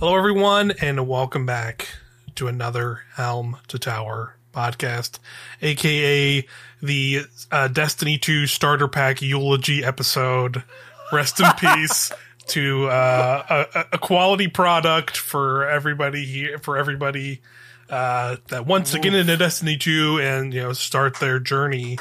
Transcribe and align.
Hello, 0.00 0.16
everyone, 0.16 0.72
and 0.80 1.06
welcome 1.06 1.44
back 1.44 1.88
to 2.36 2.48
another 2.48 3.02
Helm 3.16 3.58
to 3.68 3.78
Tower 3.78 4.34
podcast, 4.50 5.18
aka 5.60 6.46
the 6.80 7.20
uh, 7.52 7.68
Destiny 7.68 8.16
2 8.16 8.46
starter 8.46 8.88
pack 8.88 9.20
eulogy 9.20 9.84
episode. 9.84 10.64
Rest 11.12 11.40
in 11.40 11.48
peace 11.58 12.10
to 12.46 12.88
uh, 12.88 13.66
a, 13.74 13.84
a 13.92 13.98
quality 13.98 14.48
product 14.48 15.18
for 15.18 15.68
everybody 15.68 16.24
here, 16.24 16.58
for 16.60 16.78
everybody 16.78 17.42
uh, 17.90 18.36
that 18.48 18.64
wants 18.64 18.92
to 18.92 19.00
get 19.00 19.14
into 19.14 19.36
Destiny 19.36 19.76
2 19.76 20.18
and 20.22 20.54
you 20.54 20.62
know 20.62 20.72
start 20.72 21.20
their 21.20 21.38
journey. 21.38 21.98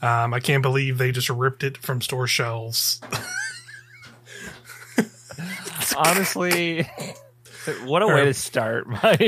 Um, 0.00 0.32
I 0.32 0.38
can't 0.38 0.62
believe 0.62 0.98
they 0.98 1.10
just 1.10 1.28
ripped 1.28 1.64
it 1.64 1.78
from 1.78 2.00
store 2.00 2.28
shelves. 2.28 3.00
Honestly, 5.96 6.86
what 7.84 8.02
a 8.02 8.06
way 8.06 8.24
to 8.26 8.34
start, 8.34 8.86
Mike. 9.02 9.20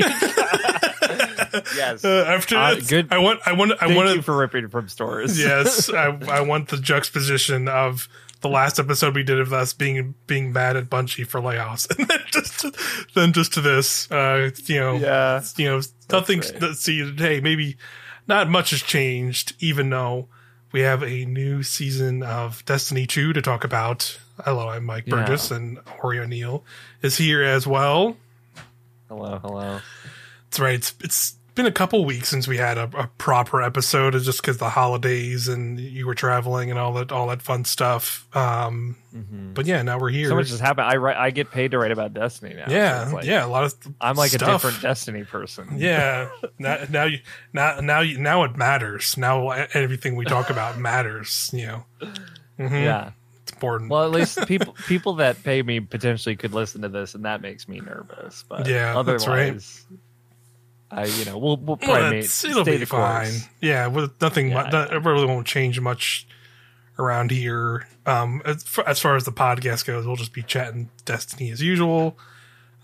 yes. 1.76 2.04
Uh, 2.04 2.24
after 2.28 2.56
Uh, 2.56 2.74
this, 2.74 2.88
good. 2.88 3.12
I 3.12 3.18
want, 3.18 3.40
I 3.46 3.52
want, 3.52 3.72
I 3.80 3.86
Thank 3.86 3.96
want 3.96 4.14
you 4.16 4.22
for 4.22 4.36
ripping 4.36 4.68
from 4.68 4.88
stores. 4.88 5.38
yes, 5.38 5.88
I, 5.92 6.06
I 6.28 6.40
want 6.40 6.68
the 6.68 6.76
juxtaposition 6.76 7.68
of 7.68 8.08
the 8.40 8.48
last 8.48 8.78
episode 8.80 9.14
we 9.14 9.22
did 9.22 9.38
of 9.38 9.52
us 9.52 9.72
being 9.72 10.14
being 10.26 10.52
mad 10.52 10.76
at 10.76 10.90
Bungie 10.90 11.26
for 11.26 11.40
layoffs, 11.40 11.88
and 11.98 12.08
then 12.08 12.20
just 12.26 12.60
to, 12.60 12.72
then 13.14 13.32
just 13.32 13.54
to 13.54 13.60
this, 13.60 14.10
uh, 14.10 14.50
you 14.66 14.80
know, 14.80 14.94
Yeah. 14.96 15.42
you 15.56 15.68
know, 15.68 15.80
nothing. 16.10 16.40
great. 16.58 16.74
See, 16.74 17.14
hey, 17.16 17.40
maybe 17.40 17.76
not 18.26 18.48
much 18.48 18.70
has 18.70 18.82
changed, 18.82 19.54
even 19.60 19.90
though 19.90 20.28
we 20.72 20.80
have 20.80 21.02
a 21.02 21.24
new 21.26 21.62
season 21.62 22.22
of 22.22 22.64
Destiny 22.64 23.06
two 23.06 23.32
to 23.32 23.42
talk 23.42 23.62
about. 23.64 24.18
Hello, 24.44 24.68
I'm 24.68 24.84
Mike 24.84 25.04
Yeah. 25.06 25.16
Burgess, 25.16 25.50
and 25.50 25.78
Auri 26.02 26.18
O'Neill 26.20 26.64
is 27.02 27.16
here 27.16 27.42
as 27.42 27.66
well. 27.66 28.16
Hello, 29.08 29.38
hello. 29.42 29.80
That's 30.50 30.60
right. 30.60 30.74
It's, 30.74 30.94
it's 31.00 31.36
been 31.54 31.66
a 31.66 31.70
couple 31.72 32.02
weeks 32.06 32.28
since 32.30 32.48
we 32.48 32.56
had 32.56 32.78
a, 32.78 32.84
a 32.96 33.10
proper 33.18 33.60
episode, 33.62 34.14
just 34.22 34.40
because 34.40 34.56
the 34.56 34.70
holidays 34.70 35.48
and 35.48 35.78
you 35.78 36.06
were 36.06 36.14
traveling 36.14 36.70
and 36.70 36.78
all 36.78 36.94
that 36.94 37.12
all 37.12 37.26
that 37.28 37.42
fun 37.42 37.64
stuff. 37.64 38.26
Um, 38.34 38.96
But 39.54 39.66
yeah, 39.66 39.82
now 39.82 39.98
we're 39.98 40.08
here. 40.08 40.22
Mm-hmm. 40.24 40.30
So 40.32 40.36
much 40.36 40.48
has 40.50 40.60
happened. 40.60 40.86
I 40.86 40.96
write. 40.96 41.16
I 41.18 41.30
get 41.30 41.50
paid 41.50 41.72
to 41.72 41.78
write 41.78 41.90
about 41.92 42.14
Destiny 42.14 42.54
now. 42.54 42.64
yeah, 42.68 43.02
it's 43.04 43.12
like- 43.12 43.24
yeah, 43.26 43.44
a 43.44 43.48
lot 43.48 43.64
of. 43.64 43.74
I'm 44.00 44.16
like 44.16 44.30
stuff. 44.30 44.48
a 44.48 44.52
different 44.52 44.80
Destiny 44.80 45.24
person. 45.24 45.68
Yeah, 45.76 46.30
now, 46.58 46.78
now 46.88 47.04
you 47.04 47.18
now 47.52 47.80
now 47.80 48.00
you 48.00 48.18
now 48.18 48.44
it 48.44 48.56
matters. 48.56 49.16
Now 49.18 49.50
everything 49.50 50.16
we 50.16 50.24
talk 50.24 50.48
about 50.48 50.78
matters. 50.78 51.50
You 51.52 51.66
know, 51.66 51.84
Mhm. 52.58 52.82
Yeah. 52.84 53.10
Important. 53.62 53.90
Well, 53.90 54.04
at 54.04 54.10
least 54.18 54.46
people 54.46 54.74
people 54.86 55.14
that 55.14 55.42
pay 55.42 55.62
me 55.62 55.80
potentially 55.80 56.36
could 56.36 56.52
listen 56.52 56.82
to 56.82 56.88
this, 56.88 57.14
and 57.14 57.24
that 57.24 57.40
makes 57.40 57.68
me 57.68 57.80
nervous. 57.80 58.44
But 58.48 58.66
Yeah, 58.66 58.98
otherwise, 58.98 59.24
that's 59.24 59.28
right. 59.28 59.98
I 60.90 61.04
you 61.06 61.24
know 61.24 61.38
we'll 61.38 61.56
we'll 61.56 61.78
Well, 61.80 61.96
probably 62.00 62.10
make, 62.10 62.24
it'll 62.24 62.64
stay 62.64 62.72
be 62.72 62.76
the 62.78 62.86
fine. 62.86 63.26
course. 63.30 63.48
Yeah, 63.60 63.86
with 63.86 64.20
nothing. 64.20 64.50
Yeah, 64.50 64.68
that- 64.70 64.92
it 64.92 64.98
really 65.04 65.26
won't 65.26 65.46
change 65.46 65.80
much 65.80 66.26
around 66.98 67.30
here. 67.30 67.86
Um, 68.04 68.42
as, 68.44 68.62
far, 68.64 68.86
as 68.88 68.98
far 69.00 69.16
as 69.16 69.24
the 69.24 69.32
podcast 69.32 69.86
goes, 69.86 70.04
we'll 70.06 70.16
just 70.16 70.32
be 70.34 70.42
chatting 70.42 70.90
Destiny 71.04 71.50
as 71.50 71.62
usual. 71.62 72.18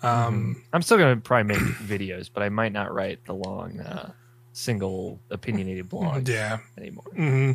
Um, 0.03 0.63
I'm 0.73 0.81
still 0.83 0.97
gonna 0.97 1.17
probably 1.17 1.55
make 1.57 1.59
videos, 1.77 2.31
but 2.33 2.43
I 2.43 2.49
might 2.51 2.73
not 2.73 2.95
write 2.95 3.25
the 3.27 3.35
long 3.35 3.81
uh, 3.81 4.13
single 4.53 5.19
opinionated 5.31 5.89
blogs 5.91 6.29
yeah, 6.29 6.59
anymore. 6.79 7.05
hmm 7.15 7.53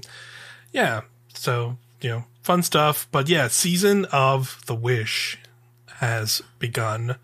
yeah. 0.74 1.02
So 1.34 1.78
you 2.02 2.10
know, 2.10 2.24
fun 2.44 2.62
stuff. 2.64 3.08
But 3.12 3.28
yeah, 3.30 3.48
season 3.48 4.06
of 4.06 4.62
the 4.68 4.76
Wish 4.76 5.38
has 5.96 6.42
begun. 6.60 7.18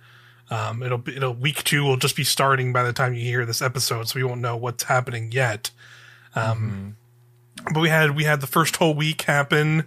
Um, 0.49 0.81
it'll 0.81 0.97
be 0.97 1.15
it'll 1.15 1.33
week 1.33 1.63
two 1.63 1.83
will 1.83 1.97
just 1.97 2.15
be 2.15 2.23
starting 2.23 2.73
by 2.73 2.81
the 2.83 2.93
time 2.93 3.13
you 3.13 3.21
hear 3.21 3.45
this 3.45 3.61
episode, 3.61 4.07
so 4.07 4.17
we 4.19 4.23
won't 4.23 4.41
know 4.41 4.57
what's 4.57 4.83
happening 4.83 5.31
yet. 5.31 5.69
Um, 6.35 6.95
but 7.73 7.81
we 7.81 7.89
had 7.89 8.15
we 8.15 8.23
had 8.23 8.41
the 8.41 8.47
first 8.47 8.77
whole 8.77 8.95
week 8.95 9.21
happen. 9.23 9.85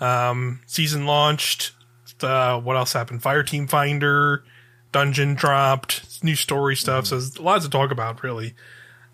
Um, 0.00 0.60
season 0.66 1.06
launched. 1.06 1.72
Uh, 2.20 2.60
what 2.60 2.76
else 2.76 2.92
happened? 2.92 3.22
Fire 3.22 3.42
Team 3.42 3.66
Finder, 3.66 4.44
Dungeon 4.92 5.34
dropped, 5.34 6.22
new 6.22 6.34
story 6.36 6.76
stuff. 6.76 7.06
So 7.06 7.16
there's 7.16 7.38
lots 7.38 7.64
to 7.64 7.70
talk 7.70 7.90
about, 7.90 8.22
really. 8.22 8.54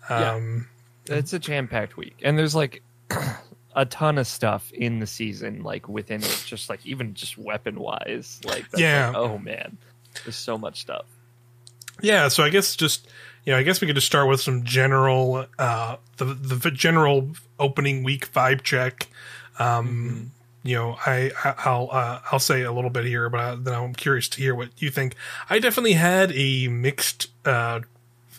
Yeah. 0.09 0.33
Um, 0.33 0.67
It's 1.07 1.33
a 1.33 1.39
jam 1.39 1.67
packed 1.67 1.97
week, 1.97 2.17
and 2.21 2.37
there's 2.37 2.53
like 2.55 2.81
a 3.75 3.85
ton 3.85 4.17
of 4.17 4.27
stuff 4.27 4.71
in 4.71 4.99
the 4.99 5.07
season, 5.07 5.63
like 5.63 5.87
within 5.89 6.21
it, 6.21 6.43
just 6.45 6.69
like 6.69 6.85
even 6.85 7.13
just 7.13 7.37
weapon 7.37 7.79
wise. 7.79 8.39
Like, 8.45 8.65
Yeah. 8.77 9.07
like, 9.07 9.17
oh 9.17 9.37
man, 9.37 9.77
there's 10.23 10.35
so 10.35 10.57
much 10.57 10.81
stuff. 10.81 11.05
Yeah, 12.01 12.27
so 12.27 12.43
I 12.43 12.49
guess 12.49 12.75
just 12.75 13.07
you 13.45 13.51
know, 13.53 13.59
I 13.59 13.63
guess 13.63 13.81
we 13.81 13.87
could 13.87 13.95
just 13.95 14.07
start 14.07 14.27
with 14.29 14.41
some 14.41 14.63
general 14.63 15.45
uh 15.59 15.97
the 16.17 16.25
the 16.25 16.71
general 16.71 17.29
opening 17.59 18.03
week 18.03 18.31
vibe 18.31 18.61
check. 18.63 19.07
Um 19.59 20.31
you 20.63 20.75
know, 20.75 20.97
I 21.05 21.31
I- 21.43 21.55
I'll 21.65 21.89
uh, 21.91 22.19
I'll 22.31 22.39
say 22.39 22.61
a 22.61 22.71
little 22.71 22.89
bit 22.89 23.03
here, 23.05 23.29
but 23.29 23.39
I, 23.39 23.55
then 23.55 23.73
I'm 23.73 23.93
curious 23.93 24.29
to 24.29 24.39
hear 24.39 24.55
what 24.55 24.69
you 24.81 24.89
think. 24.89 25.15
I 25.49 25.59
definitely 25.59 25.93
had 25.93 26.31
a 26.33 26.67
mixed 26.69 27.27
uh 27.45 27.81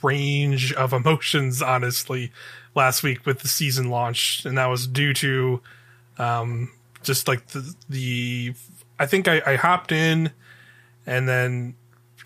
range 0.02 0.72
of 0.72 0.92
emotions 1.00 1.62
honestly 1.62 2.32
last 2.74 3.02
week 3.02 3.24
with 3.26 3.40
the 3.40 3.48
season 3.48 3.90
launch 3.90 4.44
and 4.44 4.58
that 4.58 4.66
was 4.66 4.86
due 4.86 5.12
to 5.12 5.60
um 6.18 6.70
just 7.02 7.28
like 7.28 7.46
the 7.48 7.74
the 7.88 8.54
I 8.98 9.06
think 9.06 9.28
I, 9.28 9.42
I 9.46 9.56
hopped 9.56 9.92
in 9.92 10.32
and 11.06 11.28
then 11.28 11.74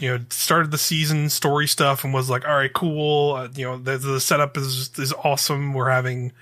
you 0.01 0.09
know 0.09 0.25
started 0.31 0.71
the 0.71 0.79
season 0.79 1.29
story 1.29 1.67
stuff 1.67 2.05
and 2.05 2.15
was 2.15 2.31
like 2.31 2.47
all 2.47 2.57
right 2.57 2.73
cool. 2.73 3.35
Uh, 3.35 3.49
you 3.55 3.65
know 3.65 3.79
the, 3.79 3.99
the 3.99 4.21
setup 4.21 4.57
is 4.57 4.91
is 4.99 5.13
awesome. 5.25 5.75
We're 5.75 5.91
having 5.91 6.33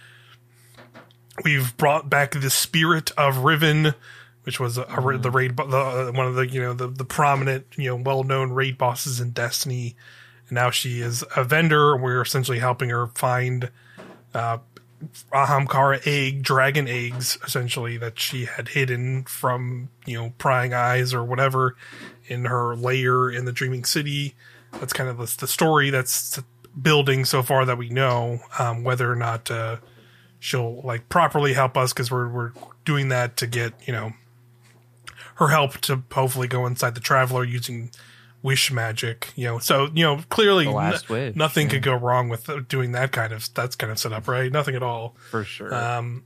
we've 1.45 1.77
brought 1.77 2.09
back 2.09 2.33
the 2.33 2.51
spirit 2.51 3.11
of 3.17 3.39
riven 3.39 3.95
which 4.45 4.61
was 4.61 4.79
a, 4.79 4.83
a, 4.83 5.19
the 5.19 5.31
raid 5.31 5.57
the, 5.57 5.63
uh, 5.63 6.13
one 6.13 6.27
of 6.27 6.37
the 6.37 6.47
you 6.47 6.63
know 6.63 6.73
the, 6.73 6.87
the 6.87 7.05
prominent 7.05 7.67
you 7.77 7.89
know 7.89 7.97
well-known 7.97 8.53
raid 8.53 8.79
bosses 8.79 9.21
in 9.21 9.31
destiny. 9.31 9.97
And 10.49 10.55
now 10.55 10.71
she 10.71 11.01
is 11.01 11.25
a 11.35 11.43
vendor 11.43 11.95
and 11.95 12.03
we're 12.03 12.23
essentially 12.23 12.61
helping 12.61 12.91
her 12.91 13.09
find 13.09 13.71
uh 14.37 14.59
Ahamkara 15.33 16.07
egg, 16.07 16.43
dragon 16.43 16.89
eggs, 16.89 17.39
essentially 17.45 17.97
that 17.99 18.19
she 18.19 18.47
had 18.47 18.69
hidden 18.69 19.25
from 19.25 19.91
you 20.07 20.19
know 20.19 20.33
prying 20.39 20.73
eyes 20.73 21.13
or 21.13 21.23
whatever 21.23 21.77
in 22.27 22.47
her 22.47 22.75
lair 22.75 23.29
in 23.29 23.45
the 23.45 23.53
Dreaming 23.53 23.85
City. 23.85 24.35
That's 24.73 24.93
kind 24.93 25.09
of 25.09 25.19
the, 25.19 25.37
the 25.39 25.47
story 25.47 25.91
that's 25.91 26.41
building 26.81 27.25
so 27.25 27.43
far 27.43 27.65
that 27.65 27.79
we 27.79 27.89
know. 27.89 28.41
Um, 28.59 28.85
whether 28.85 29.11
or 29.11 29.17
not 29.17 29.51
uh, 29.51 29.77
she'll 30.39 30.81
like 30.83 31.09
properly 31.09 31.53
help 31.53 31.77
us 31.77 31.93
because 31.93 32.11
we're 32.11 32.29
we're 32.29 32.53
doing 32.85 33.09
that 33.09 33.37
to 33.39 33.47
get 33.47 33.75
you 33.87 33.93
know 33.93 34.13
her 35.37 35.49
help 35.49 35.79
to 35.83 36.03
hopefully 36.13 36.49
go 36.49 36.67
inside 36.67 36.95
the 36.95 37.01
Traveler 37.01 37.45
using 37.45 37.91
wish 38.47 38.71
magic. 38.71 39.33
You 39.35 39.47
know, 39.47 39.59
so 39.59 39.89
you 39.93 40.05
know 40.05 40.21
clearly 40.29 40.69
n- 40.69 40.75
wish, 41.09 41.35
nothing 41.35 41.67
yeah. 41.67 41.73
could 41.73 41.83
go 41.83 41.95
wrong 41.95 42.29
with 42.29 42.49
doing 42.69 42.93
that 42.93 43.11
kind 43.11 43.33
of 43.33 43.53
that's 43.53 43.75
kind 43.75 43.91
of 43.91 43.99
setup, 43.99 44.29
right? 44.29 44.51
Nothing 44.51 44.77
at 44.77 44.85
all. 44.85 45.17
For 45.31 45.43
sure. 45.43 45.75
Um, 45.75 46.25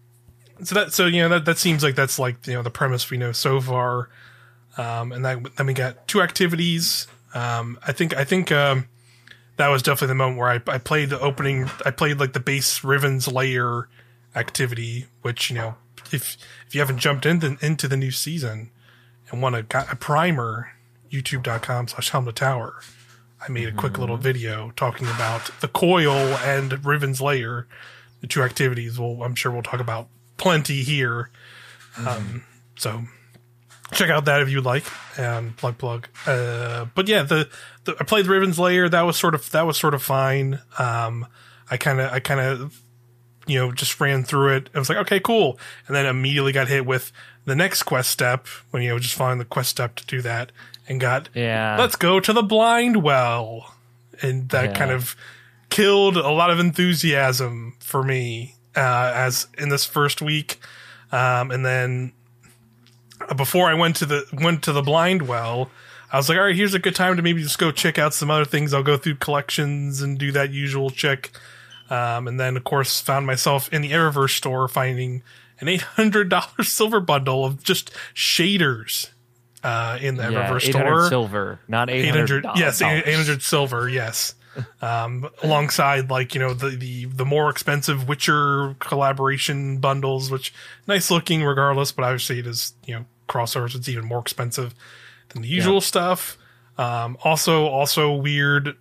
so 0.63 0.75
that 0.75 0.93
so 0.93 1.07
you 1.07 1.23
know 1.23 1.31
that 1.31 1.47
that 1.47 1.57
seems 1.59 1.83
like 1.83 1.95
that's 1.95 2.19
like 2.19 2.47
you 2.47 2.53
know 2.53 2.63
the 2.63 2.71
premise 2.71 3.11
we 3.11 3.17
know 3.17 3.33
so 3.33 3.61
far. 3.61 4.11
Um, 4.77 5.13
and 5.13 5.25
that 5.25 5.57
then 5.57 5.67
we 5.67 5.73
got 5.73 6.07
two 6.07 6.21
activities. 6.21 7.07
Um, 7.35 7.79
I 7.87 7.93
think 7.93 8.15
I 8.15 8.25
think 8.25 8.53
um, 8.53 8.87
that 9.57 9.69
was 9.69 9.83
definitely 9.83 10.09
the 10.09 10.15
moment 10.17 10.39
where 10.39 10.51
I, 10.51 10.61
I 10.67 10.79
played 10.79 11.09
the 11.09 11.19
opening. 11.19 11.71
I 11.87 11.91
played 11.91 12.21
like 12.21 12.35
the 12.35 12.41
base 12.41 12.85
Riven's 12.85 13.27
Lair 13.27 13.89
activity, 14.37 15.07
which 15.23 15.49
you 15.49 15.57
know 15.57 15.77
if 16.13 16.37
if 16.67 16.75
you 16.75 16.81
haven't 16.81 16.99
jumped 16.99 17.25
into 17.25 17.57
into 17.65 17.89
the 17.89 17.97
new 17.97 18.11
season 18.11 18.71
and 19.31 19.41
want 19.41 19.57
a, 19.57 19.65
a 19.91 19.97
primer, 19.97 20.71
YouTube.com 21.11 21.89
slash 21.89 22.11
Helm 22.11 22.27
to 22.27 22.33
Tower. 22.33 22.81
I 23.41 23.51
made 23.51 23.69
a 23.69 23.73
quick 23.73 23.99
little 23.99 24.19
video 24.19 24.71
talking 24.77 25.09
about 25.09 25.51
the 25.61 25.69
coil 25.69 26.13
and 26.13 26.85
Riven's 26.85 27.21
Lair, 27.23 27.67
the 28.21 28.27
two 28.27 28.43
activities. 28.43 28.99
Well, 28.99 29.23
I'm 29.23 29.35
sure 29.35 29.51
we'll 29.51 29.63
talk 29.63 29.81
about 29.81 30.09
plenty 30.37 30.83
here. 30.83 31.31
Um, 31.97 32.45
so 32.77 33.05
check 33.93 34.11
out 34.11 34.27
that 34.27 34.43
if 34.43 34.51
you 34.51 34.61
like 34.61 34.85
and 35.19 35.57
plug 35.57 35.79
plug. 35.79 36.09
Uh, 36.27 36.87
but 36.95 37.09
yeah, 37.09 37.23
the, 37.23 37.49
the 37.85 37.97
I 37.99 38.05
played 38.05 38.27
Riven's 38.27 38.59
Lair. 38.59 38.89
That 38.89 39.03
was 39.03 39.17
sort 39.17 39.35
of 39.35 39.51
that 39.53 39.67
was 39.67 39.79
sort 39.79 39.95
of 39.95 40.03
fine. 40.03 40.61
Um, 40.79 41.27
I 41.71 41.77
kind 41.77 42.01
of 42.01 42.13
I 42.13 42.21
kind 42.21 42.41
of 42.41 42.81
you 43.47 43.59
know 43.59 43.73
just 43.73 44.01
ran 44.01 44.25
through 44.25 44.57
it. 44.57 44.71
I 44.75 44.79
was 44.79 44.89
like, 44.89 44.99
okay, 44.99 45.21
cool, 45.21 45.59
and 45.87 45.97
then 45.97 46.07
immediately 46.07 46.53
got 46.53 46.69
hit 46.69 46.87
with 46.87 47.11
the 47.45 47.57
next 47.57 47.83
quest 47.85 48.11
step 48.11 48.47
when 48.71 48.83
you 48.83 48.91
know 48.91 48.99
just 48.99 49.15
following 49.15 49.39
the 49.39 49.45
quest 49.45 49.71
step 49.71 49.95
to 49.97 50.07
do 50.07 50.21
that, 50.23 50.53
and 50.89 51.01
got 51.01 51.29
yeah. 51.35 51.77
let's 51.79 51.97
go 51.97 52.21
to 52.21 52.33
the 52.33 52.43
blind 52.43 53.03
well 53.03 53.75
and 54.23 54.49
that 54.51 54.71
Yeah. 54.71 54.77
kind 54.79 54.91
of 54.91 55.17
killed 55.71 56.17
a 56.17 56.31
lot 56.31 56.51
of 56.51 56.59
enthusiasm 56.59 57.75
for 57.81 58.03
me 58.03 58.57
uh, 58.77 59.13
as 59.15 59.47
in 59.57 59.69
this 59.69 59.85
first 59.85 60.21
week 60.21 60.59
um, 61.13 61.51
and 61.51 61.65
then 61.65 62.13
uh, 63.29 63.35
before 63.35 63.69
i 63.71 63.75
went 63.75 63.97
to 63.97 64.05
the 64.07 64.25
went 64.33 64.63
to 64.65 64.73
the 64.73 64.83
blind 64.83 65.23
well 65.29 65.71
I 66.13 66.17
was 66.17 66.29
like, 66.29 66.39
all 66.39 66.45
right, 66.47 66.57
here's 66.57 66.75
a 66.75 66.81
good 66.81 66.97
time 66.97 67.15
to 67.19 67.23
maybe 67.23 67.41
just 67.41 67.57
go 67.61 67.71
check 67.71 67.97
out 67.97 68.13
some 68.15 68.33
other 68.33 68.45
things. 68.45 68.75
I'll 68.75 68.83
go 68.83 68.97
through 68.97 69.15
collections 69.15 70.03
and 70.03 70.19
do 70.19 70.33
that 70.33 70.51
usual 70.51 70.91
check. 70.91 71.31
Um, 71.89 72.27
and 72.27 72.41
then, 72.41 72.57
of 72.57 72.65
course, 72.65 73.01
found 73.01 73.27
myself 73.29 73.73
in 73.73 73.81
the 73.81 73.93
Eververse 73.93 74.37
store 74.37 74.67
finding 74.67 75.23
an 75.61 75.67
$800 75.69 76.65
silver 76.65 77.01
bundle 77.01 77.45
of 77.45 77.63
just 77.63 77.91
shaders 78.15 79.11
uh, 79.63 79.99
in 80.01 80.17
the 80.17 80.23
Yeah, 80.31 80.49
Eververse 80.49 80.69
800 80.69 80.87
store. 80.87 81.09
silver, 81.09 81.61
not 81.69 81.91
800 81.91 82.45
800. 82.47 82.59
yes 82.59 82.81
800 82.83 83.43
silver 83.43 83.89
yes 83.89 84.35
um 84.83 85.29
alongside 85.45 86.11
like 86.11 86.35
you 86.35 86.41
know 86.41 86.53
the, 86.53 86.71
the 86.71 87.05
the 87.05 87.25
more 87.25 87.49
expensive 87.51 88.09
witcher 88.09 88.75
collaboration 88.81 89.79
bundles 89.79 90.29
which 90.29 90.53
nice 90.89 91.09
looking 91.09 91.45
regardless 91.45 91.93
but 91.93 92.05
obviously 92.05 92.41
it 92.41 92.47
is 92.49 92.75
you 92.85 92.93
know 92.97 93.05
crossovers 93.29 93.77
it's 93.77 93.89
even 93.89 94.05
more 94.05 94.19
expensive 94.19 94.75
than 95.29 95.43
the 95.43 95.49
usual 95.49 95.75
Yeah. 95.75 95.81
stuff 95.81 96.37
um 96.79 97.17
also 97.23 97.67
also 97.69 98.13
weird 98.13 98.77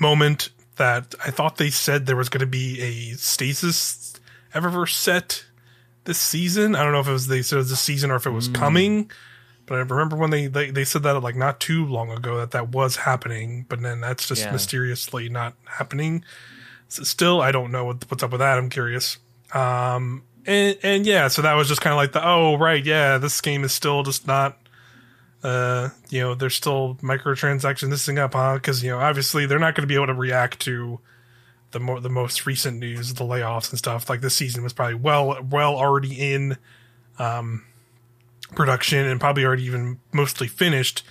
moment 0.00 0.50
that 0.76 1.14
i 1.24 1.30
thought 1.30 1.56
they 1.56 1.70
said 1.70 2.04
there 2.06 2.16
was 2.16 2.28
going 2.28 2.40
to 2.40 2.46
be 2.46 2.80
a 2.82 3.16
stasis 3.16 4.05
eververse 4.54 4.92
set 4.94 5.44
this 6.04 6.18
season 6.20 6.74
i 6.74 6.82
don't 6.82 6.92
know 6.92 7.00
if 7.00 7.08
it 7.08 7.12
was 7.12 7.26
they 7.26 7.42
said 7.42 7.56
it 7.56 7.58
was 7.60 7.70
this 7.70 7.80
season 7.80 8.10
or 8.10 8.16
if 8.16 8.26
it 8.26 8.30
was 8.30 8.48
coming 8.48 9.10
but 9.66 9.74
I 9.74 9.78
remember 9.80 10.14
when 10.14 10.30
they, 10.30 10.46
they, 10.46 10.70
they 10.70 10.84
said 10.84 11.02
that 11.02 11.20
like 11.24 11.34
not 11.34 11.58
too 11.58 11.84
long 11.84 12.12
ago 12.12 12.36
that 12.36 12.52
that 12.52 12.68
was 12.68 12.94
happening, 12.94 13.66
but 13.68 13.82
then 13.82 14.00
that's 14.00 14.28
just 14.28 14.42
Yeah. 14.44 14.52
mysteriously 14.52 15.28
not 15.28 15.54
happening. 15.64 16.24
So 16.86 17.02
still, 17.02 17.40
I 17.40 17.50
don't 17.50 17.72
know 17.72 17.84
what, 17.84 18.08
what's 18.08 18.22
up 18.22 18.30
with 18.30 18.38
that. 18.38 18.58
I'm 18.58 18.70
curious. 18.70 19.18
Um, 19.52 20.22
and, 20.46 20.78
and 20.84 21.04
yeah, 21.04 21.26
so 21.26 21.42
that 21.42 21.54
was 21.54 21.66
just 21.66 21.80
kind 21.80 21.90
of 21.92 21.96
like 21.96 22.12
the, 22.12 22.24
oh, 22.24 22.56
right. 22.56 22.84
Yeah. 22.84 23.18
This 23.18 23.40
game 23.40 23.64
is 23.64 23.72
still 23.72 24.04
just 24.04 24.24
not, 24.28 24.56
uh, 25.42 25.88
you 26.10 26.20
know, 26.20 26.36
there's 26.36 26.54
still 26.54 26.96
microtransactions 27.02 27.90
this 27.90 28.06
thing 28.06 28.20
up, 28.20 28.34
huh? 28.34 28.60
Cause, 28.62 28.84
you 28.84 28.90
know, 28.92 29.00
obviously 29.00 29.46
they're 29.46 29.58
not 29.58 29.74
going 29.74 29.82
to 29.82 29.88
be 29.88 29.96
able 29.96 30.06
to 30.06 30.14
react 30.14 30.60
to 30.60 31.00
the 31.76 31.84
more, 31.84 32.00
the 32.00 32.08
most 32.08 32.46
recent 32.46 32.78
news, 32.78 33.14
the 33.14 33.24
layoffs 33.24 33.70
and 33.70 33.78
stuff. 33.78 34.08
Like 34.08 34.22
this 34.22 34.34
season 34.34 34.62
was 34.62 34.72
probably 34.72 34.94
well, 34.94 35.42
well 35.42 35.76
already 35.76 36.32
in, 36.32 36.56
production 38.54 39.06
and 39.06 39.20
probably 39.20 39.44
already 39.44 39.64
even 39.64 39.98
mostly 40.12 40.46
finished 40.48 41.02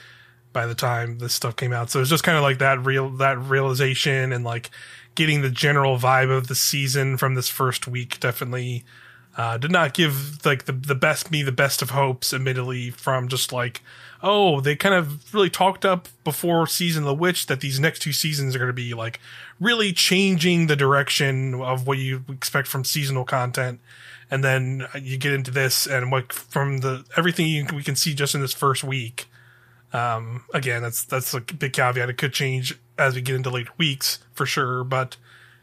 by 0.53 0.65
the 0.65 0.75
time 0.75 1.19
this 1.19 1.33
stuff 1.33 1.55
came 1.55 1.73
out. 1.73 1.89
So 1.89 1.99
it's 1.99 2.09
just 2.09 2.23
kind 2.23 2.37
of 2.37 2.43
like 2.43 2.59
that 2.59 2.83
real 2.85 3.09
that 3.17 3.37
realization 3.39 4.31
and 4.31 4.43
like 4.43 4.69
getting 5.15 5.41
the 5.41 5.49
general 5.49 5.97
vibe 5.97 6.35
of 6.35 6.47
the 6.47 6.55
season 6.55 7.17
from 7.17 7.35
this 7.35 7.49
first 7.49 7.87
week 7.87 8.19
definitely 8.19 8.83
uh, 9.37 9.57
did 9.57 9.71
not 9.71 9.93
give 9.93 10.45
like 10.45 10.65
the 10.65 10.71
the 10.71 10.95
best 10.95 11.29
me 11.29 11.43
the 11.43 11.51
best 11.51 11.81
of 11.81 11.89
hopes 11.89 12.33
admittedly 12.33 12.89
from 12.89 13.27
just 13.27 13.51
like 13.51 13.81
oh 14.25 14.59
they 14.59 14.75
kind 14.75 14.95
of 14.95 15.33
really 15.33 15.51
talked 15.51 15.85
up 15.85 16.09
before 16.23 16.65
season 16.65 17.03
of 17.03 17.07
the 17.07 17.13
witch 17.13 17.45
that 17.45 17.61
these 17.61 17.79
next 17.79 18.01
two 18.01 18.11
seasons 18.11 18.55
are 18.55 18.59
going 18.59 18.67
to 18.67 18.73
be 18.73 18.93
like 18.93 19.19
really 19.59 19.93
changing 19.93 20.65
the 20.65 20.75
direction 20.75 21.53
of 21.61 21.85
what 21.85 21.99
you 21.99 22.25
expect 22.27 22.67
from 22.67 22.83
seasonal 22.83 23.23
content. 23.23 23.79
And 24.31 24.43
then 24.43 24.87
you 24.99 25.17
get 25.17 25.33
into 25.33 25.51
this 25.51 25.85
and 25.85 26.11
what 26.11 26.33
from 26.33 26.79
the 26.79 27.05
everything 27.15 27.47
you, 27.47 27.67
we 27.73 27.83
can 27.83 27.95
see 27.95 28.15
just 28.15 28.33
in 28.33 28.41
this 28.41 28.51
first 28.51 28.83
week 28.83 29.27
um 29.93 30.43
again 30.53 30.81
that's 30.81 31.05
that's 31.05 31.33
a 31.35 31.39
big 31.39 31.73
caveat. 31.73 32.09
It 32.09 32.17
could 32.17 32.33
change 32.33 32.77
as 32.97 33.13
we 33.13 33.21
get 33.21 33.35
into 33.35 33.51
later 33.51 33.71
weeks 33.77 34.17
for 34.33 34.47
sure 34.47 34.83
but 34.83 35.17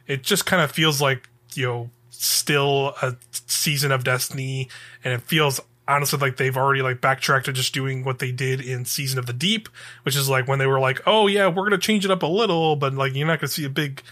it 0.07 0.23
just 0.23 0.47
kind 0.47 0.63
of 0.63 0.71
feels 0.71 1.03
like 1.03 1.29
you 1.55 1.67
know 1.67 1.91
still 2.11 2.95
a 3.03 3.17
season 3.33 3.91
of 3.91 4.05
destiny 4.05 4.69
and 5.03 5.13
it 5.13 5.23
feels 5.23 5.61
honestly 5.89 6.19
like 6.19 6.37
they've 6.37 6.57
already 6.57 6.83
like 6.83 7.01
backtracked 7.01 7.47
to 7.47 7.53
just 7.53 7.75
doing 7.75 8.05
what 8.05 8.19
they 8.19 8.31
did 8.31 8.61
in 8.61 8.85
season 8.85 9.19
of 9.19 9.27
the 9.27 9.33
deep 9.33 9.69
which 10.05 10.17
is 10.17 10.29
like 10.29 10.47
when 10.47 10.59
they 10.59 10.67
were 10.67 10.81
like 10.81 11.01
oh 11.07 11.27
yeah 11.27 11.49
we're 11.49 11.65
gonna 11.65 11.79
change 11.79 12.05
it 12.05 12.11
up 12.11 12.23
a 12.23 12.27
little 12.27 12.77
but 12.77 12.95
like 12.95 13.15
you're 13.15 13.27
not 13.27 13.41
gonna 13.41 13.49
see 13.49 13.65
a 13.65 13.71
big 13.71 14.03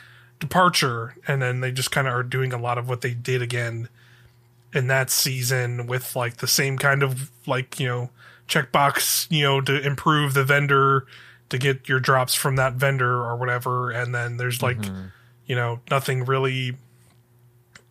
departure 0.41 1.15
and 1.29 1.41
then 1.41 1.61
they 1.61 1.71
just 1.71 1.91
kind 1.91 2.09
of 2.09 2.15
are 2.15 2.23
doing 2.23 2.53
a 2.53 2.59
lot 2.59 2.79
of 2.79 2.89
what 2.89 3.03
they 3.03 3.15
did 3.15 3.41
again 3.43 3.89
in 4.73 4.87
that 4.87 5.11
season 5.11 5.87
with 5.87 6.17
like 6.17 6.39
the 6.39 6.47
same 6.47 6.79
kind 6.79 7.03
of 7.03 7.31
like 7.47 7.79
you 7.79 7.87
know 7.87 8.11
checkbox 8.49 9.31
you 9.31 9.45
know 9.45 9.61
to 9.61 9.81
improve 9.87 10.35
the 10.35 10.45
vendor 10.45 11.07
to 11.51 11.59
get 11.59 11.89
your 11.89 12.01
drops 12.01 12.35
from 12.35 12.57
that 12.57 12.75
vendor 12.75 13.23
or 13.23 13.37
whatever 13.37 13.91
and 13.91 14.15
then 14.15 14.39
there's 14.39 14.63
like 14.63 14.79
mm-hmm. 14.79 15.07
you 15.47 15.55
know 15.55 15.81
nothing 15.91 16.25
really 16.25 16.77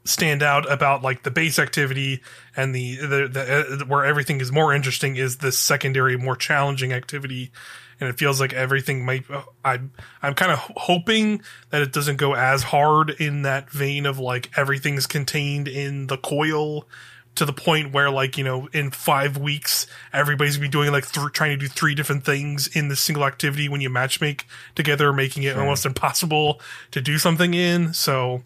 stand 0.09 0.41
out 0.41 0.69
about 0.71 1.03
like 1.03 1.23
the 1.23 1.31
base 1.31 1.59
activity 1.59 2.21
and 2.56 2.73
the, 2.73 2.95
the, 2.97 3.27
the 3.27 3.81
uh, 3.81 3.85
where 3.85 4.03
everything 4.03 4.41
is 4.41 4.51
more 4.51 4.73
interesting 4.73 5.15
is 5.15 5.38
this 5.38 5.57
secondary 5.57 6.17
more 6.17 6.35
challenging 6.35 6.91
activity. 6.91 7.51
And 8.00 8.09
it 8.09 8.17
feels 8.17 8.39
like 8.39 8.53
everything 8.53 9.03
might 9.03 9.25
i'm 9.65 9.91
i'm 10.21 10.33
kind 10.33 10.53
of 10.53 10.59
hoping 10.77 11.41
that 11.69 11.81
it 11.81 11.91
doesn't 11.91 12.15
go 12.15 12.33
as 12.33 12.63
hard 12.63 13.09
in 13.09 13.41
that 13.41 13.69
vein 13.69 14.06
of 14.06 14.17
like 14.17 14.50
everything's 14.57 15.06
contained 15.06 15.67
in 15.67 16.07
the 16.07 16.15
coil 16.15 16.88
to 17.35 17.45
the 17.45 17.53
point 17.53 17.94
where 17.94 18.09
like 18.09 18.38
you 18.38 18.44
know 18.44 18.67
in 18.73 18.91
five 18.91 19.38
weeks 19.38 19.88
everybody's 20.11 20.57
gonna 20.57 20.67
be 20.67 20.71
doing 20.71 20.91
like 20.91 21.09
th- 21.11 21.31
trying 21.31 21.51
to 21.51 21.57
do 21.57 21.67
three 21.67 21.95
different 21.95 22.25
things 22.25 22.67
in 22.67 22.88
the 22.88 22.95
single 22.95 23.25
activity 23.25 23.69
when 23.69 23.81
you 23.81 23.89
matchmake 23.89 24.44
together 24.75 25.11
making 25.13 25.44
it 25.44 25.57
almost 25.57 25.85
impossible 25.85 26.59
to 26.91 27.01
do 27.01 27.17
something 27.17 27.53
in. 27.53 27.94
So 27.94 28.44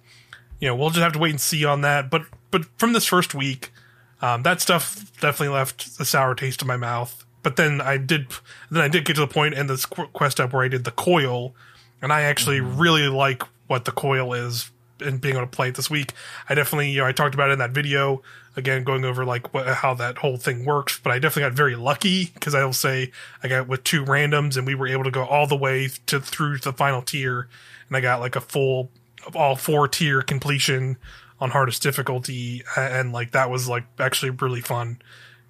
you 0.63 0.69
know, 0.69 0.75
we'll 0.75 0.91
just 0.91 1.01
have 1.01 1.11
to 1.11 1.19
wait 1.19 1.31
and 1.31 1.41
see 1.41 1.65
on 1.65 1.81
that. 1.81 2.09
But 2.09 2.21
but 2.49 2.63
from 2.77 2.93
this 2.93 3.05
first 3.05 3.35
week, 3.35 3.73
um, 4.21 4.43
that 4.43 4.61
stuff 4.61 5.11
definitely 5.19 5.53
left 5.53 5.99
a 5.99 6.05
sour 6.05 6.35
taste 6.35 6.61
in 6.61 6.69
my 6.69 6.77
mouth. 6.77 7.25
But 7.41 7.57
then 7.57 7.81
I 7.81 7.97
did 7.97 8.27
then 8.71 8.81
I 8.81 8.87
did 8.87 9.03
get 9.03 9.15
to 9.15 9.19
the 9.19 9.27
point 9.27 9.55
in 9.55 9.67
this 9.67 9.85
quest 9.85 10.39
up 10.39 10.53
where 10.53 10.63
I 10.63 10.69
did 10.69 10.85
the 10.85 10.91
coil, 10.91 11.53
and 12.01 12.13
I 12.13 12.21
actually 12.21 12.61
really 12.61 13.09
like 13.09 13.43
what 13.67 13.83
the 13.83 13.91
coil 13.91 14.31
is 14.31 14.71
and 15.01 15.19
being 15.19 15.35
able 15.35 15.45
to 15.45 15.51
play 15.51 15.67
it 15.67 15.75
this 15.75 15.89
week. 15.89 16.13
I 16.47 16.55
definitely 16.55 16.91
you 16.91 17.01
know 17.01 17.07
I 17.07 17.11
talked 17.11 17.35
about 17.35 17.49
it 17.49 17.53
in 17.53 17.59
that 17.59 17.71
video 17.71 18.21
again 18.55 18.85
going 18.85 19.03
over 19.03 19.25
like 19.25 19.53
what, 19.53 19.67
how 19.67 19.93
that 19.95 20.19
whole 20.19 20.37
thing 20.37 20.63
works. 20.63 20.97
But 20.97 21.11
I 21.11 21.19
definitely 21.19 21.49
got 21.49 21.57
very 21.57 21.75
lucky 21.75 22.27
because 22.27 22.55
I 22.55 22.63
will 22.63 22.71
say 22.71 23.11
I 23.43 23.49
got 23.49 23.67
with 23.67 23.83
two 23.83 24.05
randoms 24.05 24.55
and 24.55 24.65
we 24.65 24.75
were 24.75 24.87
able 24.87 25.03
to 25.03 25.11
go 25.11 25.25
all 25.25 25.45
the 25.45 25.57
way 25.57 25.89
to 26.05 26.21
through 26.21 26.59
the 26.59 26.71
final 26.71 27.01
tier, 27.01 27.49
and 27.89 27.97
I 27.97 27.99
got 27.99 28.21
like 28.21 28.37
a 28.37 28.41
full 28.41 28.91
all 29.35 29.55
four 29.55 29.87
tier 29.87 30.21
completion 30.21 30.97
on 31.39 31.49
hardest 31.49 31.81
difficulty 31.81 32.63
and 32.77 33.11
like 33.11 33.31
that 33.31 33.49
was 33.49 33.67
like 33.67 33.83
actually 33.99 34.29
really 34.29 34.61
fun 34.61 34.99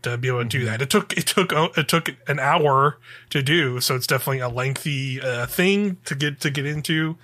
to 0.02 0.18
be 0.18 0.28
able 0.28 0.40
to 0.40 0.46
do 0.46 0.66
that. 0.66 0.82
It 0.82 0.90
took 0.90 1.16
it 1.18 1.28
took 1.28 1.54
uh, 1.54 1.70
it 1.78 1.88
took 1.88 2.16
an 2.28 2.40
hour 2.40 2.98
to 3.30 3.42
do 3.42 3.80
so 3.80 3.96
it's 3.96 4.08
definitely 4.08 4.40
a 4.40 4.50
lengthy 4.50 5.22
uh, 5.22 5.46
thing 5.46 5.98
to 6.06 6.16
get 6.16 6.40
to 6.42 6.50
get 6.50 6.66
into. 6.66 7.18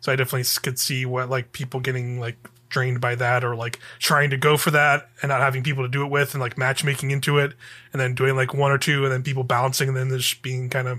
So 0.00 0.12
i 0.12 0.16
definitely 0.16 0.44
could 0.62 0.78
see 0.78 1.06
what 1.06 1.30
like 1.30 1.52
people 1.52 1.80
getting 1.80 2.20
like 2.20 2.36
drained 2.68 3.00
by 3.00 3.14
that 3.14 3.44
or 3.44 3.54
like 3.54 3.78
trying 3.98 4.30
to 4.30 4.36
go 4.36 4.56
for 4.56 4.70
that 4.70 5.08
and 5.22 5.30
not 5.30 5.40
having 5.40 5.62
people 5.62 5.84
to 5.84 5.88
do 5.88 6.04
it 6.04 6.10
with 6.10 6.34
and 6.34 6.40
like 6.40 6.58
matchmaking 6.58 7.10
into 7.10 7.38
it 7.38 7.54
and 7.92 8.00
then 8.00 8.14
doing 8.14 8.36
like 8.36 8.52
one 8.52 8.72
or 8.72 8.78
two 8.78 9.04
and 9.04 9.12
then 9.12 9.22
people 9.22 9.44
bouncing 9.44 9.88
and 9.88 9.96
then 9.96 10.10
just 10.10 10.42
being 10.42 10.68
kind 10.68 10.88
of 10.88 10.98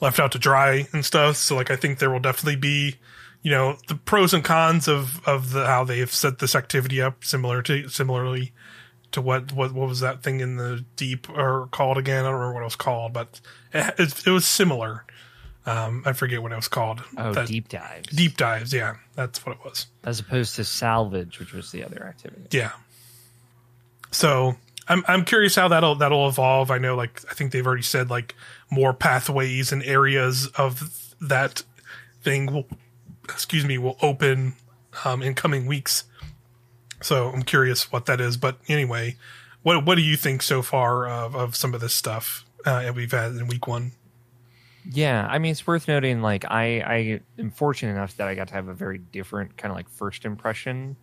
left 0.00 0.18
out 0.18 0.32
to 0.32 0.38
dry 0.38 0.86
and 0.92 1.04
stuff. 1.04 1.36
So 1.36 1.54
like 1.54 1.70
I 1.70 1.76
think 1.76 1.98
there 1.98 2.10
will 2.10 2.20
definitely 2.20 2.56
be, 2.56 2.96
you 3.46 3.52
know, 3.52 3.76
the 3.86 3.94
pros 3.94 4.34
and 4.34 4.42
cons 4.42 4.88
of 4.88 5.24
of 5.24 5.52
the 5.52 5.64
how 5.66 5.84
they've 5.84 6.12
set 6.12 6.40
this 6.40 6.56
activity 6.56 7.00
up 7.00 7.22
similar 7.22 7.62
to 7.62 7.88
similarly 7.88 8.52
to 9.12 9.20
what 9.22 9.52
what 9.52 9.70
what 9.72 9.88
was 9.88 10.00
that 10.00 10.20
thing 10.24 10.40
in 10.40 10.56
the 10.56 10.84
deep 10.96 11.28
or 11.30 11.68
called 11.70 11.96
again? 11.96 12.24
I 12.24 12.30
don't 12.30 12.40
remember 12.40 12.54
what 12.54 12.62
it 12.62 12.64
was 12.64 12.74
called, 12.74 13.12
but 13.12 13.40
it, 13.72 13.94
it, 14.00 14.26
it 14.26 14.30
was 14.32 14.48
similar. 14.48 15.04
Um, 15.64 16.02
I 16.04 16.12
forget 16.12 16.42
what 16.42 16.50
it 16.50 16.56
was 16.56 16.66
called. 16.66 17.04
Oh, 17.16 17.32
That- 17.34 17.46
deep 17.46 17.68
dives. 17.68 18.08
deep 18.08 18.36
dives. 18.36 18.72
Yeah, 18.72 18.96
that's 19.14 19.46
what 19.46 19.54
it 19.58 19.64
was. 19.64 19.86
As 20.02 20.18
opposed 20.18 20.56
to 20.56 20.64
salvage, 20.64 21.38
which 21.38 21.52
was 21.52 21.70
the 21.70 21.84
other 21.84 22.02
activity. 22.04 22.48
Yeah. 22.50 22.72
So 24.10 24.56
I'm 24.88 25.04
I'm 25.06 25.24
curious 25.24 25.54
how 25.54 25.68
that'll 25.68 25.94
that'll 25.94 26.28
evolve. 26.28 26.72
I 26.72 26.78
know 26.78 26.96
like 26.96 27.22
I 27.30 27.34
think 27.34 27.52
they've 27.52 27.64
already 27.66 27.82
said 27.84 28.10
like 28.10 28.34
more 28.70 28.92
pathways 28.92 29.70
and 29.70 29.84
areas 29.84 30.48
of 30.56 30.90
that 31.20 31.62
thing 32.22 32.46
will 32.52 32.66
excuse 33.30 33.64
me 33.64 33.78
will 33.78 33.96
open 34.02 34.54
um, 35.04 35.22
in 35.22 35.34
coming 35.34 35.66
weeks. 35.66 36.04
So 37.02 37.28
I'm 37.28 37.42
curious 37.42 37.92
what 37.92 38.06
that 38.06 38.20
is. 38.20 38.36
But 38.36 38.58
anyway, 38.68 39.16
what 39.62 39.84
what 39.84 39.96
do 39.96 40.02
you 40.02 40.16
think 40.16 40.42
so 40.42 40.62
far 40.62 41.08
of, 41.08 41.34
of 41.34 41.56
some 41.56 41.74
of 41.74 41.80
this 41.80 41.94
stuff 41.94 42.44
uh, 42.64 42.82
that 42.82 42.94
we've 42.94 43.10
had 43.10 43.32
in 43.32 43.46
week 43.48 43.66
one? 43.66 43.92
Yeah, 44.90 45.26
I 45.28 45.38
mean 45.38 45.52
it's 45.52 45.66
worth 45.66 45.88
noting. 45.88 46.22
Like 46.22 46.44
I, 46.44 46.80
I 46.80 47.20
am 47.38 47.50
fortunate 47.50 47.92
enough 47.92 48.16
that 48.18 48.28
I 48.28 48.34
got 48.34 48.48
to 48.48 48.54
have 48.54 48.68
a 48.68 48.74
very 48.74 48.98
different 48.98 49.56
kind 49.56 49.70
of 49.70 49.76
like 49.76 49.88
first 49.88 50.24
impression. 50.24 50.96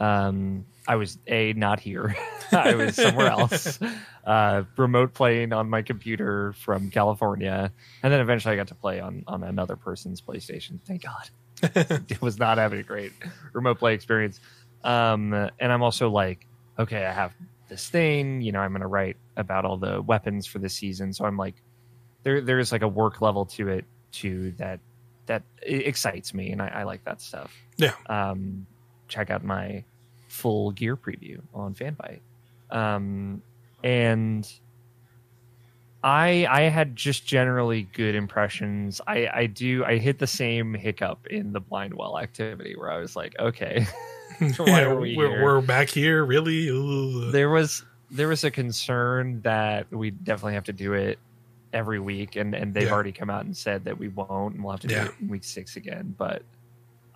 Um, 0.00 0.64
I 0.88 0.96
was 0.96 1.18
a 1.26 1.52
not 1.52 1.78
here. 1.78 2.16
I 2.52 2.74
was 2.74 2.96
somewhere 2.96 3.26
else, 3.30 3.78
uh, 4.24 4.64
remote 4.76 5.14
playing 5.14 5.52
on 5.52 5.70
my 5.70 5.82
computer 5.82 6.54
from 6.54 6.90
California, 6.90 7.70
and 8.02 8.12
then 8.12 8.20
eventually 8.20 8.54
I 8.54 8.56
got 8.56 8.68
to 8.68 8.74
play 8.74 8.98
on 8.98 9.24
on 9.28 9.44
another 9.44 9.76
person's 9.76 10.20
PlayStation. 10.20 10.80
Thank 10.84 11.02
God. 11.02 11.30
it 12.08 12.20
was 12.20 12.38
not 12.38 12.58
having 12.58 12.80
a 12.80 12.82
great 12.82 13.12
remote 13.52 13.78
play 13.78 13.94
experience. 13.94 14.40
Um, 14.82 15.32
and 15.32 15.72
I'm 15.72 15.82
also 15.82 16.10
like, 16.10 16.46
okay, 16.78 17.04
I 17.04 17.12
have 17.12 17.32
this 17.68 17.88
thing. 17.88 18.40
You 18.40 18.52
know, 18.52 18.60
I'm 18.60 18.70
going 18.70 18.80
to 18.80 18.86
write 18.86 19.16
about 19.36 19.64
all 19.64 19.76
the 19.76 20.00
weapons 20.00 20.46
for 20.46 20.58
this 20.58 20.74
season, 20.74 21.12
so 21.12 21.24
I'm 21.24 21.36
like 21.36 21.54
there 22.22 22.40
there's 22.40 22.72
like 22.72 22.82
a 22.82 22.88
work 22.88 23.20
level 23.20 23.46
to 23.46 23.68
it 23.68 23.84
too 24.12 24.52
that 24.58 24.80
that 25.26 25.42
excites 25.62 26.34
me, 26.34 26.50
and 26.50 26.60
I, 26.60 26.68
I 26.68 26.82
like 26.82 27.04
that 27.04 27.20
stuff. 27.20 27.54
Yeah. 27.76 27.94
Um, 28.06 28.66
check 29.08 29.30
out 29.30 29.44
my 29.44 29.84
full 30.28 30.70
gear 30.72 30.96
preview 30.96 31.40
on 31.54 31.74
Fanbyte. 31.74 32.20
Um, 32.70 33.42
and 33.82 34.50
I 36.02 36.46
I 36.48 36.62
had 36.62 36.96
just 36.96 37.26
generally 37.26 37.82
good 37.82 38.14
impressions. 38.14 39.00
I 39.06 39.28
I 39.32 39.46
do 39.46 39.84
I 39.84 39.98
hit 39.98 40.18
the 40.18 40.26
same 40.26 40.74
hiccup 40.74 41.26
in 41.26 41.52
the 41.52 41.60
blind 41.60 41.94
well 41.94 42.18
activity 42.18 42.74
where 42.76 42.90
I 42.90 42.98
was 42.98 43.16
like, 43.16 43.34
okay, 43.38 43.86
why 44.56 44.82
are 44.82 44.98
we 44.98 45.16
we're, 45.16 45.42
we're 45.42 45.60
back 45.60 45.88
here, 45.90 46.24
really? 46.24 46.70
Ugh. 46.70 47.32
there 47.32 47.50
was 47.50 47.84
there 48.10 48.28
was 48.28 48.44
a 48.44 48.50
concern 48.50 49.40
that 49.42 49.90
we 49.92 50.10
definitely 50.10 50.54
have 50.54 50.64
to 50.64 50.72
do 50.72 50.94
it 50.94 51.18
every 51.72 52.00
week, 52.00 52.36
and 52.36 52.54
and 52.54 52.72
they've 52.74 52.86
Yeah. 52.88 52.92
already 52.92 53.12
come 53.12 53.28
out 53.30 53.44
and 53.44 53.56
said 53.56 53.84
that 53.84 53.98
we 53.98 54.08
won't, 54.08 54.54
and 54.54 54.64
we'll 54.64 54.72
have 54.72 54.80
to 54.80 54.88
Yeah. 54.88 55.04
do 55.04 55.08
it 55.10 55.14
in 55.20 55.28
week 55.28 55.44
six 55.44 55.76
again. 55.76 56.14
But 56.18 56.42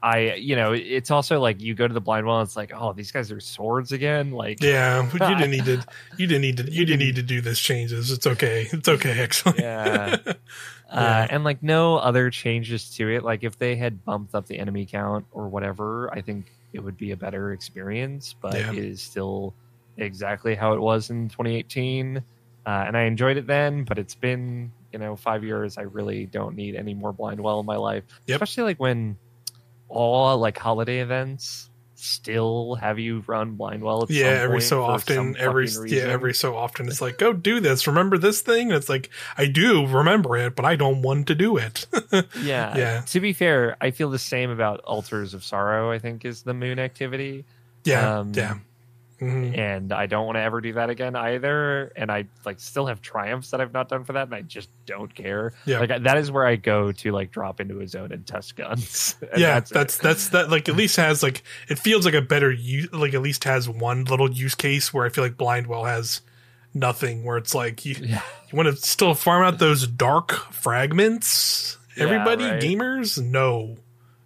I, 0.05 0.35
you 0.35 0.55
know, 0.55 0.73
it's 0.73 1.11
also 1.11 1.41
like 1.41 1.63
you 1.63 1.75
go 1.75 1.89
to 1.89 1.95
the 1.95 2.01
blind 2.01 2.27
well, 2.27 2.43
it's 2.43 2.57
like, 2.57 2.73
oh, 2.77 2.93
these 2.93 3.11
guys 3.11 3.33
are 3.33 3.41
swords 3.41 3.91
again. 3.91 4.33
Like, 4.33 4.63
Yeah, 4.63 5.09
but 5.11 5.31
you 5.31 5.35
didn't 5.37 5.51
need 5.57 5.65
to. 5.65 5.85
You 6.19 6.27
didn't 6.27 6.43
need 6.43 6.57
to. 6.59 6.71
You 6.71 6.85
didn't 6.85 7.01
need 7.01 7.17
to 7.17 7.23
do 7.23 7.41
this 7.41 7.59
changes. 7.59 8.11
It's 8.11 8.27
okay. 8.27 8.69
It's 8.71 8.87
okay. 8.89 9.21
Actually. 9.23 9.61
Yeah. 9.61 10.17
Yeah. 10.93 11.01
Uh, 11.01 11.27
and 11.31 11.43
like 11.43 11.61
no 11.63 11.97
other 11.97 12.31
changes 12.31 12.89
to 12.97 13.09
it. 13.09 13.25
Like 13.25 13.43
if 13.43 13.59
they 13.59 13.75
had 13.75 14.05
bumped 14.05 14.33
up 14.35 14.47
the 14.47 14.59
enemy 14.61 14.87
count 14.87 15.25
or 15.33 15.49
whatever, 15.49 16.09
I 16.13 16.21
think 16.21 16.45
it 16.73 16.81
would 16.81 16.97
be 16.97 17.11
a 17.11 17.17
better 17.17 17.53
experience. 17.53 18.37
But 18.41 18.55
Yeah. 18.55 18.71
it 18.71 18.79
is 18.79 19.03
still 19.03 19.55
exactly 19.97 20.55
how 20.55 20.75
it 20.75 20.81
was 20.81 21.11
in 21.11 21.31
2018, 21.31 22.19
uh, 22.19 22.23
and 22.69 22.97
I 22.97 23.05
enjoyed 23.05 23.39
it 23.39 23.47
then. 23.49 23.83
But 23.85 23.99
it's 23.99 24.15
been 24.15 24.71
you 24.93 24.99
know 25.01 25.17
five 25.17 25.43
years. 25.43 25.79
I 25.79 25.83
really 25.83 26.27
don't 26.27 26.55
need 26.55 26.77
any 26.77 26.95
more 26.95 27.13
blind 27.13 27.41
well 27.41 27.59
in 27.59 27.67
my 27.67 27.77
life, 27.77 28.05
Yep. 28.27 28.37
especially 28.37 28.65
like 28.65 28.79
when 28.79 29.17
all 29.95 30.37
like 30.39 30.59
holiday 30.59 31.01
events 31.01 31.71
still 31.97 32.75
have 32.75 32.99
you 32.99 33.25
run 33.27 33.53
blind 33.53 33.83
well. 33.83 34.05
Yeah, 34.11 34.27
every 34.27 34.61
so 34.61 34.85
often, 34.85 35.37
every 35.39 35.69
yeah, 35.87 36.03
every 36.03 36.35
so 36.35 36.55
often, 36.55 36.87
it's 36.89 37.01
like, 37.01 37.17
go 37.17 37.33
do 37.33 37.61
this. 37.61 37.87
Remember 37.87 38.19
this 38.19 38.43
thing? 38.43 38.69
And 38.69 38.77
it's 38.77 38.91
like, 38.91 39.09
I 39.39 39.47
do 39.47 39.87
remember 39.87 40.37
it, 40.37 40.55
but 40.55 40.67
I 40.67 40.77
don't 40.77 41.01
want 41.03 41.29
to 41.29 41.35
do 41.35 41.57
it. 41.57 41.87
Yeah. 42.43 42.77
Yeah. 42.77 43.01
To 43.07 43.21
be 43.21 43.33
fair, 43.33 43.77
I 43.81 43.91
feel 43.91 44.11
the 44.11 44.19
same 44.19 44.51
about 44.51 44.81
Altars 44.81 45.33
of 45.35 45.43
Sorrow, 45.43 45.91
I 45.91 45.99
think 45.99 46.25
is 46.25 46.43
the 46.43 46.53
moon 46.55 46.79
activity. 46.79 47.45
yeah, 47.85 48.19
Um, 48.19 48.33
yeah. 48.35 48.59
Mhm. 49.21 49.57
And 49.57 49.93
I 49.93 50.07
don't 50.07 50.27
want 50.27 50.37
to 50.37 50.41
ever 50.43 50.61
do 50.61 50.73
that 50.73 50.91
again 50.91 51.15
either. 51.15 51.93
And 51.95 52.11
I 52.11 52.25
like 52.45 52.59
still 52.61 52.87
have 52.87 53.01
triumphs 53.01 53.51
that 53.51 53.61
I've 53.61 53.73
not 53.73 53.89
done 53.89 54.05
for 54.05 54.15
that, 54.15 54.25
and 54.27 54.35
I 54.35 54.43
just 54.43 54.69
don't 54.87 55.15
care. 55.15 55.53
Yeah. 55.67 55.79
Like 55.81 56.03
that 56.03 56.17
is 56.19 56.31
where 56.31 56.47
I 56.47 56.57
go 56.57 56.91
to 56.93 57.13
like 57.13 57.31
drop 57.31 57.61
into 57.61 57.81
a 57.81 57.87
zone 57.87 58.13
and 58.13 58.27
test 58.27 58.57
guns. 58.57 59.15
And 59.33 59.41
yeah, 59.41 59.55
that's, 59.55 59.71
that's 59.71 59.97
that's 59.99 60.29
that. 60.31 60.51
Like 60.51 60.69
at 60.69 60.77
least 60.77 60.97
has 60.97 61.23
like 61.23 61.43
it 61.69 61.79
feels 61.79 62.05
like 62.05 62.15
a 62.15 62.23
better 62.23 62.53
use. 62.53 62.93
Like 62.93 63.15
at 63.15 63.23
least 63.23 63.45
has 63.45 63.69
one 63.69 64.05
little 64.05 64.31
use 64.31 64.55
case 64.55 64.93
where 64.93 65.07
I 65.07 65.09
feel 65.09 65.25
like 65.25 65.37
Blindwell 65.37 65.87
has 65.87 66.21
nothing. 66.75 67.25
Where 67.25 67.37
it's 67.37 67.55
like 67.55 67.85
you 67.85 67.95
yeah. 68.01 68.21
you 68.51 68.57
want 68.57 68.69
to 68.69 68.77
still 68.77 69.15
farm 69.15 69.45
out 69.45 69.59
those 69.59 69.87
dark 69.87 70.33
fragments. 70.53 71.79
Yeah, 71.97 72.05
Everybody, 72.05 72.45
right. 72.45 72.61
gamers, 72.61 73.23
no, 73.23 73.77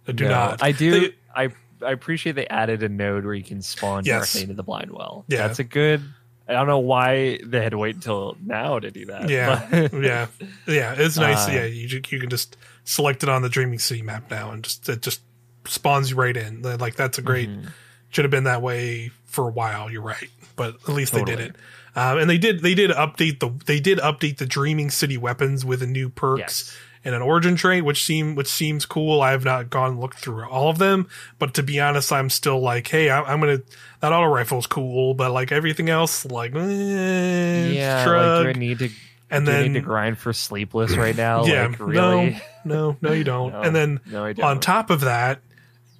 I 0.07 0.11
do 0.13 0.23
No, 0.25 0.29
not. 0.31 0.63
I 0.63 0.71
do. 0.71 0.99
They- 0.99 1.15
I 1.35 1.49
I 1.85 1.91
appreciate 1.91 2.33
they 2.33 2.47
added 2.47 2.83
a 2.83 2.89
node 2.89 3.25
where 3.25 3.33
you 3.33 3.43
can 3.43 3.61
spawn 3.61 4.03
Yes. 4.05 4.31
directly 4.33 4.41
into 4.43 4.53
the 4.55 4.63
blind 4.63 4.91
well. 4.91 5.25
Yeah. 5.27 5.47
That's 5.47 5.59
a 5.59 5.63
good. 5.63 6.01
I 6.47 6.53
don't 6.53 6.65
know 6.67 6.79
why 6.79 7.39
they 7.45 7.61
had 7.61 7.71
to 7.73 7.77
wait 7.77 7.93
until 7.95 8.35
now 8.43 8.79
to 8.79 8.89
do 8.89 9.05
that. 9.05 9.29
Yeah, 9.29 9.87
yeah, 9.93 10.27
yeah. 10.67 10.95
It's 10.97 11.15
nice. 11.15 11.47
Uh, 11.47 11.51
yeah, 11.51 11.65
you 11.65 11.87
you 12.09 12.19
can 12.19 12.29
just 12.29 12.57
select 12.85 13.21
it 13.21 13.29
on 13.29 13.43
the 13.43 13.49
Dreaming 13.49 13.77
City 13.77 14.01
map 14.01 14.31
now, 14.31 14.49
and 14.51 14.63
just 14.63 14.89
it 14.89 15.03
just 15.03 15.21
spawns 15.65 16.09
you 16.09 16.15
right 16.15 16.35
in. 16.35 16.63
Like 16.63 16.95
that's 16.95 17.19
a 17.19 17.21
great. 17.21 17.49
Mhm. 17.49 17.71
Should 18.09 18.25
have 18.25 18.31
been 18.31 18.45
that 18.45 18.63
way 18.63 19.11
for 19.25 19.47
a 19.47 19.51
while. 19.51 19.91
You're 19.91 20.01
right, 20.01 20.29
but 20.55 20.73
at 20.87 20.89
least 20.89 21.13
they 21.13 21.23
did 21.23 21.39
it. 21.39 21.55
Um, 21.95 22.17
and 22.17 22.27
they 22.27 22.39
did 22.39 22.61
they 22.61 22.73
did 22.73 22.89
update 22.89 23.39
the 23.39 23.51
they 23.67 23.79
did 23.79 23.99
update 23.99 24.37
the 24.37 24.47
Dreaming 24.47 24.89
City 24.89 25.17
weapons 25.17 25.63
with 25.63 25.83
a 25.83 25.87
new 25.87 26.09
perks 26.09 26.39
Yes. 26.39 26.77
And 27.05 27.15
an 27.15 27.21
origin 27.21 27.55
trait, 27.55 27.83
which 27.85 28.03
seem 28.03 28.35
which 28.35 28.47
seems 28.49 28.85
cool. 28.85 29.21
I 29.21 29.31
have 29.31 29.45
not 29.45 29.69
gone 29.69 29.91
and 29.91 29.99
looked 29.99 30.19
through 30.19 30.45
all 30.47 30.69
of 30.69 30.77
them, 30.77 31.07
but 31.37 31.53
to 31.55 31.63
be 31.63 31.79
honest, 31.79 32.11
I'm 32.11 32.29
still 32.29 32.59
like, 32.59 32.87
hey, 32.87 33.09
I, 33.09 33.21
I'm 33.21 33.39
gonna 33.39 33.59
that 34.01 34.11
auto 34.11 34.27
rifle's 34.27 34.67
cool, 34.67 35.13
but 35.13 35.31
like 35.31 35.51
everything 35.51 35.89
else, 35.89 36.25
like, 36.25 36.53
eh, 36.55 37.69
Yeah, 37.71 38.03
shrug. 38.03 38.45
like 38.45 38.55
do 38.55 38.59
I 38.59 38.61
need 38.61 38.79
to 38.79 38.89
and 39.31 39.47
then 39.47 39.73
need 39.73 39.79
to 39.79 39.85
grind 39.85 40.17
for 40.17 40.33
sleepless 40.33 40.95
right 40.95 41.15
now? 41.15 41.45
yeah, 41.45 41.67
like 41.67 41.79
really? 41.79 41.93
no, 41.93 42.39
no, 42.65 42.97
no, 43.01 43.11
you 43.13 43.23
don't. 43.23 43.51
No, 43.53 43.61
and 43.61 43.75
then 43.75 43.99
no, 44.05 44.31
don't. 44.33 44.45
on 44.45 44.59
top 44.59 44.89
of 44.89 45.01
that, 45.01 45.39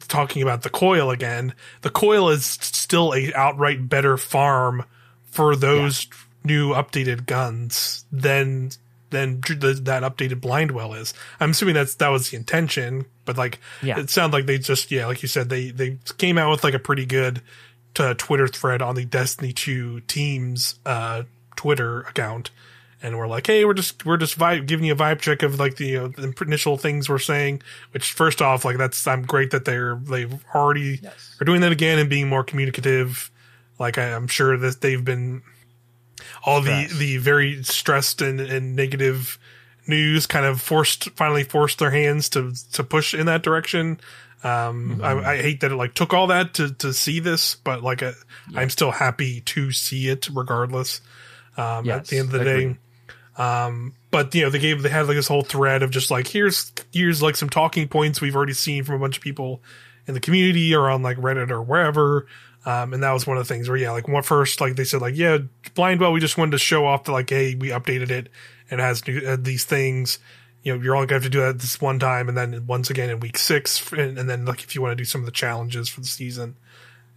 talking 0.08 0.42
about 0.42 0.64
the 0.64 0.70
coil 0.70 1.12
again, 1.12 1.54
the 1.82 1.90
coil 1.90 2.30
is 2.30 2.46
still 2.46 3.14
a 3.14 3.32
outright 3.36 3.88
better 3.88 4.18
farm 4.18 4.84
for 5.26 5.56
those 5.56 6.08
new 6.44 6.72
updated 6.74 7.26
guns 7.28 8.06
than 8.12 8.72
than 9.10 9.42
the, 9.42 9.80
that 9.84 10.04
updated 10.04 10.42
blindwell 10.42 10.98
is. 11.00 11.14
I'm 11.40 11.52
assuming 11.52 11.76
that's 11.76 11.96
that 11.96 12.10
was 12.10 12.30
the 12.30 12.38
intention, 12.38 13.06
but 13.26 13.38
like 13.38 13.60
Yeah. 13.82 14.00
it 14.00 14.10
sounds 14.10 14.34
like 14.34 14.46
they 14.46 14.58
just 14.58 14.92
yeah, 14.92 15.06
like 15.08 15.22
you 15.22 15.28
said, 15.28 15.50
they 15.50 15.72
they 15.72 15.98
came 16.18 16.38
out 16.38 16.52
with 16.52 16.64
like 16.64 16.74
a 16.74 16.80
pretty 16.80 17.06
good 17.06 17.42
uh, 18.00 18.14
Twitter 18.18 18.48
thread 18.48 18.82
on 18.82 18.96
the 18.96 19.04
Destiny 19.06 19.52
2 19.52 20.02
team's 20.02 20.76
uh, 20.86 21.24
Twitter 21.56 22.02
account. 22.02 22.52
And 23.02 23.18
we're 23.18 23.28
like, 23.28 23.48
hey, 23.48 23.64
we're 23.64 23.74
just 23.74 24.06
we're 24.06 24.18
just 24.18 24.38
vibe, 24.38 24.68
giving 24.68 24.86
you 24.86 24.92
a 24.92 24.96
vibe 24.96 25.20
check 25.22 25.42
of 25.42 25.58
like 25.58 25.78
the, 25.78 25.96
uh, 25.98 26.08
the 26.10 26.34
initial 26.42 26.76
things 26.78 27.08
we're 27.08 27.18
saying. 27.18 27.62
Which 27.92 28.12
first 28.12 28.42
off, 28.42 28.66
like 28.66 28.78
that's 28.78 29.08
I'm 29.08 29.22
great 29.24 29.52
that 29.52 29.64
they're 29.66 29.96
they've 30.04 30.34
already 30.54 31.00
Yes. 31.02 31.38
are 31.40 31.46
doing 31.46 31.62
that 31.62 31.72
again 31.72 31.98
and 31.98 32.10
being 32.10 32.28
more 32.28 32.44
communicative. 32.44 33.32
Like 33.80 33.98
I, 33.98 34.14
I'm 34.14 34.28
sure 34.28 34.58
that 34.58 34.82
they've 34.82 35.04
been 35.04 35.42
all 36.50 36.62
the 36.62 36.88
the 36.98 37.18
very 37.18 37.64
stressed 37.64 38.22
and, 38.22 38.40
and 38.40 38.76
negative 38.76 39.38
news 39.88 40.26
kind 40.28 40.46
of 40.46 40.62
forced 40.62 41.10
finally 41.12 41.44
forced 41.44 41.80
their 41.80 41.92
hands 41.92 42.30
to 42.30 42.54
to 42.74 42.84
push 42.84 43.14
in 43.14 43.26
that 43.28 43.44
direction. 43.44 44.00
Um, 44.44 45.00
Mm-hmm. 45.00 45.04
I, 45.04 45.32
I 45.34 45.38
hate 45.42 45.60
that 45.62 45.72
it 45.72 45.76
like 45.76 45.94
took 45.94 46.14
all 46.14 46.28
that 46.28 46.54
to 46.56 46.74
to 46.76 46.94
see 46.94 47.20
this, 47.20 47.56
but 47.56 47.84
like 47.84 48.02
uh 48.02 48.14
I'm 48.56 48.70
still 48.70 48.92
happy 48.92 49.42
to 49.42 49.72
see 49.72 50.08
it 50.10 50.30
regardless. 50.34 51.02
Um, 51.58 51.86
at 51.98 52.08
the 52.08 52.18
end 52.20 52.34
of 52.34 52.40
the 52.40 52.44
day. 52.46 52.78
Um, 53.38 53.94
but 54.12 54.34
you 54.36 54.44
know, 54.44 54.50
they 54.50 54.60
gave 54.60 54.82
they 54.82 54.90
had 54.90 55.08
like 55.08 55.16
this 55.16 55.28
whole 55.28 55.44
thread 55.44 55.84
of 55.84 55.92
just 55.92 56.10
like 56.12 56.28
here's 56.28 56.72
here's 56.94 57.22
like 57.22 57.36
some 57.36 57.50
talking 57.50 57.88
points 57.88 58.22
we've 58.22 58.36
already 58.36 58.54
seen 58.54 58.84
from 58.84 58.96
a 58.96 59.00
bunch 59.00 59.18
of 59.18 59.24
people 59.24 59.62
in 60.08 60.14
the 60.14 60.20
community 60.20 60.74
or 60.74 60.90
on 60.90 61.04
like 61.04 61.18
Reddit 61.18 61.52
or 61.52 61.62
wherever. 61.62 62.26
Um, 62.66 62.94
and 62.94 63.02
that 63.04 63.12
was 63.14 63.26
one 63.26 63.38
of 63.38 63.48
the 63.48 63.54
things 63.54 63.70
where 63.70 63.78
yeah, 63.78 63.92
like 63.92 64.08
one 64.08 64.22
first 64.24 64.60
like 64.60 64.76
they 64.76 64.84
said 64.84 65.02
like 65.02 65.16
yeah, 65.16 65.38
Blindwell 65.76 66.12
we 66.14 66.20
just 66.20 66.38
wanted 66.38 66.52
to 66.52 66.58
show 66.58 66.86
off 66.86 67.06
that 67.06 67.12
like 67.14 67.30
hey 67.30 67.56
we 67.56 67.70
updated 67.70 68.12
it 68.12 68.30
and 68.70 68.80
it 68.80 68.84
has 68.84 69.08
new, 69.08 69.20
uh, 69.26 69.38
these 69.40 69.64
things. 69.64 70.20
You 70.62 70.76
know, 70.76 70.84
you're 70.84 70.94
only 70.94 71.08
gonna 71.08 71.16
have 71.22 71.24
to 71.24 71.30
do 71.30 71.40
that 71.40 71.60
this 71.60 71.80
one 71.80 72.00
time, 72.00 72.28
and 72.28 72.38
then 72.38 72.68
once 72.68 72.90
again 72.90 73.10
in 73.10 73.22
week 73.22 73.38
six, 73.38 73.92
and, 73.94 74.18
and 74.18 74.30
then 74.30 74.44
like 74.46 74.62
if 74.64 74.76
you 74.76 74.82
want 74.82 74.92
to 74.92 74.96
do 74.98 75.06
some 75.06 75.22
of 75.22 75.26
the 75.26 75.32
challenges 75.32 75.88
for 75.88 76.02
the 76.02 76.08
season, 76.08 76.58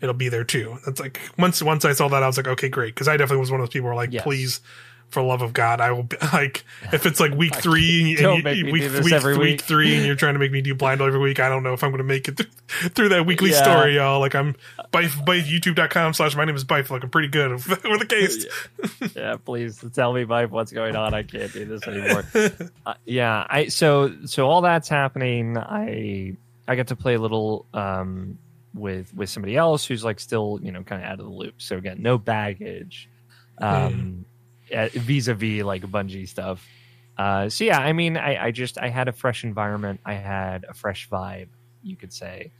it'll 0.01 0.15
be 0.15 0.29
there 0.29 0.45
too. 0.45 0.79
That's 0.87 1.01
like 1.01 1.21
once 1.37 1.61
once 1.61 1.85
I 1.85 1.93
saw 1.93 2.07
that, 2.09 2.23
I 2.23 2.27
was 2.29 2.37
like, 2.37 2.47
okay, 2.47 2.69
great, 2.69 2.95
because 2.95 3.09
I 3.09 3.17
definitely 3.17 3.41
was 3.41 3.51
one 3.51 3.61
of 3.61 3.67
those 3.67 3.73
people 3.73 3.87
who 3.89 3.97
were 3.97 4.01
like, 4.01 4.13
Yes. 4.13 4.23
please, 4.23 4.61
for 5.09 5.23
love 5.23 5.43
of 5.43 5.53
God, 5.53 5.81
I 5.81 5.91
will 5.91 6.05
be 6.05 6.17
like 6.33 6.65
if 6.93 7.05
it's 7.05 7.19
like 7.19 7.33
week 7.35 7.57
three 7.61 8.01
and, 8.01 8.09
you, 8.11 8.27
and 8.49 8.57
you, 8.59 8.65
week 8.73 9.03
week, 9.03 9.13
every 9.13 9.37
week 9.37 9.51
week. 9.55 9.61
three, 9.63 9.97
and 9.97 10.07
you're 10.07 10.15
trying 10.23 10.35
to 10.35 10.39
make 10.39 10.53
me 10.53 10.63
do 10.63 10.77
blind 10.77 11.01
every 11.03 11.19
week. 11.21 11.41
I 11.41 11.49
don't 11.49 11.65
know 11.65 11.73
if 11.73 11.83
I'm 11.83 11.91
going 11.91 11.99
to 11.99 12.05
make 12.05 12.29
it 12.29 12.37
through, 12.37 12.89
through 12.91 13.09
that 13.09 13.27
weekly 13.27 13.51
Yeah. 13.51 13.61
story, 13.63 13.97
y'all. 13.97 14.21
Like 14.21 14.37
I'm 14.37 14.55
by 14.93 15.09
by 15.25 15.41
YouTube.com 15.41 16.13
slash 16.13 16.37
my 16.37 16.45
name 16.45 16.55
is 16.55 16.65
Bife. 16.65 16.91
Like 16.91 17.03
I'm 17.03 17.11
pretty 17.11 17.29
good 17.29 17.51
with 17.53 17.65
the 17.83 18.07
case. 18.09 18.47
yeah, 19.17 19.37
please 19.43 19.85
tell 19.93 20.13
me, 20.13 20.25
Mike, 20.25 20.53
what's 20.53 20.71
going 20.71 20.95
on. 20.95 21.15
I 21.15 21.23
can't 21.25 21.53
do 21.53 21.65
this 21.65 21.87
anymore. 21.89 22.25
uh, 22.87 22.95
yeah, 23.05 23.47
I 23.49 23.69
so 23.69 24.15
so 24.27 24.49
all 24.49 24.61
that's 24.61 24.89
happening. 24.89 25.57
I 25.59 26.37
I 26.69 26.77
get 26.77 26.89
to 26.89 26.97
play 26.97 27.15
a 27.15 27.21
little 27.21 27.67
um, 27.75 28.39
with 28.75 29.13
with 29.15 29.31
somebody 29.31 29.57
else 29.57 29.85
who's 29.85 30.05
like 30.05 30.21
still 30.21 30.61
you 30.63 30.71
know 30.71 30.83
kind 30.83 31.03
of 31.03 31.09
out 31.09 31.19
of 31.19 31.25
the 31.25 31.33
loop. 31.33 31.55
So 31.57 31.79
again, 31.79 32.03
no 32.03 32.19
baggage 32.19 33.09
um, 33.59 34.27
vis 34.71 35.29
a 35.29 35.35
vis 35.35 35.65
like 35.65 35.83
Bungie 35.83 36.29
stuff. 36.29 36.67
Uh, 37.17 37.49
so 37.49 37.65
yeah, 37.65 37.79
I 37.79 37.93
mean, 37.93 38.17
I, 38.17 38.47
I 38.47 38.51
just 38.51 38.79
I 38.79 38.89
had 38.89 39.09
a 39.09 39.13
fresh 39.13 39.45
environment. 39.45 40.01
I 40.05 40.15
had 40.15 40.65
a 40.69 40.75
fresh 40.75 41.09
vibe, 41.09 41.49
you 41.83 41.97
could 41.97 42.13
say. 42.13 42.53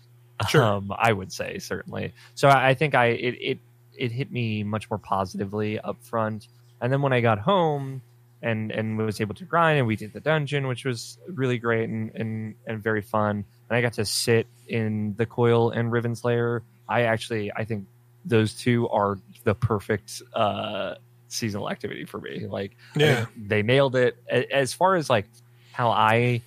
Sure. 0.49 0.63
Um, 0.63 0.93
I 0.97 1.13
would 1.13 1.33
say 1.33 1.59
certainly. 1.59 2.13
So 2.35 2.49
I, 2.49 2.75
think 2.75 2.95
I 2.95 3.07
it, 3.07 3.35
it 3.41 3.59
it 3.97 4.13
hit 4.13 4.31
me 4.33 4.63
much 4.65 4.91
more 4.91 4.99
positively 4.99 5.79
up 5.79 6.03
front. 6.03 6.49
And 6.81 6.93
then 6.93 7.03
when 7.03 7.13
I 7.13 7.21
got 7.21 7.39
home 7.39 8.03
and 8.43 8.71
and 8.73 8.99
was 8.99 9.21
able 9.21 9.35
to 9.37 9.45
grind 9.45 9.79
and 9.79 9.87
we 9.87 9.97
did 9.97 10.13
the 10.13 10.21
dungeon, 10.21 10.67
which 10.67 10.85
was 10.85 11.19
really 11.29 11.59
great 11.59 11.89
and 11.89 12.11
and, 12.15 12.55
and 12.67 12.83
very 12.83 13.03
fun. 13.03 13.45
And 13.69 13.77
I 13.77 13.81
got 13.81 13.93
to 13.95 14.05
sit 14.05 14.47
in 14.69 15.15
the 15.17 15.27
coil 15.27 15.71
and 15.71 15.91
Riven's 15.93 16.25
lair. 16.25 16.63
I 16.89 17.03
actually 17.03 17.53
I 17.55 17.65
think 17.65 17.87
those 18.25 18.55
two 18.55 18.89
are 18.89 19.19
the 19.45 19.55
perfect 19.55 20.23
uh 20.35 20.95
seasonal 21.29 21.71
activity 21.71 22.05
for 22.05 22.21
me. 22.21 22.47
Like, 22.47 22.77
Yeah. 22.95 23.25
they 23.37 23.63
nailed 23.63 23.97
it. 23.97 24.17
As 24.29 24.75
far 24.75 24.97
as 24.97 25.09
like 25.09 25.25
how 25.73 25.89
I 25.91 26.43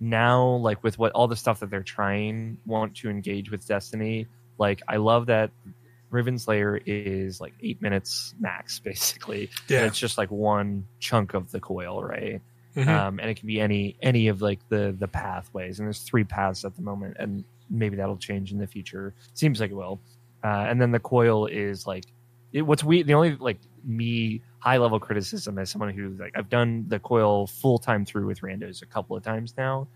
now 0.00 0.46
like 0.56 0.82
with 0.82 0.98
what 0.98 1.12
all 1.12 1.28
the 1.28 1.36
stuff 1.36 1.60
that 1.60 1.70
they're 1.70 1.82
trying 1.82 2.56
want 2.66 2.96
to 2.96 3.10
engage 3.10 3.50
with 3.50 3.66
Destiny. 3.66 4.26
Like, 4.58 4.82
I 4.88 4.96
love 4.96 5.26
that 5.26 5.50
Riven's 6.10 6.48
Lair 6.48 6.80
is 6.84 7.40
like 7.40 7.54
eight 7.62 7.80
minutes 7.80 8.34
max, 8.40 8.78
basically. 8.84 9.42
And 9.68 9.70
Yeah. 9.70 9.86
it's 9.86 9.98
just 9.98 10.18
like 10.18 10.30
one 10.30 10.86
chunk 10.98 11.34
of 11.34 11.50
the 11.50 11.60
coil, 11.60 12.02
right? 12.02 12.40
Mhm. 12.76 12.86
um, 12.86 13.18
and 13.18 13.28
it 13.28 13.34
can 13.36 13.48
be 13.48 13.60
any 13.60 13.96
any 14.00 14.28
of 14.28 14.40
like 14.42 14.60
the 14.68 14.94
the 14.96 15.08
pathways 15.08 15.80
and 15.80 15.88
there's 15.88 15.98
three 16.02 16.22
paths 16.22 16.64
at 16.64 16.76
the 16.76 16.82
moment 16.82 17.16
and 17.18 17.42
maybe 17.68 17.96
that'll 17.96 18.16
change 18.16 18.52
in 18.52 18.58
the 18.58 18.66
future 18.68 19.12
seems 19.34 19.58
like 19.58 19.72
it 19.72 19.74
will 19.74 19.98
uh, 20.44 20.66
and 20.68 20.80
then 20.80 20.92
the 20.92 21.00
coil 21.00 21.46
is 21.46 21.84
like 21.84 22.04
it, 22.52 22.62
what's 22.62 22.84
we 22.84 23.02
the 23.02 23.12
only 23.14 23.34
like 23.34 23.58
me 23.84 24.40
high 24.58 24.76
level 24.76 25.00
criticism 25.00 25.58
as 25.58 25.70
someone 25.70 25.90
who 25.90 26.10
like 26.18 26.36
i've 26.36 26.48
done 26.48 26.84
the 26.88 26.98
coil 26.98 27.46
full 27.46 27.78
time 27.78 28.04
through 28.04 28.26
with 28.26 28.40
randos 28.40 28.82
a 28.82 28.86
couple 28.86 29.16
of 29.16 29.22
times 29.22 29.54
now 29.56 29.86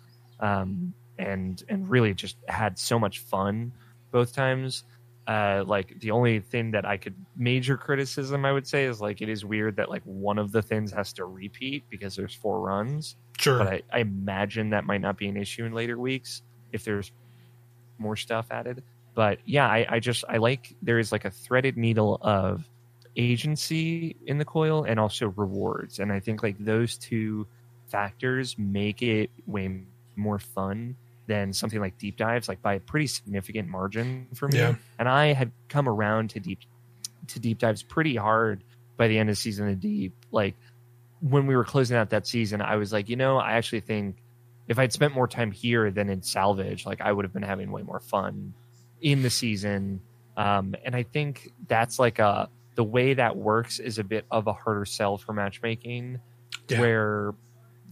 um, 0.41 0.93
and 1.19 1.63
and 1.69 1.89
really 1.89 2.13
just 2.15 2.37
had 2.49 2.79
so 2.79 2.99
much 2.99 3.21
fun 3.21 3.73
both 4.11 4.35
times 4.35 4.85
uh, 5.27 5.65
like 5.67 5.99
the 6.01 6.11
only 6.11 6.41
thing 6.41 6.71
that 6.73 6.85
I 6.85 6.97
could 6.97 7.15
major 7.37 7.77
criticism 7.77 8.45
I 8.45 8.53
would 8.53 8.67
say 8.67 8.85
is 8.85 9.01
like 9.01 9.23
it 9.23 9.29
is 9.29 9.45
weird 9.45 9.77
that 9.77 9.89
like 9.89 10.03
one 10.05 10.39
of 10.39 10.53
the 10.53 10.61
things 10.61 10.93
has 10.93 11.13
to 11.15 11.25
repeat 11.25 11.85
because 11.89 12.15
there's 12.15 12.35
four 12.35 12.61
runs, 12.61 13.17
sure. 13.39 13.59
but 13.59 13.69
I, 13.69 13.83
I 13.93 13.99
imagine 14.01 14.71
that 14.71 14.85
might 14.85 15.01
not 15.01 15.17
be 15.17 15.29
an 15.29 15.37
issue 15.37 15.65
in 15.65 15.73
later 15.73 15.99
weeks 15.99 16.43
if 16.73 16.85
there's 16.85 17.11
more 17.99 18.17
stuff 18.17 18.49
added. 18.51 18.83
But 19.15 19.39
yeah, 19.47 19.67
I, 19.67 19.87
I 19.89 20.01
just 20.01 20.25
I 20.29 20.39
like 20.39 20.75
there 20.83 20.99
is 20.99 21.11
like 21.11 21.25
a 21.25 21.31
threaded 21.31 21.77
needle 21.77 22.19
of 22.21 22.69
agency 23.17 24.17
in 24.27 24.39
the 24.39 24.45
coil 24.45 24.85
and 24.85 24.99
also 24.99 25.29
rewards, 25.37 25.99
and 25.99 26.13
I 26.13 26.21
think 26.21 26.43
like 26.43 26.57
those 26.59 26.97
two 26.97 27.47
factors 27.87 28.57
make 28.59 29.03
it 29.03 29.31
way 29.47 29.83
more 30.17 30.39
fun 30.39 30.97
than 31.27 31.53
something 31.53 31.81
like 31.81 31.97
deep 31.99 32.17
dives, 32.17 32.49
like 32.49 32.61
by 32.61 32.75
a 32.75 32.81
pretty 32.81 33.07
significant 33.07 33.69
margin 33.69 34.27
for 34.35 34.49
me. 34.49 34.59
Yeah. 34.59 34.75
And 34.99 35.09
I 35.09 35.33
had 35.33 35.51
come 35.69 35.89
around 35.89 36.31
to 36.31 36.41
deep 36.41 36.61
to 37.29 37.41
deep 37.41 37.59
dives 37.59 37.83
pretty 37.83 38.17
hard 38.17 38.63
by 38.97 39.09
the 39.09 39.19
end 39.19 39.31
of 39.31 39.39
season 39.39 39.69
of 39.69 39.81
deep. 39.81 40.13
Like 40.31 40.55
when 41.21 41.47
we 41.47 41.57
were 41.57 41.65
closing 41.65 41.97
out 41.97 42.11
that 42.11 42.27
season, 42.27 42.61
I 42.61 42.77
was 42.77 42.93
like, 42.93 43.09
you 43.09 43.17
know, 43.17 43.39
I 43.39 43.53
actually 43.53 43.81
think 43.81 44.17
if 44.69 44.79
I'd 44.79 44.93
spent 44.93 45.15
more 45.15 45.29
time 45.29 45.51
here 45.51 45.91
than 45.91 46.11
in 46.11 46.23
salvage, 46.23 46.87
like 46.87 47.01
I 47.01 47.13
would 47.13 47.25
have 47.25 47.33
been 47.33 47.43
having 47.43 47.71
way 47.71 47.83
more 47.83 48.01
fun 48.01 48.55
in 49.01 49.23
the 49.23 49.31
season. 49.31 50.01
Um, 50.37 50.75
and 50.85 50.95
I 50.97 51.03
think 51.03 51.53
that's 51.69 51.99
like 51.99 52.19
a 52.19 52.49
the 52.75 52.85
way 52.85 53.15
that 53.15 53.37
works 53.37 53.79
is 53.79 53.99
a 53.99 54.05
bit 54.05 54.25
of 54.31 54.47
a 54.47 54.53
harder 54.53 54.85
sell 54.85 55.17
for 55.19 55.33
matchmaking, 55.33 56.19
Yeah. 56.69 56.81
where 56.81 57.35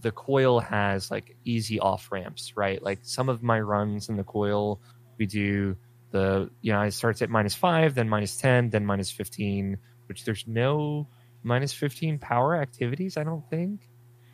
the 0.01 0.11
coil 0.11 0.59
has 0.59 1.09
like 1.09 1.35
easy 1.45 1.79
off 1.79 2.11
ramps, 2.11 2.57
right? 2.57 2.81
Like 2.83 2.99
some 3.03 3.29
of 3.29 3.41
my 3.41 3.59
runs 3.61 4.09
in 4.09 4.17
the 4.17 4.23
coil, 4.25 4.81
we 5.17 5.25
do 5.25 5.77
the 6.11 6.49
you 6.61 6.73
know 6.73 6.81
it 6.81 6.91
starts 6.91 7.21
at 7.21 7.29
minus 7.29 7.55
five, 7.55 7.95
then 7.95 8.09
minus 8.09 8.35
ten, 8.37 8.69
then 8.69 8.85
minus 8.85 9.09
fifteen, 9.09 9.77
which 10.07 10.25
there's 10.25 10.45
no 10.47 11.07
minus 11.43 11.71
fifteen 11.73 12.19
power 12.19 12.55
activities. 12.55 13.15
I 13.17 13.23
don't 13.23 13.49
think. 13.49 13.81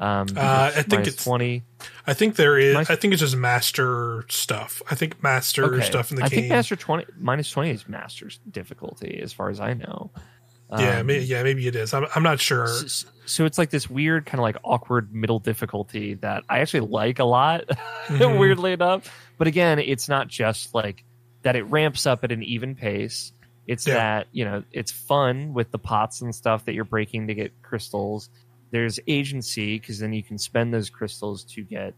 Um, 0.01 0.27
Uh, 0.35 0.71
I 0.75 0.81
think 0.83 1.07
it's- 1.07 1.23
twenty. 1.23 1.63
I 2.07 2.13
think 2.13 2.35
there 2.37 2.57
is. 2.57 2.73
Nice. 2.73 2.89
I 2.89 2.95
think 2.95 3.13
it's 3.13 3.19
just 3.21 3.35
master 3.35 4.25
stuff. 4.29 4.81
I 4.89 4.95
think 4.95 5.21
master 5.21 5.65
Okay. 5.75 5.85
stuff 5.85 6.09
in 6.11 6.15
the 6.17 6.23
I 6.23 6.29
game. 6.29 6.37
I 6.37 6.41
think 6.41 6.49
master 6.51 6.75
twenty 6.77 7.05
minus 7.19 7.51
twenty 7.51 7.71
is 7.71 7.87
master's 7.87 8.39
difficulty, 8.49 9.19
as 9.21 9.33
far 9.33 9.49
as 9.49 9.59
I 9.59 9.73
know. 9.73 10.11
Yeah, 10.77 10.99
Um, 10.99 11.07
may, 11.07 11.19
yeah, 11.19 11.41
maybe 11.43 11.67
it 11.67 11.75
is. 11.75 11.93
I'm, 11.93 12.05
I'm 12.15 12.23
not 12.23 12.39
sure. 12.39 12.65
s- 12.65 13.05
so 13.25 13.45
it's 13.45 13.57
like 13.57 13.69
this 13.69 13.89
weird 13.89 14.25
kind 14.25 14.39
of 14.39 14.43
like 14.43 14.57
awkward 14.63 15.13
middle 15.13 15.39
difficulty 15.39 16.15
that 16.15 16.43
I 16.49 16.59
actually 16.59 16.81
like 16.87 17.19
a 17.19 17.23
lot, 17.23 17.65
Mhm. 18.07 18.37
weirdly 18.39 18.73
enough. 18.73 19.11
But 19.37 19.47
again, 19.47 19.79
it's 19.79 20.09
not 20.09 20.27
just 20.27 20.73
like 20.75 21.03
that 21.43 21.55
it 21.55 21.63
ramps 21.63 22.05
up 22.05 22.23
at 22.23 22.31
an 22.31 22.43
even 22.43 22.75
pace. 22.75 23.31
It's 23.67 23.87
Yeah. 23.87 23.93
that, 23.95 24.27
you 24.31 24.45
know, 24.45 24.63
it's 24.71 24.91
fun 24.91 25.53
with 25.53 25.71
the 25.71 25.79
pots 25.79 26.21
and 26.21 26.33
stuff 26.35 26.65
that 26.65 26.73
you're 26.73 26.83
breaking 26.85 27.27
to 27.27 27.33
get 27.35 27.53
crystals. 27.61 28.29
There's 28.71 28.99
agency 29.07 29.79
because 29.79 29.99
then 29.99 30.11
you 30.13 30.21
can 30.23 30.37
spend 30.37 30.73
those 30.73 30.89
crystals 30.89 31.43
to 31.55 31.61
get 31.63 31.93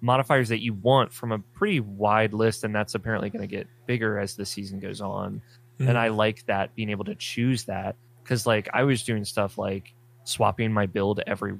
modifiers 0.00 0.48
that 0.50 0.60
you 0.62 0.72
want 0.74 1.12
from 1.12 1.32
a 1.32 1.38
pretty 1.38 1.80
wide 1.80 2.32
list, 2.32 2.64
and 2.64 2.74
that's 2.74 2.94
apparently 2.94 3.30
going 3.30 3.42
to 3.42 3.46
get 3.48 3.66
bigger 3.86 4.18
as 4.18 4.36
the 4.36 4.44
season 4.46 4.78
goes 4.78 5.00
on 5.00 5.40
Mhm. 5.80 5.88
and 5.88 5.98
I 5.98 6.08
like 6.08 6.44
that 6.46 6.74
being 6.74 6.90
able 6.90 7.04
to 7.06 7.14
choose 7.14 7.64
that 7.64 7.96
because 8.26 8.46
like 8.46 8.68
I 8.72 8.82
was 8.82 9.04
doing 9.04 9.24
stuff 9.24 9.56
like 9.56 9.94
swapping 10.24 10.72
my 10.72 10.86
build 10.86 11.20
every 11.26 11.54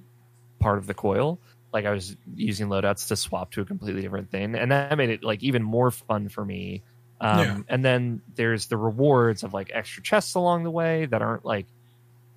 part 0.58 0.78
of 0.78 0.86
the 0.86 0.94
coil. 0.94 1.38
Like 1.72 1.84
I 1.84 1.90
was 1.92 2.16
using 2.34 2.68
loadouts 2.68 3.08
to 3.08 3.16
swap 3.16 3.52
to 3.52 3.60
a 3.60 3.64
completely 3.64 4.02
different 4.02 4.30
thing, 4.30 4.54
and 4.54 4.72
that 4.72 4.96
made 4.98 5.10
it 5.10 5.22
like 5.22 5.42
even 5.42 5.62
more 5.62 5.90
fun 5.90 6.28
for 6.28 6.44
me. 6.44 6.82
Um, 7.20 7.38
Yeah. 7.38 7.58
And 7.68 7.84
then 7.84 8.22
there's 8.34 8.66
the 8.66 8.76
rewards 8.76 9.42
of 9.42 9.54
like 9.54 9.70
extra 9.72 10.02
chests 10.02 10.34
along 10.34 10.64
the 10.64 10.70
way 10.70 11.06
that 11.06 11.22
aren't 11.22 11.44
like 11.44 11.66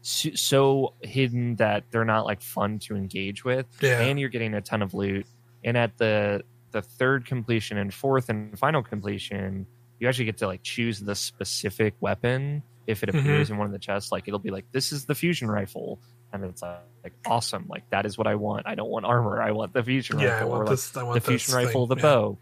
so, 0.01 0.29
so 0.33 0.93
hidden 1.01 1.55
that 1.57 1.83
they're 1.91 2.05
not 2.05 2.25
like 2.25 2.41
fun 2.41 2.79
to 2.79 2.95
engage 2.95 3.43
with 3.43 3.65
Yeah. 3.81 3.99
and 3.99 4.19
you're 4.19 4.29
getting 4.29 4.53
a 4.53 4.61
ton 4.61 4.81
of 4.81 4.93
loot. 4.93 5.25
And 5.63 5.75
at 5.77 5.97
the 5.97 6.43
the 6.71 6.81
third 6.81 7.25
completion 7.25 7.77
and 7.77 7.93
fourth 7.93 8.29
and 8.29 8.57
final 8.57 8.83
completion, 8.83 9.65
you 9.99 10.07
actually 10.07 10.25
get 10.25 10.37
to 10.37 10.47
like 10.47 10.63
choose 10.63 10.99
the 10.99 11.15
specific 11.15 11.95
weapon 11.99 12.63
if 12.87 13.03
it 13.03 13.09
Mhm. 13.09 13.19
appears 13.19 13.49
in 13.49 13.57
one 13.57 13.65
of 13.67 13.71
the 13.73 13.79
chests. 13.79 14.11
Like 14.11 14.27
it'll 14.27 14.39
be 14.39 14.51
like 14.51 14.65
this 14.71 14.91
is 14.91 15.05
the 15.05 15.15
fusion 15.15 15.49
rifle, 15.49 15.99
and 16.33 16.43
it's 16.43 16.61
like, 16.61 16.79
like 17.03 17.13
awesome. 17.25 17.65
Like 17.69 17.89
that 17.89 18.05
is 18.05 18.17
what 18.17 18.27
I 18.27 18.35
want. 18.35 18.67
I 18.67 18.75
don't 18.75 18.89
want 18.89 19.05
armor. 19.05 19.41
I 19.41 19.51
want 19.51 19.73
the 19.73 19.83
fusion 19.83 20.17
rifle. 20.17 20.27
yeah, 20.29 20.35
I 20.35 20.39
rifle. 20.41 20.49
or 20.49 20.55
want 20.57 20.65
like 20.67 20.71
this. 20.71 20.97
I 20.97 21.03
want 21.03 21.13
the 21.15 21.21
fusion 21.21 21.55
rifle, 21.55 21.87
the 21.87 21.95
Yeah. 21.95 22.01
bow. 22.01 22.37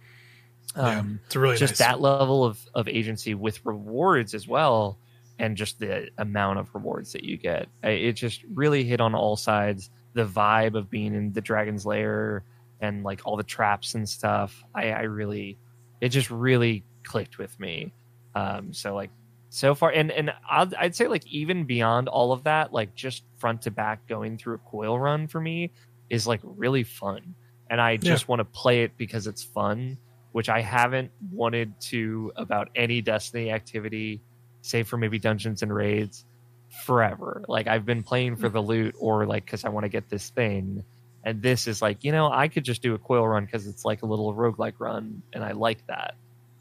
Yeah. 0.76 0.84
Um, 1.00 1.20
It's 1.26 1.36
really 1.36 1.58
just 1.58 1.72
nice. 1.74 1.78
that 1.80 2.02
level 2.02 2.44
of, 2.44 2.60
of 2.76 2.88
agency 2.88 3.34
with 3.34 3.66
rewards 3.66 4.34
as 4.36 4.48
well 4.48 4.98
and 5.40 5.56
just 5.58 5.80
the 5.80 6.10
amount 6.18 6.60
of 6.60 6.74
rewards 6.76 7.14
that 7.14 7.24
you 7.24 7.38
get 7.38 7.68
I- 7.84 7.90
it 7.92 8.14
just 8.14 8.44
really 8.54 8.84
hit 8.84 9.00
on 9.02 9.16
all 9.16 9.38
sides 9.38 9.90
the 10.14 10.26
vibe 10.26 10.76
of 10.76 10.90
being 10.90 11.16
in 11.16 11.32
the 11.32 11.42
dragon's 11.42 11.86
lair 11.86 12.44
and 12.82 13.04
like 13.04 13.22
all 13.26 13.38
the 13.38 13.44
traps 13.44 13.96
and 13.96 14.08
stuff 14.08 14.64
i, 14.76 14.92
I 14.92 15.02
really 15.04 15.58
it 16.02 16.10
just 16.10 16.30
really 16.30 16.84
clicked 17.04 17.38
with 17.40 17.58
me 17.60 17.94
um, 18.36 18.74
so 18.74 18.94
like 18.94 19.10
so 19.50 19.74
far 19.76 19.92
and 19.92 20.12
and 20.12 20.32
I'd, 20.50 20.74
I'd 20.76 20.96
say 20.96 21.08
like 21.08 21.26
even 21.28 21.66
beyond 21.66 22.08
all 22.10 22.32
of 22.32 22.44
that 22.44 22.74
like 22.74 22.96
just 22.96 23.24
front 23.38 23.62
to 23.64 23.72
back 23.72 24.06
going 24.08 24.38
through 24.38 24.56
a 24.56 24.60
coil 24.60 25.00
run 25.00 25.28
for 25.28 25.40
me 25.40 25.74
is 26.10 26.28
like 26.28 26.42
really 26.44 26.84
fun 26.84 27.36
and 27.70 27.80
i 27.82 27.98
just 27.98 28.28
want 28.28 28.40
to 28.40 28.46
play 28.46 28.84
it 28.84 28.98
because 28.98 29.28
it's 29.28 29.44
fun 29.44 29.98
which 30.34 30.50
I 30.50 30.62
haven't 30.62 31.12
wanted 31.32 31.74
to 31.90 32.32
about 32.36 32.70
any 32.76 33.02
Destiny 33.02 33.50
activity, 33.52 34.22
save 34.62 34.88
for 34.88 34.98
maybe 34.98 35.18
dungeons 35.18 35.64
and 35.64 35.74
raids, 35.74 36.26
forever. 36.86 37.44
Like 37.48 37.68
I've 37.68 37.86
been 37.86 38.04
playing 38.04 38.36
for 38.36 38.50
the 38.50 38.62
loot 38.62 38.94
or 39.00 39.26
like 39.26 39.46
because 39.46 39.66
I 39.66 39.70
want 39.70 39.86
to 39.86 39.90
get 39.90 40.10
this 40.10 40.30
thing. 40.30 40.84
And 41.24 41.42
this 41.42 41.68
is 41.68 41.82
like, 41.82 42.04
you 42.04 42.12
know, 42.12 42.32
I 42.32 42.48
could 42.48 42.64
just 42.64 42.82
do 42.82 42.94
a 42.94 43.00
coil 43.00 43.28
run 43.28 43.46
because 43.46 43.68
it's 43.68 43.84
like 43.84 44.04
a 44.04 44.06
little 44.06 44.34
roguelike 44.34 44.76
run, 44.80 45.24
and 45.34 45.44
I 45.44 45.54
like 45.54 45.84
that. 45.88 46.14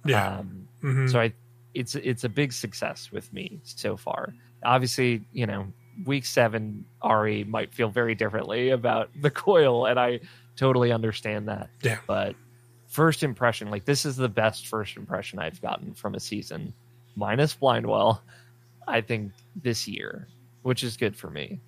Yeah. 0.07 0.39
Um, 0.39 0.69
Mhm. 0.83 1.11
so 1.11 1.21
I, 1.21 1.35
it's 1.77 1.95
it's 1.95 2.25
a 2.25 2.29
big 2.29 2.53
success 2.53 3.13
with 3.13 3.31
me 3.33 3.61
so 3.63 3.97
far. 3.97 4.35
Obviously, 4.65 5.27
you 5.33 5.47
know, 5.47 5.67
week 6.07 6.25
seven 6.25 6.87
Auri 7.03 7.45
might 7.45 7.75
feel 7.75 7.91
very 7.91 8.15
differently 8.15 8.71
about 8.71 9.11
the 9.21 9.31
coil, 9.31 9.87
and 9.87 10.01
I 10.01 10.21
totally 10.57 10.91
understand 10.91 11.49
that. 11.49 11.69
Yeah. 11.83 11.99
But 12.07 12.35
first 12.89 13.23
impression, 13.23 13.71
like 13.71 13.85
this 13.85 14.07
is 14.07 14.17
the 14.17 14.29
best 14.29 14.67
first 14.67 14.97
impression 14.97 15.39
I've 15.39 15.61
gotten 15.61 15.93
from 15.93 16.15
a 16.15 16.21
season, 16.21 16.73
minus 17.15 17.55
Blindwell. 17.55 18.21
I 18.89 19.03
think 19.03 19.33
this 19.55 19.87
year, 19.87 20.29
which 20.63 20.83
is 20.83 20.97
good 20.97 21.15
for 21.15 21.29
me. 21.29 21.61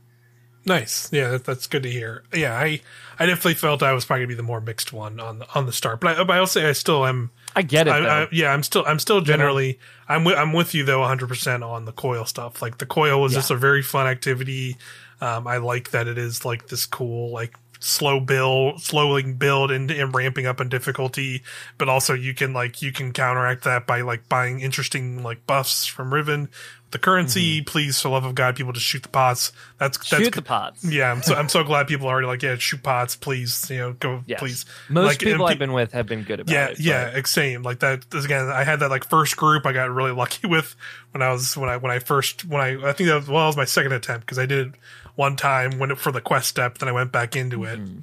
Nice. 0.64 1.12
Yeah, 1.12 1.38
that's 1.38 1.66
good 1.66 1.82
to 1.82 1.90
hear. 1.90 2.24
Yeah, 2.34 2.56
I 2.56 2.80
I 3.18 3.26
definitely 3.26 3.54
felt 3.54 3.82
I 3.82 3.92
was 3.92 4.06
probably 4.06 4.24
gonna 4.24 4.28
be 4.28 4.34
the 4.36 4.42
more 4.42 4.60
mixed 4.60 4.92
one 4.92 5.20
on 5.20 5.40
the 5.40 5.46
on 5.54 5.66
the 5.66 5.72
start, 5.72 6.00
but 6.00 6.18
I, 6.18 6.24
but 6.24 6.34
I'll 6.36 6.46
say 6.46 6.66
I 6.66 6.72
still 6.72 7.04
am. 7.04 7.30
I 7.58 7.62
get 7.62 7.88
it. 7.88 7.90
I. 7.90 8.22
I, 8.22 8.28
yeah, 8.30 8.52
I'm 8.52 8.62
still 8.62 8.84
I'm 8.86 8.98
still 9.00 9.20
generally 9.20 9.78
I'm 10.08 10.24
with 10.24 10.36
I'm 10.36 10.52
with 10.52 10.74
you 10.74 10.84
though 10.84 11.00
100 11.00 11.28
percent 11.28 11.62
on 11.64 11.84
the 11.84 11.92
coil 11.92 12.24
stuff. 12.24 12.62
Like 12.62 12.78
the 12.78 12.86
coil 12.86 13.20
was 13.20 13.32
Yeah. 13.32 13.38
just 13.40 13.50
a 13.50 13.56
very 13.56 13.82
fun 13.82 14.06
activity. 14.06 14.76
Um, 15.20 15.46
I 15.48 15.56
like 15.56 15.90
that 15.90 16.06
it 16.06 16.16
is 16.18 16.44
like 16.44 16.68
this 16.68 16.86
cool 16.86 17.32
like 17.32 17.54
slow 17.80 18.18
build, 18.20 18.80
slowing 18.82 19.34
build 19.34 19.70
and, 19.70 19.90
and 19.90 20.14
ramping 20.14 20.46
up 20.46 20.60
in 20.60 20.68
difficulty, 20.68 21.42
but 21.78 21.88
also 21.88 22.14
you 22.14 22.34
can 22.34 22.52
like 22.52 22.82
you 22.82 22.92
can 22.92 23.12
counteract 23.12 23.64
that 23.64 23.86
by 23.86 24.00
like 24.02 24.28
buying 24.28 24.60
interesting 24.60 25.22
like 25.22 25.46
buffs 25.46 25.86
from 25.86 26.12
Riven, 26.14 26.48
the 26.90 26.98
currency, 26.98 27.60
please, 27.62 28.00
for 28.00 28.08
love 28.08 28.24
of 28.24 28.34
God, 28.34 28.56
people 28.56 28.72
just 28.72 28.86
shoot 28.86 29.02
the 29.02 29.08
pots. 29.10 29.52
That's 29.78 29.98
that's 29.98 30.24
Shoot 30.24 30.34
the 30.34 30.42
pots. 30.42 30.82
yeah. 30.84 31.10
I'm 31.12 31.22
so 31.22 31.34
I'm 31.34 31.48
so 31.48 31.62
glad 31.70 31.86
people 31.86 32.06
are 32.06 32.12
already 32.12 32.26
like, 32.28 32.42
yeah, 32.42 32.56
shoot 32.56 32.82
pots, 32.82 33.14
please. 33.16 33.68
You 33.70 33.76
know, 33.78 33.92
go 33.94 34.22
Yes. 34.26 34.40
please. 34.40 34.64
Most 34.88 35.06
Like, 35.06 35.18
people 35.18 35.44
and 35.44 35.52
I've 35.52 35.58
been 35.58 35.72
with 35.74 35.92
have 35.92 36.06
been 36.06 36.22
good 36.22 36.40
about 36.40 36.52
yeah, 36.52 36.66
it. 36.68 36.80
yeah, 36.80 37.10
ex- 37.12 37.30
same. 37.30 37.62
Like 37.62 37.80
that. 37.80 38.04
Again, 38.14 38.48
I 38.48 38.64
had 38.64 38.80
that 38.80 38.90
like 38.90 39.04
first 39.08 39.36
group. 39.36 39.66
I 39.66 39.72
got 39.72 39.90
really 39.90 40.12
lucky 40.22 40.46
with 40.46 40.74
when 41.12 41.22
I 41.22 41.30
was 41.30 41.56
when 41.56 41.68
I 41.68 41.76
when 41.76 41.92
I 41.92 41.98
first 41.98 42.44
when 42.46 42.60
I 42.60 42.88
I 42.88 42.92
think 42.92 43.08
that 43.08 43.16
was, 43.16 43.28
well, 43.28 43.40
that 43.42 43.46
was 43.48 43.56
my 43.56 43.64
second 43.66 43.92
attempt 43.92 44.24
because 44.26 44.38
I 44.38 44.46
did 44.46 44.68
it 44.68 44.74
one 45.14 45.36
time 45.36 45.78
when 45.78 45.90
it, 45.90 45.98
for 45.98 46.10
the 46.12 46.20
quest 46.20 46.48
step. 46.48 46.78
Then 46.78 46.88
I 46.88 46.92
went 46.92 47.12
back 47.12 47.36
into 47.36 47.64
it, 47.64 47.78
Mm-hmm. 47.80 47.98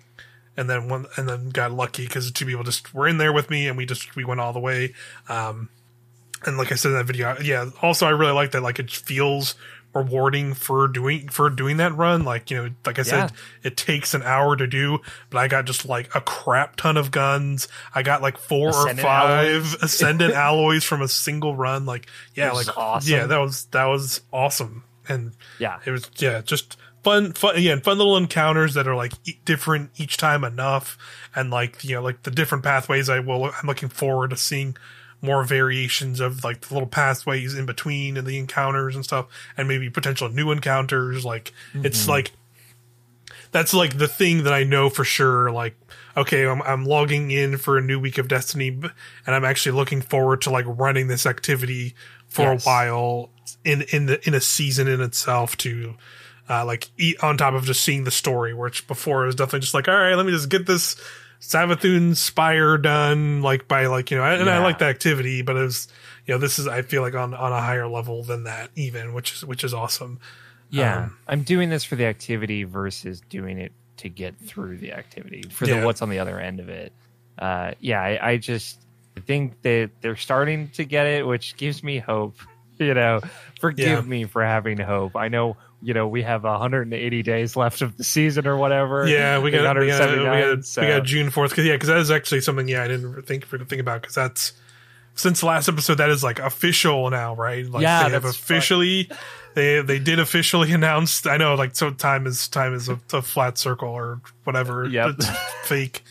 and 0.58 0.70
then 0.70 0.90
one 0.90 1.08
and 1.18 1.28
then 1.28 1.50
got 1.50 1.72
lucky 1.72 2.06
because 2.06 2.30
two 2.32 2.46
people 2.46 2.64
just 2.64 2.94
were 2.94 3.08
in 3.08 3.18
there 3.18 3.34
with 3.34 3.50
me, 3.50 3.68
and 3.68 3.78
we 3.78 3.86
just 3.88 4.16
we 4.16 4.24
went 4.24 4.40
all 4.42 4.54
the 4.54 4.60
way. 4.60 4.94
Um, 5.28 5.70
and 6.46 6.58
like 6.58 6.72
I 6.72 6.76
said 6.76 6.90
in 6.92 6.98
that 6.98 7.06
video, 7.06 7.36
yeah. 7.42 7.70
Also, 7.82 8.06
I 8.06 8.12
really 8.12 8.32
like 8.34 8.52
that. 8.52 8.62
Like 8.62 8.80
it 8.80 8.90
feels 8.92 9.56
rewarding 9.94 10.54
for 10.54 10.90
doing 10.90 11.30
for 11.30 11.50
doing 11.50 11.78
that 11.78 11.96
run. 11.96 12.24
Like 12.26 12.52
you 12.52 12.58
know, 12.58 12.70
like 12.86 13.00
I 13.00 13.04
said, 13.04 13.32
it 13.64 13.78
takes 13.78 14.14
an 14.14 14.24
hour 14.24 14.56
to 14.58 14.68
do, 14.68 15.00
but 15.30 15.40
I 15.40 15.48
got 15.48 15.66
just 15.66 15.86
like 15.88 16.14
a 16.14 16.22
crap 16.22 16.76
ton 16.76 16.98
of 16.98 17.12
guns. 17.12 17.68
I 17.94 18.04
got 18.04 18.22
like 18.22 18.38
four 18.38 18.70
Ascendant 18.70 19.00
or 19.00 19.04
five 19.04 19.48
alloys. 19.48 19.74
ascendant 19.84 20.34
alloys 20.36 20.84
from 20.84 21.02
a 21.02 21.08
single 21.08 21.56
run. 21.56 21.86
Like 21.86 22.08
yeah, 22.36 22.52
like 22.52 22.78
awesome. 22.78 23.12
yeah, 23.12 23.26
that 23.26 23.38
was 23.40 23.66
that 23.68 23.86
was 23.86 24.22
awesome, 24.34 24.84
and 25.08 25.32
Yeah. 25.60 25.80
it 25.86 25.92
was 25.92 26.10
yeah, 26.18 26.42
just 26.42 26.78
fun, 27.04 27.32
fun, 27.34 27.56
yeah, 27.60 27.76
fun 27.80 27.98
little 27.98 28.18
encounters 28.18 28.74
that 28.74 28.88
are 28.88 28.96
like 28.96 29.14
e- 29.24 29.40
different 29.46 29.92
each 29.96 30.18
time 30.18 30.44
enough, 30.44 30.98
and 31.36 31.50
like 31.52 31.84
you 31.86 31.96
know, 31.96 32.02
like 32.02 32.24
the 32.24 32.32
different 32.32 32.66
pathways. 32.66 33.10
I 33.10 33.20
will. 33.22 33.46
I'm 33.46 33.66
looking 33.66 33.90
forward 33.90 34.32
to 34.32 34.36
seeing 34.38 34.76
more 35.26 35.44
variations 35.44 36.20
of 36.20 36.44
like 36.44 36.62
the 36.62 36.74
little 36.74 36.88
pathways 36.88 37.56
in 37.56 37.66
between 37.66 38.16
and 38.18 38.26
the 38.28 38.38
encounters 38.38 38.96
and 38.96 39.04
stuff, 39.04 39.26
and 39.58 39.68
maybe 39.68 39.90
potential 39.90 40.30
new 40.30 40.52
encounters. 40.52 41.26
Like 41.26 41.52
it's 41.74 42.08
like 42.08 42.32
that's 43.52 43.74
like 43.74 43.98
the 43.98 44.08
thing 44.08 44.44
that 44.44 44.54
I 44.54 44.64
know 44.64 44.90
for 44.90 45.04
sure. 45.04 45.52
Like, 45.52 45.76
okay, 46.18 46.46
I'm, 46.46 46.62
I'm 46.64 46.86
logging 46.86 47.32
in 47.32 47.58
for 47.58 47.78
a 47.78 47.82
new 47.82 48.00
week 48.00 48.18
of 48.18 48.28
Destiny, 48.28 48.68
and 48.70 49.36
I'm 49.36 49.46
actually 49.46 49.74
looking 49.76 50.02
forward 50.02 50.42
to 50.44 50.50
like 50.50 50.66
running 50.68 51.08
this 51.08 51.26
activity 51.26 51.96
for 52.28 52.54
Yes. 52.54 52.66
a 52.66 52.70
while 52.70 53.30
in 53.64 53.84
in 53.92 54.06
the 54.08 54.26
in 54.28 54.34
a 54.34 54.42
season 54.42 54.88
in 54.88 55.02
itself 55.02 55.58
to. 55.58 55.96
Uh, 56.48 56.64
like 56.64 56.90
eat 57.00 57.18
on 57.24 57.40
top 57.40 57.56
of 57.56 57.64
just 57.66 57.82
seeing 57.82 58.04
the 58.04 58.12
story, 58.12 58.54
which 58.54 58.86
before 58.86 59.24
it 59.24 59.26
was 59.26 59.34
definitely 59.34 59.62
just 59.62 59.74
like, 59.74 59.88
all 59.88 59.96
right, 59.96 60.14
let 60.14 60.28
me 60.28 60.32
just 60.32 60.48
get 60.48 60.68
this 60.68 60.96
Savathun 61.42 62.16
Spire 62.16 62.78
done, 62.78 63.42
like 63.42 63.68
by 63.68 63.86
like 63.88 64.12
you 64.12 64.18
know, 64.18 64.24
and 64.24 64.50
I 64.50 64.60
like 64.60 64.80
the 64.80 64.86
activity, 64.86 65.42
but 65.42 65.56
it 65.56 65.62
was 65.62 65.88
you 66.26 66.34
know, 66.34 66.38
this 66.40 66.58
is 66.60 66.68
I 66.68 66.82
feel 66.82 67.02
like 67.02 67.14
on 67.16 67.34
on 67.34 67.52
a 67.52 67.62
higher 67.62 67.88
level 67.88 68.24
than 68.24 68.44
that 68.46 68.70
even, 68.76 69.14
which 69.14 69.34
is 69.34 69.46
which 69.46 69.64
is 69.64 69.74
awesome. 69.74 70.20
Yeah, 70.72 71.04
Um, 71.04 71.18
I'm 71.28 71.44
doing 71.44 71.70
this 71.70 71.84
for 71.84 71.96
the 71.96 72.06
activity 72.06 72.64
versus 72.64 73.22
doing 73.30 73.60
it 73.60 73.72
to 73.98 74.10
get 74.10 74.36
through 74.40 74.78
the 74.78 74.94
activity 74.94 75.44
for 75.52 75.66
Yeah. 75.66 75.80
the 75.80 75.86
what's 75.86 76.02
on 76.02 76.10
the 76.10 76.20
other 76.20 76.40
end 76.40 76.60
of 76.60 76.70
it. 76.70 76.92
Uh, 77.38 77.72
yeah, 77.80 78.02
I, 78.02 78.32
I 78.32 78.38
just 78.38 78.82
think 79.28 79.62
that 79.62 79.92
they're 80.02 80.16
starting 80.16 80.70
to 80.70 80.84
get 80.84 81.06
it, 81.06 81.26
which 81.26 81.56
gives 81.58 81.84
me 81.84 82.00
hope. 82.00 82.36
You 82.78 82.94
know, 82.94 83.22
forgive 83.62 83.88
Yeah. 83.88 84.02
me 84.02 84.26
for 84.26 84.44
having 84.44 84.78
hope. 84.80 85.16
I 85.16 85.30
know, 85.30 85.56
you 85.86 85.94
know, 85.94 86.08
we 86.08 86.24
have 86.24 86.44
180 86.44 87.22
days 87.22 87.56
left 87.56 87.84
of 87.84 87.96
the 87.96 88.04
season 88.04 88.48
or 88.48 88.58
whatever. 88.58 89.08
Yeah, 89.08 89.38
we 89.38 89.52
got 89.52 89.78
we 89.78 89.86
got, 89.86 90.10
we 90.10 90.24
got, 90.24 90.66
so- 90.66 90.82
we 90.82 90.88
got 90.88 91.04
June 91.04 91.30
fourth. 91.30 91.52
Because 91.52 91.66
yeah, 91.66 91.74
because 91.74 91.90
that 91.90 91.98
is 91.98 92.10
actually 92.10 92.42
something 92.42 92.68
yeah 92.68 92.84
I 92.84 92.88
didn't 92.88 93.22
think 93.24 93.46
for 93.46 93.60
to 93.60 93.66
think 93.66 93.82
about 93.82 94.02
because 94.02 94.16
that's 94.16 94.54
since 95.14 95.42
the 95.42 95.46
last 95.46 95.70
episode 95.70 95.96
that 95.96 96.10
is 96.10 96.24
like 96.24 96.40
official 96.40 97.10
now 97.12 97.36
right? 97.36 97.70
Like 97.70 97.84
Yeah, 97.84 98.08
they 98.08 98.14
have 98.14 98.26
officially 98.26 99.10
they 99.54 99.82
they 99.82 100.00
did 100.00 100.20
officially 100.20 100.72
announce 100.74 101.26
I 101.28 101.38
know 101.38 101.54
like 101.54 101.76
so 101.76 101.92
time 101.92 102.26
is 102.26 102.48
time 102.48 102.74
is 102.74 102.90
a, 102.90 103.00
a 103.14 103.22
flat 103.22 103.60
circle 103.60 103.90
or 103.90 104.22
whatever. 104.44 104.86
It's 105.10 105.30
fake 105.66 106.04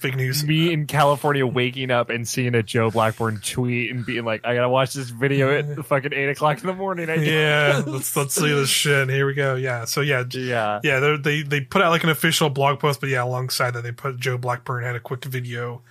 fake 0.00 0.16
news. 0.16 0.44
Me 0.44 0.72
in 0.72 0.86
California 0.86 1.46
waking 1.46 1.90
up 1.90 2.10
and 2.10 2.26
seeing 2.26 2.54
a 2.54 2.62
Joe 2.62 2.90
Blackburn 2.90 3.40
tweet 3.40 3.90
and 3.90 4.04
being 4.04 4.24
like, 4.24 4.44
I 4.44 4.54
gotta 4.54 4.68
watch 4.68 4.94
this 4.94 5.10
video 5.10 5.56
at 5.56 5.76
the 5.76 5.82
fucking 5.82 6.12
eight 6.12 6.28
o'clock 6.28 6.60
in 6.60 6.66
the 6.66 6.74
morning. 6.74 7.10
I 7.10 7.16
yeah 7.16 7.82
let's 7.86 8.16
let's 8.16 8.34
see 8.34 8.48
this 8.48 8.68
shit. 8.68 9.08
Here 9.08 9.26
we 9.26 9.34
go. 9.34 9.54
Yeah. 9.54 9.84
So 9.84 10.00
yeah 10.00 10.24
yeah. 10.32 10.80
yeah 10.82 11.16
they 11.22 11.42
they 11.42 11.60
put 11.60 11.82
out 11.82 11.90
like 11.90 12.04
an 12.04 12.10
official 12.10 12.50
blog 12.50 12.80
post 12.80 13.00
but 13.00 13.08
yeah 13.08 13.22
alongside 13.22 13.72
that 13.72 13.82
they 13.82 13.92
put 13.92 14.18
joe 14.18 14.38
blackburn 14.38 14.82
had 14.84 14.96
a 14.96 15.00
quick 15.00 15.24
video 15.24 15.82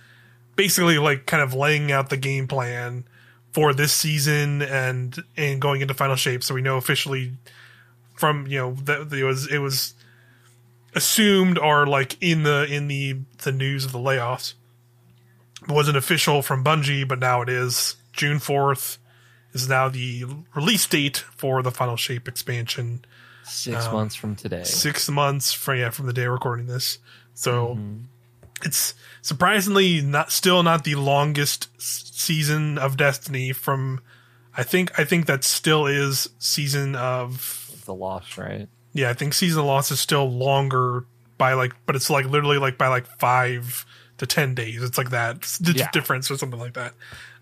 basically 0.56 0.98
like 0.98 1.26
kind 1.26 1.42
of 1.42 1.54
laying 1.54 1.90
out 1.90 2.10
the 2.10 2.16
game 2.16 2.46
plan 2.46 3.04
for 3.52 3.72
this 3.72 3.92
season 3.92 4.62
and 4.62 5.22
and 5.36 5.60
going 5.60 5.80
into 5.80 5.94
final 5.94 6.16
shape. 6.16 6.42
So 6.42 6.54
we 6.54 6.62
know 6.62 6.76
officially 6.76 7.32
from 8.14 8.46
you 8.46 8.58
know 8.58 8.74
that 8.84 9.12
it 9.12 9.24
was 9.24 9.50
it 9.50 9.58
was 9.58 9.94
assumed 10.94 11.58
are 11.58 11.86
like 11.86 12.16
in 12.20 12.42
the 12.42 12.64
in 12.72 12.88
the 12.88 13.16
the 13.38 13.52
news 13.52 13.84
of 13.84 13.92
the 13.92 13.98
layoffs 13.98 14.54
it 15.62 15.68
wasn't 15.68 15.96
official 15.96 16.42
from 16.42 16.64
bungie 16.64 17.06
but 17.06 17.18
now 17.18 17.42
it 17.42 17.48
is 17.48 17.96
june 18.12 18.38
4th 18.38 18.98
is 19.52 19.68
now 19.68 19.88
the 19.88 20.24
release 20.54 20.86
date 20.86 21.16
for 21.18 21.62
the 21.62 21.70
final 21.70 21.96
shape 21.96 22.26
expansion 22.28 23.04
Six 23.44 23.86
Um, 23.86 23.92
months 23.94 24.14
from 24.14 24.36
today. 24.36 24.62
six 24.62 25.08
months 25.08 25.52
from 25.52 25.78
yeah 25.78 25.90
from 25.90 26.06
the 26.06 26.12
day 26.12 26.26
recording 26.26 26.66
this. 26.66 26.98
So 27.34 27.74
Mm-hmm. 27.74 28.04
it's 28.64 28.94
surprisingly 29.22 30.00
not 30.02 30.30
still 30.30 30.62
not 30.62 30.84
the 30.84 30.94
longest 30.94 31.66
season 31.80 32.78
of 32.78 32.96
Destiny. 32.96 33.52
From 33.52 34.02
I 34.56 34.62
think 34.62 34.96
I 35.00 35.04
think 35.04 35.26
that 35.26 35.42
still 35.42 35.86
is 35.86 36.28
season 36.38 36.94
of 36.94 37.82
The 37.86 37.94
Lost, 37.94 38.38
right? 38.38 38.68
Yeah 38.92 39.10
I 39.10 39.14
think 39.14 39.34
season 39.34 39.64
Lost 39.66 39.90
is 39.90 40.00
still 40.00 40.30
longer 40.30 41.04
by 41.38 41.52
like 41.54 41.72
but 41.86 41.96
it's 41.96 42.10
like 42.10 42.26
literally 42.26 42.58
like 42.58 42.76
by 42.78 42.88
like 42.88 43.06
five 43.18 43.84
to 44.18 44.26
ten 44.26 44.54
days. 44.54 44.82
It's 44.82 44.98
like 44.98 45.10
that 45.10 45.40
d- 45.62 45.72
Yeah. 45.74 45.84
Mm-hmm. 45.84 45.90
difference 45.92 46.30
or 46.30 46.36
something 46.36 46.60
like 46.60 46.74
that. 46.74 46.92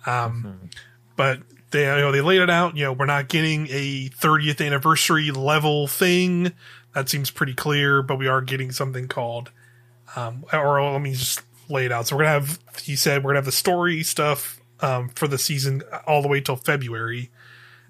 Um, 0.07 0.71
but 1.17 1.41
they 1.71 1.83
you 1.83 2.03
know 2.03 2.13
they 2.13 2.21
laid 2.21 2.41
it 2.41 2.51
out. 2.51 2.77
You 2.77 2.85
know 2.85 2.93
we're 2.93 3.07
not 3.07 3.29
getting 3.29 3.67
a 3.71 4.09
30th 4.11 4.65
anniversary 4.65 5.31
level 5.31 5.87
thing. 5.89 6.53
That 6.95 7.09
seems 7.09 7.31
pretty 7.31 7.55
clear. 7.55 8.03
But 8.03 8.17
we 8.17 8.27
are 8.29 8.41
getting 8.41 8.71
something 8.73 9.09
called, 9.09 9.51
um, 10.17 10.45
or 10.53 10.81
let 10.81 11.01
me 11.03 11.13
just 11.13 11.43
lay 11.69 11.85
it 11.85 11.93
out. 11.93 12.07
So 12.07 12.17
we're 12.17 12.23
gonna 12.23 12.33
have. 12.41 12.59
He 12.83 12.97
said 12.97 13.23
we're 13.25 13.31
gonna 13.31 13.39
have 13.39 13.45
the 13.45 13.53
story 13.53 14.03
stuff 14.03 14.61
um, 14.81 15.09
for 15.11 15.29
the 15.29 15.37
season 15.39 15.83
all 16.07 16.23
the 16.23 16.29
way 16.29 16.41
till 16.41 16.57
February, 16.57 17.31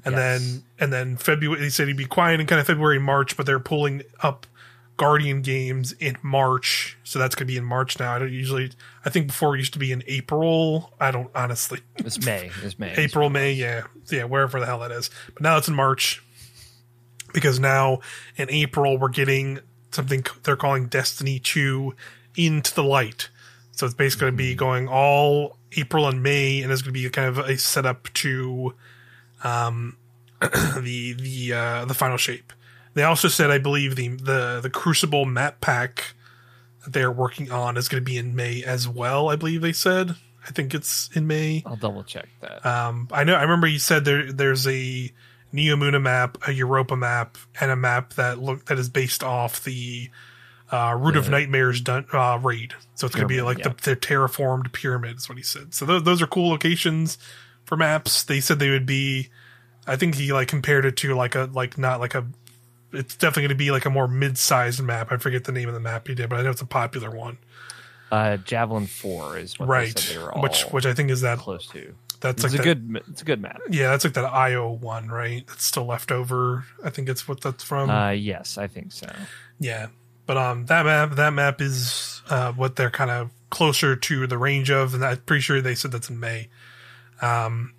and 0.05 0.15
Yes. 0.15 0.41
then 0.41 0.63
and 0.79 0.93
then 0.93 1.17
February. 1.17 1.63
He 1.63 1.71
said 1.71 1.89
he'd 1.89 1.97
be 1.97 2.07
quiet 2.07 2.41
in 2.41 2.47
kind 2.47 2.61
of 2.61 2.67
February 2.67 2.99
March, 2.99 3.37
but 3.37 3.47
they're 3.47 3.61
pulling 3.61 4.03
up 4.21 4.47
Guardian 4.97 5.43
games 5.43 5.93
in 5.93 6.17
March, 6.23 6.99
so 7.05 7.19
that's 7.19 7.35
gonna 7.35 7.47
be 7.47 7.57
in 7.57 7.65
March 7.65 7.99
now. 8.01 8.15
I 8.15 8.19
don't 8.19 8.33
usually. 8.33 8.73
I 9.05 9.11
think 9.11 9.29
before 9.29 9.55
it 9.55 9.59
used 9.59 9.73
to 9.75 9.79
be 9.79 9.93
in 9.93 10.03
April. 10.07 10.93
I 11.01 11.11
don't 11.11 11.31
honestly. 11.35 11.81
It's 11.97 12.25
May. 12.25 12.51
It's 12.63 12.79
May. 12.79 12.95
April, 12.97 13.31
May, 13.31 13.53
yeah, 13.53 13.85
yeah, 14.11 14.25
wherever 14.25 14.59
the 14.59 14.67
hell 14.67 14.81
that 14.81 14.91
is. 14.91 15.11
But 15.33 15.43
now 15.43 15.57
it's 15.57 15.69
in 15.69 15.75
March 15.75 16.23
because 17.33 17.61
now 17.61 18.01
in 18.37 18.51
April 18.51 18.99
we're 18.99 19.09
getting 19.09 19.61
something 19.93 20.25
they're 20.43 20.57
calling 20.57 20.87
Destiny 20.87 21.39
Two 21.39 21.95
into 22.37 22.75
the 22.75 22.85
light. 22.85 23.29
So 23.73 23.87
it's 23.87 23.95
basically 23.95 24.25
going 24.25 24.33
to 24.33 24.37
be 24.37 24.51
mm-hmm. 24.51 24.59
going 24.59 24.89
all 24.89 25.57
April 25.77 26.09
and 26.09 26.21
May, 26.23 26.63
and 26.63 26.73
it's 26.73 26.83
going 26.83 26.93
to 26.93 27.01
be 27.01 27.09
kind 27.11 27.29
of 27.29 27.39
a 27.39 27.57
setup 27.57 28.13
to 28.15 28.75
um, 29.45 29.97
the 30.41 31.15
the 31.15 31.53
uh, 31.53 31.85
the 31.85 31.95
final 31.95 32.17
shape. 32.17 32.53
They 32.95 33.03
also 33.03 33.29
said, 33.29 33.51
I 33.51 33.59
believe 33.59 33.97
the 33.97 34.09
the 34.09 34.61
the 34.63 34.71
Crucible 34.71 35.25
map 35.25 35.61
pack 35.61 36.15
that 36.85 36.93
they're 36.93 37.13
working 37.13 37.51
on 37.51 37.77
is 37.77 37.89
going 37.89 38.03
to 38.03 38.05
be 38.05 38.19
in 38.19 38.35
May 38.35 38.63
as 38.63 38.89
well. 38.89 39.29
I 39.29 39.37
believe 39.37 39.61
they 39.61 39.73
said. 39.73 40.17
I 40.47 40.51
think 40.51 40.75
it's 40.75 41.11
in 41.15 41.27
May. 41.27 41.63
I'll 41.67 41.77
double 41.77 42.05
check 42.05 42.29
that. 42.41 42.65
Um, 42.65 43.09
I 43.13 43.25
know. 43.25 43.35
I 43.35 43.43
remember 43.43 43.67
you 43.67 43.79
said 43.79 44.05
there 44.05 44.33
there's 44.33 44.67
a 44.67 45.13
Neomuna 45.53 46.01
map, 46.01 46.39
a 46.47 46.53
Europa 46.53 46.97
map, 46.97 47.37
and 47.61 47.71
a 47.71 47.77
map 47.77 48.15
that 48.15 48.39
look 48.39 48.67
that 48.67 48.79
is 48.79 48.89
based 48.89 49.23
off 49.23 49.63
the 49.65 50.11
uh, 50.71 50.97
Root 50.99 51.17
of 51.17 51.29
Nightmares 51.31 51.81
dun- 51.81 52.07
uh, 52.13 52.39
raid. 52.43 52.75
So 52.95 53.07
it's 53.07 53.15
going 53.15 53.29
to 53.29 53.35
be 53.35 53.43
like 53.43 53.63
the, 53.63 53.71
the 53.71 53.97
terraformed 53.97 54.73
pyramid. 54.73 55.17
Is 55.19 55.29
what 55.29 55.39
he 55.39 55.45
said. 55.45 55.75
So 55.75 55.85
those, 55.85 56.05
those 56.05 56.23
are 56.23 56.27
cool 56.27 56.51
locations 56.51 57.19
for 57.69 57.77
maps. 57.77 58.25
They 58.25 58.41
said 58.41 58.59
they 58.59 58.71
would 58.71 58.87
be. 58.87 59.29
I 59.87 59.97
think 59.97 60.17
he 60.17 60.33
like 60.33 60.49
compared 60.49 60.85
it 60.85 60.97
to 60.99 61.15
like 61.15 61.35
a 61.35 61.49
like 61.53 61.79
not 61.79 62.01
like 62.01 62.15
a. 62.15 62.27
It's 62.93 63.15
definitely 63.17 63.43
going 63.43 63.49
to 63.51 63.55
be 63.57 63.71
like 63.71 63.85
a 63.85 63.91
more 63.91 64.09
mid-sized 64.09 64.83
map. 64.83 65.13
I 65.13 65.19
forget 65.19 65.45
the 65.45 65.53
name 65.53 65.69
of 65.69 65.75
the 65.75 65.81
map 65.81 66.09
he 66.09 66.15
did, 66.15 66.31
but 66.31 66.39
I 66.39 66.43
know 66.43 66.51
it's 66.51 66.63
a 66.63 66.67
popular 66.67 67.11
one. 67.11 67.37
Uh, 68.11 68.39
Javelin 68.39 68.87
Four 68.87 69.37
is 69.37 69.59
what 69.59 69.67
they 69.67 69.71
right? 69.73 69.99
said 69.99 70.17
they 70.17 70.23
were 70.25 70.33
Which 70.41 70.63
which 70.63 70.87
I 70.87 70.95
think 70.95 71.11
is 71.11 71.21
that 71.21 71.39
close 71.39 71.67
to. 71.69 71.95
that's 72.21 72.43
It's 72.43 72.55
like 72.55 72.61
a 72.61 72.65
that, 72.75 72.93
good. 72.93 73.03
It's 73.11 73.21
a 73.23 73.25
good 73.27 73.43
map. 73.43 73.61
Yeah, 73.69 73.91
that's 73.91 74.05
like 74.05 74.15
that 74.15 74.25
IO 74.33 74.71
one, 74.71 75.09
right? 75.09 75.47
That's 75.47 75.65
still 75.65 75.85
left 75.85 76.11
over. 76.11 76.65
I 76.83 76.89
think 76.91 77.09
it's 77.11 77.29
what 77.29 77.43
that's 77.43 77.63
from. 77.63 77.91
Uh, 77.91 78.11
yes, 78.11 78.57
I 78.57 78.67
think 78.67 78.93
so. 78.93 79.07
yeah, 79.61 79.89
but 80.25 80.39
um, 80.39 80.65
that 80.67 80.87
map 80.87 81.17
that 81.17 81.35
map 81.35 81.61
is 81.61 82.23
uh 82.31 82.53
what 82.53 82.77
they're 82.77 82.91
kind 82.91 83.11
of 83.11 83.31
closer 83.51 83.95
to 83.97 84.27
the 84.27 84.39
range 84.39 84.71
of, 84.71 84.95
and 84.95 85.05
I'm 85.05 85.19
pretty 85.19 85.43
sure 85.43 85.61
they 85.61 85.75
said 85.75 85.93
that's 85.93 86.09
in 86.09 86.19
May. 86.19 86.49
Um, 87.21 87.75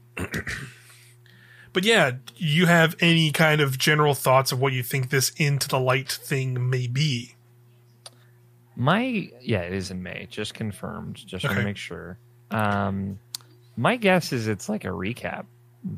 but 1.73 1.84
yeah, 1.86 2.13
you 2.36 2.65
have 2.65 2.95
any 2.99 3.32
kind 3.32 3.62
of 3.62 3.78
general 3.78 4.13
thoughts 4.13 4.52
of 4.52 4.60
what 4.60 4.73
you 4.73 4.84
think 4.84 5.10
this 5.10 5.32
into 5.38 5.67
the 5.67 5.80
light 5.80 6.12
thing 6.12 6.69
may 6.69 6.88
be? 6.88 7.36
My 8.75 9.30
yeah, 9.41 9.62
it 9.62 9.73
is 9.73 9.91
in 9.91 10.02
May. 10.04 10.28
Just 10.30 10.54
confirmed. 10.54 11.15
Just 11.17 11.43
want 11.43 11.54
Okay. 11.54 11.62
to 11.62 11.65
make 11.67 11.78
sure. 11.78 12.17
Um, 12.52 13.19
my 13.75 13.97
guess 13.97 14.32
is 14.34 14.47
it's 14.47 14.69
like 14.69 14.86
a 14.86 14.89
recap. 14.89 15.45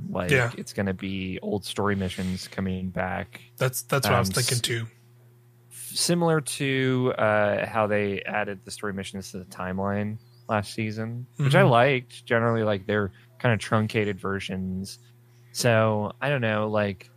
Like 0.09 0.31
Yeah. 0.31 0.51
it's 0.57 0.73
going 0.73 0.85
to 0.87 0.93
be 0.93 1.39
old 1.41 1.63
story 1.65 1.95
missions 1.95 2.47
coming 2.47 2.89
back, 2.89 3.41
That's 3.57 3.81
that's 3.83 4.05
what 4.07 4.15
I 4.15 4.19
was 4.19 4.29
Um, 4.29 4.33
thinking 4.33 4.59
too. 4.59 4.87
similar 5.69 6.41
to 6.41 7.13
uh, 7.17 7.65
how 7.65 7.87
they 7.87 8.21
added 8.23 8.59
the 8.65 8.71
story 8.71 8.93
missions 8.93 9.31
to 9.31 9.39
the 9.39 9.45
timeline 9.45 10.17
last 10.47 10.73
season, 10.73 11.25
which 11.37 11.55
I 11.55 11.61
Mhm. 11.63 11.69
liked. 11.69 12.25
Generally, 12.25 12.63
like 12.63 12.85
they're 12.85 13.11
kind 13.41 13.53
of 13.53 13.59
truncated 13.59 14.19
versions. 14.19 14.99
So 15.51 16.13
I 16.21 16.29
don't 16.29 16.41
know, 16.41 16.67
like 16.69 17.09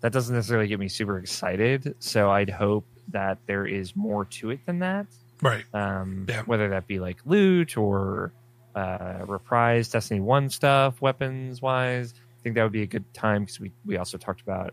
that 0.00 0.12
doesn't 0.12 0.34
necessarily 0.34 0.66
get 0.68 0.80
me 0.80 0.88
super 0.88 1.18
excited. 1.18 1.94
So 1.98 2.30
I'd 2.30 2.48
hope 2.50 2.86
that 3.08 3.38
there 3.46 3.66
is 3.66 3.94
more 3.94 4.24
to 4.24 4.50
it 4.50 4.60
than 4.66 4.78
that. 4.80 5.06
Right. 5.42 5.64
um, 5.74 6.24
Yeah. 6.28 6.42
whether 6.42 6.68
that 6.70 6.86
be 6.86 6.98
like 6.98 7.18
loot 7.26 7.76
or 7.76 8.32
uh, 8.74 9.24
reprise 9.26 9.88
Destiny 9.88 10.20
One 10.20 10.48
stuff, 10.50 11.00
weapons 11.02 11.60
wise. 11.62 12.14
I 12.16 12.42
think 12.42 12.54
that 12.56 12.62
would 12.62 12.72
be 12.72 12.82
a 12.82 12.86
good 12.86 13.04
time 13.14 13.42
because 13.42 13.60
we 13.60 13.70
we 13.84 13.96
also 13.96 14.16
talked 14.18 14.40
about 14.40 14.72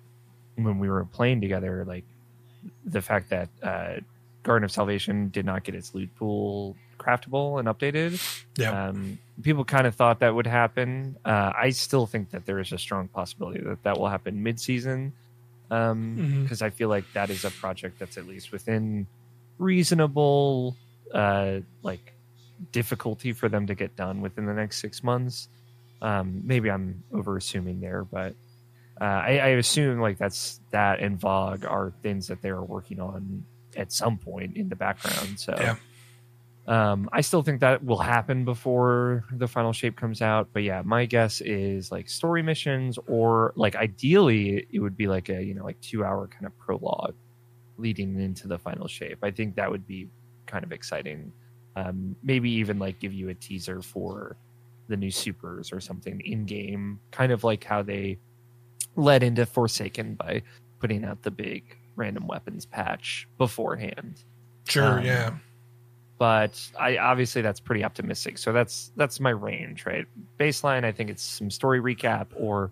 when 0.56 0.78
we 0.80 0.90
were 0.90 1.04
playing 1.06 1.42
together, 1.42 1.84
like 1.86 2.06
the 2.86 3.02
fact 3.02 3.30
that 3.30 3.50
uh, 3.62 3.96
Garden 4.44 4.64
of 4.64 4.72
Salvation 4.72 5.30
did 5.30 5.46
not 5.46 5.64
get 5.64 5.74
its 5.76 5.94
loot 5.96 6.14
pool 6.16 6.76
craftable 7.00 7.60
and 7.60 7.68
updated. 7.68 8.22
Yeah. 8.58 8.88
Um, 8.90 9.18
people 9.42 9.66
kind 9.66 9.88
of 9.88 9.96
thought 9.96 10.20
that 10.20 10.36
would 10.36 10.48
happen. 10.48 11.18
Uh, 11.26 11.52
I 11.58 11.72
still 11.72 12.06
think 12.06 12.32
that 12.32 12.46
there 12.46 12.60
is 12.60 12.72
a 12.72 12.78
strong 12.78 13.08
possibility 13.08 13.62
that 13.62 13.84
that 13.84 13.98
will 13.98 14.10
happen 14.10 14.44
mid 14.44 14.60
season 14.60 15.14
because 15.70 16.60
Mhm. 16.60 16.62
I 16.62 16.70
feel 16.70 16.90
like 16.90 17.06
that 17.14 17.30
is 17.32 17.44
a 17.46 17.50
project 17.52 17.98
that's 18.00 18.18
at 18.18 18.28
least 18.28 18.52
within 18.52 19.08
reasonable 19.58 20.76
uh, 21.14 21.60
like 21.82 22.14
difficulty 22.72 23.34
for 23.34 23.50
them 23.50 23.68
to 23.68 23.76
get 23.76 23.96
done 23.96 24.22
within 24.22 24.46
the 24.46 24.54
next 24.54 24.78
six 24.80 25.04
months. 25.04 25.48
Um, 26.02 26.42
maybe 26.46 26.70
I'm 26.70 27.04
over 27.14 27.38
assuming 27.38 27.80
there, 27.82 28.04
but 28.04 28.36
uh, 29.02 29.04
I, 29.06 29.38
I 29.40 29.48
assume 29.50 30.00
like 30.00 30.18
that's 30.18 30.60
that 30.72 31.00
and 31.00 31.20
VoG 31.20 31.70
are 31.70 31.92
things 32.04 32.28
that 32.28 32.42
they 32.42 32.50
are 32.50 32.64
working 32.64 33.00
on 33.00 33.46
at 33.76 33.92
some 33.92 34.18
point 34.18 34.56
in 34.58 34.70
the 34.70 34.76
background. 34.76 35.40
So 35.40 35.56
Yeah. 35.60 35.76
Um, 36.68 37.10
I 37.12 37.22
still 37.22 37.42
think 37.44 37.60
that 37.62 37.84
will 37.84 37.98
happen 38.00 38.46
before 38.46 39.26
the 39.34 39.48
final 39.48 39.74
shape 39.74 39.98
comes 39.98 40.22
out. 40.22 40.50
But 40.54 40.64
yeah, 40.64 40.82
my 40.86 41.06
guess 41.06 41.42
is 41.42 41.92
like 41.92 42.10
story 42.10 42.42
missions 42.42 42.98
or 43.08 43.54
like 43.56 43.76
ideally 43.76 44.66
it 44.72 44.80
would 44.80 44.96
be 44.96 45.08
like 45.08 45.30
a 45.30 45.44
you 45.44 45.54
know 45.54 45.64
like 45.66 45.80
two 45.82 46.06
hour 46.06 46.28
kind 46.28 46.46
of 46.46 46.58
prologue 46.58 47.16
leading 47.78 48.20
into 48.20 48.48
the 48.48 48.58
final 48.58 48.88
shape. 48.88 49.18
I 49.24 49.32
think 49.32 49.56
that 49.56 49.70
would 49.70 49.86
be 49.88 50.08
kind 50.46 50.64
of 50.64 50.72
exciting. 50.72 51.34
Um, 51.76 52.16
maybe 52.24 52.50
even 52.52 52.80
like 52.80 53.00
give 53.00 53.14
you 53.14 53.30
a 53.30 53.34
teaser 53.34 53.82
for 53.82 54.38
the 54.88 54.96
new 54.96 55.12
supers 55.12 55.74
or 55.74 55.80
something 55.82 56.22
in 56.22 56.46
game, 56.46 57.00
kind 57.12 57.32
of 57.32 57.44
like 57.44 57.64
how 57.64 57.82
they 57.82 58.20
led 58.96 59.24
into 59.24 59.46
Forsaken 59.46 60.16
by 60.16 60.44
putting 60.80 61.04
out 61.04 61.24
the 61.24 61.32
big 61.32 61.78
random 61.96 62.28
weapons 62.28 62.66
patch 62.66 63.28
beforehand 63.38 64.24
Sure. 64.68 65.00
um, 65.00 65.06
yeah. 65.06 65.34
But 66.18 66.60
I 66.80 66.98
obviously 66.98 67.42
that's 67.42 67.60
pretty 67.60 67.84
optimistic. 67.84 68.38
So 68.38 68.52
that's 68.52 68.92
that's 68.96 69.20
my 69.20 69.32
range, 69.32 69.86
right? 69.86 70.06
Baseline, 70.40 70.84
I 70.86 70.92
think 70.92 71.10
it's 71.10 71.24
some 71.24 71.50
story 71.50 71.80
recap 71.80 72.28
or 72.36 72.72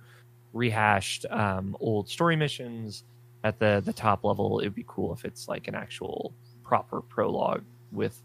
rehashed 0.54 1.25
um, 1.30 1.75
old 1.80 2.10
story 2.10 2.36
missions. 2.36 3.04
At 3.43 3.58
the 3.60 3.82
the 3.84 3.93
top 3.93 4.23
level, 4.23 4.60
it'd 4.60 4.75
be 4.75 4.86
cool 4.88 5.13
if 5.13 5.25
it's 5.25 5.47
like 5.47 5.67
an 5.67 5.75
actual 5.75 6.34
proper 6.63 7.01
prologue 7.01 7.63
with 7.91 8.21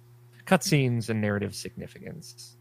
cutscenes 0.47 1.09
and 1.09 1.21
narrative 1.21 1.55
significance. 1.55 2.57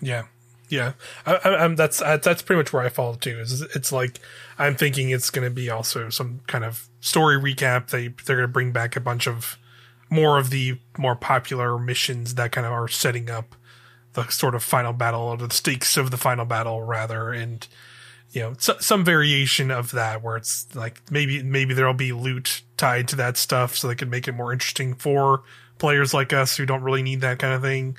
Yeah, 0.00 0.24
yeah. 0.68 0.92
I, 1.26 1.34
I, 1.34 1.64
I'm 1.64 1.76
that's 1.76 2.00
I, 2.00 2.16
that's 2.16 2.40
pretty 2.40 2.58
much 2.58 2.72
where 2.72 2.82
I 2.82 2.88
fall 2.88 3.14
too. 3.14 3.38
Is 3.38 3.60
it's 3.60 3.92
like 3.92 4.18
I'm 4.58 4.74
thinking 4.74 5.10
it's 5.10 5.30
going 5.30 5.46
to 5.46 5.54
be 5.54 5.68
also 5.68 6.08
some 6.08 6.40
kind 6.46 6.64
of 6.64 6.88
story 7.00 7.36
recap. 7.36 7.90
They 7.90 8.08
they're 8.08 8.36
going 8.36 8.48
to 8.48 8.52
bring 8.52 8.72
back 8.72 8.96
a 8.96 9.00
bunch 9.00 9.28
of 9.28 9.58
more 10.10 10.38
of 10.38 10.50
the 10.50 10.78
more 10.96 11.14
popular 11.16 11.78
missions 11.78 12.34
that 12.36 12.52
kind 12.52 12.66
of 12.66 12.72
are 12.72 12.88
setting 12.88 13.30
up 13.30 13.54
the 14.14 14.28
sort 14.28 14.54
of 14.54 14.62
final 14.62 14.92
battle 14.92 15.20
or 15.20 15.36
the 15.36 15.50
stakes 15.50 15.96
of 15.96 16.10
the 16.10 16.16
final 16.16 16.44
battle 16.44 16.82
rather 16.82 17.30
and 17.30 17.68
you 18.32 18.40
know 18.40 18.54
so, 18.58 18.74
some 18.80 19.04
variation 19.04 19.70
of 19.70 19.92
that 19.92 20.22
where 20.22 20.36
it's 20.36 20.66
like 20.74 21.00
maybe 21.10 21.42
maybe 21.42 21.74
there'll 21.74 21.94
be 21.94 22.12
loot 22.12 22.62
tied 22.76 23.06
to 23.08 23.16
that 23.16 23.36
stuff 23.36 23.76
so 23.76 23.86
they 23.86 23.94
can 23.94 24.10
make 24.10 24.26
it 24.26 24.32
more 24.32 24.52
interesting 24.52 24.94
for 24.94 25.42
players 25.78 26.12
like 26.14 26.32
us 26.32 26.56
who 26.56 26.66
don't 26.66 26.82
really 26.82 27.02
need 27.02 27.20
that 27.20 27.38
kind 27.38 27.54
of 27.54 27.62
thing 27.62 27.96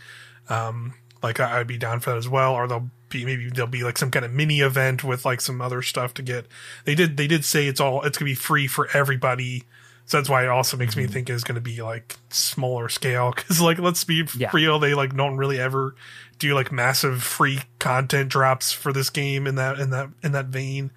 um 0.50 0.94
like 1.22 1.40
I- 1.40 1.60
I'd 1.60 1.68
be 1.68 1.78
down 1.78 2.00
for 2.00 2.12
that 2.12 2.18
as 2.18 2.30
well. 2.30 2.54
Or 2.54 2.68
there'll 2.68 2.90
be 3.10 3.26
maybe 3.26 3.50
there'll 3.50 3.70
be 3.70 3.84
like 3.84 3.98
some 3.98 4.12
kind 4.12 4.26
of 4.26 4.34
mini 4.34 4.62
event 4.62 5.04
with 5.04 5.26
like 5.26 5.42
some 5.42 5.62
other 5.62 5.82
stuff 5.82 6.14
to 6.16 6.22
get. 6.22 6.46
They 6.86 6.96
did 6.96 7.18
they 7.18 7.28
did 7.28 7.46
say 7.46 7.68
it's 7.68 7.80
all 7.80 8.04
it's 8.04 8.18
gonna 8.18 8.30
be 8.30 8.36
free 8.36 8.68
for 8.68 8.88
everybody. 8.94 9.64
So 10.10 10.18
that's 10.18 10.28
why 10.28 10.42
it 10.44 10.48
also 10.50 10.76
makes 10.76 10.98
me 10.98 11.06
think 11.06 11.30
it's 11.30 11.44
gonna 11.44 11.62
be 11.62 11.84
like 11.84 12.18
smaller 12.30 12.90
scale. 12.90 13.32
Because 13.36 13.62
like 13.62 13.78
let's 13.78 14.04
be 14.04 14.26
Yeah. 14.36 14.50
real, 14.54 14.80
they 14.80 14.96
like 14.96 15.16
don't 15.16 15.38
really 15.38 15.60
ever 15.60 15.94
do 16.40 16.56
like 16.56 16.72
massive 16.72 17.22
free 17.22 17.60
content 17.78 18.30
drops 18.30 18.72
for 18.72 18.92
this 18.92 19.12
game 19.12 19.46
in 19.46 19.54
that 19.56 19.78
in 19.78 19.92
that 19.92 20.10
in 20.24 20.32
that 20.32 20.48
vein. 20.48 20.90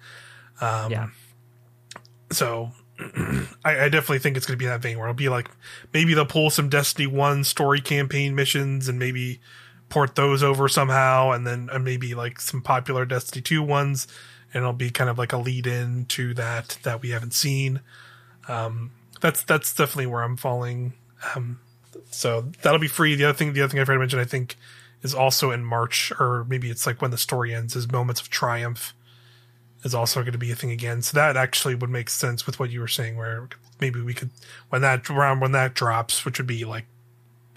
Um, 0.61 0.91
yeah, 0.91 1.07
so 2.31 2.71
I, 3.63 3.81
I 3.83 3.89
definitely 3.89 4.19
think 4.19 4.35
it's 4.35 4.45
going 4.47 4.57
to 4.57 4.63
be 4.63 4.67
that 4.67 4.81
vein 4.81 4.97
where 4.97 5.07
it'll 5.07 5.13
be 5.15 5.29
like 5.29 5.49
maybe 5.93 6.13
they'll 6.15 6.25
pull 6.25 6.49
some 6.49 6.69
Destiny 6.69 7.05
One 7.05 7.43
story 7.43 7.81
campaign 7.81 8.33
missions 8.33 8.87
and 8.89 8.97
maybe 8.97 9.39
port 9.89 10.15
those 10.15 10.41
over 10.41 10.67
somehow, 10.67 11.29
and 11.31 11.45
then 11.45 11.69
and 11.71 11.83
maybe 11.83 12.15
like 12.15 12.39
some 12.41 12.61
popular 12.63 13.05
Destiny 13.05 13.43
Two 13.43 13.61
ones, 13.61 14.07
and 14.53 14.63
it'll 14.63 14.73
be 14.73 14.89
kind 14.89 15.09
of 15.09 15.19
like 15.19 15.33
a 15.33 15.37
lead 15.37 15.67
in 15.67 16.05
to 16.05 16.33
that 16.33 16.79
that 16.81 17.01
we 17.03 17.11
haven't 17.11 17.33
seen. 17.35 17.81
Um, 18.47 18.91
that's 19.23 19.43
that's 19.43 19.73
definitely 19.73 20.07
where 20.07 20.21
I'm 20.21 20.35
falling. 20.35 20.93
Um, 21.33 21.59
so 22.11 22.51
that'll 22.61 22.79
be 22.79 22.89
free. 22.89 23.15
The 23.15 23.23
other 23.23 23.37
thing, 23.37 23.53
the 23.53 23.61
other 23.61 23.71
thing 23.71 23.79
I've 23.79 23.87
to 23.87 23.97
mention, 23.97 24.19
I 24.19 24.25
think, 24.25 24.57
is 25.01 25.15
also 25.15 25.49
in 25.49 25.63
March, 25.63 26.11
or 26.19 26.45
maybe 26.49 26.69
it's 26.69 26.85
like 26.85 27.01
when 27.01 27.11
the 27.11 27.17
story 27.17 27.55
ends. 27.55 27.75
Is 27.75 27.89
Moments 27.89 28.19
of 28.19 28.29
Triumph 28.29 28.93
is 29.83 29.95
also 29.95 30.21
going 30.21 30.33
to 30.33 30.37
be 30.37 30.51
a 30.51 30.55
thing 30.55 30.71
again. 30.71 31.01
So 31.01 31.15
that 31.15 31.37
actually 31.37 31.73
would 31.73 31.89
make 31.89 32.09
sense 32.09 32.45
with 32.45 32.59
what 32.59 32.69
you 32.69 32.81
were 32.81 32.87
saying, 32.87 33.15
where 33.15 33.47
maybe 33.79 34.01
we 34.01 34.13
could 34.13 34.29
when 34.69 34.81
that 34.81 35.09
around 35.09 35.39
when 35.39 35.53
that 35.53 35.73
drops, 35.73 36.25
which 36.25 36.37
would 36.37 36.47
be 36.47 36.65
like 36.65 36.85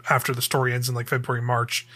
after 0.09 0.33
the 0.33 0.43
story 0.43 0.73
ends 0.73 0.89
in 0.89 0.95
like 0.95 1.09
February 1.09 1.43
March, 1.43 1.87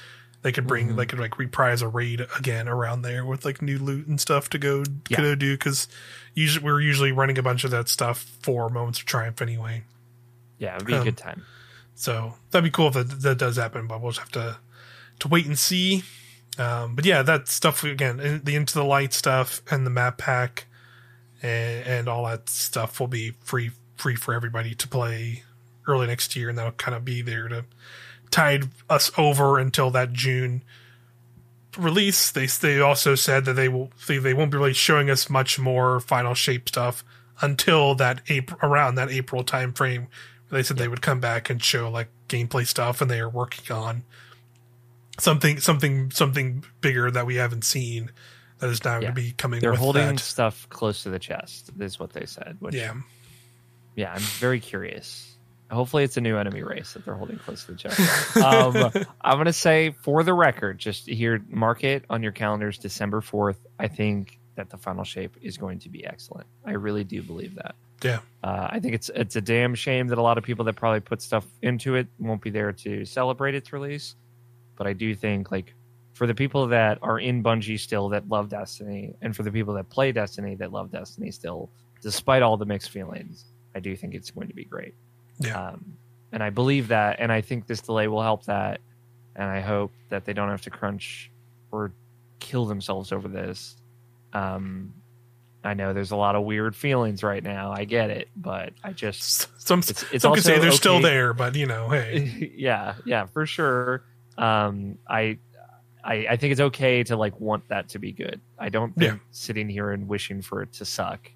they 0.42 0.53
could 0.53 0.66
bring 0.66 0.96
they 0.96 1.07
could 1.07 1.18
like 1.18 1.38
reprise 1.38 1.83
a 1.83 1.88
raid 1.88 2.26
again 2.38 2.66
around 2.68 3.03
there 3.03 3.24
with 3.24 3.44
like 3.44 3.61
new 3.61 3.79
loot 3.79 4.07
and 4.07 4.20
stuff 4.20 4.48
to 4.50 4.59
go 4.59 4.85
Yeah. 5.09 5.18
go 5.18 5.35
do 5.35 5.55
because 5.55 5.87
usually 6.35 6.64
we're 6.64 6.81
usually 6.81 7.12
running 7.12 7.37
a 7.38 7.42
bunch 7.42 7.64
of 7.64 7.70
that 7.72 7.88
stuff 7.88 8.24
for 8.42 8.68
Moments 8.70 9.00
of 9.00 9.07
Triumph 9.07 9.42
anyway. 9.42 9.85
yeah, 10.59 10.76
it'd 10.76 10.87
be 10.87 10.94
a 10.94 10.98
Um, 10.98 11.05
good 11.05 11.16
time. 11.16 11.44
So 11.94 12.35
that'd 12.50 12.64
be 12.64 12.70
cool 12.70 12.88
if 12.88 12.94
that, 12.94 13.20
that 13.22 13.38
does 13.38 13.57
happen, 13.57 13.87
but 13.87 14.00
we'll 14.00 14.12
just 14.12 14.20
have 14.20 14.33
to 14.33 14.59
to 15.20 15.29
wait 15.29 15.44
and 15.46 15.59
see. 15.59 16.05
Um, 16.59 16.94
but 16.94 17.05
yeah, 17.05 17.22
that 17.22 17.46
stuff 17.48 17.85
again, 17.85 18.18
in- 18.20 18.42
the 18.44 18.57
Into 18.57 18.74
the 18.74 18.85
Light 18.85 19.12
stuff 19.12 19.61
and 19.70 19.85
the 19.87 19.90
map 19.90 20.16
pack 20.18 20.66
and, 21.42 21.87
and 21.87 22.09
all 22.09 22.24
that 22.24 22.48
stuff 22.48 22.98
will 23.00 23.07
be 23.09 23.33
free 23.42 23.70
free 23.96 24.16
for 24.16 24.33
everybody 24.33 24.74
to 24.74 24.88
play 24.88 25.42
early 25.87 26.07
next 26.07 26.35
year, 26.37 26.48
and 26.48 26.57
that'll 26.57 26.72
kind 26.72 26.94
of 26.96 27.05
be 27.05 27.20
there 27.22 27.48
to 27.48 27.64
tide 28.30 28.68
us 28.88 29.10
over 29.18 29.58
until 29.58 29.90
that 29.90 30.12
June 30.12 30.62
release. 31.78 32.30
They 32.30 32.46
they 32.46 32.80
also 32.80 33.14
said 33.14 33.44
that 33.44 33.54
they 33.54 33.68
will 33.68 33.90
they, 34.06 34.18
they 34.18 34.34
won't 34.34 34.50
be 34.50 34.58
really 34.58 34.72
showing 34.72 35.10
us 35.10 35.30
much 35.30 35.58
more 35.58 36.00
final 36.00 36.34
shape 36.34 36.68
stuff 36.68 37.04
until 37.40 37.94
that 37.96 38.20
April 38.28 38.58
around 38.62 38.96
that 38.96 39.10
April 39.10 39.44
time 39.44 39.72
frame. 39.72 40.08
They 40.50 40.62
said 40.62 40.78
they 40.78 40.88
would 40.88 41.02
come 41.02 41.20
back 41.20 41.48
and 41.48 41.62
show 41.62 41.88
like 41.90 42.08
gameplay 42.28 42.66
stuff, 42.66 43.00
and 43.00 43.10
they 43.10 43.20
are 43.20 43.28
working 43.28 43.74
on 43.74 44.02
something 45.18 45.60
something 45.60 46.10
something 46.10 46.64
bigger 46.80 47.10
that 47.10 47.26
we 47.26 47.36
haven't 47.36 47.64
seen 47.64 48.10
that 48.58 48.68
is 48.68 48.84
now 48.84 48.94
Yeah. 48.96 49.00
going 49.02 49.14
to 49.14 49.20
be 49.22 49.32
coming. 49.32 49.60
They're 49.60 49.74
holding 49.74 50.06
that. 50.08 50.20
stuff 50.20 50.66
close 50.68 51.04
to 51.04 51.10
the 51.10 51.18
chest, 51.18 51.70
is 51.78 51.98
what 51.98 52.12
they 52.12 52.26
said. 52.26 52.56
Which, 52.58 52.74
Yeah, 52.74 52.94
yeah, 53.94 54.12
I'm 54.12 54.20
very 54.20 54.60
curious. 54.60 55.34
Hopefully, 55.70 56.04
it's 56.04 56.16
a 56.16 56.20
new 56.20 56.37
enemy 56.37 56.62
race 56.62 56.92
that 56.94 57.04
they're 57.04 57.14
holding 57.14 57.38
close 57.38 57.64
to 57.64 57.72
the 57.72 57.78
chest. 57.78 58.37
um, 58.38 58.74
I'm 59.20 59.38
gonna 59.38 59.52
say, 59.52 59.94
for 60.02 60.22
the 60.22 60.35
record, 60.35 60.78
just 60.78 61.09
here, 61.09 61.42
mark 61.48 61.85
it 61.85 62.04
on 62.11 62.22
your 62.22 62.33
calendars, 62.33 62.78
December 62.78 63.20
fourth. 63.20 63.64
I 63.78 63.88
think 63.88 64.38
that 64.56 64.68
the 64.70 64.76
final 64.76 65.04
shape 65.04 65.37
is 65.40 65.56
going 65.56 65.78
to 65.80 65.88
be 65.88 66.04
excellent. 66.04 66.46
I 66.64 66.72
really 66.72 67.04
do 67.04 67.22
believe 67.22 67.54
that. 67.54 67.74
yeah, 68.02 68.18
Uh, 68.42 68.68
I 68.70 68.80
think 68.80 68.94
it's 68.94 69.11
it's 69.14 69.37
a 69.37 69.40
damn 69.40 69.74
shame 69.74 70.09
that 70.09 70.18
a 70.18 70.22
lot 70.22 70.38
of 70.38 70.44
people 70.44 70.64
that 70.66 70.76
probably 70.76 71.00
put 71.00 71.22
stuff 71.22 71.46
into 71.62 71.94
it 71.94 72.09
won't 72.18 72.42
be 72.42 72.50
there 72.50 72.72
to 72.72 73.04
celebrate 73.04 73.54
its 73.54 73.72
release. 73.72 74.16
But 74.76 74.87
I 74.87 74.92
do 74.92 75.14
think, 75.14 75.50
like, 75.50 75.74
for 76.14 76.26
the 76.26 76.35
people 76.35 76.66
that 76.68 76.98
are 77.02 77.18
in 77.18 77.42
Bungie 77.42 77.78
still 77.78 78.09
that 78.11 78.28
love 78.28 78.48
Destiny, 78.48 79.14
and 79.22 79.37
for 79.37 79.42
the 79.42 79.52
people 79.52 79.74
that 79.74 79.88
play 79.88 80.11
Destiny 80.12 80.54
that 80.56 80.72
love 80.72 80.90
Destiny 80.90 81.30
still, 81.30 81.70
despite 82.02 82.42
all 82.42 82.56
the 82.56 82.66
mixed 82.66 82.90
feelings, 82.90 83.44
I 83.74 83.80
do 83.80 83.94
think 83.94 84.14
it's 84.14 84.30
going 84.30 84.48
to 84.48 84.54
be 84.54 84.64
great. 84.64 84.94
Yeah. 85.40 85.68
Um, 85.70 85.96
and 86.33 86.42
I 86.42 86.50
believe 86.50 86.88
that, 86.88 87.16
and 87.18 87.33
I 87.33 87.40
think 87.40 87.66
this 87.66 87.81
delay 87.81 88.07
will 88.09 88.22
help 88.22 88.44
that, 88.44 88.81
and 89.35 89.48
I 89.48 89.61
hope 89.61 89.90
that 90.11 90.24
they 90.24 90.33
don't 90.33 90.48
have 90.48 90.62
to 90.62 90.70
crunch 90.70 91.31
or 91.72 91.92
kill 92.38 92.66
themselves 92.66 93.11
over 93.12 93.26
this. 93.29 93.76
Um, 94.33 94.94
I 95.64 95.74
know 95.74 95.92
there's 95.92 96.12
a 96.12 96.16
lot 96.16 96.37
of 96.37 96.44
weird 96.44 96.74
feelings 96.76 97.22
right 97.22 97.42
now. 97.42 97.72
I 97.72 97.85
get 97.85 98.11
it, 98.11 98.29
but 98.37 98.72
I 98.83 98.92
just 98.92 99.48
some 99.61 99.81
it's, 99.81 100.05
it's 100.12 100.22
some 100.22 100.35
could 100.35 100.44
say 100.44 100.59
they're 100.59 100.70
still 100.72 101.00
there, 101.00 101.35
but 101.35 101.55
you 101.57 101.66
know, 101.66 101.88
hey, 101.88 102.53
yeah, 102.57 102.94
yeah, 103.05 103.26
for 103.26 103.44
sure. 103.44 104.05
Um, 104.38 104.96
I, 105.07 105.38
I, 106.03 106.26
I 106.31 106.37
think 106.37 106.53
it's 106.53 106.61
okay 106.62 107.03
to 107.05 107.16
like 107.16 107.38
want 107.40 107.68
that 107.68 107.90
to 107.90 107.98
be 107.98 108.12
good. 108.12 108.40
I 108.59 108.70
don't 108.70 108.96
think 108.96 109.12
Yeah. 109.14 109.18
sitting 109.33 109.68
here 109.68 109.90
and 109.90 110.09
wishing 110.09 110.40
for 110.40 110.62
it 110.62 110.72
to 110.74 110.85
suck 110.87 111.31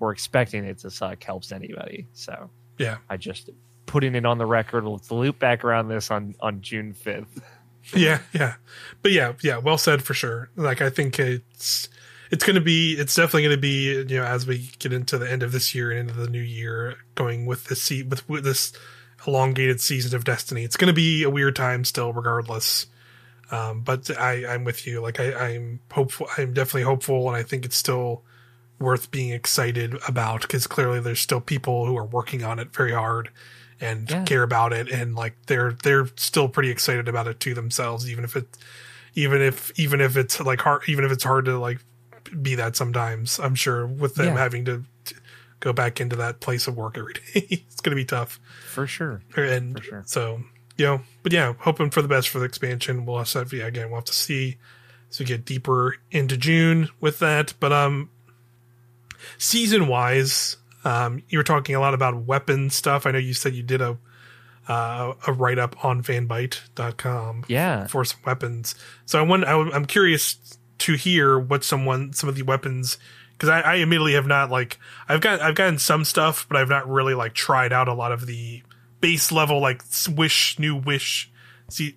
or 0.00 0.10
expecting 0.10 0.64
it 0.64 0.78
to 0.78 0.90
suck 0.90 1.22
helps 1.22 1.52
anybody. 1.52 2.06
So 2.14 2.50
yeah, 2.78 2.98
I 3.08 3.16
just 3.16 3.50
putting 3.86 4.14
it 4.14 4.24
on 4.24 4.38
the 4.38 4.46
record. 4.46 4.84
Let's 4.84 5.10
loop 5.10 5.38
back 5.38 5.64
around 5.64 5.88
this 5.88 6.10
on 6.10 6.34
on 6.40 6.60
June 6.60 6.92
fifth. 6.92 7.42
yeah, 7.94 8.20
yeah. 8.32 8.54
But 9.02 9.12
yeah, 9.12 9.32
yeah, 9.42 9.58
well 9.58 9.78
said 9.78 10.02
for 10.02 10.14
sure. 10.14 10.50
Like 10.56 10.80
I 10.80 10.90
think 10.90 11.18
it's 11.18 11.88
it's 12.30 12.44
going 12.44 12.54
to 12.54 12.60
be 12.60 12.92
it's 12.92 13.14
definitely 13.14 13.42
going 13.44 13.56
to 13.56 13.60
be 13.60 14.12
you 14.12 14.18
know 14.18 14.24
as 14.24 14.46
we 14.46 14.70
get 14.78 14.92
into 14.92 15.18
the 15.18 15.30
end 15.30 15.42
of 15.42 15.52
this 15.52 15.74
year 15.74 15.90
and 15.90 16.08
into 16.08 16.14
the 16.14 16.28
new 16.28 16.40
year 16.40 16.96
going 17.14 17.46
with 17.46 17.64
this 17.64 17.82
se- 17.82 18.04
with, 18.04 18.28
with 18.28 18.44
this 18.44 18.72
elongated 19.26 19.80
season 19.80 20.14
of 20.14 20.24
Destiny. 20.24 20.64
It's 20.64 20.76
going 20.76 20.88
to 20.88 20.94
be 20.94 21.22
a 21.22 21.30
weird 21.30 21.56
time 21.56 21.84
still 21.84 22.12
regardless. 22.12 22.86
Um, 23.50 23.80
but 23.80 24.10
I, 24.18 24.46
I'm 24.46 24.64
with 24.64 24.86
you. 24.86 25.00
Like 25.00 25.20
I, 25.20 25.32
I'm 25.32 25.80
hopeful. 25.90 26.28
I'm 26.36 26.52
definitely 26.52 26.82
hopeful, 26.82 27.28
and 27.28 27.36
I 27.36 27.42
think 27.42 27.64
it's 27.64 27.76
still 27.76 28.22
worth 28.78 29.10
being 29.10 29.30
excited 29.30 29.96
about 30.06 30.42
because 30.42 30.66
clearly 30.66 31.00
there's 31.00 31.20
still 31.20 31.40
people 31.40 31.86
who 31.86 31.96
are 31.96 32.04
working 32.06 32.44
on 32.44 32.58
it 32.58 32.72
very 32.72 32.92
hard 32.92 33.30
and 33.80 34.10
Yeah. 34.10 34.24
care 34.24 34.42
about 34.42 34.72
it, 34.72 34.88
and 34.90 35.14
like 35.14 35.34
they're 35.46 35.72
they're 35.84 36.08
still 36.16 36.48
pretty 36.48 36.70
excited 36.70 37.08
about 37.08 37.26
it 37.28 37.38
to 37.40 37.54
themselves, 37.54 38.10
even 38.10 38.24
if 38.24 38.34
it, 38.36 38.46
even 39.14 39.40
if 39.40 39.78
even 39.78 40.00
if 40.00 40.16
it's 40.16 40.40
like 40.40 40.60
hard, 40.60 40.82
even 40.88 41.04
if 41.04 41.12
it's 41.12 41.24
hard 41.24 41.44
to 41.44 41.58
like 41.58 41.78
be 42.42 42.54
that 42.56 42.76
sometimes. 42.76 43.38
I'm 43.38 43.54
sure 43.54 43.86
with 43.86 44.16
them 44.16 44.26
Yeah. 44.34 44.36
having 44.38 44.64
to, 44.66 44.84
to 45.06 45.14
go 45.60 45.72
back 45.72 46.00
into 46.00 46.16
that 46.16 46.40
place 46.40 46.66
of 46.66 46.76
work 46.76 46.98
every 46.98 47.14
day, 47.34 47.46
it's 47.50 47.80
going 47.80 47.96
to 47.96 48.00
be 48.00 48.04
tough 48.04 48.38
For 48.72 48.86
sure. 48.86 49.22
and 49.36 49.76
For 49.78 49.82
sure. 49.82 50.02
so 50.06 50.42
you 50.76 50.84
know 50.84 51.00
but 51.24 51.32
yeah 51.32 51.54
hoping 51.60 51.90
for 51.90 52.02
the 52.02 52.06
best 52.08 52.28
for 52.28 52.38
the 52.38 52.44
expansion 52.44 53.04
we'll 53.06 53.18
have 53.24 53.52
yeah 53.52 53.66
again 53.66 53.88
we'll 53.88 53.96
have 53.98 54.04
to 54.04 54.12
see 54.14 54.56
as 55.10 55.18
we 55.18 55.24
get 55.24 55.44
deeper 55.44 55.96
into 56.12 56.36
june 56.36 56.88
with 57.00 57.18
that 57.18 57.54
but 57.58 57.72
um 57.72 58.10
season 59.38 59.86
wise 59.88 60.56
um 60.84 61.22
you 61.28 61.38
were 61.38 61.44
talking 61.44 61.74
a 61.74 61.80
lot 61.80 61.94
about 61.94 62.14
weapon 62.24 62.68
stuff 62.70 63.06
i 63.06 63.10
know 63.10 63.18
you 63.18 63.32
said 63.34 63.54
you 63.54 63.62
did 63.62 63.80
a 63.80 63.96
uh, 64.68 65.14
a 65.26 65.32
write 65.32 65.58
up 65.58 65.82
on 65.82 66.02
fanbyte.com 66.02 67.44
Yeah. 67.48 67.86
for 67.86 68.04
some 68.04 68.20
weapons. 68.26 68.74
So 69.06 69.18
I 69.18 69.22
want 69.22 69.44
I, 69.44 69.54
am 69.74 69.86
curious 69.86 70.58
to 70.80 70.92
hear 70.92 71.38
what 71.38 71.64
someone 71.64 72.12
some 72.12 72.28
of 72.28 72.34
the 72.34 72.42
weapons 72.42 72.98
because 73.32 73.48
I, 73.48 73.60
I 73.60 73.74
immediately 73.76 74.12
have 74.12 74.26
not 74.26 74.50
like 74.50 74.78
I've 75.08 75.22
got 75.22 75.40
I've 75.40 75.54
gotten 75.54 75.78
some 75.78 76.04
stuff, 76.04 76.46
but 76.48 76.58
I've 76.58 76.68
not 76.68 76.86
really 76.86 77.14
like 77.14 77.32
tried 77.32 77.72
out 77.72 77.88
a 77.88 77.94
lot 77.94 78.12
of 78.12 78.26
the 78.26 78.62
base 79.00 79.32
level 79.32 79.58
like 79.60 79.82
wish 80.14 80.58
new 80.58 80.76
wish 80.76 81.30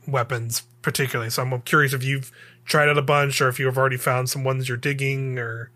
weapons 0.08 0.64
particularly. 0.82 1.30
So 1.30 1.44
I'm 1.44 1.62
curious 1.64 1.92
if 1.92 2.04
you've 2.06 2.32
tried 2.64 2.88
out 2.88 2.98
a 2.98 3.02
bunch 3.02 3.42
or 3.42 3.50
if 3.50 3.60
you've 3.60 3.78
already 3.78 3.98
found 3.98 4.30
some 4.30 4.46
ones 4.46 4.70
you're 4.70 4.78
digging 4.78 5.38
or 5.38 5.72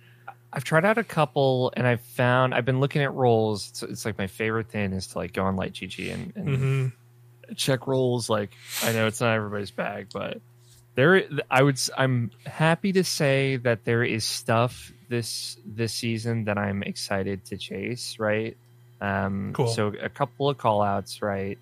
I've 0.56 0.63
tried 0.63 0.86
out 0.86 0.98
a 0.98 1.04
couple, 1.04 1.74
and 1.76 1.86
I've 1.86 2.02
found 2.02 2.56
I've 2.56 2.63
been 2.65 2.80
looking 2.80 3.02
at 3.04 3.13
rolls. 3.13 3.70
It's, 3.70 3.84
it's 3.84 4.06
like 4.06 4.18
my 4.18 4.28
favorite 4.28 4.70
thing 4.70 4.94
is 4.94 5.08
to 5.08 5.18
like 5.18 5.34
go 5.34 5.44
on 5.44 5.58
Light 5.58 5.74
GG 5.74 6.13
and, 6.13 6.34
and 6.36 6.48
Mhm. 6.48 7.56
check 7.58 7.88
rolls. 7.88 8.30
Like 8.30 8.52
I 8.82 8.94
know 8.94 9.06
it's 9.08 9.20
not 9.20 9.34
everybody's 9.36 9.72
bag, 9.72 10.08
but 10.13 10.39
there 10.96 11.24
I 11.52 11.62
would 11.62 11.78
I'm 11.98 12.32
happy 12.46 12.94
to 12.94 13.04
say 13.04 13.58
that 13.58 13.84
there 13.84 14.02
is 14.04 14.24
stuff 14.24 14.94
this 15.10 15.58
this 15.65 15.94
season 15.94 16.46
that 16.46 16.58
I'm 16.58 16.84
excited 16.84 17.44
to 17.46 17.58
chase. 17.58 18.18
Right. 18.18 18.56
Um, 19.02 19.52
Cool. 19.54 19.68
So 19.68 19.88
a 20.02 20.08
couple 20.10 20.50
of 20.50 20.58
call 20.58 20.82
outs. 20.82 21.22
Right. 21.22 21.60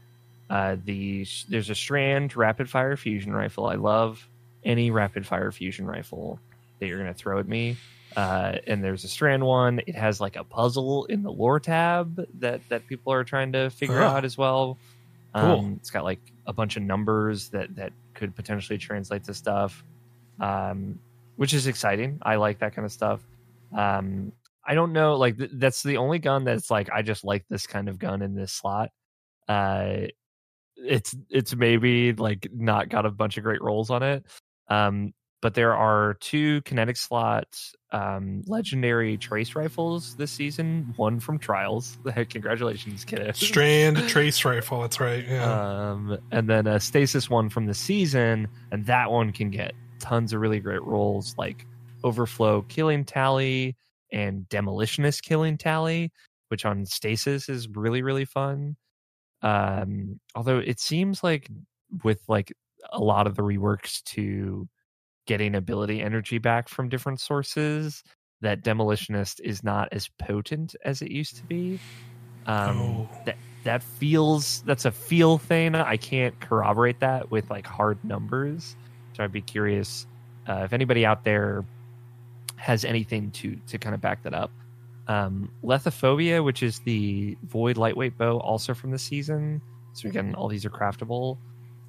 Uh, 0.51 0.75
the 0.85 1.25
there's 1.49 1.71
a 1.71 1.75
Strand 1.75 2.35
rapid 2.35 2.69
fire 2.69 2.95
fusion 2.95 3.33
rifle. 3.33 3.65
I 3.65 3.73
love 3.75 4.23
any 4.63 4.91
rapid 4.91 5.25
fire 5.25 5.51
fusion 5.51 5.87
rifle 5.87 6.39
that 6.79 6.85
you're 6.85 6.99
gonna 6.99 7.15
throw 7.15 7.39
at 7.39 7.47
me. 7.47 7.75
Uh, 8.15 8.57
and 8.67 8.83
there's 8.83 9.03
a 9.03 9.07
Strand 9.07 9.43
one. 9.43 9.79
It 9.87 9.95
has 9.95 10.19
like 10.21 10.35
a 10.35 10.43
puzzle 10.43 11.05
in 11.05 11.23
the 11.23 11.31
lore 11.31 11.59
tab 11.59 12.23
that 12.39 12.61
that 12.69 12.85
people 12.87 13.11
are 13.13 13.23
trying 13.23 13.51
to 13.53 13.69
figure 13.69 14.01
Oh. 14.01 14.07
out 14.07 14.25
as 14.25 14.37
well. 14.37 14.77
Cool. 15.35 15.43
Um, 15.59 15.73
it's 15.79 15.89
got 15.89 16.03
like 16.03 16.19
a 16.45 16.53
bunch 16.53 16.77
of 16.77 16.83
numbers 16.83 17.49
that 17.49 17.75
that 17.75 17.91
could 18.13 18.35
potentially 18.35 18.77
translate 18.77 19.23
to 19.25 19.33
stuff, 19.33 19.83
um, 20.39 20.99
which 21.37 21.53
is 21.53 21.67
exciting. 21.67 22.19
I 22.21 22.35
like 22.35 22.59
that 22.59 22.75
kind 22.75 22.85
of 22.85 22.91
stuff. 22.91 23.21
Um, 23.75 24.31
I 24.65 24.75
don't 24.75 24.93
know, 24.93 25.15
like 25.15 25.37
th- 25.37 25.49
that's 25.53 25.81
the 25.83 25.97
only 25.97 26.19
gun 26.19 26.43
that's 26.43 26.69
like 26.71 26.89
I 26.91 27.01
just 27.01 27.23
like 27.23 27.45
this 27.49 27.65
kind 27.67 27.89
of 27.89 27.97
gun 27.99 28.21
in 28.21 28.35
this 28.35 28.51
slot. 28.51 28.91
Uh, 29.47 30.07
it's 30.77 31.15
it's 31.29 31.55
maybe 31.55 32.13
like 32.13 32.47
not 32.53 32.89
got 32.89 33.05
a 33.05 33.11
bunch 33.11 33.37
of 33.37 33.43
great 33.43 33.61
rolls 33.61 33.89
on 33.89 34.03
it. 34.03 34.23
Um, 34.69 35.13
but 35.43 35.55
there 35.55 35.75
are 35.75 36.13
two 36.21 36.61
kinetic 36.61 36.95
slot 36.95 37.59
um, 37.91 38.43
legendary 38.47 39.17
trace 39.17 39.55
rifles 39.55 40.15
this 40.15 40.31
season. 40.31 40.93
One 40.95 41.19
from 41.19 41.37
Trials. 41.37 41.97
Congratulations, 42.29 43.03
kiddo. 43.03 43.33
strand 43.33 43.97
trace 44.07 44.45
rifle. 44.45 44.79
That's 44.79 45.01
right. 45.01 45.27
Yeah. 45.27 45.91
Um, 45.91 46.17
and 46.31 46.49
then 46.49 46.65
a 46.65 46.79
stasis 46.79 47.29
one 47.29 47.49
from 47.49 47.65
the 47.65 47.73
season, 47.73 48.47
and 48.71 48.85
that 48.85 49.11
one 49.11 49.33
can 49.33 49.49
get 49.49 49.73
tons 49.99 50.31
of 50.31 50.39
really 50.39 50.61
great 50.61 50.81
rolls 50.81 51.35
like 51.37 51.67
overflow 52.05 52.61
killing 52.63 53.03
tally 53.03 53.75
and 54.13 54.47
demolitionist 54.47 55.23
killing 55.23 55.57
tally, 55.57 56.09
which 56.47 56.63
on 56.63 56.85
stasis 56.85 57.49
is 57.49 57.67
really 57.67 58.01
really 58.01 58.25
fun. 58.25 58.77
Um, 59.41 60.21
although 60.35 60.59
it 60.59 60.79
seems 60.79 61.21
like 61.21 61.49
with 62.01 62.21
like 62.29 62.53
a 62.93 62.99
lot 62.99 63.27
of 63.27 63.35
the 63.35 63.43
reworks 63.43 64.01
to 64.03 64.69
getting 65.25 65.55
ability 65.55 66.01
energy 66.01 66.37
back 66.37 66.67
from 66.69 66.89
different 66.89 67.19
sources, 67.19 68.03
that 68.41 68.63
demolitionist 68.63 69.39
is 69.41 69.63
not 69.63 69.89
as 69.91 70.09
potent 70.19 70.75
as 70.83 71.01
it 71.01 71.11
used 71.11 71.37
to 71.37 71.43
be. 71.45 71.79
Um, 72.45 72.79
Oh. 72.79 73.09
that 73.25 73.37
that 73.63 73.81
feels 73.81 74.61
that's 74.63 74.83
a 74.83 74.91
feel 74.91 75.37
thing. 75.37 75.75
I 75.75 75.95
can't 75.95 76.37
corroborate 76.41 76.99
that 76.99 77.31
with 77.31 77.49
like 77.49 77.65
hard 77.65 78.03
numbers. 78.03 78.75
So 79.13 79.23
I'd 79.23 79.31
be 79.31 79.41
curious 79.41 80.05
uh, 80.47 80.63
if 80.65 80.73
anybody 80.73 81.05
out 81.05 81.23
there 81.23 81.63
has 82.57 82.83
anything 82.83 83.31
to 83.31 83.55
to 83.67 83.77
kind 83.77 83.95
of 83.95 84.01
back 84.01 84.23
that 84.23 84.33
up. 84.33 84.51
Um, 85.07 85.49
Lethophobia, 85.63 86.43
which 86.43 86.63
is 86.63 86.79
the 86.79 87.37
void 87.43 87.77
lightweight 87.77 88.17
bow, 88.17 88.39
also 88.39 88.73
from 88.73 88.91
the 88.91 88.99
season. 88.99 89.61
So 89.93 90.09
again, 90.09 90.33
all 90.35 90.47
these 90.47 90.65
are 90.65 90.69
craftable. 90.69 91.37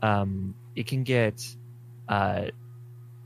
Um, 0.02 0.54
it 0.76 0.86
can 0.86 1.02
get 1.04 1.42
uh, 2.08 2.46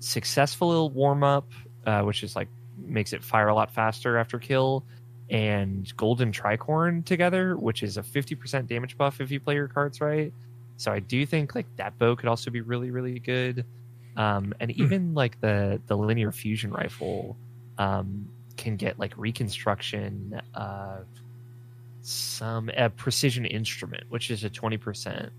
successful 0.00 0.90
warm 0.90 1.24
up, 1.24 1.50
uh, 1.86 2.02
which 2.02 2.22
is 2.22 2.36
like 2.36 2.48
makes 2.76 3.12
it 3.12 3.22
fire 3.24 3.48
a 3.48 3.54
lot 3.54 3.72
faster 3.72 4.16
after 4.16 4.38
kill, 4.38 4.84
and 5.30 5.94
golden 5.96 6.32
tricorn 6.32 7.04
together, 7.04 7.56
which 7.56 7.82
is 7.82 7.96
a 7.96 8.02
fifty 8.02 8.34
percent 8.34 8.68
damage 8.68 8.96
buff 8.96 9.20
if 9.20 9.30
you 9.30 9.40
play 9.40 9.54
your 9.54 9.68
cards 9.68 10.00
right. 10.00 10.32
So 10.76 10.92
I 10.92 11.00
do 11.00 11.26
think 11.26 11.54
like 11.54 11.66
that 11.76 11.98
bow 11.98 12.14
could 12.16 12.28
also 12.28 12.50
be 12.50 12.60
really 12.60 12.90
really 12.90 13.18
good, 13.18 13.64
um, 14.16 14.54
and 14.60 14.70
even 14.72 15.14
like 15.14 15.40
the 15.40 15.80
the 15.86 15.96
linear 15.96 16.32
fusion 16.32 16.70
rifle 16.70 17.36
um, 17.78 18.28
can 18.56 18.76
get 18.76 18.98
like 18.98 19.12
reconstruction, 19.16 20.40
uh, 20.54 20.98
some 22.00 22.70
a 22.76 22.90
precision 22.90 23.44
instrument, 23.44 24.04
which 24.08 24.30
is 24.30 24.44
a 24.44 24.50
twenty 24.50 24.76
percent 24.76 25.32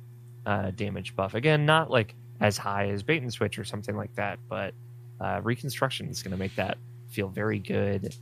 uh, 0.45 0.71
damage 0.71 1.15
buff. 1.15 1.33
Again, 1.33 1.65
not 1.65 1.89
like 1.89 2.15
as 2.39 2.57
high 2.57 2.89
as 2.89 3.03
bait 3.03 3.21
and 3.21 3.31
switch 3.31 3.59
or 3.59 3.63
something 3.63 3.95
like 3.95 4.15
that, 4.15 4.39
but 4.47 4.73
uh, 5.19 5.41
reconstruction 5.43 6.07
is 6.09 6.23
going 6.23 6.31
to 6.31 6.37
make 6.37 6.55
that 6.55 6.77
feel 7.09 7.27
very 7.27 7.59
good. 7.59 8.15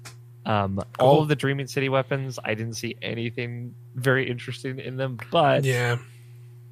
Um, 0.46 0.82
All 1.00 1.22
of 1.22 1.28
the 1.28 1.36
Dreaming 1.36 1.68
City 1.68 1.90
weapons, 1.90 2.40
I 2.44 2.56
didn't 2.56 2.76
see 2.76 2.96
anything 3.02 3.76
very 3.96 4.30
interesting 4.30 4.80
in 4.80 4.96
them, 4.96 5.20
but 5.30 5.66
yeah. 5.66 5.98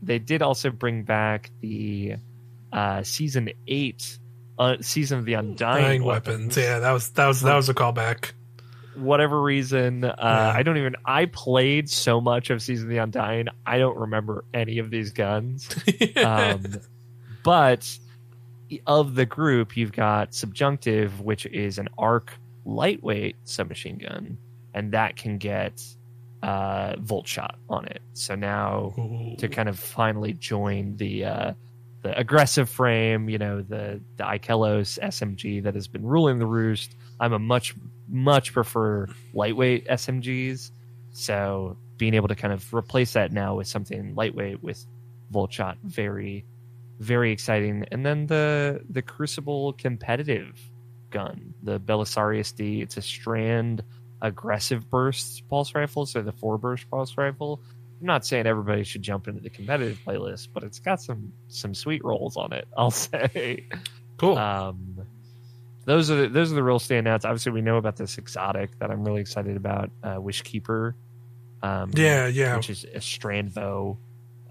they 0.02 0.18
did 0.18 0.41
also 0.41 0.70
bring 0.72 1.04
back 1.04 1.52
the 1.60 2.16
uh, 2.72 3.04
season 3.04 3.50
eight, 3.68 4.18
uh, 4.58 4.78
season 4.80 5.20
of 5.20 5.26
the 5.26 5.34
Undying 5.34 5.84
Dying 5.84 6.04
weapons. 6.04 6.56
Yeah, 6.56 6.80
that 6.80 6.91
was 6.91 7.10
that 7.12 7.28
was 7.28 7.41
that 7.41 7.56
was 7.56 7.68
a 7.70 7.74
callback. 7.74 8.32
Whatever 8.96 9.41
reason, 9.41 10.06
uh, 10.06 10.16
Yeah. 10.18 10.54
I 10.56 10.64
don't 10.64 10.78
even. 10.78 10.96
I 11.04 11.26
played 11.26 11.89
so 11.89 12.22
much 12.22 12.50
of 12.50 12.62
season 12.62 12.88
of 12.88 12.91
the 12.91 13.00
Undying, 13.00 13.48
I 13.66 13.78
don't 13.78 13.98
remember 13.98 14.46
any 14.54 14.80
of 14.80 14.89
these 14.89 15.12
guns. 15.12 15.70
um, 16.16 16.64
but 17.46 18.00
of 18.88 19.14
the 19.14 19.26
group, 19.28 19.78
you've 19.78 19.91
got 19.91 20.34
Subjunctive, 20.34 21.22
which 21.22 21.46
is 21.46 21.78
an 21.78 21.88
arc 21.96 22.34
lightweight 22.66 23.36
submachine 23.43 24.00
gun, 24.00 24.39
and 24.74 24.91
that 24.93 25.16
can 25.16 25.38
get 25.38 25.84
uh, 26.41 26.96
Volt 26.98 27.28
Shot 27.28 27.58
on 27.70 27.86
it. 27.86 28.02
So 28.14 28.34
now 28.34 28.96
Ooh. 28.98 29.36
to 29.38 29.48
kind 29.48 29.70
of 29.70 29.78
finally 29.78 30.34
join 30.34 30.98
the 30.98 31.26
uh, 31.26 31.54
the 32.02 32.18
aggressive 32.18 32.68
frame, 32.68 33.30
you 33.30 33.38
know, 33.38 33.62
the 33.62 34.02
the 34.18 34.24
Ikelos 34.24 34.98
SMG 35.00 35.62
that 35.64 35.76
has 35.76 35.88
been 35.88 36.04
ruling 36.04 36.39
the 36.39 36.48
roost. 36.48 36.96
I'm 37.20 37.34
a 37.34 37.39
much 37.39 37.76
much 38.10 38.54
prefer 38.54 39.08
lightweight 39.36 39.88
SMGs. 39.88 40.72
So 41.12 41.78
being 41.98 42.16
able 42.16 42.28
to 42.30 42.36
kind 42.36 42.54
of 42.54 42.74
replace 42.74 43.14
that 43.14 43.32
now 43.32 43.56
with 43.56 43.68
something 43.68 44.16
lightweight 44.16 44.64
with 44.64 44.84
Volt 45.30 45.54
Shot, 45.54 45.78
very 45.84 46.43
very 47.00 47.32
exciting. 47.32 47.86
And 47.91 48.06
then 48.06 48.28
the 48.28 48.82
the 48.89 49.02
Crucible 49.02 49.74
competitive 49.74 50.60
gun, 51.10 51.54
the 51.64 51.80
Belisarius 51.80 52.56
D. 52.56 52.82
It's 52.82 52.98
a 52.98 53.02
strand 53.02 53.84
aggressive 54.22 54.89
burst 54.89 55.48
pulse 55.50 55.76
rifle, 55.76 56.06
so 56.06 56.22
the 56.22 56.32
four 56.32 56.58
burst 56.58 56.89
pulse 56.89 57.18
rifle. 57.18 57.62
I'm 58.02 58.08
not 58.08 58.26
saying 58.26 58.46
everybody 58.46 58.84
should 58.84 59.02
jump 59.02 59.28
into 59.28 59.41
the 59.41 59.50
competitive 59.50 60.00
playlist, 60.06 60.50
but 60.54 60.64
it's 60.64 60.80
got 60.80 61.02
some 61.02 61.32
some 61.48 61.74
sweet 61.74 62.04
rolls 62.04 62.38
on 62.38 62.54
it. 62.54 62.68
I'll 62.78 62.91
say. 62.91 63.66
cool. 64.18 64.38
Um, 64.38 65.06
those 65.86 66.10
are 66.10 66.16
the, 66.16 66.28
those 66.30 66.52
are 66.52 66.56
the 66.56 66.64
real 66.64 66.80
standouts. 66.80 67.26
Obviously, 67.26 67.52
we 67.52 67.62
know 67.62 67.78
about 67.78 67.96
this 67.96 68.18
exotic 68.18 68.78
that 68.80 68.89
I'm 68.89 69.04
really 69.04 69.22
excited 69.22 69.56
about, 69.56 69.91
uh, 70.04 70.16
Wishkeeper. 70.16 70.93
Um, 71.62 71.91
yeah, 71.93 72.28
yeah. 72.28 72.58
which 72.58 72.70
is 72.70 72.86
a 72.93 73.02
strand 73.02 73.54
bow. 73.54 73.98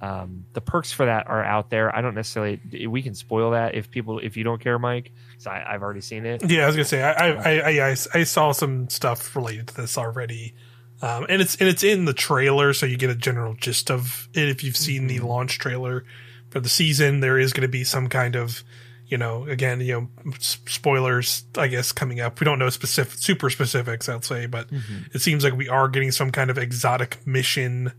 Um, 0.05 0.45
the 0.53 0.61
perks 0.61 0.93
for 0.93 1.07
that 1.07 1.29
are 1.29 1.43
out 1.43 1.71
there. 1.71 1.95
I 1.95 2.03
don't 2.03 2.15
necessarily. 2.15 2.61
We 2.87 3.01
can 3.01 3.15
spoil 3.15 3.53
that 3.53 3.75
if 3.75 3.91
people 3.91 4.19
if 4.19 4.37
you 4.37 4.45
don't 4.45 4.61
care, 4.61 4.79
Mike. 4.79 5.13
Because 5.31 5.47
I've 5.47 5.83
already 5.83 6.03
seen 6.03 6.27
it. 6.27 6.45
Yeah, 6.45 6.65
I 6.65 6.67
was 6.67 6.77
gonna 6.77 6.85
say 6.85 7.03
I 7.03 7.13
I, 7.13 7.53
I, 7.53 7.89
I, 7.89 7.97
I 8.13 8.25
saw 8.25 8.53
some 8.53 8.91
stuff 8.91 9.35
related 9.35 9.69
to 9.69 9.75
this 9.77 9.97
already, 9.97 10.55
um, 11.01 11.25
and 11.31 11.41
it's 11.41 11.57
and 11.57 11.71
it's 11.71 11.83
in 11.83 12.05
the 12.05 12.13
trailer, 12.13 12.75
so 12.75 12.85
you 12.85 12.99
get 12.99 13.09
a 13.09 13.15
general 13.15 13.55
gist 13.55 13.91
of 13.91 14.29
it. 14.35 14.47
If 14.47 14.63
you've 14.63 14.77
seen 14.77 15.07
the 15.07 15.21
launch 15.21 15.59
trailer 15.59 16.05
for 16.51 16.61
the 16.61 16.69
season, 16.69 17.21
there 17.21 17.39
is 17.39 17.55
going 17.55 17.63
to 17.63 17.69
be 17.69 17.83
some 17.83 18.09
kind 18.09 18.37
of, 18.37 18.63
you 19.07 19.17
know, 19.17 19.45
again, 19.47 19.81
you 19.81 20.09
know, 20.23 20.33
spoilers, 20.39 21.45
I 21.57 21.69
guess, 21.69 21.93
coming 21.93 22.21
up. 22.21 22.41
We 22.41 22.45
don't 22.45 22.59
know 22.59 22.69
specific, 22.69 23.19
super 23.19 23.49
specifics, 23.49 24.09
I'd 24.09 24.25
say, 24.25 24.45
but 24.45 24.69
it 25.15 25.23
seems 25.23 25.45
like 25.45 25.57
we 25.57 25.69
are 25.69 25.89
getting 25.89 26.13
some 26.13 26.31
kind 26.31 26.51
of 26.51 26.59
exotic 26.59 27.27
mission 27.27 27.93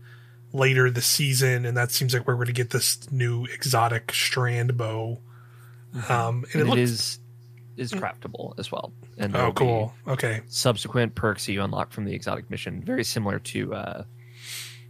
later 0.52 0.90
this 0.90 1.06
season, 1.06 1.66
and 1.66 1.76
that 1.76 1.90
seems 1.90 2.14
like 2.14 2.26
we're 2.26 2.34
going 2.34 2.46
to 2.46 2.52
get 2.52 2.70
this 2.70 3.10
new 3.10 3.44
exotic 3.46 4.12
strand 4.12 4.76
bow. 4.76 5.20
Um, 6.08 6.44
and, 6.52 6.54
And 6.54 6.54
it 6.54 6.60
it 6.60 6.66
looks 6.66 6.80
is 6.80 7.18
is 7.76 7.92
craftable 7.92 8.58
as 8.58 8.72
well. 8.72 8.92
And 9.18 9.36
oh 9.36 9.52
cool. 9.52 9.94
Okay, 10.08 10.40
Subsequent 10.48 11.14
perks 11.14 11.48
you 11.48 11.62
unlock 11.62 11.92
from 11.92 12.04
the 12.04 12.14
exotic 12.14 12.50
mission, 12.50 12.82
very 12.82 13.04
similar 13.04 13.38
to 13.40 13.74
uh, 13.74 14.04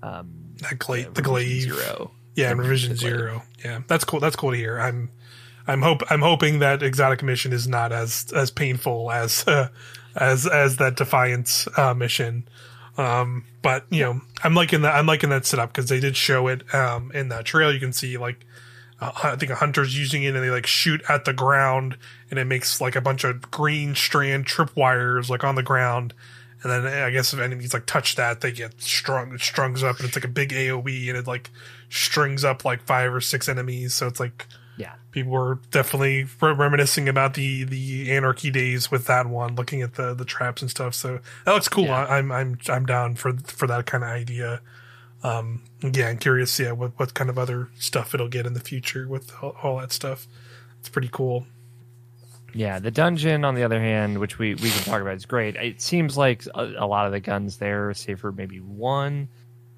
um, 0.03 0.55
that 0.63 0.79
gla- 0.79 1.03
uh, 1.03 1.11
the 1.13 1.23
glaive. 1.23 1.63
Zero. 1.63 2.11
Yeah, 2.35 2.51
and 2.51 2.61
revision 2.61 2.97
zero. 2.97 3.43
Yeah, 3.65 3.81
that's 3.87 4.05
cool. 4.05 4.21
That's 4.21 4.37
cool 4.37 4.51
to 4.51 4.57
hear. 4.57 4.79
I'm, 4.79 5.11
I'm 5.67 5.81
hope 5.81 6.03
I'm 6.11 6.21
hoping 6.21 6.59
that 6.59 6.83
exotic 6.83 7.23
mission 7.23 7.53
is 7.53 7.67
not 7.67 7.93
as 7.93 8.27
as 8.35 8.51
painful 8.51 9.11
as 9.11 9.47
uh, 9.49 9.69
as 10.15 10.47
as 10.47 10.77
that 10.77 10.97
defiance 10.97 11.67
uh, 11.77 11.95
mission. 11.95 12.47
Um, 12.99 13.45
but 13.63 13.85
you 13.91 14.01
know, 14.01 14.21
I'm 14.43 14.55
liking 14.55 14.83
that. 14.83 14.95
I'm 14.95 15.07
liking 15.07 15.31
that 15.31 15.47
setup 15.47 15.73
because 15.73 15.89
they 15.89 16.01
did 16.01 16.17
show 16.17 16.49
it 16.49 16.75
um, 16.75 17.11
in 17.13 17.29
that 17.29 17.45
trail. 17.45 17.73
You 17.73 17.81
can 17.81 17.93
see 17.93 18.17
like 18.17 18.47
uh, 19.01 19.13
I 19.23 19.37
think 19.37 19.51
a 19.51 19.57
hunter's 19.57 19.99
using 19.99 20.23
it 20.23 20.35
and 20.35 20.43
they 20.43 20.51
like 20.51 20.67
shoot 20.67 21.03
at 21.09 21.25
the 21.25 21.33
ground 21.33 21.99
and 22.31 22.39
it 22.39 22.47
makes 22.47 22.81
like 22.81 22.97
a 22.97 23.01
bunch 23.01 23.25
of 23.25 23.51
green 23.51 23.95
strand 23.95 24.47
tripwires 24.47 25.29
like 25.29 25.45
on 25.45 25.55
the 25.55 25.63
ground. 25.63 26.15
And 26.63 26.73
then 26.73 26.87
I 26.87 27.11
guess 27.11 27.33
if 27.33 27.39
enemies 27.39 27.75
like 27.75 27.87
touch 27.87 28.17
that, 28.17 28.41
they 28.41 28.51
get 28.51 28.81
strung, 28.81 29.35
it 29.35 29.41
strungs 29.41 29.83
up, 29.83 29.99
and 29.99 30.07
it's 30.07 30.17
like 30.17 30.25
a 30.25 30.29
big 30.29 30.51
AOE, 30.51 31.09
and 31.09 31.19
it 31.19 31.27
like 31.27 31.51
strings 31.91 32.45
up 32.45 32.65
like 32.65 32.83
five 32.83 33.13
or 33.13 33.21
six 33.21 33.49
enemies. 33.49 33.95
So 33.95 34.07
it's 34.07 34.19
like 34.19 34.47
Yeah, 34.49 34.66
people 35.17 35.33
were 35.33 35.59
definitely 35.71 36.27
reminiscing 36.43 37.09
about 37.09 37.33
the 37.35 37.65
the 37.65 38.13
anarchy 38.13 38.51
days 38.51 38.91
with 38.91 39.07
that 39.07 39.27
one, 39.27 39.55
looking 39.57 39.81
at 39.81 39.95
the 39.95 40.13
the 40.15 40.27
traps 40.27 40.61
and 40.61 40.71
stuff. 40.71 40.95
So 40.95 41.21
that 41.47 41.53
looks 41.53 41.69
cool. 41.69 41.87
Yeah. 41.87 42.05
I, 42.05 42.19
I'm 42.19 42.31
I'm 42.31 42.59
I'm 42.69 42.85
down 42.85 43.15
for 43.17 43.33
for 43.39 43.67
that 43.67 43.87
kind 43.87 44.05
of 44.05 44.11
idea. 44.11 44.61
Um, 45.23 45.63
yeah, 45.83 46.09
I'm 46.09 46.19
curious. 46.19 46.61
Yeah, 46.61 46.73
what 46.73 46.93
what 46.99 47.15
kind 47.15 47.31
of 47.31 47.39
other 47.39 47.71
stuff 47.79 48.15
it'll 48.15 48.29
get 48.29 48.45
in 48.47 48.53
the 48.53 48.61
future 48.61 49.09
with 49.09 49.33
all, 49.43 49.57
all 49.63 49.79
that 49.79 49.91
stuff. 49.91 50.27
It's 50.81 50.91
pretty 50.91 51.09
cool. 51.11 51.47
yeah. 52.53 52.79
The 52.79 52.91
dungeon, 52.91 53.45
on 53.45 53.55
the 53.55 53.65
other 53.65 53.81
hand, 53.81 54.19
which 54.19 54.39
we 54.39 54.55
we 54.55 54.71
can 54.71 54.83
talk 54.85 55.01
about, 55.01 55.17
is 55.17 55.25
great. 55.25 55.57
It 55.57 55.81
seems 55.81 56.17
like 56.19 56.45
a, 56.55 56.75
a 56.79 56.87
lot 56.87 57.07
of 57.07 57.13
the 57.13 57.21
guns 57.21 57.57
there, 57.57 57.93
save 57.95 58.21
for 58.21 58.33
maybe 58.33 58.59
one, 58.61 59.29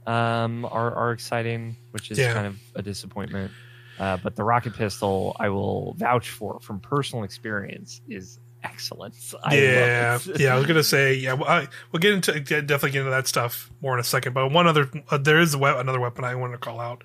um, 0.05 0.64
are 0.64 0.93
are 0.95 1.12
exciting, 1.12 1.76
which 1.93 2.11
is 2.11 2.18
Yeah. 2.18 2.34
kind 2.34 2.47
of 2.49 2.59
a 2.74 2.82
disappointment. 2.82 3.53
Uh, 3.99 4.16
but 4.22 4.36
the 4.36 4.44
rocket 4.44 4.74
pistol, 4.74 5.36
I 5.40 5.49
will 5.49 5.94
vouch 5.94 6.30
for 6.30 6.61
from 6.61 6.80
personal 6.80 7.24
experience, 7.24 8.01
is 8.09 8.38
excellent. 8.62 9.14
I 9.42 9.57
yeah, 9.57 10.18
yeah. 10.36 10.55
I 10.55 10.57
was 10.59 10.66
gonna 10.66 10.82
say 10.82 11.14
yeah. 11.14 11.34
Well, 11.34 11.49
I, 11.49 11.68
we'll 11.92 12.01
get 12.01 12.14
into 12.14 12.40
definitely 12.40 12.90
get 12.92 13.01
into 13.01 13.11
that 13.11 13.26
stuff 13.26 13.70
more 13.80 13.94
in 13.94 14.01
a 14.01 14.05
second. 14.05 14.34
But 14.34 14.51
one 14.53 14.66
other, 14.66 14.90
uh, 15.11 15.18
there 15.18 15.40
is 15.40 15.55
a 15.55 15.59
we- 15.59 15.68
another 15.70 16.01
weapon 16.01 16.24
I 16.24 16.34
wanted 16.34 16.53
to 16.55 16.59
call 16.59 16.80
out, 16.80 17.05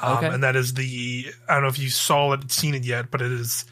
um, 0.00 0.18
Okay. 0.18 0.26
and 0.28 0.42
that 0.44 0.56
is 0.56 0.74
the 0.74 1.26
I 1.48 1.54
don't 1.54 1.62
know 1.62 1.68
if 1.68 1.78
you 1.78 1.88
saw 1.90 2.32
it, 2.32 2.50
seen 2.50 2.74
it 2.74 2.84
yet, 2.84 3.10
but 3.10 3.20
it 3.22 3.32
is 3.32 3.64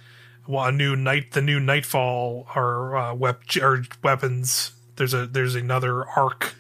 well, 0.49 0.65
a 0.67 0.73
new 0.73 0.95
night, 0.97 1.33
the 1.33 1.43
new 1.43 1.59
Nightfall 1.59 2.47
or 2.55 2.97
uh, 2.97 3.15
wep- 3.15 3.43
or 3.61 3.83
weapons. 4.03 4.73
There's 4.97 5.13
a 5.15 5.27
there's 5.27 5.55
another 5.57 6.05
arc 6.09 6.55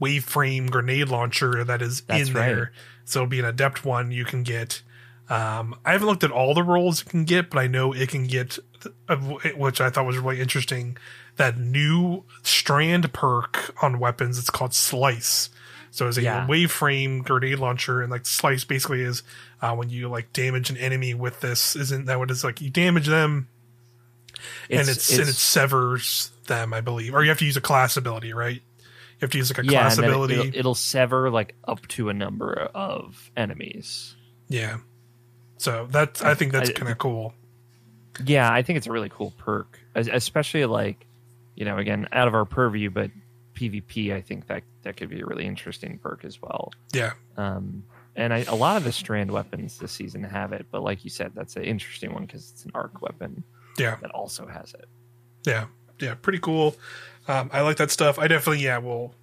wave 0.00 0.24
frame 0.24 0.66
grenade 0.68 1.08
launcher 1.08 1.62
that 1.64 1.82
is 1.82 2.00
That's 2.02 2.28
in 2.28 2.34
right. 2.34 2.46
there. 2.46 2.72
So 3.04 3.20
it'll 3.20 3.28
be 3.28 3.38
an 3.40 3.44
adept 3.44 3.84
one 3.84 4.10
you 4.12 4.24
can 4.24 4.42
get. 4.44 4.82
Um, 5.28 5.76
I 5.84 5.92
haven't 5.92 6.08
looked 6.08 6.24
at 6.24 6.30
all 6.30 6.52
the 6.54 6.62
roles 6.62 7.02
it 7.02 7.08
can 7.08 7.24
get, 7.24 7.48
but 7.50 7.58
I 7.58 7.66
know 7.66 7.92
it 7.92 8.08
can 8.08 8.26
get, 8.26 8.58
which 9.56 9.80
I 9.80 9.88
thought 9.90 10.04
was 10.06 10.18
really 10.18 10.40
interesting. 10.40 10.96
That 11.36 11.56
new 11.58 12.24
strand 12.42 13.12
perk 13.12 13.74
on 13.82 13.98
weapons. 13.98 14.38
It's 14.38 14.50
called 14.50 14.74
Slice. 14.74 15.48
So 15.90 16.08
it's 16.08 16.16
a 16.18 16.22
Yeah. 16.22 16.46
wave 16.46 16.70
frame 16.70 17.22
grenade 17.22 17.58
launcher, 17.58 18.02
and 18.02 18.10
like 18.10 18.26
Slice 18.26 18.64
basically 18.64 19.02
is 19.02 19.22
uh, 19.62 19.74
when 19.74 19.90
you 19.90 20.08
like 20.08 20.32
damage 20.32 20.70
an 20.70 20.76
enemy 20.76 21.14
with 21.14 21.40
this. 21.40 21.76
Isn't 21.76 22.06
that 22.06 22.18
what 22.18 22.30
it's 22.30 22.44
like? 22.44 22.60
You 22.60 22.70
damage 22.70 23.06
them, 23.06 23.48
and 24.70 24.88
it's, 24.88 25.10
and 25.18 25.28
it 25.28 25.34
severs 25.34 26.30
them, 26.46 26.72
I 26.74 26.80
believe, 26.80 27.14
or 27.14 27.22
you 27.22 27.28
have 27.28 27.38
to 27.38 27.44
use 27.46 27.56
a 27.56 27.60
class 27.62 27.96
ability, 27.96 28.32
right? 28.32 28.56
You 28.56 29.20
have 29.20 29.30
to 29.30 29.38
use 29.38 29.50
like 29.56 29.64
a 29.66 29.70
yeah, 29.70 29.80
class 29.82 29.98
it- 29.98 30.04
ability. 30.04 30.34
it'll, 30.34 30.56
it'll 30.58 30.74
sever 30.74 31.30
like 31.30 31.54
up 31.68 31.86
to 31.88 32.08
a 32.08 32.14
number 32.14 32.52
of 32.74 33.30
enemies. 33.36 34.16
yeah. 34.48 34.78
So 35.62 35.86
that's 35.88 36.22
I 36.22 36.34
think 36.34 36.50
that's 36.50 36.72
kind 36.72 36.90
of 36.90 36.98
cool. 36.98 37.34
Yeah, 38.24 38.52
I 38.52 38.62
think 38.62 38.78
it's 38.78 38.88
a 38.88 38.92
really 38.92 39.08
cool 39.08 39.32
perk, 39.38 39.78
especially 39.94 40.64
like, 40.66 41.06
you 41.54 41.64
know, 41.64 41.78
again, 41.78 42.08
out 42.10 42.26
of 42.26 42.34
our 42.34 42.44
purview, 42.44 42.90
but 42.90 43.12
PvP, 43.54 44.12
I 44.12 44.20
think 44.22 44.48
that 44.48 44.64
that 44.82 44.96
could 44.96 45.08
be 45.08 45.20
a 45.20 45.24
really 45.24 45.46
interesting 45.46 45.98
perk 45.98 46.24
as 46.24 46.42
well. 46.42 46.72
Yeah. 46.92 47.12
Um, 47.36 47.84
and 48.16 48.34
I, 48.34 48.38
a 48.38 48.56
lot 48.56 48.76
of 48.76 48.82
the 48.82 48.90
strand 48.90 49.30
weapons 49.30 49.78
this 49.78 49.92
season 49.92 50.24
have 50.24 50.52
it, 50.52 50.66
but 50.72 50.82
like 50.82 51.04
you 51.04 51.10
said, 51.10 51.30
that's 51.32 51.54
an 51.54 51.62
interesting 51.62 52.12
one 52.12 52.26
because 52.26 52.50
it's 52.50 52.64
an 52.64 52.72
arc 52.74 53.00
weapon 53.00 53.44
Yeah. 53.78 53.96
that 54.02 54.10
also 54.10 54.48
has 54.48 54.74
it. 54.74 54.88
Yeah, 55.46 55.66
yeah, 56.00 56.14
pretty 56.14 56.40
cool. 56.40 56.74
Um, 57.28 57.50
I 57.52 57.60
like 57.60 57.76
that 57.76 57.92
stuff. 57.92 58.18
I 58.18 58.26
definitely, 58.26 58.64
yeah, 58.64 58.78
well, 58.78 59.14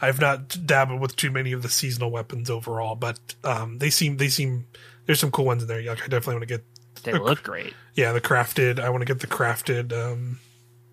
I've 0.00 0.20
not 0.20 0.66
dabbled 0.66 1.02
with 1.02 1.16
too 1.16 1.30
many 1.30 1.52
of 1.52 1.60
the 1.62 1.68
seasonal 1.68 2.10
weapons 2.10 2.48
overall, 2.48 2.94
but 2.96 3.18
um, 3.44 3.78
they 3.78 3.90
seem 3.90 4.16
they 4.16 4.28
seem 4.28 4.66
there's 5.06 5.20
some 5.20 5.30
cool 5.30 5.44
ones 5.44 5.62
in 5.62 5.68
there. 5.68 5.82
Like 5.82 6.02
I 6.02 6.08
definitely 6.08 6.34
want 6.36 6.48
to 6.48 6.54
get 6.58 6.64
They 7.04 7.12
look 7.18 7.42
great. 7.42 7.74
yeah 7.94 8.12
the 8.12 8.20
crafted. 8.20 8.78
I 8.78 8.90
want 8.90 9.02
to 9.02 9.06
get 9.06 9.20
the 9.20 9.26
crafted 9.26 9.92
um, 9.92 10.38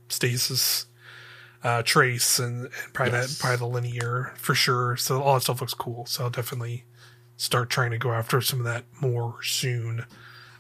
stasis 0.08 0.86
uh, 1.64 1.82
trace 1.84 2.40
and, 2.40 2.66
and 2.66 2.94
probably 2.94 3.14
Yes. 3.14 3.38
that 3.38 3.42
probably 3.42 3.58
the 3.58 3.68
linear 3.68 4.34
for 4.38 4.56
sure. 4.56 4.96
So 4.98 5.22
all 5.22 5.36
that 5.36 5.42
stuff 5.42 5.62
looks 5.62 5.74
cool. 5.74 6.06
So 6.06 6.24
I'll 6.24 6.30
definitely 6.30 6.86
start 7.38 7.70
trying 7.70 7.92
to 7.92 7.98
go 7.98 8.12
after 8.12 8.42
some 8.42 8.60
of 8.60 8.66
that 8.66 8.86
more 9.02 9.42
soon. 9.44 10.06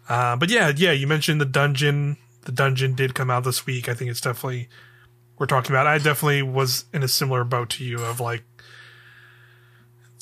Uh, 0.07 0.35
but 0.35 0.49
yeah, 0.49 0.71
yeah, 0.75 0.91
you 0.91 1.07
mentioned 1.07 1.39
the 1.39 1.45
dungeon. 1.45 2.17
The 2.43 2.51
dungeon 2.51 2.95
did 2.95 3.13
come 3.15 3.29
out 3.29 3.43
this 3.43 3.65
week. 3.65 3.87
I 3.89 3.93
think 3.93 4.09
it's 4.11 4.21
definitely 4.21 4.69
we're 5.37 5.45
talking 5.45 5.71
about. 5.71 5.87
I 5.87 5.97
definitely 5.99 6.41
was 6.41 6.85
in 6.93 7.03
a 7.03 7.07
similar 7.07 7.43
boat 7.43 7.69
to 7.71 7.83
you 7.83 7.99
of 8.03 8.19
like 8.19 8.43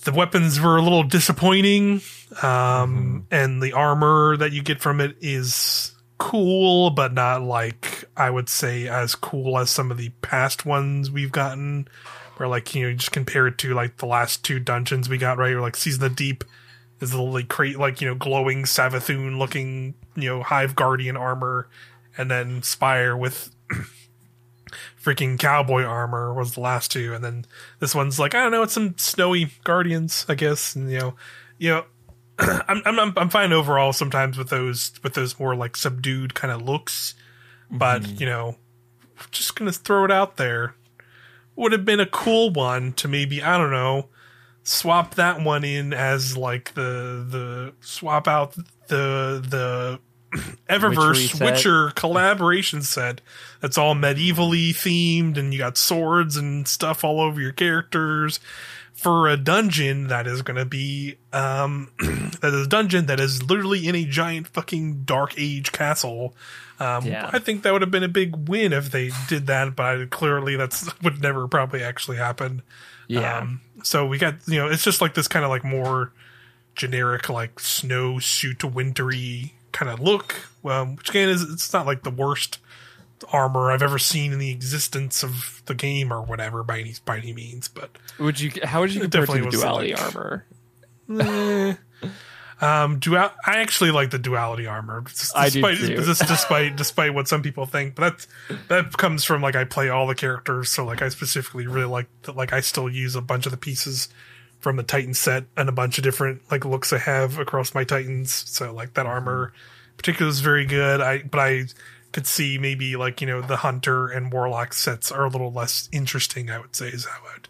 the 0.08 0.14
weapons 0.14 0.58
were 0.58 0.78
a 0.78 0.82
little 0.82 1.04
disappointing, 1.04 2.00
um, 2.42 3.28
and 3.30 3.62
the 3.62 3.74
armor 3.74 4.38
that 4.38 4.54
you 4.54 4.64
get 4.64 4.80
from 4.80 5.02
it 5.02 5.18
is 5.20 5.94
cool, 6.18 6.92
but 6.92 7.12
not 7.12 7.44
like 7.44 8.06
I 8.16 8.30
would 8.30 8.48
say 8.48 8.88
as 8.88 9.16
cool 9.16 9.60
as 9.60 9.70
some 9.70 9.92
of 9.92 9.98
the 9.98 10.08
past 10.22 10.66
ones 10.66 11.12
we've 11.12 11.34
gotten. 11.34 11.90
Where 12.38 12.48
like 12.48 12.74
you 12.74 12.84
know, 12.84 12.88
you 12.88 12.96
just 12.96 13.12
compare 13.12 13.48
it 13.48 13.58
to 13.58 13.74
like 13.74 13.98
the 13.98 14.06
last 14.06 14.46
two 14.46 14.60
dungeons 14.60 15.10
we 15.10 15.18
got 15.18 15.38
right, 15.40 15.52
or 15.52 15.60
like 15.60 15.76
Season 15.76 16.02
of 16.02 16.12
the 16.12 16.16
Deep 16.16 16.46
is 17.02 17.12
the 17.12 17.22
like, 17.22 17.50
create 17.50 17.78
like 17.78 18.00
you 18.00 18.08
know 18.08 18.16
glowing 18.16 18.64
Savathun 18.64 19.38
looking 19.38 19.94
you 20.16 20.30
know 20.30 20.42
Hive 20.42 20.74
Guardian 20.74 21.18
armor, 21.18 21.68
and 22.18 22.32
then 22.32 22.64
Spire 22.64 23.18
with 23.18 23.54
freaking 25.02 25.38
cowboy 25.40 25.84
armor 25.84 26.34
was 26.34 26.54
the 26.54 26.60
last 26.62 26.92
two, 26.92 27.14
and 27.14 27.24
then 27.24 27.46
this 27.80 27.94
one's 27.96 28.20
like 28.20 28.36
I 28.36 28.44
don't 28.44 28.52
know, 28.52 28.64
it's 28.64 28.74
some 28.74 28.96
snowy 28.98 29.52
Guardians, 29.64 30.26
I 30.30 30.36
guess, 30.36 30.76
and 30.76 30.92
you 30.92 31.00
know, 31.00 31.16
you 31.58 31.70
know. 31.70 31.86
I'm, 32.40 32.82
I'm 32.86 33.14
I'm 33.18 33.30
fine 33.30 33.52
overall 33.52 33.94
sometimes 33.94 34.38
with 34.38 34.50
those 34.50 34.92
with 35.04 35.16
those 35.16 35.40
more 35.40 35.56
like 35.56 35.76
subdued 35.76 36.36
kind 36.36 36.54
of 36.54 36.62
looks, 36.62 37.16
but 37.72 38.04
Mm-hmm. 38.04 38.20
you 38.20 38.26
know, 38.28 38.58
just 39.32 39.56
gonna 39.56 39.72
throw 39.72 40.06
it 40.06 40.12
out 40.12 40.38
there. 40.38 40.76
Would 41.56 41.72
have 41.72 41.84
been 41.86 42.00
a 42.00 42.06
cool 42.06 42.52
one 42.52 42.94
to 42.94 43.08
maybe 43.08 43.42
I 43.42 43.58
don't 43.58 43.72
know, 43.72 44.10
swap 44.62 45.16
that 45.16 45.42
one 45.42 45.64
in 45.64 45.94
as 45.94 46.38
like 46.38 46.76
the 46.76 47.26
the 47.28 47.74
swap 47.80 48.28
out 48.28 48.54
the 48.88 49.44
the 49.44 50.00
Eververse 50.70 51.34
Witchery 51.34 51.46
Witcher, 51.48 51.88
set. 51.90 51.96
collaboration 51.96 52.82
set 52.82 53.22
that's 53.62 53.78
all 53.78 53.96
medievally 53.96 54.70
themed 54.72 55.38
and 55.38 55.54
you 55.54 55.60
got 55.60 55.78
swords 55.78 56.36
and 56.36 56.68
stuff 56.68 57.04
all 57.04 57.22
over 57.22 57.40
your 57.40 57.54
characters 57.54 58.40
for 58.94 59.30
a 59.30 59.38
dungeon 59.38 60.08
that 60.08 60.26
is 60.28 60.42
going 60.42 60.58
to 60.58 60.66
be 60.66 61.16
um 61.32 61.90
that 62.42 62.52
is 62.54 62.66
a 62.66 62.70
dungeon 62.70 63.06
that 63.06 63.20
is 63.20 63.44
literally 63.44 63.88
in 63.88 63.96
a 63.96 64.04
giant 64.06 64.48
fucking 64.48 65.04
dark 65.04 65.34
age 65.38 65.72
castle 65.72 66.36
um 66.80 67.06
Yeah. 67.06 67.30
i 67.32 67.40
think 67.40 67.64
that 67.64 67.72
would 67.72 67.82
have 67.82 67.92
been 67.92 68.04
a 68.04 68.08
big 68.10 68.50
win 68.50 68.74
if 68.74 68.92
they 68.92 69.12
did 69.30 69.48
that 69.48 69.76
but 69.76 70.10
clearly 70.10 70.56
that's 70.56 70.90
would 71.02 71.22
never 71.22 71.48
probably 71.48 71.84
actually 71.84 72.18
happen 72.18 72.64
Yeah. 73.08 73.38
um, 73.40 73.62
so 73.84 74.06
we 74.06 74.18
got 74.18 74.36
you 74.48 74.58
know 74.58 74.68
it's 74.68 74.84
just 74.84 75.00
like 75.00 75.14
this 75.14 75.28
kind 75.28 75.46
of 75.46 75.50
like 75.52 75.64
more 75.64 76.12
generic 76.76 77.30
like 77.30 77.60
snow 77.60 78.20
suit 78.20 78.64
wintry 78.64 79.54
kind 79.72 79.92
of 79.92 80.00
look 80.00 80.36
um, 80.66 80.96
which 80.96 81.10
again 81.10 81.30
is 81.30 81.44
it's 81.44 81.72
not 81.74 81.86
like 81.86 82.04
the 82.04 82.10
worst 82.10 82.60
armor 83.32 83.72
i've 83.72 83.82
ever 83.82 83.98
seen 83.98 84.32
in 84.32 84.40
the 84.40 84.52
existence 84.52 85.24
of 85.24 85.62
the 85.66 85.74
game 85.74 86.14
or 86.14 86.22
whatever 86.22 86.64
by 86.64 86.80
any 86.80 86.94
by 87.06 87.18
any 87.18 87.34
means 87.34 87.68
but 87.68 87.98
would 88.20 88.40
you? 88.40 88.52
How 88.64 88.82
would 88.82 88.94
you 88.94 89.02
compare 89.02 89.24
it 89.24 89.28
to 89.28 89.42
the 89.42 89.50
duality 89.50 89.94
like- 89.94 90.16
armor? 90.16 90.46
Eh. 91.10 91.76
um 92.60 92.98
dual 92.98 93.30
i 93.46 93.60
actually 93.60 93.92
like 93.92 94.10
the 94.10 94.18
duality 94.18 94.66
armor 94.66 95.04
just 95.08 95.36
I 95.38 95.50
do 95.50 95.62
despite 95.62 95.78
too. 95.78 96.26
despite 96.26 96.76
despite 96.76 97.14
what 97.14 97.28
some 97.28 97.44
people 97.44 97.68
think 97.68 97.94
but 97.94 98.02
that's 98.02 98.28
that 98.68 98.98
comes 98.98 99.24
from 99.24 99.44
like 99.44 99.56
i 99.56 99.64
play 99.64 99.90
all 99.90 100.08
the 100.08 100.16
characters 100.16 100.70
so 100.70 100.84
like 100.84 101.04
i 101.04 101.10
specifically 101.10 101.68
really 101.68 101.86
like 101.86 102.08
that 102.24 102.36
like 102.36 102.54
i 102.54 102.60
still 102.62 102.90
use 102.90 103.16
a 103.16 103.22
bunch 103.22 103.46
of 103.46 103.52
the 103.52 103.58
pieces 103.58 104.10
from 104.60 104.76
the 104.76 104.84
titan 104.84 105.14
set 105.14 105.46
and 105.56 105.70
a 105.70 105.72
bunch 105.72 105.98
of 105.98 106.04
different 106.04 106.42
like 106.52 106.66
looks 106.66 106.92
i 106.92 106.98
have 106.98 107.38
across 107.40 107.74
my 107.74 107.84
titans 107.84 108.32
so 108.48 108.74
like 108.74 108.94
that 108.94 109.06
mm-hmm. 109.06 109.14
armor 109.14 109.54
particular 109.98 110.30
is 110.30 110.40
very 110.40 110.66
good 110.66 111.02
i 111.02 111.20
but 111.24 111.40
i 111.40 111.64
could 112.12 112.26
see 112.26 112.58
maybe 112.58 112.96
like 112.96 113.22
you 113.22 113.28
know 113.28 113.42
the 113.42 113.58
hunter 113.58 114.08
and 114.08 114.32
warlock 114.32 114.74
sets 114.74 115.12
are 115.12 115.26
a 115.26 115.30
little 115.30 115.52
less 115.52 115.90
interesting 115.92 116.50
i 116.50 116.58
would 116.58 116.76
say 116.76 116.88
is 116.88 117.06
how 117.06 117.20
i'd 117.36 117.48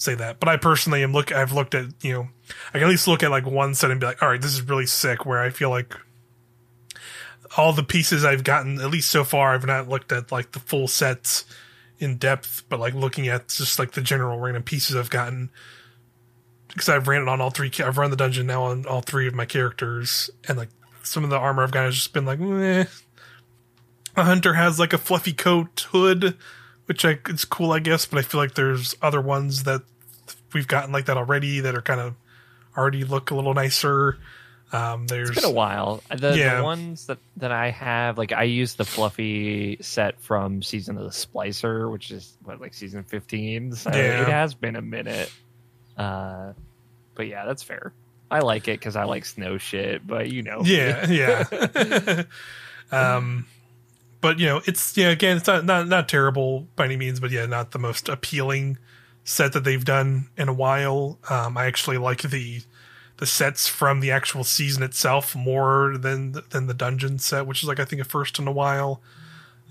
say 0.00 0.14
that. 0.14 0.40
But 0.40 0.48
I 0.48 0.56
personally 0.56 1.02
am 1.02 1.12
look. 1.12 1.32
I've 1.32 1.52
looked 1.52 1.74
at 1.74 1.86
you 2.02 2.12
know, 2.12 2.28
I 2.68 2.72
can 2.72 2.82
at 2.84 2.88
least 2.88 3.06
look 3.06 3.22
at 3.22 3.30
like 3.30 3.46
one 3.46 3.74
set 3.74 3.90
and 3.90 4.00
be 4.00 4.06
like, 4.06 4.22
all 4.22 4.28
right, 4.28 4.40
this 4.40 4.52
is 4.52 4.62
really 4.62 4.86
sick. 4.86 5.26
Where 5.26 5.40
I 5.40 5.50
feel 5.50 5.70
like 5.70 5.94
all 7.56 7.72
the 7.72 7.82
pieces 7.82 8.24
I've 8.24 8.44
gotten, 8.44 8.80
at 8.80 8.90
least 8.90 9.10
so 9.10 9.24
far, 9.24 9.54
I've 9.54 9.66
not 9.66 9.88
looked 9.88 10.12
at 10.12 10.32
like 10.32 10.52
the 10.52 10.60
full 10.60 10.88
sets 10.88 11.44
in 11.98 12.16
depth, 12.16 12.64
but 12.68 12.80
like 12.80 12.94
looking 12.94 13.28
at 13.28 13.48
just 13.48 13.78
like 13.78 13.92
the 13.92 14.00
general 14.00 14.38
random 14.38 14.62
pieces 14.62 14.96
I've 14.96 15.10
gotten. 15.10 15.50
Because 16.70 16.88
I've 16.88 17.08
ran 17.08 17.22
it 17.22 17.28
on 17.28 17.40
all 17.40 17.50
three. 17.50 17.70
I've 17.84 17.98
run 17.98 18.10
the 18.10 18.16
dungeon 18.16 18.46
now 18.46 18.62
on 18.64 18.86
all 18.86 19.00
three 19.02 19.26
of 19.26 19.34
my 19.34 19.44
characters, 19.44 20.30
and 20.48 20.56
like 20.56 20.68
some 21.02 21.24
of 21.24 21.30
the 21.30 21.36
armor 21.38 21.62
I've 21.62 21.72
got 21.72 21.84
has 21.84 21.94
just 21.94 22.12
been 22.12 22.24
like, 22.24 22.40
eh. 22.40 22.84
A 24.16 24.24
hunter 24.24 24.54
has 24.54 24.78
like 24.78 24.92
a 24.92 24.98
fluffy 24.98 25.32
coat 25.32 25.86
hood, 25.90 26.36
which 26.86 27.04
I 27.04 27.18
it's 27.28 27.44
cool, 27.44 27.72
I 27.72 27.78
guess. 27.78 28.06
But 28.06 28.18
I 28.18 28.22
feel 28.22 28.40
like 28.40 28.54
there's 28.54 28.94
other 29.02 29.20
ones 29.20 29.64
that 29.64 29.82
we've 30.52 30.66
gotten 30.68 30.92
like 30.92 31.06
that 31.06 31.16
already 31.16 31.60
that 31.60 31.74
are 31.74 31.82
kind 31.82 32.00
of 32.00 32.14
already 32.76 33.04
look 33.04 33.30
a 33.30 33.34
little 33.34 33.54
nicer. 33.54 34.18
Um, 34.72 35.06
there's 35.08 35.30
It's 35.30 35.40
been 35.40 35.50
a 35.50 35.54
while. 35.54 36.00
The, 36.16 36.36
Yeah. 36.36 36.58
the 36.58 36.62
ones 36.64 37.06
that, 37.06 37.18
that 37.38 37.50
I 37.50 37.70
have, 37.70 38.18
like 38.18 38.30
I 38.30 38.44
use 38.44 38.74
the 38.74 38.84
fluffy 38.84 39.78
set 39.80 40.20
from 40.20 40.62
season 40.62 40.96
of 40.96 41.02
the 41.02 41.10
Splicer, 41.10 41.90
which 41.90 42.12
is 42.12 42.36
what 42.44 42.60
like 42.60 42.74
season 42.74 43.02
fifteen. 43.02 43.72
So 43.72 43.90
Yeah. 43.90 44.22
it 44.22 44.28
has 44.28 44.54
been 44.54 44.76
a 44.76 44.82
minute. 44.82 45.32
Uh, 46.00 46.52
but 47.14 47.26
yeah, 47.26 47.44
that's 47.44 47.62
fair. 47.62 47.92
I 48.30 48.40
like 48.40 48.68
it 48.68 48.78
because 48.78 48.96
I 48.96 49.04
like 49.04 49.26
snow 49.26 49.58
shit. 49.58 50.06
But 50.06 50.30
you 50.30 50.42
know, 50.42 50.62
yeah, 50.64 51.10
yeah. 51.10 52.22
um, 52.92 53.46
but 54.20 54.38
you 54.38 54.46
know, 54.46 54.62
it's 54.64 54.96
yeah. 54.96 55.10
Again, 55.10 55.36
it's 55.36 55.46
not 55.46 55.64
not 55.64 55.88
not 55.88 56.08
terrible 56.08 56.66
by 56.74 56.86
any 56.86 56.96
means, 56.96 57.20
but 57.20 57.30
yeah, 57.30 57.44
not 57.44 57.72
the 57.72 57.78
most 57.78 58.08
appealing 58.08 58.78
set 59.24 59.52
that 59.52 59.64
they've 59.64 59.84
done 59.84 60.28
in 60.38 60.48
a 60.48 60.54
while. 60.54 61.18
Um, 61.28 61.58
I 61.58 61.66
actually 61.66 61.98
like 61.98 62.22
the 62.22 62.62
the 63.18 63.26
sets 63.26 63.68
from 63.68 64.00
the 64.00 64.10
actual 64.10 64.44
season 64.44 64.82
itself 64.82 65.36
more 65.36 65.98
than 65.98 66.36
than 66.50 66.66
the 66.66 66.74
dungeon 66.74 67.18
set, 67.18 67.46
which 67.46 67.62
is 67.62 67.68
like 67.68 67.80
I 67.80 67.84
think 67.84 68.00
a 68.00 68.04
first 68.04 68.38
in 68.38 68.48
a 68.48 68.52
while. 68.52 69.02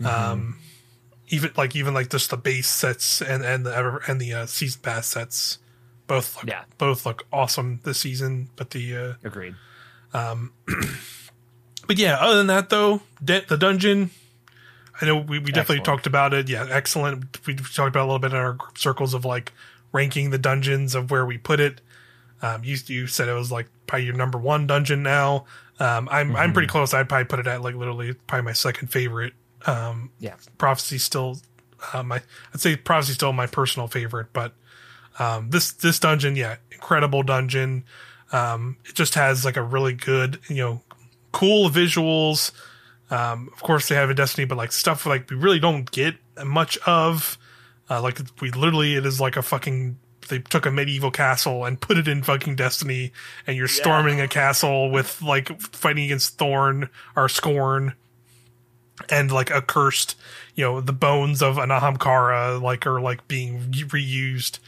Um, 0.05 0.57
even 1.29 1.51
like 1.57 1.75
even 1.75 1.95
like 1.95 2.09
just 2.09 2.29
the 2.29 2.37
base 2.37 2.67
sets 2.67 3.19
and 3.19 3.43
and 3.43 3.65
the 3.65 3.75
ever 3.75 4.03
and 4.07 4.21
the 4.21 4.33
uh, 4.33 4.45
season 4.45 4.81
pass 4.83 5.07
sets 5.07 5.57
both 6.09 6.35
look, 6.35 6.45
Yeah. 6.47 6.63
both 6.77 7.05
look 7.05 7.25
awesome 7.31 7.79
this 7.83 7.99
season. 7.99 8.49
But 8.57 8.71
the 8.71 8.97
uh, 8.97 9.13
agreed. 9.23 9.55
but 10.11 11.97
yeah, 11.97 12.15
other 12.19 12.35
than 12.37 12.47
that 12.47 12.69
though, 12.69 13.01
de- 13.23 13.45
the 13.47 13.57
dungeon. 13.57 14.11
I 15.01 15.05
know 15.05 15.15
we, 15.15 15.39
we 15.39 15.45
definitely 15.53 15.77
Excellent. 15.77 15.85
talked 15.85 16.07
about 16.07 16.33
it. 16.33 16.49
Yeah, 16.49 16.67
excellent. 16.69 17.45
We 17.47 17.55
talked 17.55 17.77
about 17.95 18.01
it 18.01 18.03
a 18.03 18.05
little 18.05 18.19
bit 18.19 18.31
in 18.33 18.37
our 18.37 18.53
group 18.53 18.77
circles 18.77 19.13
of 19.13 19.23
like 19.23 19.53
ranking 19.93 20.29
the 20.31 20.37
dungeons 20.37 20.93
of 20.93 21.09
where 21.09 21.25
we 21.25 21.37
put 21.37 21.61
it. 21.61 21.79
Um, 22.41 22.63
you 22.65 22.77
you 22.87 23.07
said 23.07 23.29
it 23.29 23.33
was 23.33 23.49
like 23.51 23.67
probably 23.87 24.05
your 24.05 24.15
number 24.15 24.37
one 24.37 24.67
dungeon 24.67 25.01
now. 25.03 25.45
Um, 25.79 26.09
I'm 26.11 26.35
I'm 26.35 26.51
pretty 26.51 26.67
close. 26.67 26.93
I'd 26.93 27.07
probably 27.07 27.25
put 27.25 27.39
it 27.39 27.47
at 27.47 27.61
like 27.61 27.75
literally 27.75 28.13
probably 28.13 28.43
my 28.45 28.53
second 28.53 28.89
favorite. 28.89 29.33
Um, 29.65 30.11
Yeah, 30.19 30.35
prophecy 30.57 30.97
still 30.97 31.37
uh, 31.93 32.03
my 32.03 32.21
I'd 32.53 32.59
say 32.59 32.75
prophecy 32.75 33.13
still 33.13 33.31
my 33.31 33.47
personal 33.47 33.87
favorite, 33.87 34.27
but 34.33 34.53
um, 35.19 35.49
this 35.49 35.73
this 35.73 35.99
dungeon, 35.99 36.35
yeah, 36.35 36.55
incredible 36.71 37.23
dungeon. 37.23 37.83
Um, 38.31 38.77
it 38.85 38.95
just 38.95 39.15
has 39.15 39.43
like 39.43 39.57
a 39.57 39.61
really 39.61 39.93
good, 39.93 40.39
you 40.47 40.55
know, 40.55 40.81
cool 41.31 41.69
visuals. 41.69 42.51
Um, 43.11 43.49
of 43.53 43.61
course, 43.61 43.89
they 43.89 43.95
have 43.95 44.09
a 44.09 44.13
Destiny, 44.13 44.45
but 44.45 44.57
like 44.57 44.71
stuff 44.71 45.05
like 45.05 45.29
we 45.29 45.35
really 45.35 45.59
don't 45.59 45.89
get 45.91 46.15
much 46.43 46.77
of. 46.79 47.37
Uh, 47.89 48.01
like 48.01 48.19
we 48.39 48.51
literally, 48.51 48.95
it 48.95 49.05
is 49.05 49.19
like 49.19 49.35
a 49.35 49.41
fucking. 49.41 49.97
They 50.29 50.39
took 50.39 50.67
a 50.67 50.71
medieval 50.71 51.09
castle 51.09 51.65
and 51.65 51.81
put 51.81 51.97
it 51.97 52.07
in 52.07 52.21
fucking 52.21 52.55
Destiny, 52.55 53.11
and 53.47 53.57
you're 53.57 53.67
storming 53.67 54.21
a 54.21 54.27
castle 54.27 54.91
with 54.91 55.21
like 55.23 55.59
fighting 55.59 56.05
against 56.05 56.37
Thorn 56.37 56.89
or 57.15 57.27
Scorn, 57.27 57.93
and 59.09 59.31
like 59.31 59.49
a 59.49 59.63
cursed, 59.63 60.15
you 60.53 60.63
know, 60.63 60.81
the 60.81 60.93
bones 60.93 61.41
of 61.41 61.57
an 61.57 61.69
Ahamkara 61.69 62.61
like 62.61 62.85
are 62.85 63.01
like 63.01 63.27
being 63.27 63.71
reused 63.71 64.59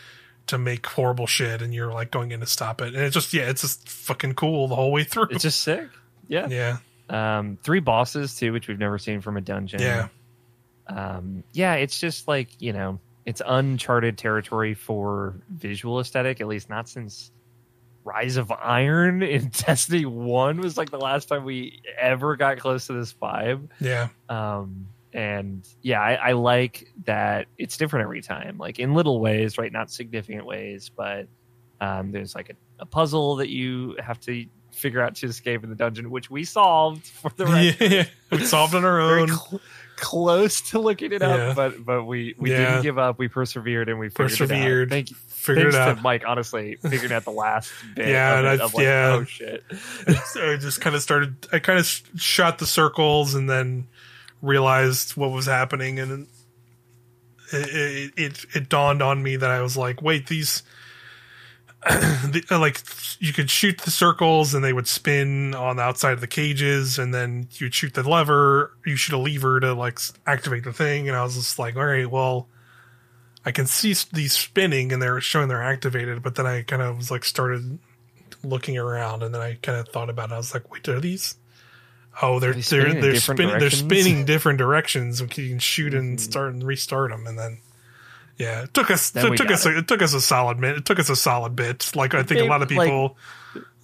to 0.51 0.57
make 0.57 0.85
horrible 0.85 1.27
shit, 1.27 1.61
and 1.61 1.73
you're 1.73 1.91
like 1.91 2.11
going 2.11 2.31
in 2.31 2.39
to 2.39 2.45
stop 2.45 2.79
it, 2.81 2.93
and 2.95 3.03
it's 3.03 3.13
just 3.15 3.33
yeah, 3.33 3.49
it's 3.49 3.61
just 3.61 3.89
fucking 3.89 4.35
cool 4.35 4.67
the 4.69 4.75
whole 4.75 4.91
way 4.91 5.03
through. 5.03 5.27
it's 5.31 5.41
just 5.43 5.59
sick. 5.61 5.89
Yeah. 6.27 6.47
yeah, 6.49 6.77
Um, 7.09 7.57
three 7.63 7.81
bosses 7.81 8.35
too, 8.37 8.53
which 8.53 8.67
we've 8.69 8.79
never 8.79 8.97
seen 8.97 9.19
from 9.19 9.35
a 9.35 9.41
dungeon. 9.41 9.81
yeah, 9.81 10.07
um, 10.87 11.43
yeah, 11.53 11.73
it's 11.75 11.99
just 11.99 12.27
like 12.27 12.49
you 12.59 12.73
know, 12.73 12.99
it's 13.25 13.41
uncharted 13.45 14.17
territory 14.17 14.73
for 14.73 15.35
visual 15.49 15.99
aesthetic. 15.99 16.41
At 16.41 16.47
least 16.47 16.69
not 16.69 16.87
since 16.89 17.31
Rise 18.03 18.37
of 18.37 18.51
Iron 18.51 19.21
in 19.35 19.49
Destiny 19.49 20.05
One 20.05 20.59
was 20.59 20.77
like 20.77 20.89
the 20.89 20.97
last 20.99 21.27
time 21.27 21.43
we 21.43 21.81
ever 21.99 22.35
got 22.35 22.57
close 22.59 22.87
to 22.87 22.93
this 22.93 23.13
vibe. 23.13 23.67
yeah, 23.79 24.07
Um, 24.29 24.87
and 25.13 25.67
yeah, 25.81 25.99
I, 26.01 26.13
I 26.13 26.31
like 26.33 26.87
that 27.05 27.47
it's 27.57 27.77
different 27.77 28.03
every 28.03 28.21
time, 28.21 28.57
like 28.57 28.79
in 28.79 28.93
little 28.93 29.19
ways, 29.19 29.57
right? 29.57 29.71
Not 29.71 29.91
significant 29.91 30.45
ways, 30.45 30.89
but 30.95 31.27
um, 31.79 32.11
there's 32.11 32.35
like 32.35 32.49
a, 32.49 32.53
a 32.79 32.85
puzzle 32.85 33.37
that 33.37 33.49
you 33.49 33.95
have 34.03 34.19
to 34.21 34.45
figure 34.71 35.01
out 35.01 35.15
to 35.15 35.27
escape 35.27 35.63
in 35.63 35.69
the 35.69 35.75
dungeon, 35.75 36.09
which 36.11 36.29
we 36.31 36.43
solved 36.45 37.05
for 37.07 37.31
the 37.35 37.45
record 37.45 37.91
yeah. 37.91 38.05
We 38.31 38.45
solved 38.45 38.73
on 38.75 38.85
our 38.85 39.01
own. 39.01 39.27
cl- 39.27 39.61
close 39.97 40.61
to 40.71 40.79
looking 40.79 41.11
it 41.11 41.21
up, 41.21 41.37
Yeah. 41.37 41.53
but 41.53 41.85
but 41.85 42.05
we 42.05 42.33
we 42.39 42.49
Yeah. 42.51 42.57
didn't 42.71 42.81
give 42.83 42.97
up. 42.97 43.19
We 43.19 43.27
persevered 43.27 43.87
and 43.89 43.99
we 43.99 44.09
figured 44.09 44.29
Persevered. 44.29 44.81
It 44.83 44.85
out. 44.87 44.89
Thank 44.89 45.09
you. 45.11 45.15
Figured 45.27 45.73
Thanks 45.73 45.75
it 45.75 45.79
out. 45.79 45.95
to 45.97 46.01
Mike, 46.01 46.23
honestly, 46.25 46.77
figuring 46.77 47.11
out 47.11 47.23
the 47.25 47.31
last 47.31 47.71
bit. 47.95 48.07
Yeah, 48.07 48.39
of, 48.39 48.45
and 48.45 48.47
it, 48.47 48.61
I- 48.61 48.65
like, 48.65 48.77
yeah. 48.77 49.17
oh 49.19 49.23
shit. 49.25 49.63
so 50.25 50.53
I 50.53 50.57
just 50.57 50.81
kind 50.81 50.95
of 50.95 51.01
started. 51.03 51.35
I 51.51 51.59
kind 51.59 51.77
of 51.77 51.85
shot 52.15 52.57
the 52.57 52.65
circles 52.65 53.35
and 53.35 53.47
then 53.49 53.87
realized 54.41 55.15
what 55.17 55.31
was 55.31 55.45
happening, 55.45 55.99
and 55.99 56.27
it, 57.51 58.13
it 58.17 58.45
it 58.55 58.69
dawned 58.69 59.01
on 59.01 59.21
me 59.21 59.35
that 59.35 59.49
I 59.49 59.61
was 59.61 59.77
like, 59.77 60.01
wait, 60.01 60.27
these. 60.27 60.63
the, 61.89 62.45
like 62.51 62.79
you 63.19 63.33
could 63.33 63.49
shoot 63.49 63.79
the 63.79 63.89
circles 63.89 64.53
and 64.53 64.63
they 64.63 64.71
would 64.71 64.87
spin 64.87 65.55
on 65.55 65.77
the 65.77 65.81
outside 65.81 66.13
of 66.13 66.21
the 66.21 66.27
cages 66.27 66.99
and 66.99 67.11
then 67.11 67.47
you'd 67.53 67.73
shoot 67.73 67.95
the 67.95 68.07
lever 68.07 68.77
you 68.85 68.95
shoot 68.95 69.15
a 69.15 69.17
lever 69.17 69.59
to 69.59 69.73
like 69.73 69.97
activate 70.27 70.63
the 70.63 70.71
thing 70.71 71.07
and 71.07 71.17
i 71.17 71.23
was 71.23 71.33
just 71.33 71.57
like 71.57 71.75
all 71.75 71.83
right 71.83 72.11
well 72.11 72.47
i 73.45 73.51
can 73.51 73.65
see 73.65 73.95
these 74.13 74.33
spinning 74.33 74.93
and 74.93 75.01
they're 75.01 75.19
showing 75.19 75.47
they're 75.47 75.63
activated 75.63 76.21
but 76.21 76.35
then 76.35 76.45
i 76.45 76.61
kind 76.61 76.83
of 76.83 76.97
was 76.97 77.09
like 77.09 77.23
started 77.23 77.79
looking 78.43 78.77
around 78.77 79.23
and 79.23 79.33
then 79.33 79.41
i 79.41 79.55
kind 79.63 79.79
of 79.79 79.87
thought 79.87 80.11
about 80.11 80.29
it 80.29 80.35
i 80.35 80.37
was 80.37 80.53
like 80.53 80.71
wait 80.71 80.87
are 80.87 80.99
these 80.99 81.33
oh 82.21 82.39
they're 82.39 82.53
they 82.53 82.61
they're 82.61 82.63
spinning 82.63 83.01
they're 83.01 83.11
different 83.13 83.37
spinning 83.39 83.47
they're 83.51 83.59
directions? 83.59 83.81
Mm-hmm. 83.81 83.89
spinning 83.89 84.25
different 84.25 84.57
directions 84.59 85.21
you 85.21 85.27
can 85.27 85.59
shoot 85.59 85.93
and 85.93 86.19
start 86.21 86.53
and 86.53 86.63
restart 86.63 87.11
them 87.11 87.25
and 87.27 87.37
then 87.37 87.57
yeah, 88.37 88.63
it 88.63 88.73
took 88.73 88.89
us 88.89 89.15
it 89.15 89.21
took 89.37 89.37
got 89.49 89.51
us 89.51 89.65
a, 89.67 89.77
it 89.77 89.87
took 89.87 90.01
us 90.01 90.15
a 90.15 90.21
solid 90.21 90.57
minute. 90.57 90.77
It 90.77 90.85
took 90.85 90.97
us 90.97 91.09
a 91.11 91.15
solid 91.15 91.55
bit. 91.55 91.91
Like 91.95 92.15
I 92.15 92.23
think 92.23 92.39
a 92.41 92.45
lot 92.45 92.63
of 92.63 92.71
like, 92.71 92.87
people. 92.87 93.17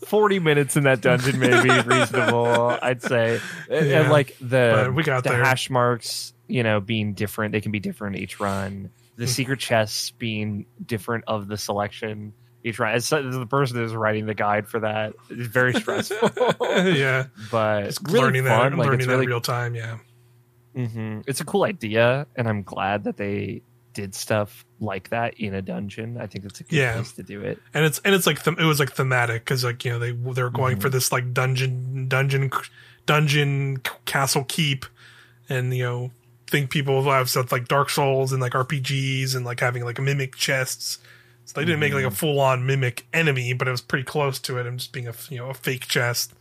40 0.06 0.40
minutes 0.40 0.76
in 0.78 0.84
that 0.84 1.02
dungeon 1.02 1.40
may 1.40 1.62
be 1.64 1.70
reasonable 1.86 2.78
i'd 2.84 3.02
say 3.02 3.40
and, 3.70 3.88
Yeah, 3.88 4.02
and 4.02 4.12
like 4.12 4.36
the 4.40 4.84
but 4.86 4.94
we 4.94 5.04
got 5.04 5.24
the 5.24 5.32
there. 5.32 5.44
hash 5.44 5.70
marks 5.72 6.34
you 6.48 6.62
know 6.62 6.80
being 6.80 7.14
different 7.14 7.52
they 7.52 7.62
can 7.62 7.72
be 7.72 7.80
different 7.80 8.16
each 8.16 8.40
run 8.40 8.92
the 9.16 9.26
Hmm. 9.26 9.30
secret 9.32 9.60
chests 9.60 10.12
being 10.12 10.68
different 10.86 11.24
of 11.28 11.48
the 11.48 11.58
selection 11.58 12.34
run 12.80 12.94
as 12.96 13.12
as 13.12 13.36
the 13.36 13.46
person 13.46 13.78
who's 13.78 13.94
writing 13.94 14.26
the 14.26 14.34
guide 14.34 14.68
for 14.68 14.80
that 14.82 15.14
is 15.30 15.48
very 15.48 15.74
stressful 15.74 16.30
yeah, 16.62 17.28
but 17.52 17.84
it's 17.84 18.00
really 18.04 18.20
learning 18.20 18.44
fun 18.46 18.72
that 18.72 18.78
like 18.78 18.88
learning 18.90 19.08
that 19.08 19.14
really 19.14 19.28
real 19.28 19.42
time. 19.42 19.76
Yeah, 19.76 19.98
hmm 20.76 21.22
It's 21.28 21.42
a 21.42 21.46
cool 21.46 21.64
idea, 21.64 22.28
and 22.36 22.48
I'm 22.48 22.64
glad 22.64 23.04
that 23.06 23.18
they 23.18 23.62
did 23.94 24.14
stuff 24.14 24.64
like 24.80 25.10
that 25.10 25.34
in 25.40 25.56
a 25.56 25.62
dungeon. 25.62 26.18
I 26.20 26.28
think 26.28 26.44
that's 26.44 26.60
a 26.60 26.64
good 26.64 26.76
Yeah. 26.76 26.94
place 26.94 27.14
to 27.14 27.24
do 27.24 27.42
it. 27.42 27.58
and 27.74 27.84
it's 27.84 28.00
and 28.06 28.14
it's 28.14 28.28
like 28.28 28.44
them 28.44 28.56
it 28.60 28.64
was 28.66 28.80
like 28.80 28.92
thematic 28.92 29.44
because 29.44 29.64
like 29.64 29.84
you 29.86 29.92
know 29.92 30.00
they 30.00 30.12
they 30.12 30.44
were 30.44 30.50
going 30.52 30.76
Mm-hmm. 30.76 30.82
for 30.82 30.90
this 30.90 31.12
like 31.12 31.34
dungeon 31.34 32.08
dungeon 32.08 32.52
dungeon 33.08 33.78
castle 34.06 34.44
keep, 34.48 34.86
and 35.50 35.76
you 35.76 35.84
know 35.84 36.12
think 36.50 36.70
people 36.70 37.04
have 37.12 37.30
stuff 37.30 37.52
like 37.52 37.68
Dark 37.68 37.90
Souls 37.90 38.32
and 38.32 38.42
like 38.42 38.54
RPGs 38.54 39.36
and 39.36 39.44
like 39.46 39.60
having 39.60 39.84
like 39.84 40.00
mimic 40.00 40.36
chests. 40.36 41.00
So 41.48 41.60
they 41.60 41.66
didn't 41.66 41.80
make 41.80 41.94
like 41.94 42.04
Mm-hmm. 42.04 42.14
a 42.14 42.16
full 42.16 42.40
on 42.40 42.66
mimic 42.66 43.08
enemy, 43.14 43.54
but 43.54 43.68
it 43.68 43.72
was 43.72 43.82
pretty 43.82 44.04
close 44.04 44.38
to 44.40 44.58
it. 44.60 44.68
And 44.68 44.78
just 44.80 44.92
being 44.94 45.08
a 45.08 45.14
you 45.30 45.38
know 45.40 45.50
a 45.50 45.54
fake 45.56 45.88
chest 45.88 46.34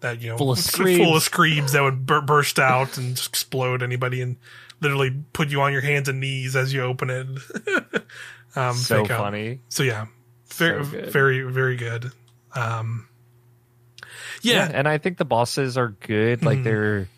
that 0.00 0.22
you 0.22 0.28
know 0.30 0.38
Full 0.38 0.52
of 0.52 0.58
screams. 0.58 0.98
full 1.04 1.16
of 1.16 1.22
screams 1.22 1.72
that 1.72 1.82
would 1.82 2.06
bur- 2.06 2.20
burst 2.22 2.58
out 2.58 2.96
and 2.96 3.16
just 3.16 3.28
explode 3.28 3.82
anybody 3.82 4.22
and 4.22 4.36
literally 4.80 5.14
put 5.32 5.48
you 5.50 5.60
on 5.62 5.72
your 5.72 5.80
hands 5.82 6.08
and 6.08 6.20
knees 6.20 6.54
as 6.56 6.72
you 6.72 6.82
open 6.82 7.10
it. 7.10 7.26
um, 8.56 8.74
so 8.76 9.02
fake 9.02 9.10
out. 9.10 9.20
funny. 9.20 9.60
So 9.68 9.82
yeah, 9.82 10.06
very 10.54 10.84
So 10.84 11.10
very 11.10 11.42
very 11.42 11.76
good. 11.76 12.12
Um, 12.54 13.08
yeah, 14.42 14.70
and 14.72 14.86
I 14.86 14.98
think 14.98 15.18
the 15.18 15.24
bosses 15.24 15.76
are 15.76 15.88
good. 15.88 16.44
Like 16.44 16.58
Mhm. 16.58 16.64
they're 16.64 17.08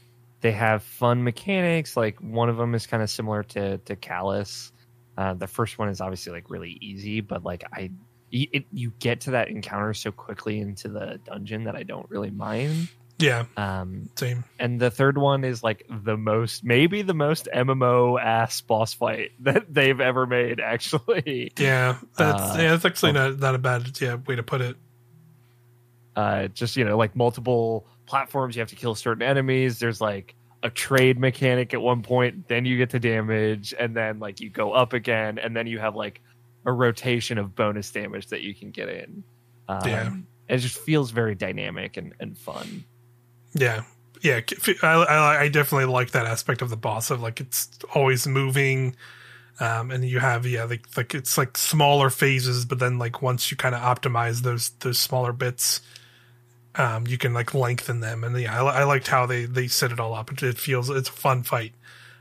they 0.41 0.53
have 0.53 0.83
fun 0.83 1.25
mechanics. 1.25 1.97
Like 1.97 2.21
one 2.21 2.49
of 2.49 2.57
them 2.57 2.75
is 2.75 2.87
kind 2.87 3.03
of 3.03 3.11
similar 3.11 3.43
to 3.43 3.79
to 3.79 3.97
Calus. 3.97 4.71
Uh, 5.19 5.35
the 5.35 5.49
first 5.49 5.79
one 5.79 5.89
is 5.89 6.01
obviously 6.01 6.33
like 6.33 6.49
really 6.49 6.79
easy, 6.81 7.21
but 7.21 7.43
like 7.43 7.65
I, 7.73 7.91
it, 8.31 8.67
you 8.73 8.93
get 9.01 9.23
to 9.23 9.33
that 9.33 9.49
encounter 9.49 9.93
so 9.93 10.13
quickly 10.13 10.61
into 10.61 10.89
the 10.89 11.19
dungeon 11.25 11.65
that 11.65 11.75
I 11.75 11.83
don't 11.83 12.09
really 12.09 12.31
mind. 12.31 12.87
yeah, 13.19 13.47
Um, 13.57 14.11
same. 14.15 14.45
and 14.61 14.79
the 14.79 14.93
third 14.93 15.19
one 15.19 15.43
is 15.43 15.61
like 15.65 15.85
the 15.91 16.17
most, 16.17 16.63
maybe 16.63 17.03
the 17.03 17.15
most 17.15 17.49
MMO 17.53 18.21
ass 18.23 18.61
boss 18.61 18.95
fight 18.95 19.33
that 19.41 19.65
they've 19.75 20.01
ever 20.01 20.25
made. 20.25 20.61
Actually, 20.61 21.53
Yeah, 21.59 21.99
that's 22.17 22.41
Uh, 22.41 22.57
yeah, 22.61 22.71
that's 22.71 22.85
actually 22.85 23.13
not 23.13 23.41
not 23.41 23.57
a 23.57 23.59
bad 23.59 24.01
yeah 24.01 24.15
way 24.15 24.37
to 24.37 24.45
put 24.45 24.61
it. 24.61 24.77
uh, 26.15 26.49
just 26.49 26.77
you 26.77 26.85
know, 26.85 26.97
like 26.97 27.17
multiple 27.17 27.87
platforms, 28.07 28.57
you 28.57 28.61
have 28.61 28.69
to 28.71 28.77
kill 28.77 28.95
certain 28.95 29.23
enemies. 29.23 29.79
There's 29.81 30.01
like 30.01 30.35
a 30.63 30.71
trade 30.71 31.19
mechanic 31.19 31.73
at 31.75 31.81
one 31.81 32.03
point, 32.03 32.49
then 32.49 32.65
you 32.65 32.77
get 32.77 32.91
to 32.91 32.99
damage, 32.99 33.75
and 33.79 33.97
then 33.97 34.19
like 34.19 34.41
you 34.41 34.51
go 34.51 34.73
up 34.73 34.93
again, 34.93 35.39
and 35.39 35.57
then 35.57 35.67
you 35.67 35.79
have 35.79 35.95
like 35.95 36.21
a 36.65 36.73
rotation 36.73 37.39
of 37.39 37.55
bonus 37.55 37.91
damage 37.91 38.27
that 38.29 38.43
you 38.43 38.55
can 38.55 38.71
get 38.71 38.89
in. 38.89 39.23
Um, 39.69 39.89
Yeah. 39.89 40.11
it 40.49 40.59
just 40.59 40.79
feels 40.79 41.11
very 41.11 41.35
dynamic 41.35 41.97
and, 41.97 42.13
and 42.21 42.37
fun. 42.37 42.85
Yeah, 43.55 43.83
yeah, 44.23 44.41
I, 44.83 44.87
I, 44.87 45.41
I 45.43 45.49
definitely 45.49 45.87
like 45.93 46.11
that 46.11 46.27
aspect 46.27 46.61
of 46.61 46.71
the 46.71 46.77
boss 46.77 47.11
of 47.11 47.23
like 47.23 47.41
it's 47.41 47.69
always 47.95 48.27
moving, 48.27 48.97
um, 49.61 49.91
and 49.91 50.05
you 50.05 50.19
have 50.19 50.45
yeah 50.47 50.65
like 50.65 50.87
like 50.97 51.15
it's 51.15 51.39
like 51.39 51.57
smaller 51.57 52.11
phases, 52.11 52.65
but 52.65 52.79
then 52.81 52.99
like 52.99 53.23
once 53.23 53.51
you 53.51 53.57
kind 53.57 53.75
of 53.75 53.81
optimize 53.81 54.41
those 54.43 54.71
those 54.81 54.99
smaller 54.99 55.33
bits, 55.33 55.81
um, 56.79 57.07
you 57.07 57.19
can 57.19 57.35
like 57.35 57.53
lengthen 57.55 58.01
them, 58.01 58.25
and 58.25 58.39
yeah, 58.41 58.63
I, 58.63 58.81
I 58.81 58.85
liked 58.85 59.09
how 59.09 59.27
they 59.27 59.45
they 59.45 59.67
set 59.69 59.93
it 59.93 60.01
all 60.01 60.15
up. 60.15 60.33
It, 60.33 60.43
it 60.43 60.59
feels 60.59 60.89
it's 60.89 61.09
a 61.09 61.13
fun 61.13 61.43
fight. 61.43 61.73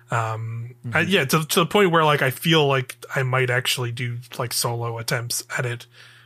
Um, 0.09 0.75
I, 0.93 1.01
yeah, 1.01 1.25
to 1.25 1.45
to 1.45 1.59
the 1.61 1.65
point 1.65 1.91
where 1.91 2.03
like 2.03 2.21
I 2.21 2.31
feel 2.31 2.65
like 2.67 2.95
I 3.15 3.23
might 3.23 3.49
actually 3.49 3.91
do 3.91 4.17
like 4.39 4.53
solo 4.53 4.97
attempts 4.97 5.43
at 5.57 5.65
it, 5.65 5.85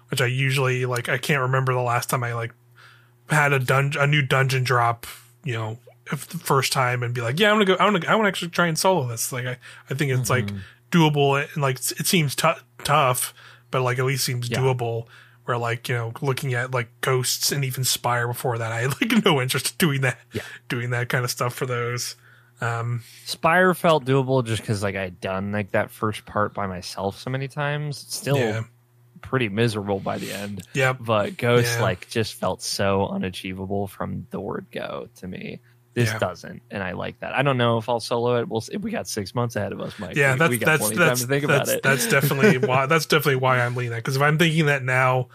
which 0.10 0.22
I 0.22 0.28
usually 0.28 0.86
like. 0.86 1.10
I 1.10 1.18
can't 1.18 1.42
remember 1.42 1.74
the 1.74 1.82
last 1.82 2.10
time 2.10 2.24
I 2.24 2.34
like 2.34 2.54
had 3.30 3.54
a 3.54 3.60
dungeon 3.60 4.02
a 4.02 4.08
new 4.08 4.22
dungeon 4.22 4.64
drop, 4.64 5.08
you 5.44 5.54
know, 5.54 5.78
if 6.12 6.28
the 6.28 6.38
first 6.38 6.72
time 6.74 7.02
and 7.04 7.14
be 7.14 7.22
like, 7.22 7.40
yeah, 7.40 7.50
I'm 7.50 7.56
gonna 7.56 7.66
go, 7.66 7.76
I 7.76 7.86
want 7.90 8.04
to, 8.04 8.10
I 8.10 8.16
want 8.16 8.26
to 8.26 8.28
actually 8.30 8.50
try 8.52 8.68
and 8.68 8.78
solo 8.78 9.08
this. 9.08 9.32
Like, 9.32 9.46
I, 9.46 9.58
I 9.90 9.94
think 9.96 10.12
it's 10.12 10.30
like 10.30 10.52
doable 10.92 11.42
and 11.54 11.62
like 11.62 11.78
it 11.78 12.06
seems 12.06 12.36
tou 12.36 12.54
tough, 12.84 13.34
but 13.72 13.82
like 13.82 13.98
at 14.00 14.06
least 14.06 14.24
seems 14.26 14.50
Yeah. 14.50 14.60
doable. 14.60 15.06
Where 15.52 15.58
like 15.58 15.90
you 15.90 15.96
know, 15.96 16.14
looking 16.22 16.54
at 16.54 16.72
like 16.72 16.88
ghosts 17.02 17.52
and 17.52 17.66
even 17.66 17.84
Spire 17.84 18.26
before 18.26 18.58
that, 18.60 18.72
I 18.72 18.82
had 18.84 18.92
like 19.02 19.26
no 19.26 19.42
interest 19.42 19.72
in 19.72 19.76
doing 19.78 20.02
that, 20.02 20.18
Yeah. 20.32 20.44
doing 20.70 20.92
that 20.92 21.10
kind 21.10 21.26
of 21.26 21.30
stuff 21.32 21.54
for 21.54 21.66
those. 21.66 22.16
Um, 22.62 23.04
Spire 23.26 23.74
felt 23.74 24.06
doable 24.06 24.46
just 24.46 24.62
because 24.62 24.82
like 24.82 24.96
I'd 24.96 25.20
done 25.20 25.52
like 25.52 25.72
that 25.72 25.92
first 25.92 26.26
part 26.26 26.54
by 26.54 26.68
myself 26.68 27.20
so 27.20 27.30
many 27.30 27.50
times. 27.50 27.98
Still 27.98 28.38
yeah, 28.38 28.64
pretty 29.22 29.50
miserable 29.50 30.00
by 30.00 30.20
the 30.20 30.32
end. 30.32 30.62
yeah, 30.74 30.94
But 30.94 31.36
Ghost 31.36 31.76
Yeah. 31.78 31.82
like 31.82 32.08
just 32.08 32.36
felt 32.36 32.62
so 32.62 33.08
unachievable 33.10 33.88
from 33.88 34.28
the 34.30 34.40
word 34.40 34.68
go 34.72 35.10
to 35.18 35.28
me. 35.28 35.60
This 35.94 36.10
Yeah. 36.10 36.20
doesn't, 36.20 36.62
and 36.72 36.82
I 36.82 36.94
like 36.94 37.20
that. 37.20 37.34
I 37.34 37.42
don't 37.42 37.58
know 37.58 37.78
if 37.78 37.90
I'll 37.90 38.00
solo 38.00 38.38
it. 38.40 38.48
We'll 38.48 38.62
see. 38.62 38.78
We 38.78 38.92
got 38.92 39.08
six 39.08 39.36
months 39.36 39.56
ahead 39.58 39.74
of 39.74 39.82
us, 39.82 39.98
Mike. 40.00 40.16
yeah. 40.16 40.34
we, 40.34 40.40
That's 40.40 40.50
we 40.50 40.58
got 40.58 40.66
that's 40.80 40.90
that's 40.98 41.22
to 41.22 41.28
think 41.28 41.48
that's, 41.48 41.70
about 41.70 41.78
it. 41.78 41.84
that's 41.84 42.08
definitely 42.08 42.58
why 42.68 42.86
that's 42.86 43.06
definitely 43.06 43.36
why 43.38 43.60
I'm 43.60 43.76
leaning 43.76 43.92
that 43.92 43.98
because 43.98 44.16
if 44.16 44.22
I'm 44.22 44.38
thinking 44.38 44.68
that 44.68 44.84
now, 44.84 45.28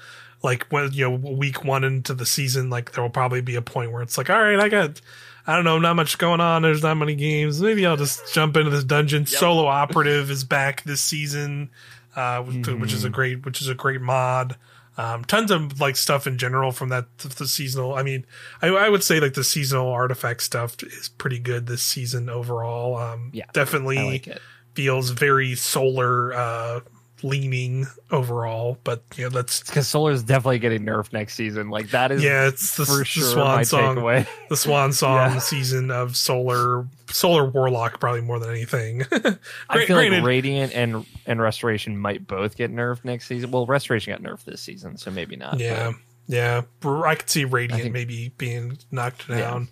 like 0.42 0.66
when 0.70 0.92
you 0.92 1.10
know 1.10 1.16
week 1.16 1.64
one 1.64 1.84
into 1.84 2.14
the 2.14 2.24
season, 2.26 2.70
like 2.70 2.92
there 2.92 3.02
will 3.02 3.10
probably 3.10 3.42
be 3.42 3.56
a 3.56 3.62
point 3.62 3.92
where 3.92 4.00
it's 4.02 4.16
like, 4.16 4.30
all 4.30 4.40
right, 4.40 4.58
I 4.58 4.68
got. 4.68 5.00
I 5.48 5.54
don't 5.54 5.64
know, 5.64 5.78
not 5.78 5.94
much 5.94 6.18
going 6.18 6.40
on. 6.40 6.62
There's 6.62 6.82
not 6.82 6.96
many 6.96 7.14
games. 7.14 7.62
Maybe 7.62 7.86
I'll 7.86 7.96
just 7.96 8.34
jump 8.34 8.56
into 8.56 8.68
this 8.70 8.82
dungeon. 8.82 9.26
Solo 9.26 9.66
operative 9.66 10.28
is 10.28 10.42
back 10.42 10.82
this 10.82 11.00
season, 11.00 11.70
uh, 12.16 12.42
which, 12.42 12.66
which 12.66 12.92
is 12.92 13.04
a 13.04 13.08
great, 13.10 13.44
which 13.46 13.60
is 13.60 13.68
a 13.68 13.74
great 13.76 14.00
mod. 14.00 14.56
Um, 14.98 15.24
tons 15.24 15.50
of 15.50 15.78
like 15.80 15.96
stuff 15.96 16.26
in 16.26 16.38
general 16.38 16.72
from 16.72 16.88
that 16.88 17.18
the 17.18 17.46
seasonal. 17.46 17.94
I 17.94 18.02
mean, 18.02 18.24
I, 18.62 18.68
I 18.68 18.88
would 18.88 19.02
say 19.02 19.20
like 19.20 19.34
the 19.34 19.44
seasonal 19.44 19.90
artifact 19.90 20.42
stuff 20.42 20.82
is 20.82 21.10
pretty 21.18 21.38
good 21.38 21.66
this 21.66 21.82
season 21.82 22.30
overall. 22.30 22.96
Um, 22.96 23.30
Yeah, 23.32 23.44
definitely 23.52 23.98
like 23.98 24.38
feels 24.74 25.10
very 25.10 25.54
solar 25.54 26.32
uh, 26.32 26.80
leaning 27.22 27.86
overall. 28.10 28.78
But 28.84 29.02
yeah, 29.16 29.28
that's 29.28 29.60
Because 29.60 29.88
Solar 29.88 30.12
is 30.12 30.22
definitely 30.22 30.58
getting 30.58 30.84
nerfed 30.84 31.12
next 31.12 31.34
season. 31.34 31.70
Like 31.70 31.90
that 31.90 32.12
is 32.12 32.22
yeah, 32.22 32.46
it's 32.48 32.76
the, 32.76 32.84
for 32.84 32.98
the 32.98 33.04
sure 33.04 33.24
swan 33.24 33.64
song, 33.64 33.96
takeaway. 33.96 34.26
the 34.48 34.56
swan 34.56 34.92
song 34.94 35.32
Yeah. 35.32 35.38
season 35.38 35.90
of 35.90 36.16
solar 36.16 36.86
solar 37.08 37.44
warlock 37.48 38.00
probably 38.00 38.20
more 38.20 38.38
than 38.38 38.50
anything. 38.50 39.02
I 39.12 39.84
feel 39.86 39.96
granted- 39.96 40.18
like 40.18 40.24
Radiant 40.24 40.74
and 40.74 41.06
and 41.26 41.40
Restoration 41.40 41.96
might 41.96 42.26
both 42.26 42.56
get 42.56 42.72
nerfed 42.72 43.04
next 43.04 43.26
season. 43.26 43.50
Well, 43.50 43.66
Restoration 43.66 44.12
got 44.12 44.22
nerfed 44.22 44.44
this 44.44 44.60
season, 44.60 44.96
so 44.96 45.10
maybe 45.10 45.36
not. 45.36 45.58
Yeah, 45.58 45.92
yeah. 46.28 46.62
I 46.84 47.14
could 47.14 47.30
see 47.30 47.44
Radiant 47.44 47.82
think- 47.82 47.92
maybe 47.94 48.32
being 48.36 48.78
knocked 48.90 49.28
Yeah. 49.28 49.38
down, 49.38 49.68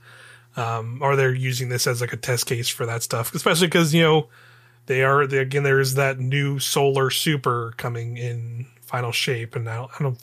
um, 0.56 0.98
or 1.02 1.16
they're 1.16 1.34
using 1.34 1.68
this 1.68 1.86
as 1.86 2.00
like 2.00 2.12
a 2.12 2.16
test 2.16 2.46
case 2.46 2.68
for 2.68 2.86
that 2.86 3.02
stuff. 3.02 3.34
Especially 3.34 3.66
because 3.66 3.92
you 3.92 4.02
know 4.02 4.28
they 4.86 5.02
are 5.02 5.26
they, 5.26 5.38
again. 5.38 5.62
There 5.62 5.80
is 5.80 5.94
that 5.94 6.18
new 6.18 6.58
Solar 6.58 7.10
Super 7.10 7.72
coming 7.76 8.16
in 8.16 8.66
final 8.82 9.12
shape, 9.12 9.56
and 9.56 9.68
I 9.68 9.76
don't, 9.76 9.90
I 9.98 10.02
don't. 10.02 10.18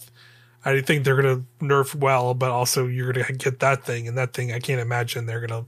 I 0.64 0.82
think 0.82 1.04
they're 1.04 1.16
gonna 1.16 1.44
nerf 1.60 1.96
well, 1.96 2.34
but 2.34 2.52
also 2.52 2.88
you're 2.88 3.14
gonna 3.14 3.34
get 3.34 3.60
that 3.60 3.84
thing, 3.84 4.08
and 4.08 4.18
that 4.18 4.34
thing 4.34 4.52
I 4.52 4.60
can't 4.60 4.82
imagine 4.82 5.26
they're 5.26 5.46
gonna 5.46 5.66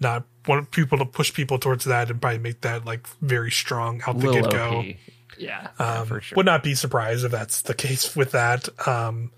not 0.00 0.24
want 0.46 0.70
people 0.70 0.98
to 0.98 1.04
push 1.06 1.32
people 1.32 1.58
towards 1.58 1.84
that 1.86 2.10
and 2.10 2.20
probably 2.20 2.38
make 2.38 2.60
that 2.60 2.84
like 2.84 3.06
very 3.20 3.50
strong 3.50 4.02
out 4.06 4.18
the 4.18 4.26
Little 4.26 4.42
get 4.42 4.52
go. 4.52 4.80
Yeah, 4.80 4.94
yeah, 5.38 5.68
Um, 5.78 6.06
for 6.06 6.20
sure. 6.20 6.36
Would 6.36 6.46
not 6.46 6.62
be 6.62 6.74
surprised 6.74 7.24
if 7.24 7.32
that's 7.32 7.62
the 7.62 7.74
case 7.74 8.14
with 8.14 8.32
that. 8.32 8.68
Um, 8.86 9.32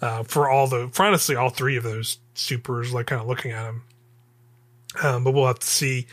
uh, 0.00 0.22
for 0.24 0.48
all 0.48 0.66
the, 0.66 0.88
for 0.92 1.04
honestly, 1.06 1.36
all 1.36 1.50
three 1.50 1.76
of 1.76 1.82
those 1.82 2.18
supers, 2.34 2.92
like 2.92 3.06
kind 3.06 3.20
of 3.20 3.26
looking 3.26 3.52
at 3.52 3.64
them. 3.64 3.84
Um, 5.02 5.24
but 5.24 5.32
we'll 5.32 5.46
have 5.46 5.58
to 5.58 5.66
see. 5.66 6.06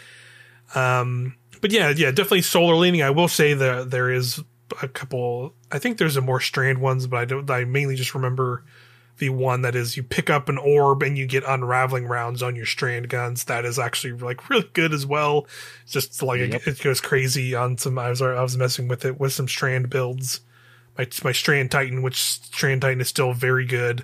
Um, 0.75 1.35
but 1.63 1.71
yeah, 1.71 1.89
yeah, 1.95 2.11
definitely 2.11 2.41
solar 2.43 2.75
leaning. 2.75 3.01
I 3.01 3.09
will 3.09 3.29
say 3.29 3.53
that 3.55 3.89
there 3.89 4.11
is 4.11 4.43
a 4.81 4.87
couple. 4.89 5.53
I 5.71 5.79
think 5.79 5.97
there's 5.97 6.17
a 6.17 6.21
more 6.21 6.41
strand 6.41 6.79
ones, 6.79 7.07
but 7.07 7.17
I 7.17 7.25
don't. 7.25 7.49
I 7.49 7.63
mainly 7.63 7.95
just 7.95 8.13
remember 8.13 8.63
the 9.19 9.29
one 9.29 9.61
that 9.61 9.73
is 9.75 9.95
you 9.95 10.03
pick 10.03 10.29
up 10.29 10.49
an 10.49 10.57
orb 10.57 11.03
and 11.03 11.17
you 11.17 11.25
get 11.25 11.43
unraveling 11.47 12.05
rounds 12.05 12.43
on 12.43 12.55
your 12.57 12.65
strand 12.65 13.07
guns. 13.07 13.45
That 13.45 13.63
is 13.63 13.79
actually 13.79 14.13
like 14.13 14.49
really 14.49 14.69
good 14.73 14.91
as 14.91 15.05
well. 15.05 15.47
It's 15.83 15.93
just 15.93 16.21
like 16.21 16.39
Yep. 16.41 16.53
it, 16.53 16.67
it 16.67 16.83
goes 16.83 16.99
crazy 16.99 17.55
on 17.55 17.77
some. 17.77 17.97
I 17.97 18.09
was 18.09 18.21
I 18.21 18.41
was 18.41 18.57
messing 18.57 18.87
with 18.89 19.05
it 19.05 19.19
with 19.19 19.31
some 19.31 19.47
strand 19.47 19.89
builds. 19.89 20.41
My 20.97 21.07
my 21.23 21.31
strand 21.31 21.71
titan, 21.71 22.01
which 22.01 22.21
strand 22.21 22.81
titan 22.81 22.99
is 23.01 23.07
still 23.07 23.33
very 23.33 23.65
good. 23.65 24.03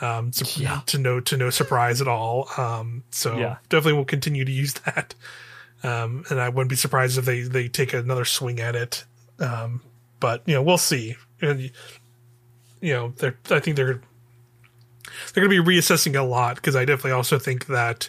Um, 0.00 0.30
to, 0.32 0.60
Yeah. 0.60 0.80
to 0.86 0.98
no 0.98 1.20
to 1.20 1.36
no 1.36 1.50
surprise 1.50 2.00
at 2.00 2.08
all. 2.08 2.48
Um, 2.56 3.02
so 3.10 3.36
Yeah. 3.38 3.56
definitely 3.68 3.94
will 3.94 4.04
continue 4.04 4.44
to 4.44 4.52
use 4.52 4.72
that. 4.84 5.14
Um, 5.82 6.24
and 6.30 6.40
I 6.40 6.48
wouldn't 6.48 6.70
be 6.70 6.76
surprised 6.76 7.18
if 7.18 7.24
they 7.24 7.42
they 7.42 7.68
take 7.68 7.92
another 7.92 8.24
swing 8.24 8.60
at 8.60 8.76
it. 8.76 9.04
Um, 9.38 9.82
but 10.20 10.42
you 10.46 10.54
know 10.54 10.62
we'll 10.62 10.78
see. 10.78 11.16
And 11.40 11.70
you 12.80 12.92
know 12.92 13.12
they're 13.16 13.36
I 13.50 13.60
think 13.60 13.76
they're 13.76 14.00
they're 15.32 15.44
going 15.46 15.56
to 15.56 15.62
be 15.62 15.76
reassessing 15.76 16.18
a 16.18 16.22
lot 16.22 16.56
because 16.56 16.76
I 16.76 16.84
definitely 16.84 17.12
also 17.12 17.38
think 17.38 17.66
that 17.66 18.08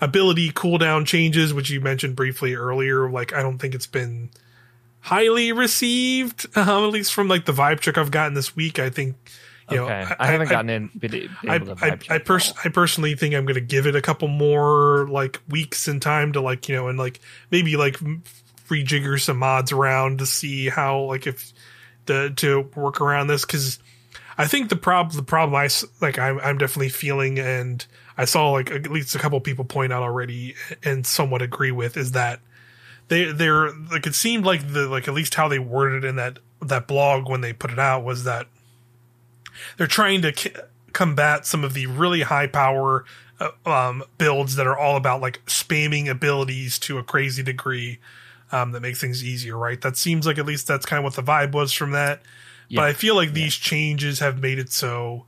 ability 0.00 0.50
cooldown 0.50 1.06
changes, 1.06 1.52
which 1.52 1.70
you 1.70 1.80
mentioned 1.80 2.16
briefly 2.16 2.54
earlier. 2.54 3.10
Like 3.10 3.32
I 3.32 3.42
don't 3.42 3.58
think 3.58 3.74
it's 3.74 3.86
been 3.86 4.30
highly 5.00 5.52
received, 5.52 6.46
um, 6.56 6.84
at 6.84 6.90
least 6.90 7.12
from 7.14 7.28
like 7.28 7.46
the 7.46 7.52
vibe 7.52 7.80
check 7.80 7.98
I've 7.98 8.10
gotten 8.10 8.34
this 8.34 8.54
week. 8.54 8.78
I 8.78 8.90
think 8.90 9.16
you 9.70 9.80
okay, 9.80 10.04
know 10.04 10.16
I, 10.18 10.26
haven't 10.26 10.48
gotten 10.48 10.70
in. 10.70 10.90
Been, 10.98 11.28
I 11.46 11.56
able 11.56 11.76
to 11.76 11.84
I, 11.84 12.14
I, 12.14 12.18
pers- 12.18 12.54
I 12.64 12.68
personally 12.68 13.14
think 13.14 13.34
I'm 13.34 13.44
going 13.44 13.54
to 13.54 13.60
give 13.60 13.86
it 13.86 13.94
a 13.94 14.02
couple 14.02 14.28
more 14.28 15.08
like 15.08 15.40
weeks 15.48 15.88
in 15.88 16.00
time 16.00 16.32
to 16.32 16.40
like 16.40 16.68
you 16.68 16.76
know 16.76 16.88
and 16.88 16.98
like 16.98 17.20
maybe 17.50 17.76
like 17.76 17.98
rejigger 18.68 19.20
some 19.20 19.38
mods 19.38 19.72
around 19.72 20.18
to 20.18 20.26
see 20.26 20.68
how 20.68 21.00
like 21.00 21.26
if 21.26 21.52
the 22.06 22.32
to 22.36 22.62
work 22.74 23.00
around 23.00 23.26
this 23.26 23.44
because 23.44 23.78
I 24.36 24.46
think 24.46 24.68
the 24.68 24.76
problem 24.76 25.16
the 25.16 25.22
problem 25.22 25.54
I 25.54 25.68
like 26.00 26.18
I'm 26.18 26.38
I'm 26.40 26.58
definitely 26.58 26.88
feeling 26.90 27.38
and 27.38 27.84
I 28.16 28.24
saw 28.24 28.50
like 28.50 28.70
at 28.70 28.90
least 28.90 29.14
a 29.14 29.18
couple 29.18 29.40
people 29.40 29.64
point 29.64 29.92
out 29.92 30.02
already 30.02 30.54
and 30.82 31.06
somewhat 31.06 31.42
agree 31.42 31.72
with 31.72 31.96
is 31.96 32.12
that 32.12 32.40
they 33.08 33.32
they're 33.32 33.70
like 33.90 34.06
it 34.06 34.14
seemed 34.14 34.44
like 34.44 34.72
the 34.72 34.88
like 34.88 35.08
at 35.08 35.14
least 35.14 35.34
how 35.34 35.48
they 35.48 35.58
worded 35.58 36.04
in 36.04 36.16
that 36.16 36.38
that 36.62 36.86
blog 36.86 37.28
when 37.28 37.40
they 37.40 37.52
put 37.52 37.70
it 37.70 37.78
out 37.78 38.04
was 38.04 38.24
that 38.24 38.46
they're 39.76 39.86
trying 39.86 40.22
to 40.22 40.36
c- 40.36 40.52
combat 40.92 41.46
some 41.46 41.64
of 41.64 41.74
the 41.74 41.86
really 41.86 42.22
high 42.22 42.46
power 42.46 43.04
uh, 43.40 43.50
um, 43.66 44.02
builds 44.18 44.56
that 44.56 44.66
are 44.66 44.76
all 44.76 44.96
about 44.96 45.20
like 45.20 45.44
spamming 45.46 46.08
abilities 46.08 46.78
to 46.80 46.98
a 46.98 47.02
crazy 47.02 47.42
degree 47.42 47.98
um, 48.50 48.72
that 48.72 48.80
makes 48.80 49.00
things 49.00 49.22
easier, 49.22 49.56
right? 49.56 49.80
That 49.80 49.96
seems 49.96 50.26
like 50.26 50.38
at 50.38 50.46
least 50.46 50.66
that's 50.66 50.86
kind 50.86 50.98
of 50.98 51.04
what 51.04 51.14
the 51.14 51.22
vibe 51.22 51.52
was 51.52 51.72
from 51.72 51.92
that. 51.92 52.22
Yeah. 52.68 52.80
But 52.80 52.88
I 52.88 52.92
feel 52.92 53.14
like 53.14 53.32
these 53.32 53.54
changes 53.54 54.18
have 54.20 54.40
made 54.40 54.58
it 54.58 54.72
so 54.72 55.24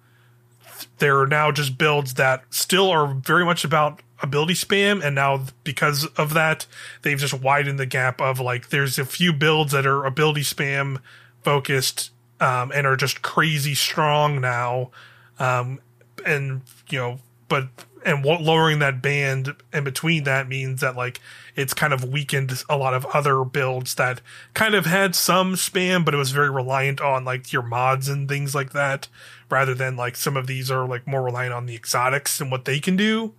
there 0.99 1.19
are 1.21 1.27
now 1.27 1.53
just 1.53 1.79
builds 1.79 2.15
that 2.15 2.43
still 2.51 2.91
are 2.91 3.15
very 3.15 3.45
much 3.45 3.65
about 3.65 4.01
ability 4.23 4.55
spam 4.55 5.03
and 5.03 5.15
now 5.15 5.45
because 5.65 6.05
of 6.17 6.35
that 6.35 6.67
they've 7.03 7.19
just 7.19 7.35
widened 7.35 7.79
the 7.79 7.87
gap 7.87 8.21
of 8.21 8.39
like 8.39 8.69
there's 8.69 8.99
a 8.99 9.05
few 9.05 9.33
builds 9.33 9.73
that 9.73 9.87
are 9.87 10.05
ability 10.05 10.43
spam 10.43 11.01
focused 11.43 12.11
um, 12.41 12.73
and 12.75 12.87
are 12.87 12.97
just 12.97 13.23
crazy 13.23 13.75
strong 13.75 14.41
now. 14.41 14.91
Um, 15.39 15.81
and 16.27 16.63
you 16.89 16.99
know 16.99 17.19
but 17.49 17.69
and 18.05 18.25
what 18.25 18.41
lowering 18.41 18.79
that 18.79 19.03
band 19.03 19.55
in 19.73 19.85
between 19.85 20.25
that 20.25 20.49
means 20.49 20.81
that 20.81 20.97
like 20.97 21.21
it's 21.57 21.75
kind 21.75 21.93
of 21.93 22.05
weakened 22.05 22.63
a 22.69 22.77
lot 22.77 22.95
of 22.95 23.05
other 23.07 23.45
builds 23.45 23.95
that 23.95 24.21
kind 24.55 24.75
of 24.75 24.87
had 24.87 25.15
some 25.15 25.55
spam 25.55 26.05
but 26.05 26.13
it 26.15 26.17
was 26.19 26.31
very 26.31 26.51
reliant 26.51 27.01
on 27.01 27.25
like 27.25 27.53
your 27.53 27.63
mods 27.63 28.09
and 28.09 28.29
things 28.29 28.55
like 28.55 28.73
that 28.73 29.09
rather 29.51 29.75
than 29.75 29.97
like 29.97 30.17
some 30.17 30.37
of 30.37 30.47
these 30.47 30.71
are 30.71 30.87
like 30.87 31.07
more 31.07 31.23
reliant 31.23 31.53
on 31.53 31.67
the 31.67 31.75
exotics 31.75 32.41
and 32.41 32.51
what 32.51 32.65
they 32.65 32.79
can 32.79 32.97
do. 32.97 33.35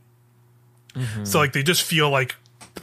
So 1.24 1.40
like 1.40 1.54
they 1.54 1.64
just 1.64 1.84
feel 1.84 2.10
like 2.10 2.36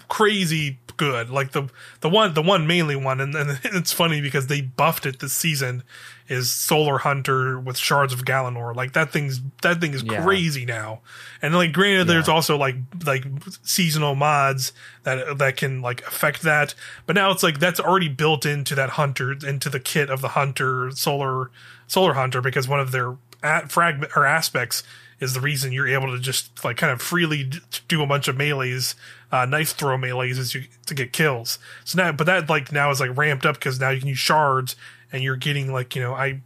crazy 0.09 0.79
good. 0.99 1.31
Like 1.31 1.53
the 1.53 1.71
the 2.01 2.11
one 2.11 2.35
the 2.35 2.43
one 2.43 2.67
mainly 2.67 2.95
one, 2.97 3.21
and, 3.23 3.35
and 3.35 3.59
it's 3.65 3.93
funny 3.93 4.21
because 4.21 4.49
they 4.49 4.61
buffed 4.61 5.07
it 5.07 5.21
this 5.21 5.33
season 5.33 5.83
is 6.29 6.51
Solar 6.51 6.99
Hunter 6.99 7.59
with 7.59 7.79
Shards 7.79 8.13
of 8.13 8.27
Galanor. 8.27 8.77
Like 8.77 8.93
that 8.93 9.11
thing's 9.11 9.41
that 9.63 9.81
thing 9.81 9.95
is 9.95 10.03
Yeah. 10.03 10.23
crazy 10.23 10.67
now. 10.67 11.01
And 11.41 11.55
like 11.55 11.73
granted, 11.73 12.05
there's 12.07 12.29
also 12.29 12.59
like 12.59 12.77
like 13.07 13.25
seasonal 13.63 14.15
mods 14.15 14.75
that 15.05 15.39
that 15.39 15.57
can 15.57 15.81
like 15.81 16.07
affect 16.07 16.43
that, 16.43 16.75
but 17.07 17.17
now 17.17 17.31
it's 17.31 17.43
like 17.43 17.59
that's 17.59 17.81
already 17.81 18.09
built 18.09 18.45
into 18.45 18.75
that 18.75 18.91
hunter 18.91 19.33
into 19.33 19.71
the 19.71 19.81
kit 19.81 20.11
of 20.11 20.21
the 20.21 20.29
hunter 20.29 20.91
Solar 20.91 21.51
Solar 21.87 22.13
Hunter 22.13 22.43
because 22.43 22.69
one 22.69 22.81
of 22.81 22.93
their 22.93 23.17
at 23.43 23.71
fragment 23.73 24.13
or 24.17 24.27
aspects 24.27 24.83
is 25.21 25.35
the 25.35 25.41
reason 25.41 25.73
you're 25.73 25.89
able 25.89 26.13
to 26.13 26.19
just 26.19 26.65
like 26.65 26.77
kind 26.77 26.93
of 26.93 27.03
freely 27.03 27.51
do 27.89 28.03
a 28.03 28.07
bunch 28.07 28.29
of 28.29 28.37
melees, 28.37 28.95
uh, 29.33 29.45
knife 29.45 29.71
throw 29.71 29.97
melees 29.97 30.39
as 30.39 30.55
you 30.55 30.65
to 30.87 30.95
get 30.95 31.13
kills. 31.13 31.59
So 31.85 31.99
now, 32.03 32.13
but 32.13 32.25
that 32.25 32.49
like 32.49 32.73
now 32.73 32.91
is 32.91 33.01
like 33.01 33.17
ramped 33.17 33.45
up 33.45 33.57
because 33.57 33.81
now 33.81 33.91
you 33.91 34.01
can 34.01 34.09
use 34.09 34.19
shards 34.19 34.77
and 35.13 35.23
you're 35.23 35.37
getting 35.37 35.73
like 35.73 35.97
you 35.97 36.03
know 36.03 36.15
I, 36.15 36.41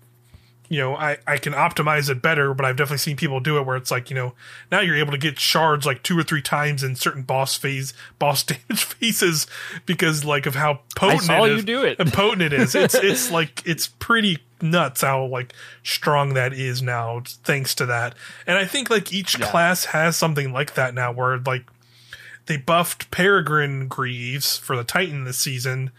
you 0.73 0.79
know 0.81 0.97
I 0.97 1.19
I 1.27 1.37
can 1.37 1.53
optimize 1.53 2.09
it 2.09 2.23
better, 2.23 2.55
but 2.55 2.65
I've 2.65 2.77
definitely 2.77 2.99
seen 2.99 3.17
people 3.17 3.41
do 3.41 3.59
it 3.59 3.67
where 3.67 3.77
it's 3.77 3.91
like 3.91 4.09
you 4.09 4.17
know 4.17 4.33
now 4.71 4.81
you're 4.81 4.97
able 4.97 5.13
to 5.13 5.19
get 5.19 5.39
shards 5.39 5.85
like 5.85 6.03
two 6.03 6.19
or 6.19 6.23
three 6.23 6.41
times 6.41 6.83
in 6.83 6.97
certain 6.97 7.23
boss 7.23 7.57
phase 7.57 7.93
boss 8.19 8.43
damage 8.45 8.83
phases 8.85 9.47
because 9.85 10.25
like 10.25 10.47
of 10.47 10.55
how 10.55 10.73
I 10.73 10.79
potent 10.97 11.23
saw 11.25 11.45
it 11.45 11.51
you 11.51 11.57
is 11.59 11.65
do 11.67 11.85
it. 11.85 12.01
and 12.01 12.11
potent 12.11 12.41
it 12.41 12.55
is. 12.55 12.75
It's 12.75 12.95
it's 13.11 13.31
like 13.31 13.63
it's 13.67 13.87
pretty 13.87 14.39
nuts 14.63 15.03
how 15.03 15.27
like 15.27 15.53
strong 15.83 16.33
that 16.35 16.53
is 16.55 16.81
now 16.81 17.23
thanks 17.45 17.75
to 17.75 17.85
that. 17.87 18.15
And 18.47 18.57
I 18.57 18.65
think 18.65 18.89
like 18.89 19.13
each 19.13 19.39
Yeah. 19.39 19.51
class 19.51 19.85
has 19.87 20.17
something 20.17 20.53
like 20.55 20.73
that 20.75 20.95
now 20.95 21.13
where 21.13 21.37
like 21.39 21.67
they 22.47 22.57
buffed 22.57 23.11
Peregrine 23.11 23.89
Greaves 23.89 24.57
for 24.57 24.75
the 24.77 24.85
Titan 24.85 25.25
this 25.25 25.39
season 25.39 25.91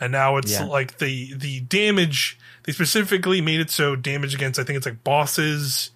and 0.00 0.10
now 0.12 0.36
it's 0.38 0.52
Yeah. 0.52 0.64
like 0.64 0.98
the 0.98 1.34
the 1.34 1.60
damage 1.60 2.38
they 2.64 2.72
specifically 2.72 3.40
made 3.40 3.60
it 3.60 3.70
so 3.70 3.96
damage 3.96 4.34
against 4.34 4.58
I 4.58 4.64
think 4.64 4.76
it's 4.76 4.86
like 4.86 5.04
bosses 5.04 5.90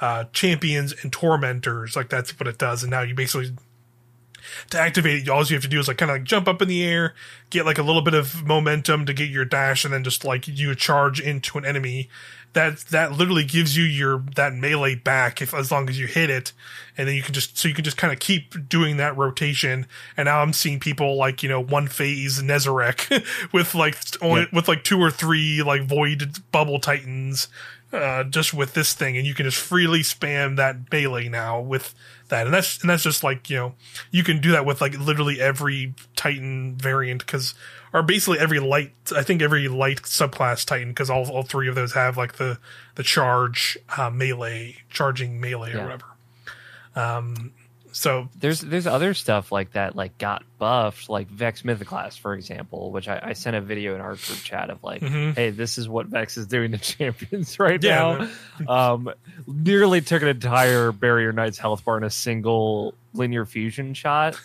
uh 0.00 0.24
champions 0.32 0.94
and 1.02 1.12
tormentors 1.12 1.96
like 1.96 2.08
that's 2.08 2.38
what 2.38 2.48
it 2.48 2.58
does 2.58 2.82
and 2.82 2.90
now 2.90 3.02
you 3.02 3.14
basically 3.14 3.52
to 4.70 4.80
activate 4.80 5.22
it, 5.22 5.28
all 5.28 5.44
you 5.44 5.54
have 5.54 5.62
to 5.62 5.68
do 5.68 5.78
is 5.78 5.88
like 5.88 5.98
kind 5.98 6.10
of 6.10 6.16
like 6.16 6.24
jump 6.24 6.48
up 6.48 6.62
in 6.62 6.68
the 6.68 6.84
air, 6.84 7.14
get 7.50 7.66
like 7.66 7.78
a 7.78 7.82
little 7.82 8.02
bit 8.02 8.14
of 8.14 8.44
momentum 8.44 9.06
to 9.06 9.12
get 9.12 9.30
your 9.30 9.44
dash, 9.44 9.84
and 9.84 9.92
then 9.92 10.04
just 10.04 10.24
like 10.24 10.46
you 10.48 10.74
charge 10.74 11.20
into 11.20 11.58
an 11.58 11.64
enemy. 11.64 12.08
That 12.52 12.78
that 12.90 13.12
literally 13.12 13.44
gives 13.44 13.76
you 13.76 13.84
your 13.84 14.24
that 14.34 14.54
melee 14.54 14.96
back 14.96 15.40
if 15.40 15.54
as 15.54 15.70
long 15.70 15.88
as 15.88 15.98
you 16.00 16.06
hit 16.06 16.30
it, 16.30 16.52
and 16.98 17.06
then 17.06 17.14
you 17.14 17.22
can 17.22 17.32
just 17.32 17.56
so 17.56 17.68
you 17.68 17.74
can 17.74 17.84
just 17.84 17.96
kind 17.96 18.12
of 18.12 18.18
keep 18.18 18.68
doing 18.68 18.96
that 18.96 19.16
rotation. 19.16 19.86
And 20.16 20.26
now 20.26 20.42
I'm 20.42 20.52
seeing 20.52 20.80
people 20.80 21.16
like 21.16 21.42
you 21.42 21.48
know 21.48 21.60
one 21.60 21.86
phase 21.86 22.42
Nezarec 22.42 23.24
with 23.52 23.74
like 23.74 23.96
only, 24.20 24.48
with 24.52 24.66
like 24.66 24.82
two 24.82 25.00
or 25.00 25.10
three 25.10 25.62
like 25.62 25.82
void 25.82 26.38
bubble 26.50 26.80
titans 26.80 27.48
uh, 27.92 28.24
just 28.24 28.54
with 28.54 28.74
this 28.74 28.94
thing, 28.94 29.16
and 29.16 29.26
you 29.26 29.34
can 29.34 29.44
just 29.44 29.58
freely 29.58 30.00
spam 30.00 30.56
that 30.56 30.90
melee 30.92 31.28
now 31.28 31.60
with 31.60 31.94
that, 32.30 32.46
and 32.46 32.54
that's 32.54 32.80
and 32.80 32.90
that's 32.90 33.02
just 33.02 33.22
like 33.22 33.50
you 33.50 33.56
know 33.56 33.74
you 34.10 34.24
can 34.24 34.40
do 34.40 34.52
that 34.52 34.64
with 34.64 34.80
like 34.80 34.98
literally 34.98 35.40
every 35.40 35.94
Titan 36.16 36.76
variant 36.76 37.24
because 37.24 37.54
or 37.92 38.02
basically 38.02 38.38
every 38.38 38.58
light 38.60 38.92
I 39.14 39.22
think 39.22 39.42
every 39.42 39.68
light 39.68 40.02
subclass 40.02 40.64
Titan 40.64 40.88
because 40.88 41.10
all 41.10 41.28
all 41.30 41.42
three 41.42 41.68
of 41.68 41.74
those 41.74 41.92
have 41.92 42.16
like 42.16 42.36
the 42.36 42.58
the 42.94 43.02
charge 43.02 43.78
uh, 43.96 44.10
melee 44.10 44.76
charging 44.88 45.40
melee 45.40 45.72
or 45.72 45.78
whatever. 45.82 46.04
Um, 46.96 47.52
so 47.92 48.28
There's 48.38 48.60
there's 48.60 48.86
other 48.86 49.14
stuff 49.14 49.50
like 49.52 49.72
that 49.72 49.96
like 49.96 50.16
got 50.18 50.42
buffed, 50.58 51.08
like 51.08 51.28
Vex 51.28 51.62
Mythoclast, 51.62 52.18
for 52.20 52.34
example, 52.34 52.90
which 52.92 53.08
I, 53.08 53.20
I 53.22 53.32
sent 53.32 53.56
a 53.56 53.60
video 53.60 53.94
in 53.94 54.00
our 54.00 54.10
group 54.16 54.38
chat 54.44 54.70
of 54.70 54.82
like, 54.82 55.02
Mhm. 55.02 55.34
hey, 55.34 55.50
this 55.50 55.78
is 55.78 55.88
what 55.88 56.06
Vex 56.06 56.36
is 56.36 56.46
doing 56.46 56.72
to 56.72 56.78
champions 56.96 57.58
right 57.58 57.82
Yeah. 57.82 58.28
now. 58.66 58.92
Um, 58.94 59.10
nearly 59.46 60.00
took 60.00 60.22
an 60.22 60.28
entire 60.28 60.92
Barrier 60.92 61.32
Knight's 61.32 61.58
health 61.58 61.84
bar 61.84 61.96
in 61.98 62.04
a 62.04 62.10
single 62.10 62.94
linear 63.14 63.44
fusion 63.46 63.94
shot. 63.94 64.40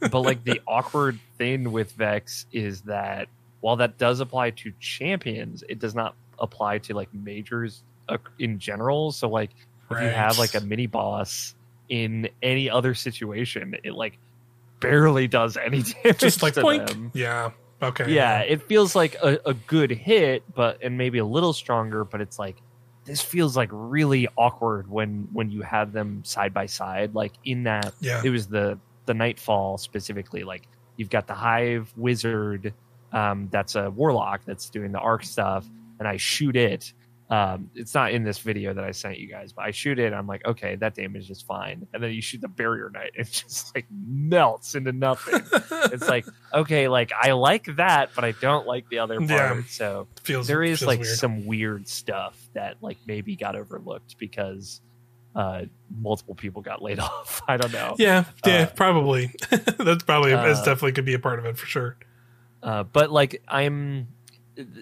But 0.00 0.20
like 0.20 0.44
the 0.44 0.60
awkward 0.66 1.18
thing 1.38 1.72
with 1.72 1.92
Vex 1.92 2.46
is 2.52 2.82
that 2.82 3.28
while 3.60 3.76
that 3.76 3.98
does 3.98 4.20
apply 4.20 4.50
to 4.50 4.72
champions, 4.80 5.64
it 5.68 5.78
does 5.78 5.94
not 5.94 6.14
apply 6.38 6.78
to 6.78 6.94
like 6.94 7.12
majors 7.12 7.82
uh, 8.08 8.18
in 8.38 8.58
general. 8.58 9.10
So 9.12 9.28
like 9.28 9.50
if 9.90 10.00
you 10.00 10.08
have 10.08 10.38
like 10.38 10.54
a 10.54 10.60
mini 10.60 10.86
boss 10.86 11.54
in 11.88 12.28
any 12.42 12.68
other 12.70 12.94
situation, 12.94 13.76
it 13.84 13.92
like 13.92 14.18
barely 14.80 15.26
does 15.28 15.56
any 15.56 15.82
damage 15.82 16.18
just 16.18 16.42
like 16.42 16.54
to 16.54 16.62
boink. 16.62 16.86
them. 16.88 17.10
yeah 17.14 17.50
okay 17.82 18.12
Yeah, 18.12 18.40
it 18.40 18.62
feels 18.62 18.94
like 18.94 19.16
a, 19.22 19.38
a 19.46 19.54
good 19.54 19.90
hit, 19.90 20.42
but 20.54 20.82
and 20.82 20.96
maybe 20.98 21.18
a 21.18 21.24
little 21.24 21.52
stronger, 21.52 22.04
but 22.04 22.20
it's 22.20 22.38
like 22.38 22.56
this 23.04 23.22
feels 23.22 23.56
like 23.56 23.70
really 23.72 24.28
awkward 24.36 24.90
when 24.90 25.28
when 25.32 25.50
you 25.50 25.62
have 25.62 25.92
them 25.92 26.22
side 26.24 26.52
by 26.52 26.66
side. 26.66 27.14
Like 27.14 27.32
in 27.44 27.64
that 27.64 27.94
yeah 28.00 28.20
it 28.24 28.30
was 28.30 28.46
the 28.48 28.78
the 29.06 29.14
nightfall 29.14 29.78
specifically, 29.78 30.44
like 30.44 30.68
you've 30.96 31.10
got 31.10 31.26
the 31.26 31.34
hive 31.34 31.92
wizard 31.96 32.74
Um, 33.10 33.48
that's 33.50 33.74
a 33.74 33.88
warlock 33.90 34.42
that's 34.44 34.68
doing 34.68 34.92
the 34.92 34.98
arc 34.98 35.24
stuff, 35.24 35.64
and 35.98 36.06
I 36.06 36.18
shoot 36.18 36.56
it. 36.56 36.92
Um, 37.30 37.70
it's 37.74 37.94
not 37.94 38.12
in 38.12 38.24
this 38.24 38.38
video 38.38 38.72
that 38.72 38.84
I 38.84 38.92
sent 38.92 39.18
you 39.18 39.28
guys, 39.28 39.52
but 39.52 39.66
I 39.66 39.70
shoot 39.70 39.98
it. 39.98 40.14
I'm 40.14 40.26
like, 40.26 40.46
okay, 40.46 40.76
that 40.76 40.94
damage 40.94 41.30
is 41.30 41.42
fine. 41.42 41.86
And 41.92 42.02
then 42.02 42.12
you 42.12 42.22
shoot 42.22 42.40
the 42.40 42.48
barrier 42.48 42.88
knight, 42.88 43.10
it 43.14 43.30
just 43.30 43.74
like 43.74 43.86
melts 43.90 44.74
into 44.74 44.92
nothing. 44.92 45.42
it's 45.92 46.08
like, 46.08 46.26
okay, 46.54 46.88
like 46.88 47.12
I 47.12 47.32
like 47.32 47.66
that, 47.76 48.10
but 48.14 48.24
I 48.24 48.32
don't 48.32 48.66
like 48.66 48.88
the 48.88 49.00
other 49.00 49.18
part. 49.18 49.30
Yeah. 49.30 49.62
So 49.68 50.08
feels 50.22 50.46
there 50.46 50.62
is 50.62 50.82
like 50.82 51.00
weird. 51.00 51.18
some 51.18 51.46
weird 51.46 51.86
stuff 51.86 52.38
that 52.54 52.76
like 52.80 52.96
maybe 53.06 53.36
got 53.36 53.56
overlooked 53.56 54.16
because 54.18 54.80
uh 55.34 55.64
multiple 55.94 56.34
people 56.34 56.62
got 56.62 56.80
laid 56.80 56.98
off. 56.98 57.42
I 57.46 57.58
don't 57.58 57.72
know. 57.72 57.94
yeah, 57.98 58.24
yeah, 58.46 58.62
uh, 58.62 58.66
probably. 58.66 59.34
That's 59.50 60.02
probably 60.04 60.32
uh, 60.32 60.44
definitely 60.54 60.92
could 60.92 61.04
be 61.04 61.14
a 61.14 61.18
part 61.18 61.38
of 61.38 61.44
it 61.44 61.58
for 61.58 61.66
sure. 61.66 61.98
Uh, 62.62 62.84
but 62.84 63.10
like 63.10 63.42
I'm 63.46 64.08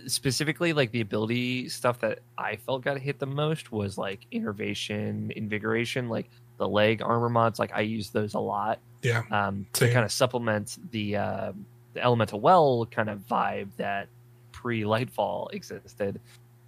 specifically 0.06 0.72
like 0.72 0.90
the 0.90 1.00
ability 1.00 1.68
stuff 1.68 2.00
that 2.00 2.20
I 2.38 2.56
felt 2.56 2.82
got 2.82 2.98
hit 2.98 3.18
the 3.18 3.26
most 3.26 3.72
was 3.72 3.98
like 3.98 4.26
innervation, 4.30 5.32
invigoration, 5.36 6.08
like 6.08 6.28
the 6.58 6.68
leg 6.68 7.02
armor 7.02 7.28
mods. 7.28 7.58
Like 7.58 7.72
I 7.74 7.80
use 7.82 8.10
those 8.10 8.34
a 8.34 8.38
lot 8.40 8.78
Yeah, 9.02 9.22
um, 9.30 9.66
to 9.74 9.84
Same. 9.84 9.92
kind 9.92 10.04
of 10.04 10.12
supplement 10.12 10.78
the 10.92 11.16
uh, 11.16 11.52
the 11.94 12.02
elemental 12.02 12.40
well 12.40 12.86
kind 12.90 13.10
of 13.10 13.20
vibe 13.20 13.68
that 13.76 14.08
pre 14.52 14.82
Lightfall 14.82 15.52
existed. 15.52 16.20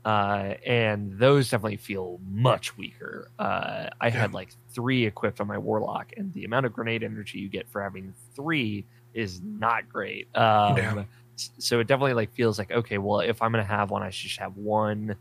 Uh, 0.04 0.54
and 0.64 1.18
those 1.18 1.50
definitely 1.50 1.76
feel 1.76 2.18
much 2.30 2.78
weaker. 2.78 3.28
Uh, 3.38 3.88
I 4.00 4.08
had 4.08 4.32
like 4.32 4.48
three 4.70 5.04
equipped 5.04 5.40
on 5.40 5.46
my 5.46 5.58
warlock, 5.58 6.12
and 6.16 6.32
the 6.32 6.44
amount 6.44 6.64
of 6.66 6.72
grenade 6.72 7.02
energy 7.02 7.38
you 7.40 7.48
get 7.48 7.68
for 7.68 7.82
having 7.82 8.14
three 8.34 8.86
is 9.12 9.40
not 9.42 9.88
great. 9.88 10.28
Um, 10.36 10.76
Yeah. 10.76 11.04
So 11.58 11.80
it 11.80 11.86
definitely 11.86 12.14
like 12.14 12.32
feels 12.32 12.58
like 12.58 12.70
okay, 12.70 12.98
well, 12.98 13.20
if 13.20 13.42
I'm 13.42 13.50
gonna 13.52 13.64
have 13.64 13.90
one, 13.90 14.02
I 14.02 14.10
should 14.10 14.28
just 14.28 14.40
have 14.40 14.56
one, 14.56 15.16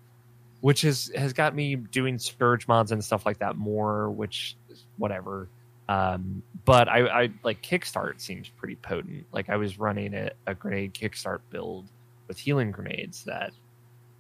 which 0.62 0.84
is 0.84 1.12
has 1.16 1.34
got 1.34 1.56
me 1.56 1.76
doing 1.76 2.20
scourge 2.20 2.68
mods 2.68 2.92
and 2.92 3.04
stuff 3.04 3.26
like 3.26 3.40
that 3.40 3.56
more. 3.58 4.10
Which 4.10 4.56
is 4.70 4.84
whatever. 4.98 5.50
Um, 5.90 6.44
but 6.66 6.90
I, 6.90 7.24
I 7.24 7.30
like 7.44 7.62
kickstart 7.62 8.20
seems 8.20 8.50
pretty 8.50 8.76
potent. 8.76 9.26
Like 9.32 9.50
I 9.50 9.56
was 9.56 9.80
running 9.80 10.14
a, 10.14 10.32
a 10.46 10.54
grenade 10.54 10.94
kickstart 10.94 11.40
build 11.50 11.86
with 12.28 12.38
healing 12.38 12.72
grenades 12.72 13.24
that 13.24 13.54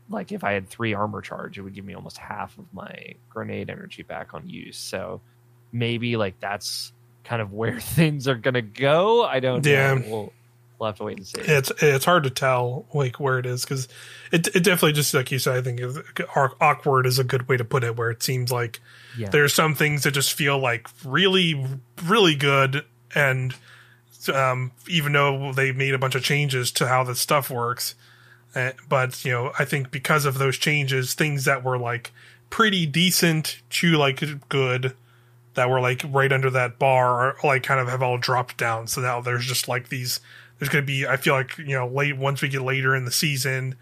like 0.09 0.31
if 0.31 0.45
I 0.45 0.53
had 0.53 0.69
three 0.69 0.93
armor 0.93 1.19
charge, 1.21 1.57
it 1.57 1.61
would 1.63 1.73
give 1.73 1.83
me 1.83 1.93
almost 1.93 2.17
half 2.17 2.57
of 2.57 2.65
my 2.73 3.15
grenade 3.29 3.69
energy 3.69 4.03
back 4.03 4.33
on 4.33 4.47
use. 4.47 4.77
So 4.77 5.19
maybe 5.73 6.15
like 6.15 6.39
that's 6.39 6.93
kind 7.25 7.41
of 7.41 7.51
where 7.51 7.79
things 7.81 8.29
are 8.29 8.35
gonna 8.35 8.61
go. 8.61 9.25
I 9.25 9.41
don't 9.41 9.65
Yeah. 9.65 9.95
know. 9.95 10.03
We'll, 10.07 10.33
we'll 10.79 10.87
have 10.87 10.97
to 10.97 11.03
wait 11.03 11.17
and 11.17 11.27
see. 11.27 11.41
it's 11.41 11.71
it's 11.81 12.05
hard 12.05 12.23
to 12.23 12.29
tell 12.29 12.85
like 12.93 13.19
where 13.19 13.39
it 13.39 13.45
is 13.45 13.63
because 13.63 13.87
it 14.31 14.47
it 14.47 14.63
definitely 14.63 14.93
just 14.93 15.13
like 15.13 15.31
you 15.31 15.39
said. 15.39 15.57
I 15.57 15.61
think 15.61 15.81
awkward 16.61 17.05
is 17.05 17.19
a 17.19 17.23
good 17.23 17.47
way 17.47 17.57
to 17.57 17.65
put 17.65 17.83
it. 17.83 17.95
Where 17.95 18.09
it 18.09 18.23
seems 18.23 18.51
like 18.51 18.79
yeah. 19.17 19.29
there's 19.29 19.53
some 19.53 19.75
things 19.75 20.03
that 20.03 20.11
just 20.11 20.33
feel 20.33 20.59
like 20.59 20.87
really 21.03 21.65
really 22.05 22.35
good 22.35 22.85
and 23.15 23.55
um, 24.33 24.71
even 24.87 25.13
though 25.13 25.53
they 25.53 25.71
made 25.71 25.93
a 25.93 25.97
bunch 25.97 26.15
of 26.15 26.23
changes 26.23 26.71
to 26.73 26.87
how 26.87 27.03
the 27.03 27.15
stuff 27.15 27.49
works 27.49 27.95
uh, 28.55 28.71
but 28.89 29.23
you 29.23 29.31
know 29.31 29.51
i 29.59 29.65
think 29.65 29.91
because 29.91 30.25
of 30.25 30.37
those 30.37 30.57
changes 30.57 31.13
things 31.13 31.45
that 31.45 31.63
were 31.63 31.77
like 31.77 32.11
pretty 32.49 32.85
decent 32.85 33.61
to 33.69 33.97
like 33.97 34.21
good 34.49 34.95
that 35.53 35.69
were 35.69 35.79
like 35.79 36.01
right 36.09 36.31
under 36.31 36.49
that 36.49 36.77
bar 36.77 37.19
are 37.19 37.35
like 37.43 37.63
kind 37.63 37.79
of 37.79 37.87
have 37.87 38.03
all 38.03 38.17
dropped 38.17 38.57
down 38.57 38.87
so 38.87 39.01
now 39.01 39.21
there's 39.21 39.45
just 39.45 39.67
like 39.67 39.89
these 39.89 40.19
there's 40.59 40.69
going 40.69 40.83
to 40.83 40.85
be 40.87 41.05
i 41.07 41.17
feel 41.17 41.33
like 41.33 41.57
you 41.57 41.73
know 41.75 41.87
late 41.87 42.17
once 42.17 42.41
we 42.41 42.47
get 42.49 42.61
later 42.61 42.95
in 42.95 43.05
the 43.05 43.11
season 43.11 43.75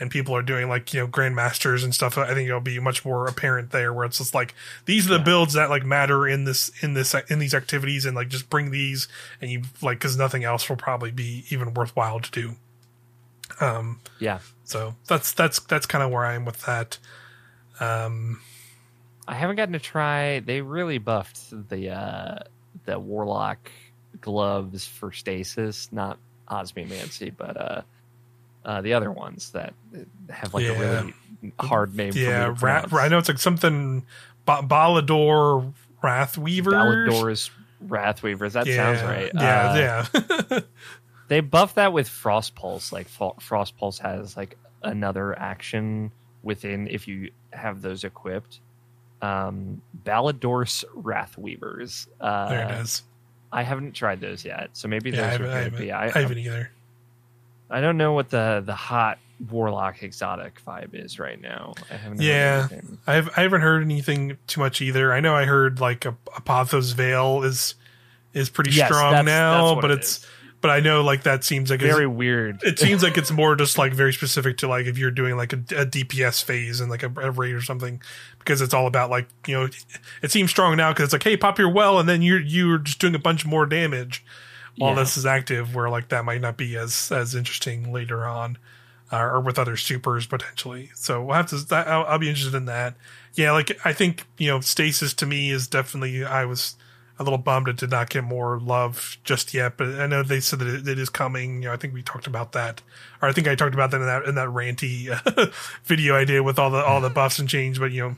and 0.00 0.10
people 0.12 0.34
are 0.36 0.42
doing 0.42 0.68
like 0.68 0.94
you 0.94 1.00
know 1.00 1.08
grandmasters 1.08 1.82
and 1.82 1.94
stuff 1.94 2.16
i 2.16 2.32
think 2.34 2.48
it'll 2.48 2.60
be 2.60 2.78
much 2.78 3.04
more 3.04 3.26
apparent 3.26 3.70
there 3.70 3.92
where 3.92 4.04
it's 4.04 4.18
just 4.18 4.34
like 4.34 4.54
these 4.84 5.06
are 5.06 5.10
the 5.14 5.18
Yeah. 5.18 5.24
builds 5.24 5.54
that 5.54 5.70
like 5.70 5.84
matter 5.84 6.26
in 6.28 6.44
this 6.44 6.70
in 6.82 6.94
this 6.94 7.14
in 7.28 7.38
these 7.38 7.54
activities 7.54 8.04
and 8.06 8.14
like 8.14 8.28
just 8.28 8.48
bring 8.48 8.70
these 8.70 9.08
and 9.40 9.50
you 9.50 9.62
like 9.82 9.98
because 9.98 10.16
nothing 10.16 10.44
else 10.44 10.68
will 10.68 10.76
probably 10.76 11.10
be 11.10 11.44
even 11.50 11.74
worthwhile 11.74 12.20
to 12.20 12.30
do 12.30 12.54
um 13.60 14.00
yeah. 14.20 14.38
so 14.64 14.94
that's 15.06 15.32
that's 15.32 15.58
that's 15.60 15.86
kind 15.86 16.04
of 16.04 16.10
where 16.10 16.24
i 16.24 16.34
am 16.34 16.44
with 16.44 16.62
that 16.66 16.98
um 17.80 18.40
I 19.26 19.34
haven't 19.34 19.56
gotten 19.56 19.74
to 19.74 19.78
try. 19.78 20.40
They 20.40 20.62
really 20.62 20.96
buffed 20.96 21.50
the 21.68 21.90
uh, 21.90 22.38
the 22.86 22.98
warlock 22.98 23.70
gloves 24.20 24.86
for 24.86 25.12
stasis, 25.12 25.88
not 25.92 26.18
Osmiomancy, 26.48 27.32
but 27.36 27.56
uh, 27.56 27.82
uh, 28.64 28.80
the 28.82 28.94
other 28.94 29.10
ones 29.12 29.50
that 29.52 29.74
have 30.30 30.54
like 30.54 30.64
Yeah. 30.64 30.70
a 30.72 30.80
really 31.02 31.14
hard 31.60 31.94
name. 31.94 32.12
yeah 32.16 32.46
for 32.54 32.66
me 32.66 32.82
to 32.82 32.88
Ra- 32.94 33.02
i 33.02 33.08
know 33.08 33.18
it's 33.18 33.28
like 33.28 33.38
something 33.38 34.04
ba- 34.44 34.62
balador 34.62 35.72
wrathweaver 36.02 36.72
Ballidorse 36.72 37.50
Wrathweavers. 37.86 38.52
That 38.54 38.66
sounds 38.66 39.02
right. 39.02 39.30
yeah 39.34 39.70
Uh, 39.70 40.06
yeah 40.52 40.60
They 41.28 41.40
buff 41.40 41.74
that 41.74 41.92
with 41.92 42.08
Frost 42.08 42.54
Pulse. 42.54 42.90
Like 42.90 43.06
Frost 43.08 43.76
Pulse 43.76 43.98
has 43.98 44.36
like 44.36 44.56
another 44.82 45.38
action 45.38 46.10
within 46.42 46.88
if 46.88 47.06
you 47.06 47.30
have 47.52 47.82
those 47.82 48.02
equipped. 48.02 48.60
Um, 49.20 49.82
Ballidorse 50.04 50.84
Wrathweavers. 50.96 52.06
Uh, 52.20 52.48
there 52.48 52.68
it 52.68 52.80
is 52.80 53.02
I 53.52 53.62
haven't 53.62 53.92
tried 53.92 54.20
those 54.20 54.44
yet, 54.44 54.70
so 54.74 54.88
maybe 54.88 55.10
yeah 55.10 55.36
those 55.36 55.40
are 55.40 55.50
I, 55.50 55.64
good. 55.64 55.72
haven't, 55.72 55.90
I, 55.90 56.04
I, 56.14 56.20
haven't 56.22 56.38
either 56.38 56.70
I 57.70 57.80
don't 57.80 57.96
know 57.96 58.12
what 58.12 58.30
the 58.30 58.62
the 58.64 58.74
hot 58.74 59.18
warlock 59.50 60.02
exotic 60.02 60.60
vibe 60.66 60.94
is 60.94 61.18
right 61.18 61.40
now. 61.40 61.74
I 61.90 61.94
haven't. 61.94 62.20
Yeah. 62.22 62.68
I've 63.06 63.28
I 63.38 63.42
haven't 63.42 63.60
heard 63.60 63.82
anything 63.82 64.36
too 64.46 64.60
much 64.60 64.80
either. 64.80 65.12
I 65.12 65.20
know 65.20 65.34
I 65.34 65.44
heard 65.44 65.80
like 65.80 66.04
a 66.06 66.16
Apotheosis 66.36 66.92
Veil 66.92 67.42
is 67.44 67.74
is 68.34 68.48
pretty 68.50 68.70
Yes, 68.72 68.88
strong 68.88 69.12
that's- 69.12 69.26
now, 69.26 69.74
that's 69.74 69.80
but 69.82 69.90
it 69.90 69.98
it's 69.98 70.18
is. 70.18 70.26
but 70.60 70.70
I 70.70 70.80
know 70.80 71.02
like 71.02 71.22
that 71.24 71.44
seems 71.44 71.70
like 71.70 71.80
it's- 71.80 71.94
very 71.94 72.06
weird. 72.06 72.62
it 72.62 72.78
seems 72.80 73.02
like 73.02 73.16
it's 73.18 73.30
more 73.30 73.54
just 73.54 73.78
like 73.78 73.92
very 73.94 74.12
specific 74.12 74.58
to 74.58 74.68
like 74.68 74.86
if 74.86 74.98
you're 74.98 75.10
doing 75.10 75.36
like 75.36 75.52
a, 75.52 75.56
a 75.56 75.86
DPS 75.86 76.42
phase 76.42 76.80
and 76.80 76.90
like 76.90 77.02
a, 77.02 77.12
a 77.20 77.30
raid 77.30 77.54
or 77.54 77.62
something 77.62 78.00
because 78.48 78.62
it's 78.62 78.72
all 78.72 78.86
about 78.86 79.10
like 79.10 79.28
you 79.46 79.54
know 79.54 79.68
it 80.22 80.30
seems 80.30 80.50
strong 80.50 80.74
now 80.74 80.90
because 80.90 81.04
it's 81.04 81.12
like 81.12 81.22
hey 81.22 81.36
pop 81.36 81.58
your 81.58 81.70
well 81.70 81.98
and 82.00 82.08
then 82.08 82.22
you're 82.22 82.40
you're 82.40 82.78
just 82.78 82.98
doing 82.98 83.14
a 83.14 83.18
bunch 83.18 83.44
more 83.44 83.66
damage 83.66 84.24
while 84.78 84.94
Yeah. 84.94 85.00
this 85.02 85.18
is 85.18 85.26
active 85.26 85.74
where 85.74 85.90
like 85.90 86.08
that 86.08 86.24
might 86.24 86.40
not 86.40 86.56
be 86.56 86.74
as 86.76 87.12
as 87.12 87.34
interesting 87.34 87.92
later 87.92 88.24
on 88.24 88.56
uh, 89.12 89.18
or 89.18 89.40
with 89.40 89.58
other 89.58 89.76
supers 89.76 90.26
potentially 90.26 90.90
so 90.94 91.22
we'll 91.22 91.36
have 91.36 91.46
to 91.48 91.76
I'll, 91.76 92.04
I'll 92.06 92.18
be 92.18 92.30
interested 92.30 92.56
in 92.56 92.64
that 92.64 92.94
yeah 93.34 93.52
like 93.52 93.78
I 93.84 93.92
think 93.92 94.24
you 94.38 94.48
know 94.48 94.60
stasis 94.60 95.12
to 95.14 95.26
me 95.26 95.50
is 95.50 95.68
definitely 95.68 96.24
I 96.24 96.46
was 96.46 96.74
a 97.20 97.24
little 97.24 97.38
bummed 97.38 97.66
it 97.68 97.76
did 97.76 97.90
not 97.90 98.08
get 98.10 98.22
more 98.22 98.60
love 98.60 99.18
just 99.24 99.52
yet, 99.52 99.76
but 99.76 99.88
I 99.98 100.06
know 100.06 100.22
they 100.22 100.38
said 100.38 100.60
that 100.60 100.68
it, 100.68 100.86
it 100.86 101.00
is 101.00 101.08
coming. 101.10 101.62
You 101.64 101.68
know, 101.68 101.72
I 101.74 101.76
think 101.76 101.92
we 101.92 102.00
talked 102.00 102.28
about 102.28 102.52
that, 102.52 102.80
or 103.20 103.28
I 103.28 103.32
think 103.32 103.48
I 103.48 103.56
talked 103.56 103.74
about 103.74 103.90
that 103.90 103.96
in 104.00 104.06
that 104.06 104.24
in 104.26 104.34
that 104.36 104.46
ranty 104.50 105.10
uh, 105.10 105.46
video 105.84 106.14
I 106.14 106.24
did 106.24 106.42
with 106.42 106.60
all 106.60 106.70
the 106.70 106.78
all 106.80 107.00
the 107.00 107.10
buffs 107.10 107.40
and 107.40 107.48
change. 107.48 107.80
But 107.80 107.90
you 107.90 108.02
know, 108.02 108.16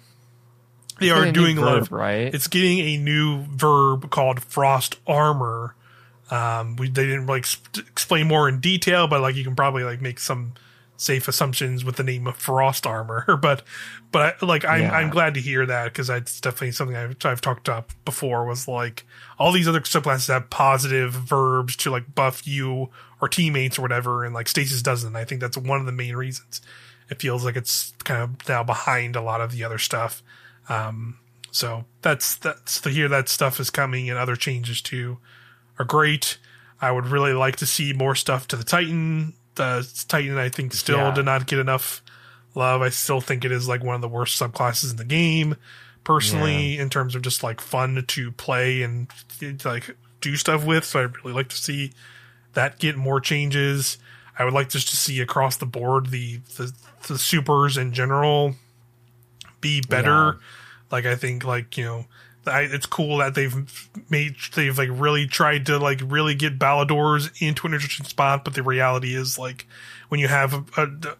they 1.01 1.11
are 1.11 1.31
doing 1.33 1.59
a 1.59 1.63
lot 1.63 1.79
of. 1.79 1.93
right. 1.93 2.33
It's 2.35 2.47
getting 2.47 2.79
a 2.79 2.97
new 2.97 3.43
verb 3.47 4.11
called 4.11 4.43
frost 4.43 4.97
armor. 5.07 5.75
Um, 6.31 6.77
we 6.77 6.89
they 6.89 7.07
didn't 7.07 7.27
like 7.27 7.45
sp- 7.49 7.83
explain 7.89 8.29
more 8.29 8.49
in 8.49 8.61
detail, 8.61 9.09
but 9.09 9.21
like 9.21 9.35
you 9.35 9.45
can 9.45 9.57
probably 9.57 9.83
like 9.83 10.01
make 10.01 10.21
some 10.21 10.55
safe 10.97 11.29
assumptions 11.29 11.83
with 11.83 11.97
the 11.97 12.03
name 12.03 12.27
of 12.27 12.37
frost 12.37 12.87
armor. 12.87 13.25
but 13.43 13.63
but 14.13 14.37
I, 14.43 14.47
like 14.47 14.65
I'm 14.65 14.83
Yeah. 14.83 14.93
I'm 14.93 15.11
glad 15.11 15.35
to 15.35 15.41
hear 15.41 15.67
that 15.67 15.85
because 15.87 16.09
it's 16.11 16.41
definitely 16.41 16.73
something 16.73 16.97
I've, 16.97 17.17
I've 17.25 17.41
talked 17.41 17.69
up 17.69 17.91
before. 18.05 18.45
Was 18.45 18.69
like 18.69 19.05
all 19.39 19.51
these 19.51 19.67
other 19.67 19.81
subclasses 19.81 20.29
have 20.29 20.51
positive 20.51 21.13
verbs 21.13 21.75
to 21.77 21.91
like 21.91 22.15
buff 22.15 22.47
you 22.47 22.91
or 23.21 23.29
teammates 23.29 23.79
or 23.79 23.83
whatever, 23.83 24.25
and 24.25 24.35
like 24.35 24.47
Stasis 24.49 24.83
doesn't. 24.83 25.17
I 25.17 25.25
think 25.25 25.41
that's 25.41 25.57
one 25.57 25.81
of 25.81 25.87
the 25.87 25.93
main 25.93 26.15
reasons. 26.15 26.61
It 27.09 27.21
feels 27.21 27.45
like 27.45 27.57
it's 27.57 27.93
kind 28.05 28.23
of 28.23 28.49
now 28.49 28.63
behind 28.63 29.17
a 29.17 29.21
lot 29.21 29.41
of 29.41 29.51
the 29.53 29.65
other 29.65 29.79
stuff. 29.79 30.23
Um, 30.71 31.18
so 31.51 31.85
that's 32.01 32.37
that's 32.37 32.81
to 32.81 32.91
hear 32.91 33.09
that 33.09 33.29
stuff 33.29 33.59
is 33.61 33.68
coming 33.71 34.09
and 34.09 34.18
other 34.18 34.37
changes 34.37 34.81
too 34.81 35.18
are 35.79 35.85
great. 35.85 36.39
I 36.81 36.91
would 36.93 37.07
really 37.09 37.33
like 37.35 37.57
to 37.57 37.66
see 37.66 37.93
more 37.93 38.14
stuff 38.14 38.47
to 38.49 38.57
the 38.57 38.64
Titan. 38.64 39.35
The 39.57 39.87
Titan, 40.09 40.39
I 40.39 40.49
think, 40.49 40.73
still 40.73 40.97
Yeah. 40.99 41.14
did 41.14 41.25
not 41.27 41.47
get 41.47 41.59
enough 41.59 42.01
love. 42.55 42.81
I 42.83 42.89
still 42.89 43.21
think 43.21 43.45
it 43.45 43.53
is 43.53 43.68
like 43.68 43.83
one 43.83 43.97
of 43.97 44.01
the 44.01 44.09
worst 44.09 44.41
subclasses 44.41 44.91
in 44.93 44.97
the 44.97 45.05
game, 45.05 45.57
personally, 46.05 46.79
in 46.79 46.89
terms 46.89 47.14
of 47.14 47.23
just 47.23 47.43
like 47.43 47.61
fun 47.61 48.03
to 48.07 48.33
play 48.33 48.83
and 48.83 49.09
like 49.64 49.97
do 50.21 50.37
stuff 50.37 50.64
with. 50.64 50.85
So 50.85 51.03
I'd 51.05 51.16
really 51.18 51.33
like 51.35 51.49
to 51.49 51.57
see 51.57 51.93
that 52.55 52.79
get 52.79 52.97
more 52.97 53.21
changes. 53.21 53.99
I 54.39 54.45
would 54.45 54.55
like 54.55 54.71
just 54.71 54.89
to 54.89 54.97
see 54.97 55.21
across 55.21 55.57
the 55.57 55.66
board 55.66 56.07
the 56.11 56.39
the, 56.57 56.73
the 57.09 57.18
supers 57.18 57.77
in 57.77 57.93
general 57.93 58.55
be 59.61 59.83
better. 59.83 60.09
Yeah. 60.09 60.33
Like 60.91 61.07
I 61.07 61.14
think 61.16 61.45
like 61.45 61.76
you 61.76 61.84
know 61.84 62.05
I, 62.47 62.62
it's 62.62 62.86
cool 62.86 63.18
that 63.18 63.34
they've 63.34 63.91
made 64.09 64.36
they've 64.55 64.76
like 64.76 64.88
really 64.93 65.26
tried 65.26 65.66
to 65.66 65.78
like 65.78 66.01
really 66.05 66.34
get 66.34 66.59
Ballidorse 66.59 67.30
into 67.41 67.66
an 67.66 67.74
interesting 67.74 68.07
spot, 68.07 68.45
but 68.45 68.55
the 68.55 68.62
reality 68.62 69.14
is 69.14 69.38
like 69.38 69.66
when 70.09 70.20
you 70.20 70.28
have 70.28 70.55
a, 70.76 70.82
a 70.82 71.16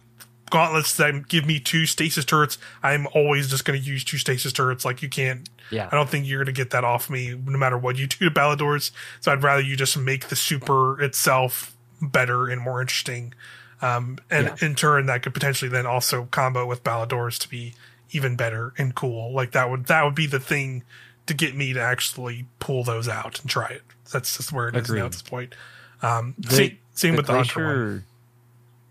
gauntlets 0.49 0.97
that 0.97 1.27
give 1.29 1.45
me 1.45 1.59
two 1.59 1.85
stasis 1.85 2.25
turrets, 2.25 2.57
I'm 2.83 3.07
always 3.13 3.49
just 3.49 3.63
going 3.63 3.81
to 3.81 3.85
use 3.87 4.03
two 4.03 4.17
stasis 4.17 4.51
turrets. 4.51 4.83
Like 4.83 5.01
you 5.01 5.09
can't. 5.09 5.49
Yeah. 5.69 5.87
I 5.89 5.95
don't 5.95 6.09
think 6.09 6.27
you're 6.27 6.39
going 6.43 6.53
to 6.53 6.59
get 6.59 6.71
that 6.71 6.83
off 6.83 7.09
me 7.09 7.33
no 7.33 7.57
matter 7.57 7.77
what 7.77 7.97
you 7.97 8.07
do 8.07 8.29
to 8.29 8.31
Ballidorse. 8.31 8.91
So 9.21 9.31
I'd 9.31 9.41
rather 9.43 9.61
you 9.61 9.77
just 9.77 9.97
make 9.97 10.27
the 10.27 10.35
super 10.35 11.01
itself 11.01 11.73
better 12.01 12.47
and 12.49 12.59
more 12.61 12.81
interesting. 12.81 13.33
Um, 13.81 14.17
and 14.29 14.47
Yeah. 14.47 14.55
in 14.67 14.75
turn, 14.75 15.05
that 15.05 15.23
could 15.23 15.33
potentially 15.33 15.69
then 15.69 15.85
also 15.85 16.25
combo 16.29 16.65
with 16.65 16.83
Ballidorse 16.83 17.39
to 17.39 17.47
be 17.49 17.73
even 18.11 18.35
better 18.35 18.73
and 18.77 18.93
cool. 18.95 19.33
Like 19.33 19.51
that 19.51 19.69
would 19.69 19.85
that 19.87 20.03
would 20.03 20.15
be 20.15 20.27
the 20.27 20.39
thing 20.39 20.83
to 21.27 21.33
get 21.33 21.55
me 21.55 21.73
to 21.73 21.79
actually 21.79 22.45
pull 22.59 22.83
those 22.83 23.07
out 23.07 23.39
and 23.41 23.49
try 23.49 23.67
it. 23.69 23.83
That's 24.11 24.35
just 24.37 24.51
where 24.51 24.67
it 24.69 24.75
is 24.75 24.85
Agreed. 24.89 24.99
now 24.99 25.05
at 25.05 25.11
this 25.13 25.21
point. 25.21 25.55
Um, 26.01 26.35
The- 26.39 26.55
same, 26.55 26.77
same 26.93 27.15
with 27.15 27.27
the 27.27 27.33
Hunter 27.33 27.63
one. 27.65 27.75
glacier. 27.75 28.03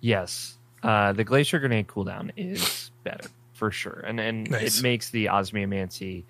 Yes, 0.01 0.57
uh, 0.83 1.13
the 1.13 1.25
glacier 1.25 1.59
grenade 1.59 1.87
cooldown 1.89 2.31
is 2.37 2.91
better 3.05 3.29
for 3.53 3.71
sure, 3.71 4.03
and 4.07 4.19
and 4.21 4.51
Nice. 4.51 4.79
it 4.79 4.83
makes 4.83 5.11
the 5.11 5.27
Osmiomancy 5.27 6.25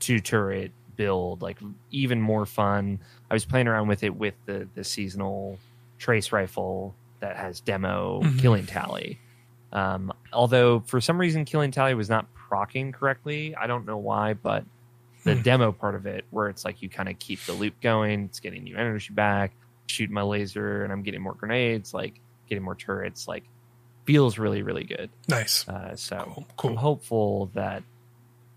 two 0.00 0.18
turret 0.20 0.72
build 0.96 1.40
like 1.42 1.58
even 1.90 2.20
more 2.20 2.44
fun. 2.46 2.98
I 3.30 3.34
was 3.34 3.44
playing 3.44 3.68
around 3.68 3.88
with 3.88 4.02
it 4.02 4.16
with 4.16 4.34
the 4.46 4.66
the 4.74 4.82
seasonal 4.84 5.58
trace 5.98 6.32
rifle 6.32 6.94
that 7.20 7.36
has 7.36 7.60
demo 7.60 8.20
Mhm. 8.22 8.38
killing 8.40 8.66
tally. 8.66 9.20
Um, 9.72 10.12
although 10.32 10.80
for 10.80 11.00
some 11.00 11.18
reason 11.18 11.44
killing 11.44 11.70
tally 11.70 11.94
was 11.94 12.08
not 12.08 12.32
procking 12.34 12.92
correctly, 12.92 13.54
I 13.56 13.66
don't 13.66 13.86
know 13.86 13.98
why, 13.98 14.34
but 14.34 14.64
the 15.24 15.34
Hmm. 15.36 15.42
demo 15.42 15.72
part 15.72 15.94
of 15.94 16.06
it 16.06 16.24
where 16.30 16.48
it's 16.48 16.64
like 16.64 16.82
you 16.82 16.88
kind 16.88 17.08
of 17.08 17.18
keep 17.18 17.40
the 17.46 17.52
loop 17.52 17.80
going, 17.80 18.24
it's 18.24 18.40
getting 18.40 18.66
you 18.66 18.76
energy 18.76 19.12
back, 19.14 19.52
shooting 19.86 20.14
my 20.14 20.22
laser, 20.22 20.82
and 20.84 20.92
I'm 20.92 21.02
getting 21.02 21.20
more 21.22 21.34
grenades, 21.34 21.94
like 21.94 22.20
getting 22.48 22.64
more 22.64 22.74
turrets, 22.74 23.28
like 23.28 23.44
feels 24.04 24.36
really 24.38 24.62
really 24.62 24.84
good. 24.84 25.10
Nice. 25.28 25.66
Uh, 25.68 25.94
so 25.96 26.44
Cool. 26.56 26.70
I'm 26.72 26.76
hopeful 26.76 27.46
that 27.54 27.82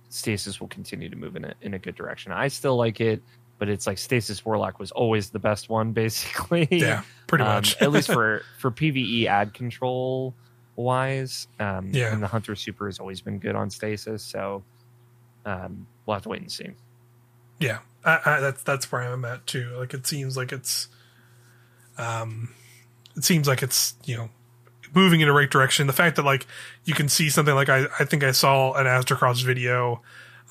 stasis 0.09 0.59
will 0.59 0.67
continue 0.69 1.09
to 1.09 1.15
move 1.15 1.35
in 1.35 1.45
a 1.45 1.53
in 1.61 1.73
a 1.73 1.79
good 1.79 1.95
direction. 1.95 2.31
I 2.31 2.47
still 2.47 2.75
like 2.77 2.99
it, 3.01 3.21
but 3.59 3.69
it's 3.69 3.85
like 3.87 3.97
stasis 3.97 4.43
warlock 4.45 4.79
was 4.79 4.91
always 4.91 5.29
the 5.29 5.39
best 5.39 5.69
one, 5.69 5.91
basically. 5.93 6.67
Yeah, 6.71 7.03
pretty 7.27 7.43
Um, 7.43 7.55
much. 7.55 7.81
at 7.81 7.91
least 7.91 8.07
for 8.11 8.41
for 8.59 8.71
PVE 8.71 9.27
ad 9.27 9.53
control 9.53 10.33
wise. 10.75 11.47
Um, 11.59 11.89
Yeah. 11.93 12.13
and 12.13 12.21
the 12.21 12.27
hunter 12.27 12.55
super 12.55 12.87
has 12.87 12.99
always 12.99 13.21
been 13.21 13.39
good 13.39 13.55
on 13.55 13.69
stasis, 13.69 14.23
so 14.23 14.63
um, 15.45 15.87
we'll 16.05 16.15
have 16.15 16.23
to 16.23 16.29
wait 16.29 16.41
and 16.41 16.51
see. 16.51 16.69
yeah, 17.59 17.79
I, 18.03 18.19
I, 18.25 18.39
that's 18.41 18.63
that's 18.63 18.91
where 18.91 19.01
I'm 19.01 19.23
at 19.25 19.45
too. 19.47 19.69
Like 19.77 19.93
it 19.93 20.05
seems 20.07 20.35
like 20.37 20.51
it's, 20.51 20.87
um, 21.97 22.49
it 23.15 23.23
seems 23.23 23.47
like 23.47 23.63
it's 23.63 23.95
you 24.05 24.17
know 24.17 24.29
moving 24.93 25.21
in 25.21 25.27
the 25.27 25.33
right 25.33 25.49
direction. 25.49 25.87
The 25.87 25.93
fact 25.93 26.15
that 26.17 26.23
like 26.25 26.45
you 26.83 26.93
can 26.93 27.09
see 27.09 27.29
something 27.29 27.55
like 27.55 27.69
I 27.69 27.85
I 27.99 28.05
think 28.05 28.23
I 28.23 28.31
saw 28.31 28.73
an 28.73 28.85
Aztecross 28.85 29.43
video. 29.43 30.01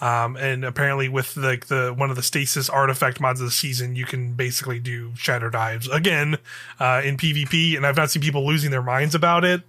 Um, 0.00 0.36
and 0.36 0.64
apparently 0.64 1.08
with 1.08 1.36
like 1.36 1.66
the 1.66 1.94
one 1.96 2.10
of 2.10 2.16
the 2.16 2.22
stasis 2.22 2.68
artifact 2.68 3.20
mods 3.20 3.40
of 3.40 3.46
the 3.46 3.52
season, 3.52 3.94
you 3.94 4.04
can 4.04 4.32
basically 4.34 4.80
do 4.80 5.10
Shatterdives 5.10 5.88
again 5.92 6.36
uh, 6.80 7.00
in 7.04 7.16
PvP, 7.16 7.76
and 7.76 7.86
I've 7.86 7.96
not 7.96 8.10
seen 8.10 8.20
people 8.20 8.44
losing 8.44 8.72
their 8.72 8.82
minds 8.82 9.14
about 9.14 9.44
it. 9.44 9.62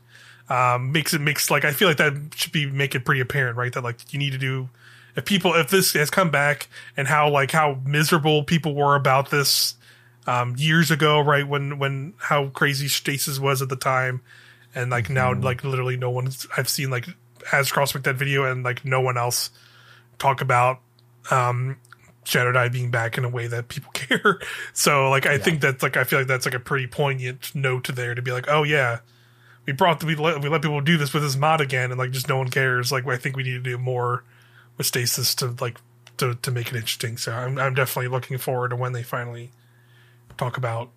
Um, 0.48 0.91
makes 0.91 1.14
it 1.14 1.22
makes 1.22 1.50
like 1.50 1.66
I 1.66 1.72
feel 1.72 1.88
like 1.88 1.98
that 1.98 2.14
should 2.36 2.52
be 2.52 2.66
make 2.68 2.93
it 2.93 3.04
pretty 3.04 3.22
apparent, 3.22 3.58
right? 3.58 3.74
That 3.74 3.84
like 3.84 4.14
you 4.14 4.20
need 4.20 4.32
to 4.32 4.38
do 4.38 4.70
if 5.16 5.26
people 5.26 5.54
if 5.56 5.70
this 5.70 5.93
has 5.93 6.10
come 6.10 6.30
back 6.30 6.68
and 6.96 7.08
how 7.08 7.30
like 7.30 7.52
how 7.52 7.80
miserable 7.84 8.43
people 8.43 8.76
were 8.76 8.96
about 8.96 9.32
this 9.32 9.76
um, 10.28 10.56
years 10.58 10.91
ago, 10.91 11.20
right? 11.20 11.48
When 11.48 11.80
when 11.80 12.14
how 12.18 12.50
crazy 12.50 12.88
stasis 12.88 13.39
was 13.39 13.62
at 13.62 13.70
the 13.70 13.76
time, 13.76 14.22
and 14.74 14.91
like 14.91 15.10
now 15.10 15.34
like 15.34 15.64
literally 15.64 15.98
no 15.98 16.10
one's 16.10 16.48
I've 16.58 16.70
seen 16.70 16.89
like 16.89 17.08
Aztecross 17.52 17.96
make 17.96 18.04
that 18.04 18.16
video 18.16 18.43
and 18.43 18.64
like 18.64 18.86
no 18.86 19.02
one 19.02 19.18
else 19.18 19.52
talk 20.18 20.41
about 20.41 20.80
um 21.32 21.78
Shatterdive 22.26 22.72
being 22.72 22.89
back 22.89 23.18
in 23.18 23.26
a 23.26 23.30
way 23.30 23.48
that 23.48 23.68
people 23.68 23.91
care. 23.93 24.39
So 24.74 25.10
like 25.10 25.26
I 25.26 25.38
think 25.38 25.62
that's 25.62 25.82
like 25.82 25.96
I 25.96 26.04
feel 26.04 26.20
like 26.20 26.28
that's 26.28 26.46
like 26.46 26.56
a 26.56 26.60
pretty 26.60 26.88
poignant 26.88 27.54
note 27.56 27.88
there 27.93 28.16
to 28.16 28.22
be 28.22 28.32
like, 28.32 28.46
oh 28.48 28.64
yeah, 28.64 29.00
we 29.66 29.74
brought 29.74 30.03
we 30.03 30.16
let 30.16 30.41
we 30.41 30.49
let 30.49 30.61
people 30.61 30.82
do 30.82 30.97
this 30.97 31.13
with 31.13 31.24
this 31.24 31.36
mod 31.36 31.61
again, 31.61 31.91
and 31.91 31.97
like 31.97 32.11
just 32.11 32.30
no 32.30 32.38
one 32.38 32.49
cares. 32.49 32.91
Like 32.91 33.07
I 33.07 33.18
think 33.18 33.36
we 33.36 33.43
need 33.43 33.53
to 33.53 33.59
do 33.59 33.78
more 33.78 34.24
with 34.78 34.88
Stasis 34.88 35.34
to 35.36 35.55
like 35.59 35.78
to 36.18 36.36
to 36.36 36.51
make 36.51 36.68
it 36.68 36.76
interesting. 36.76 37.18
So 37.18 37.32
I'm 37.32 37.57
I'm 37.57 37.74
definitely 37.74 38.09
looking 38.09 38.38
forward 38.38 38.70
to 38.70 38.76
when 38.76 38.93
they 38.93 39.03
finally 39.03 39.51
talk 40.38 40.57
about 40.57 40.89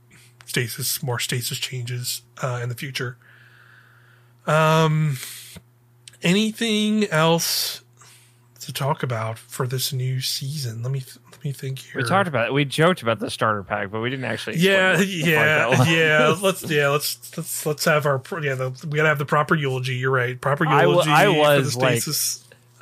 Stasis 0.44 1.02
more 1.02 1.18
Stasis 1.18 1.58
changes 1.58 2.22
uh, 2.42 2.60
in 2.62 2.68
the 2.68 2.74
future. 2.74 3.16
Um, 4.46 5.18
anything 6.22 7.04
else 7.06 7.82
to 8.60 8.72
talk 8.72 9.02
about 9.02 9.38
for 9.38 9.66
this 9.66 9.92
new 9.92 10.20
season? 10.20 10.82
Let 10.82 10.92
me 10.92 11.02
let 11.38 11.44
me 11.44 11.52
think 11.52 11.78
here. 11.78 12.02
We 12.02 12.08
talked 12.08 12.26
about 12.28 12.46
it. 12.48 12.52
We 12.52 12.64
joked 12.64 13.02
about 13.02 13.20
the 13.20 13.30
starter 13.30 13.62
pack, 13.62 13.92
but 13.92 14.00
we 14.00 14.10
didn't 14.10 14.24
actually. 14.24 14.56
Yeah, 14.56 14.96
what 14.96 14.98
the 14.98 15.04
fuck 15.22 15.78
that 15.78 15.88
yeah, 15.88 16.28
yeah. 16.28 16.36
Let's 16.42 16.62
yeah, 16.68 16.88
let's 16.88 17.36
let's 17.36 17.64
let's 17.64 17.84
have 17.84 18.06
our 18.06 18.20
yeah. 18.42 18.54
The, 18.56 18.86
we 18.90 18.96
gotta 18.96 19.08
have 19.08 19.18
the 19.18 19.24
proper 19.24 19.54
eulogy. 19.54 19.94
You're 19.94 20.10
right. 20.10 20.40
Proper 20.40 20.66
I 20.66 20.82
w- 20.82 20.96
eulogy. 20.96 21.10
I 21.12 21.26
for 21.26 21.32
the 21.32 21.38
was, 21.38 21.76
like, 21.76 22.02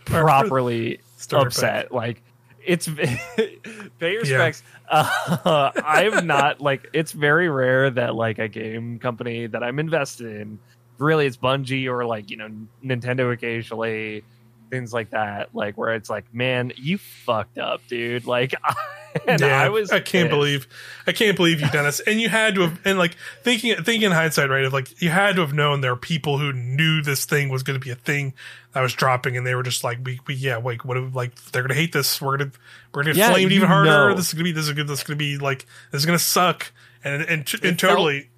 properly 0.07 1.01
upset. 1.33 1.93
Like 1.93 2.23
it's 2.65 2.89
pay 2.89 3.59
Yeah. 4.01 4.09
respects. 4.09 4.63
Uh, 4.89 5.71
I'm 5.85 6.27
not 6.27 6.61
like 6.63 6.89
it's 6.95 7.13
very 7.13 7.51
rare 7.51 7.91
that 7.91 8.15
like 8.15 8.39
a 8.39 8.49
game 8.49 8.99
company 8.99 9.49
that 9.49 9.63
I'm 9.63 9.79
invested 9.79 10.41
in, 10.41 10.59
really 10.97 11.27
it's 11.27 11.37
Bungie 11.37 11.89
or 11.89 12.07
like 12.07 12.31
you 12.31 12.39
know 12.39 12.49
Nintendo 12.83 13.33
occasionally, 13.33 14.25
things 14.71 14.93
like 14.93 15.11
that. 15.11 15.55
Like 15.55 15.77
where 15.77 15.95
it's 15.95 16.11
like, 16.11 16.33
man, 16.35 16.73
you 16.77 16.99
fucked 16.99 17.59
up, 17.59 17.81
dude. 17.89 18.27
Like, 18.27 18.55
and 19.27 19.41
yeah, 19.41 19.61
I 19.61 19.69
was, 19.69 19.91
I 19.91 20.01
can't 20.01 20.29
pissed. 20.29 20.31
believe, 20.31 20.69
I 21.07 21.13
can't 21.13 21.37
believe 21.37 21.61
you 21.61 21.69
done 21.71 21.85
this. 21.85 22.01
And 22.01 22.21
you 22.21 22.29
had 22.29 22.55
to 22.57 22.63
have, 22.63 22.81
and 22.85 22.99
like 22.99 23.17
thinking, 23.43 23.75
thinking 23.77 24.03
in 24.03 24.13
hindsight, 24.13 24.51
right? 24.51 24.65
Of 24.65 24.73
like 24.73 25.01
you 25.01 25.11
had 25.11 25.37
to 25.37 25.43
have 25.43 25.53
known 25.55 25.81
there 25.81 25.93
are 25.93 25.97
people 25.97 26.39
who 26.39 26.53
knew 26.53 27.03
this 27.03 27.25
thing 27.25 27.49
was 27.49 27.63
going 27.63 27.79
to 27.79 27.85
be 27.85 27.91
a 27.91 27.97
thing 27.97 28.35
that 28.73 28.81
was 28.83 28.93
dropping, 28.93 29.37
and 29.37 29.47
they 29.47 29.55
were 29.55 29.63
just 29.63 29.83
like, 29.85 29.99
we, 30.05 30.21
we 30.27 30.35
yeah, 30.35 30.57
like 30.59 30.85
what, 30.85 30.97
if- 30.97 31.15
like 31.15 31.35
they're 31.53 31.63
going 31.63 31.71
to 31.71 31.75
hate 31.75 31.93
this. 31.93 32.21
We're 32.21 32.37
gonna, 32.37 32.53
we're 32.95 33.03
gonna 33.05 33.15
get 33.15 33.21
Yeah, 33.21 33.33
flamed 33.33 33.53
even 33.53 33.69
harder. 33.69 33.91
know. 33.91 34.15
This 34.15 34.29
is 34.29 34.35
gonna 34.35 34.45
be, 34.45 34.53
this 34.53 34.67
is 34.67 34.73
gonna, 34.73 34.85
this 34.85 34.99
is 35.01 35.05
gonna 35.05 35.17
be 35.17 35.39
like, 35.39 35.67
this 35.93 36.01
is 36.03 36.07
gonna 36.07 36.19
suck, 36.19 36.73
and 37.05 37.23
and 37.23 37.31
and, 37.31 37.49
felt- 37.63 37.79
totally, 37.79 38.31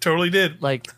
totally 0.00 0.30
did. 0.30 0.62
like 0.62 0.88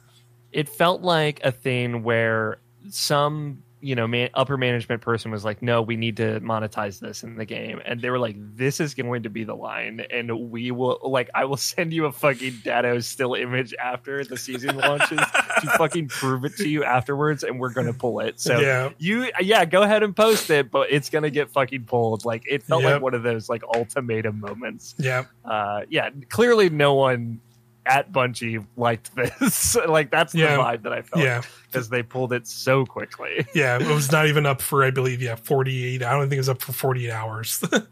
it 0.52 0.68
felt 0.68 1.02
like 1.02 1.40
a 1.44 1.52
thing 1.52 2.02
where 2.02 2.58
some 2.88 3.62
you 3.86 3.94
know 3.94 4.06
man, 4.06 4.30
upper 4.34 4.56
management 4.56 5.00
person 5.00 5.30
was 5.30 5.44
like 5.44 5.62
no 5.62 5.80
we 5.82 5.96
need 5.96 6.16
to 6.16 6.40
monetize 6.40 6.98
this 6.98 7.22
in 7.22 7.36
the 7.36 7.44
game. 7.44 7.80
And 7.84 8.00
they 8.00 8.10
were 8.10 8.18
like 8.18 8.34
this 8.38 8.80
is 8.80 8.94
going 8.94 9.22
to 9.22 9.30
be 9.30 9.44
the 9.44 9.54
line 9.54 10.00
and 10.10 10.50
we 10.50 10.70
will 10.72 10.98
like 11.02 11.30
i 11.34 11.44
will 11.44 11.56
send 11.72 11.92
you 11.92 12.06
a 12.06 12.12
fucking 12.12 12.54
Datto 12.64 12.98
still 13.00 13.34
image 13.34 13.74
after 13.74 14.24
the 14.24 14.36
season 14.36 14.76
launches 14.86 15.18
to 15.18 15.66
fucking 15.78 16.08
prove 16.08 16.44
it 16.44 16.56
to 16.56 16.68
you 16.68 16.84
afterwards 16.84 17.44
and 17.44 17.60
we're 17.60 17.72
gonna 17.72 17.92
pull 17.92 18.20
it. 18.20 18.40
So 18.40 18.58
yeah, 18.58 18.90
you 18.98 19.30
yeah 19.40 19.64
go 19.64 19.82
ahead 19.82 20.02
and 20.02 20.14
post 20.16 20.50
it 20.50 20.70
but 20.70 20.88
it's 20.90 21.08
gonna 21.10 21.30
get 21.30 21.50
fucking 21.50 21.84
pulled. 21.84 22.24
Like 22.24 22.42
it 22.50 22.62
felt 22.62 22.82
Yep. 22.82 22.92
like 22.94 23.02
one 23.02 23.14
of 23.14 23.22
those 23.22 23.48
like 23.48 23.62
ultimatum 23.62 24.40
moments. 24.40 24.94
Yeah, 24.98 25.24
uh 25.44 25.82
yeah 25.88 26.10
clearly 26.28 26.68
no 26.70 26.94
one 26.94 27.40
at 27.86 28.12
Bungie 28.12 28.64
liked 28.76 29.14
this. 29.14 29.76
like 29.88 30.10
that's 30.10 30.32
the 30.32 30.40
vibe 30.40 30.82
that 30.82 30.92
I 30.92 31.02
felt 31.02 31.24
yeah, 31.24 31.42
because 31.70 31.88
they 31.88 32.02
pulled 32.02 32.32
it 32.32 32.46
so 32.46 32.84
quickly. 32.84 33.46
yeah. 33.54 33.76
It 33.80 33.86
was 33.86 34.10
not 34.12 34.26
even 34.26 34.44
up 34.46 34.60
for, 34.60 34.84
I 34.84 34.90
believe, 34.90 35.22
yeah, 35.22 35.36
forty 35.36 35.84
eight. 35.94 36.02
I 36.02 36.12
don't 36.12 36.22
think 36.22 36.34
it 36.34 36.38
was 36.38 36.48
up 36.48 36.60
for 36.62 36.72
forty 36.72 37.06
eight 37.06 37.12
hours, 37.12 37.62
and 37.72 37.86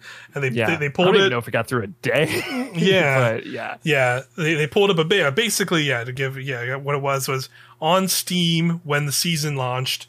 they 0.45 0.49
Yeah, 0.51 0.71
they, 0.71 0.77
they 0.77 0.87
I 0.87 0.89
pulled 0.89 1.07
don't 1.07 1.17
it. 1.17 1.19
even 1.21 1.31
know 1.31 1.39
if 1.39 1.49
it 1.49 1.53
got 1.53 1.69
through 1.69 1.83
a 1.85 1.87
day. 1.89 2.71
Yeah. 2.75 3.33
but 3.35 3.47
yeah, 3.47 3.77
Yeah, 3.83 4.23
they, 4.37 4.55
they 4.55 4.67
pulled 4.67 4.91
up 4.91 4.99
a 4.99 5.05
bit. 5.05 5.19
yeah, 5.19 5.31
Basically, 5.31 5.83
yeah, 5.85 6.05
to 6.05 6.13
give 6.13 6.39
yeah, 6.41 6.77
what 6.77 6.95
it 6.95 7.01
was 7.03 7.29
was 7.29 7.49
on 7.81 8.09
Steam 8.09 8.81
when 8.85 9.07
the 9.07 9.13
season 9.13 9.57
launched, 9.57 10.09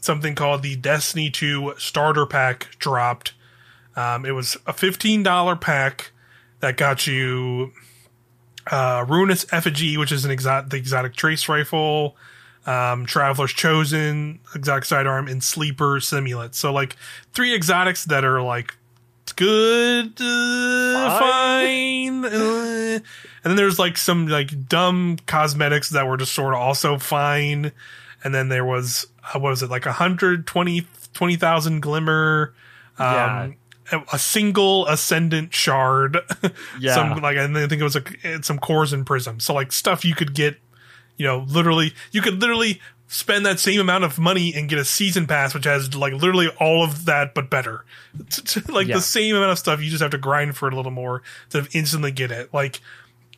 something 0.00 0.34
called 0.34 0.62
the 0.62 0.74
Destiny 0.76 1.30
2 1.30 1.74
starter 1.78 2.26
pack 2.26 2.68
dropped. 2.78 3.34
Um, 3.94 4.24
it 4.24 4.32
was 4.32 4.56
a 4.66 4.72
fifteen 4.72 5.22
dollar 5.22 5.54
pack 5.54 6.12
that 6.60 6.76
got 6.78 7.06
you 7.06 7.72
uh, 8.70 9.04
Ruinous 9.08 9.46
Effigy, 9.52 9.96
which 9.96 10.12
is 10.12 10.24
an 10.24 10.30
exotic 10.30 10.70
the 10.70 10.76
exotic 10.76 11.14
trace 11.14 11.48
rifle, 11.48 12.16
um, 12.66 13.06
Traveler's 13.06 13.52
Chosen, 13.52 14.40
exotic 14.54 14.84
sidearm, 14.84 15.28
and 15.28 15.42
Sleeper 15.42 15.96
Simulant. 15.98 16.54
So 16.54 16.72
like 16.72 16.96
three 17.32 17.54
exotics 17.54 18.04
that 18.06 18.24
are 18.24 18.40
like 18.42 18.74
good, 19.36 20.12
uh, 20.20 21.18
fine. 21.18 22.24
uh, 22.24 22.28
and 22.98 23.50
then 23.50 23.56
there's 23.56 23.78
like 23.78 23.96
some 23.96 24.28
like 24.28 24.68
dumb 24.68 25.18
cosmetics 25.26 25.90
that 25.90 26.06
were 26.06 26.16
just 26.16 26.32
sort 26.32 26.54
of 26.54 26.60
also 26.60 26.98
fine. 26.98 27.72
And 28.24 28.34
then 28.34 28.48
there 28.48 28.64
was 28.64 29.06
uh, 29.34 29.38
what 29.40 29.50
was 29.50 29.62
it 29.62 29.70
like 29.70 29.86
a 29.86 29.92
hundred 29.92 30.46
twenty 30.46 30.86
twenty 31.12 31.36
thousand 31.36 31.80
glimmer, 31.80 32.54
um, 32.98 33.06
Yeah. 33.14 33.50
A, 34.12 34.18
single 34.18 34.86
ascendant 34.86 35.52
shard, 35.54 36.18
Yeah. 36.80 36.94
some 36.94 37.20
like 37.20 37.36
I 37.36 37.46
think 37.46 37.72
it 37.80 37.82
was 37.82 37.96
a, 37.96 38.42
some 38.42 38.58
cores 38.58 38.92
and 38.92 39.04
prisms. 39.06 39.44
So 39.44 39.54
like 39.54 39.72
stuff 39.72 40.04
you 40.04 40.14
could 40.14 40.34
get, 40.34 40.56
you 41.16 41.26
know, 41.26 41.44
literally 41.48 41.92
you 42.10 42.20
could 42.22 42.40
literally 42.40 42.80
spend 43.08 43.44
that 43.44 43.60
same 43.60 43.78
amount 43.78 44.04
of 44.04 44.18
money 44.18 44.54
and 44.54 44.68
get 44.70 44.78
a 44.78 44.84
season 44.86 45.26
pass, 45.26 45.52
which 45.52 45.64
has 45.64 45.94
like 45.94 46.14
literally 46.14 46.48
all 46.58 46.82
of 46.82 47.04
that 47.04 47.34
but 47.34 47.50
better. 47.50 47.84
like 48.68 48.86
Yeah. 48.88 48.96
the 48.96 49.00
same 49.02 49.36
amount 49.36 49.52
of 49.52 49.58
stuff, 49.58 49.80
you 49.82 49.90
just 49.90 50.02
have 50.02 50.12
to 50.12 50.18
grind 50.18 50.56
for 50.56 50.66
it 50.68 50.72
a 50.72 50.76
little 50.76 50.92
more 50.92 51.22
to 51.50 51.66
instantly 51.72 52.10
get 52.12 52.30
it. 52.30 52.52
Like 52.54 52.80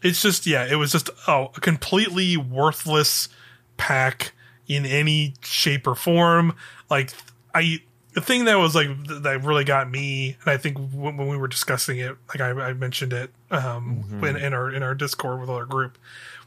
it's 0.03 0.23
just 0.23 0.47
yeah, 0.47 0.65
it 0.71 0.77
was 0.77 0.93
just 0.93 1.11
oh 1.27 1.51
a 1.57 1.61
completely 1.61 2.37
worthless 2.37 3.29
pack 3.77 4.33
in 4.69 4.87
any 4.87 5.35
shape 5.43 5.87
or 5.87 5.95
form. 5.95 6.55
Like 6.89 7.11
I 7.55 7.81
the 8.15 8.21
thing 8.21 8.45
that 8.47 8.55
was 8.57 8.75
like 8.75 8.87
th- 9.07 9.23
that 9.23 9.45
really 9.45 9.65
got 9.65 9.91
me, 9.91 10.37
and 10.41 10.51
I 10.51 10.57
think 10.57 10.79
when, 10.79 11.17
when 11.17 11.29
we 11.29 11.37
were 11.37 11.49
discussing 11.49 11.99
it, 11.99 12.17
like 12.29 12.41
I, 12.41 12.51
I 12.51 12.73
mentioned 12.73 13.13
it 13.13 13.31
um, 13.51 14.05
in, 14.23 14.37
in 14.37 14.55
our 14.55 14.71
in 14.71 14.83
our 14.83 14.95
Discord 14.95 15.41
with 15.41 15.51
our 15.51 15.67
group, 15.67 15.99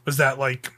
was 0.04 0.16
that 0.16 0.38
like 0.38 0.72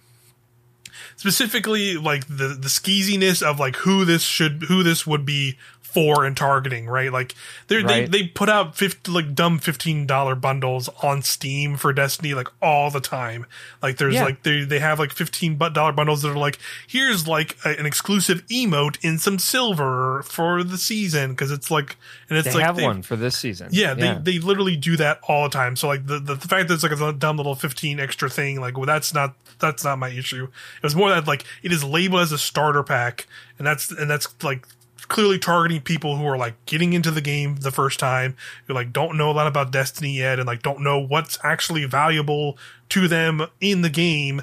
specifically 1.16 1.96
like 1.96 2.26
the 2.26 2.48
the 2.48 2.68
skeeziness 2.68 3.42
of 3.42 3.60
like 3.60 3.76
who 3.76 4.04
this 4.04 4.22
should 4.22 4.64
who 4.64 4.82
this 4.82 5.06
would 5.06 5.24
be 5.24 5.56
for 5.92 6.24
and 6.24 6.36
targeting 6.36 6.86
right 6.86 7.12
like 7.12 7.34
they 7.68 7.82
Right. 7.82 8.10
they 8.10 8.22
they 8.22 8.26
put 8.28 8.48
out 8.48 8.76
50, 8.76 9.10
like 9.10 9.34
dumb 9.34 9.58
fifteen 9.58 10.06
dollar 10.06 10.34
bundles 10.34 10.88
on 11.02 11.22
Steam 11.22 11.76
for 11.76 11.92
Destiny 11.92 12.34
like 12.34 12.48
all 12.62 12.90
the 12.90 13.00
time 13.00 13.46
like 13.82 13.96
there's 13.96 14.14
Yeah. 14.14 14.24
like 14.24 14.42
they 14.42 14.64
they 14.64 14.78
have 14.78 14.98
like 14.98 15.12
fifteen 15.12 15.56
dollar 15.58 15.92
bundles 15.92 16.22
that 16.22 16.30
are 16.30 16.36
like 16.38 16.58
here's 16.86 17.26
like 17.26 17.56
a, 17.64 17.70
an 17.78 17.86
exclusive 17.86 18.46
emote 18.48 18.98
in 19.02 19.18
some 19.18 19.38
silver 19.38 20.22
for 20.24 20.62
the 20.62 20.78
season 20.78 21.30
because 21.30 21.50
it's 21.50 21.70
like 21.70 21.96
and 22.28 22.38
it's 22.38 22.46
like, 22.46 22.52
they 22.54 22.58
like 22.58 22.66
have 22.66 22.76
they- 22.76 22.84
one 22.84 23.02
for 23.02 23.16
this 23.16 23.36
season. 23.36 23.68
yeah, 23.72 23.94
they, 23.94 24.14
they 24.22 24.38
literally 24.38 24.76
do 24.76 24.96
that 24.96 25.18
all 25.26 25.42
the 25.44 25.50
time. 25.50 25.74
So 25.74 25.88
like 25.88 26.06
the, 26.06 26.18
the, 26.20 26.34
the 26.36 26.46
fact 26.48 26.68
that 26.68 26.74
it's 26.74 26.82
like 26.84 26.92
a 26.92 27.12
dumb 27.12 27.36
little 27.36 27.54
fifteen 27.56 27.98
extra 27.98 28.30
thing, 28.30 28.60
like 28.60 28.76
well, 28.76 28.86
that's 28.86 29.12
not 29.12 29.34
that's 29.58 29.82
not 29.84 29.98
my 29.98 30.10
issue. 30.10 30.44
It 30.44 30.82
was 30.82 30.94
more 30.94 31.08
that 31.10 31.26
like 31.26 31.44
it 31.62 31.72
is 31.72 31.82
labeled 31.82 32.20
as 32.22 32.32
a 32.32 32.38
starter 32.38 32.82
pack, 32.82 33.26
and 33.58 33.66
that's 33.66 33.90
and 33.90 34.08
that's 34.08 34.28
like 34.44 34.66
clearly 35.10 35.38
targeting 35.38 35.82
people 35.82 36.16
who 36.16 36.24
are 36.24 36.38
like 36.38 36.54
getting 36.64 36.94
into 36.94 37.10
the 37.10 37.20
game 37.20 37.56
the 37.56 37.70
first 37.70 37.98
time, 37.98 38.34
who 38.66 38.72
like 38.72 38.92
don't 38.92 39.18
know 39.18 39.30
a 39.30 39.32
lot 39.32 39.46
about 39.46 39.70
Destiny 39.70 40.16
yet, 40.16 40.38
and 40.38 40.46
like 40.46 40.62
don't 40.62 40.80
know 40.80 40.98
what's 40.98 41.38
actually 41.44 41.84
valuable 41.84 42.56
to 42.88 43.06
them 43.06 43.46
in 43.60 43.82
the 43.82 43.90
game, 43.90 44.42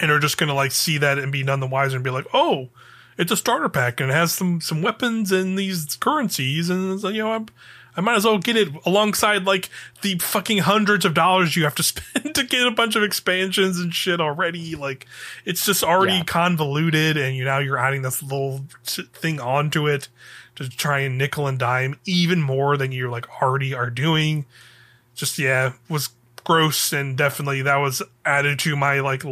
and 0.00 0.10
are 0.10 0.18
just 0.18 0.38
gonna 0.38 0.54
like 0.54 0.72
see 0.72 0.96
that 0.96 1.18
and 1.18 1.30
be 1.30 1.42
none 1.42 1.60
the 1.60 1.66
wiser 1.66 1.96
and 1.96 2.04
be 2.04 2.10
like, 2.10 2.26
oh. 2.32 2.70
It's 3.20 3.32
a 3.32 3.36
starter 3.36 3.68
pack 3.68 3.98
and 3.98 4.12
it 4.12 4.14
has 4.14 4.32
some 4.32 4.60
some 4.60 4.80
weapons 4.80 5.32
and 5.32 5.58
these 5.58 5.96
currencies 5.96 6.70
and 6.70 7.02
you 7.02 7.14
know 7.14 7.32
I'm, 7.32 7.46
I 7.98 8.00
might 8.00 8.14
as 8.14 8.24
well 8.24 8.38
get 8.38 8.56
it 8.56 8.68
alongside 8.86 9.44
like 9.44 9.68
the 10.02 10.18
fucking 10.18 10.58
hundreds 10.58 11.04
of 11.04 11.14
dollars 11.14 11.56
you 11.56 11.64
have 11.64 11.74
to 11.74 11.82
spend 11.82 12.32
to 12.36 12.44
get 12.44 12.64
a 12.66 12.70
bunch 12.70 12.94
of 12.94 13.02
expansions 13.02 13.78
and 13.80 13.92
shit 13.92 14.20
already. 14.20 14.76
Like 14.76 15.06
it's 15.44 15.66
just 15.66 15.82
already 15.82 16.18
Yeah. 16.18 16.24
convoluted, 16.24 17.16
and 17.16 17.36
you 17.36 17.44
now 17.44 17.58
you're 17.58 17.76
adding 17.76 18.02
this 18.02 18.22
little 18.22 18.64
thing 18.84 19.40
onto 19.40 19.88
it 19.88 20.08
to 20.54 20.68
try 20.68 21.00
and 21.00 21.18
nickel 21.18 21.46
and 21.48 21.58
dime 21.58 21.98
even 22.06 22.40
more 22.40 22.76
than 22.76 22.92
you 22.92 23.10
like 23.10 23.26
already 23.42 23.74
are 23.74 23.90
doing. 23.90 24.46
Just 25.16 25.36
yeah, 25.38 25.72
was 25.88 26.10
gross 26.44 26.92
and 26.92 27.18
definitely 27.18 27.60
that 27.62 27.76
was 27.76 28.00
added 28.24 28.58
to 28.60 28.74
my 28.76 29.00
like 29.00 29.22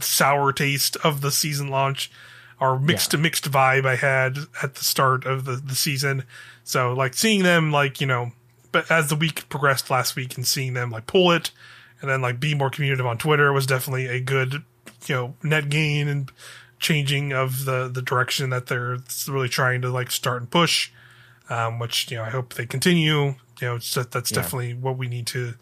sour 0.00 0.52
taste 0.52 0.96
of 1.04 1.20
the 1.20 1.30
season 1.30 1.68
launch 1.68 2.10
or 2.58 2.78
mixed 2.80 3.10
to 3.12 3.18
mixed 3.18 3.48
vibe 3.50 3.84
I 3.86 3.94
had 3.96 4.38
at 4.62 4.74
the 4.76 4.82
start 4.84 5.26
of 5.26 5.44
the, 5.44 5.56
the 5.56 5.74
season. 5.76 6.24
So 6.66 6.92
like 6.92 7.14
seeing 7.14 7.44
them 7.44 7.70
like, 7.70 8.00
you 8.00 8.08
know, 8.08 8.32
but 8.72 8.90
as 8.90 9.08
the 9.08 9.14
week 9.14 9.48
progressed 9.48 9.88
last 9.88 10.16
week 10.16 10.36
and 10.36 10.44
seeing 10.44 10.74
them 10.74 10.90
like 10.90 11.06
pull 11.06 11.30
it 11.30 11.52
and 12.00 12.10
then 12.10 12.20
like 12.20 12.40
be 12.40 12.54
more 12.56 12.70
communicative 12.70 13.06
on 13.06 13.18
Twitter 13.18 13.52
was 13.52 13.66
definitely 13.66 14.06
a 14.08 14.18
good, 14.20 14.64
you 15.06 15.14
know, 15.14 15.34
net 15.44 15.68
gain 15.70 16.08
and 16.08 16.32
changing 16.80 17.32
of 17.32 17.66
the 17.66 17.88
the 17.88 18.02
direction 18.02 18.50
that 18.50 18.66
they're 18.66 18.98
really 19.28 19.48
trying 19.48 19.80
to 19.82 19.90
like 19.90 20.10
start 20.10 20.42
and 20.42 20.50
push. 20.50 20.90
Um, 21.48 21.78
which, 21.78 22.10
you 22.10 22.16
know, 22.16 22.24
I 22.24 22.30
hope 22.30 22.54
they 22.54 22.66
continue. 22.66 23.36
You 23.60 23.62
know, 23.68 23.78
that 23.78 24.10
that's 24.10 24.32
Yeah. 24.32 24.34
definitely 24.42 24.74
what 24.74 24.98
we 24.98 25.06
need 25.06 25.28
to 25.28 25.54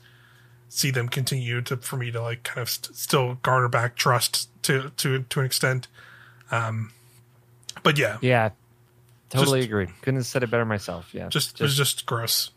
see 0.70 0.90
them 0.90 1.10
continue 1.10 1.60
to 1.60 1.76
for 1.76 1.98
me 1.98 2.10
to 2.12 2.22
like 2.22 2.42
kind 2.44 2.60
of 2.62 2.70
st- 2.70 2.96
still 2.96 3.34
garner 3.42 3.68
back 3.68 3.94
trust 3.94 4.48
to 4.62 4.90
to 4.96 5.22
to 5.28 5.40
an 5.40 5.44
extent. 5.46 5.86
Um, 6.50 6.92
but 7.82 7.98
yeah, 7.98 8.16
Yeah. 8.22 8.50
Totally 9.30 9.60
Just- 9.60 9.68
agree. 9.68 9.86
Couldn't 10.02 10.16
have 10.20 10.26
said 10.26 10.42
it 10.42 10.50
better 10.50 10.64
myself. 10.64 11.12
Yeah. 11.12 11.28
just, 11.28 11.60
it 11.60 11.62
was 11.64 11.76
just 11.76 12.06
gross. 12.06 12.50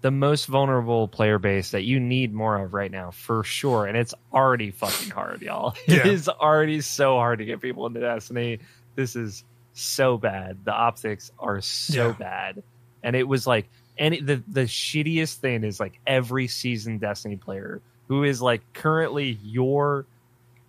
the 0.00 0.10
most 0.10 0.46
vulnerable 0.46 1.06
player 1.08 1.38
base 1.38 1.72
that 1.72 1.82
you 1.84 2.00
need 2.00 2.32
more 2.32 2.56
of 2.58 2.72
right 2.74 2.90
now 2.90 3.10
for 3.10 3.44
sure 3.44 3.86
and 3.86 3.96
it's 3.98 4.14
already 4.32 4.70
fucking 4.70 5.10
hard 5.10 5.42
y'all 5.42 5.74
It 5.86 6.04
Yeah. 6.06 6.06
is 6.10 6.26
already 6.28 6.80
so 6.80 7.16
hard 7.16 7.38
to 7.40 7.44
get 7.44 7.60
people 7.60 7.86
into 7.86 8.00
destiny 8.00 8.60
this 8.96 9.14
is 9.14 9.44
so 9.74 10.16
bad 10.16 10.64
the 10.64 10.72
optics 10.72 11.30
are 11.38 11.60
so 11.60 12.06
Yeah. 12.08 12.12
bad 12.12 12.62
and 13.02 13.14
it 13.14 13.28
was 13.28 13.46
like 13.46 13.68
and 13.98 14.14
it- 14.14 14.26
the 14.26 14.42
the 14.48 14.62
shittiest 14.62 15.34
thing 15.34 15.64
is 15.64 15.78
like 15.78 16.00
every 16.06 16.48
seasoned 16.48 17.00
destiny 17.02 17.36
player 17.36 17.82
who 18.08 18.24
is 18.24 18.40
like 18.40 18.62
currently 18.72 19.38
your 19.42 20.06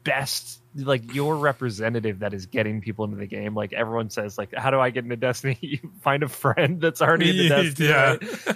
best 0.04 0.61
like 0.76 1.14
your 1.14 1.36
representative 1.36 2.20
that 2.20 2.34
is 2.34 2.46
getting 2.46 2.80
people 2.82 3.04
into 3.06 3.18
the 3.18 3.26
game 3.28 3.54
like 3.54 3.74
everyone 3.74 4.10
says 4.10 4.38
like 4.38 4.54
how 4.56 4.70
do 4.72 4.80
i 4.80 4.90
get 4.90 5.04
into 5.04 5.18
destiny 5.18 5.58
you 5.62 5.80
find 6.02 6.24
a 6.24 6.30
friend 6.30 6.80
that's 6.80 7.02
already 7.02 7.30
in 7.30 7.38
the 7.38 7.50
destiny 7.64 7.90
Yeah. 7.90 8.16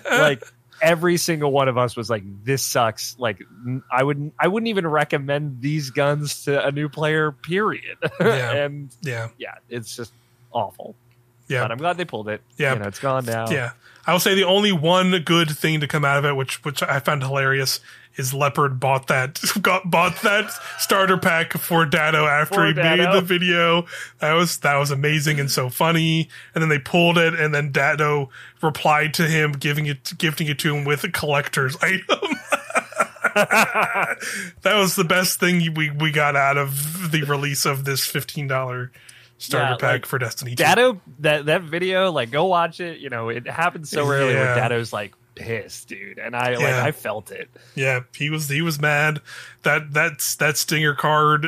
right? 0.09 0.21
like 0.21 0.43
every 0.81 1.17
single 1.17 1.51
one 1.51 1.67
of 1.67 1.77
us 1.77 1.95
was 1.95 2.09
like 2.09 2.23
this 2.43 2.61
sucks 2.63 3.15
like 3.19 3.41
n- 3.65 3.83
i 3.91 4.03
wouldn't 4.03 4.33
i 4.39 4.47
wouldn't 4.47 4.69
even 4.69 4.87
recommend 4.87 5.61
these 5.61 5.89
guns 5.89 6.43
to 6.45 6.65
a 6.65 6.71
new 6.71 6.87
player 6.89 7.31
period 7.31 7.97
Yeah. 8.19 8.51
and 8.63 8.89
yeah, 9.01 9.27
yeah 9.37 9.55
it's 9.69 9.95
just 9.95 10.13
awful 10.51 10.95
yeah, 11.47 11.61
but 11.61 11.71
i'm 11.71 11.77
glad 11.77 11.97
they 11.97 12.05
pulled 12.05 12.29
it 12.29 12.41
Yeah. 12.57 12.73
you 12.73 12.79
know 12.79 12.87
it's 12.87 12.99
gone 12.99 13.25
now 13.25 13.49
yeah. 13.49 13.71
I 14.07 14.11
will 14.13 14.19
say 14.19 14.35
the 14.35 14.43
only 14.43 14.71
one 14.71 15.09
good 15.25 15.49
thing 15.49 15.79
to 15.79 15.87
come 15.87 16.05
out 16.05 16.19
of 16.19 16.25
it, 16.25 16.35
which 16.35 16.63
which 16.63 16.83
I 16.83 16.99
found 16.99 17.23
hilarious, 17.23 17.79
is 18.17 18.35
Leopard 18.35 18.79
bought 18.79 19.07
that 19.07 19.41
got 19.63 19.89
bought 19.89 20.21
that 20.21 20.51
starter 20.77 21.17
pack 21.17 21.53
for 21.53 21.87
Datto 21.87 22.27
after 22.27 22.53
For 22.53 22.67
he 22.67 22.73
made 22.73 23.11
the 23.11 23.21
video. 23.21 23.87
That 24.19 24.33
was 24.33 24.57
that 24.59 24.77
was 24.77 24.91
amazing 24.91 25.39
and 25.39 25.49
so 25.49 25.69
funny. 25.69 26.29
And 26.53 26.61
then 26.61 26.69
they 26.69 26.77
pulled 26.77 27.17
it, 27.17 27.33
and 27.33 27.51
then 27.55 27.71
Datto 27.71 28.29
replied 28.61 29.15
to 29.15 29.27
him, 29.27 29.53
giving 29.53 29.87
it 29.87 30.15
gifting 30.19 30.45
it 30.45 30.59
to 30.59 30.75
him 30.75 30.85
with 30.85 31.03
a 31.03 31.09
collector's 31.09 31.75
item. 31.81 32.19
that 33.35 34.75
was 34.75 34.95
the 34.95 35.03
best 35.03 35.39
thing 35.39 35.73
we 35.73 35.89
we 35.89 36.11
got 36.11 36.35
out 36.35 36.57
of 36.57 37.11
the 37.11 37.23
release 37.23 37.65
of 37.65 37.85
this 37.85 38.05
fifteen 38.05 38.47
dollar 38.47 38.91
starter 39.45 39.71
Yeah, 39.71 39.77
pack 39.77 39.91
like, 39.91 40.05
for 40.05 40.17
Destiny. 40.19 40.51
2. 40.51 40.55
Datto, 40.63 41.01
that 41.19 41.45
that 41.45 41.61
video, 41.63 42.11
like 42.11 42.31
go 42.31 42.45
watch 42.45 42.79
it. 42.79 42.99
You 42.99 43.09
know, 43.09 43.29
it 43.29 43.47
happens 43.47 43.89
so 43.89 44.05
rarely 44.07 44.33
Yeah. 44.33 44.45
where 44.45 44.55
Datto's 44.55 44.91
like 44.93 45.13
pissed, 45.35 45.87
dude, 45.89 46.17
and 46.17 46.35
I 46.35 46.55
like 46.55 46.65
I 46.65 46.91
felt 46.91 47.31
it. 47.31 47.49
Yeah, 47.75 48.01
he 48.15 48.29
was 48.29 48.47
he 48.49 48.61
was 48.61 48.79
mad. 48.79 49.21
That 49.63 49.93
that's 49.93 50.35
that 50.37 50.57
stinger 50.57 50.93
card 50.95 51.47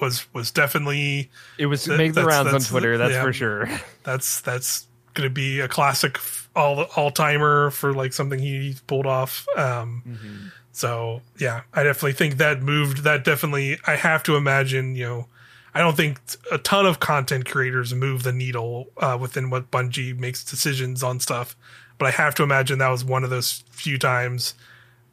was 0.00 0.26
was 0.32 0.50
definitely 0.50 1.30
It 1.58 1.66
was 1.66 1.84
That- 1.84 1.96
make 1.98 2.14
the 2.14 2.22
that's- 2.22 2.36
rounds 2.36 2.46
on 2.48 2.52
that's- 2.54 2.68
Twitter, 2.68 2.98
that's 2.98 3.12
yeah. 3.12 3.22
for 3.22 3.32
sure. 3.32 3.68
that's 4.02 4.40
that's 4.40 4.86
gonna 5.14 5.30
be 5.30 5.60
a 5.60 5.68
classic 5.68 6.18
all 6.56 6.84
all 6.96 7.10
timer 7.10 7.70
for 7.70 7.92
like 7.92 8.12
something 8.12 8.38
he 8.38 8.76
pulled 8.86 9.06
off. 9.06 9.46
Um, 9.56 10.50
so 10.72 11.20
yeah, 11.38 11.62
I 11.74 11.82
definitely 11.82 12.14
think 12.14 12.38
that 12.38 12.62
moved. 12.62 13.04
That 13.04 13.24
definitely 13.24 13.78
I 13.86 13.96
have 13.96 14.22
to 14.24 14.36
imagine. 14.36 14.96
You 14.96 15.04
know, 15.06 15.26
I 15.74 15.80
don't 15.80 15.96
think 15.96 16.20
a 16.50 16.58
ton 16.58 16.84
of 16.84 17.00
content 17.00 17.46
creators 17.46 17.94
move 17.94 18.22
the 18.22 18.32
needle 18.32 18.88
uh, 18.98 19.16
within 19.20 19.48
what 19.48 19.70
Bungie 19.70 20.18
makes 20.18 20.44
decisions 20.44 21.02
on 21.02 21.18
stuff, 21.18 21.56
but 21.98 22.06
I 22.06 22.10
have 22.10 22.34
to 22.36 22.42
imagine 22.42 22.78
that 22.78 22.88
was 22.90 23.04
one 23.04 23.24
of 23.24 23.30
those 23.30 23.64
few 23.70 23.98
times 23.98 24.54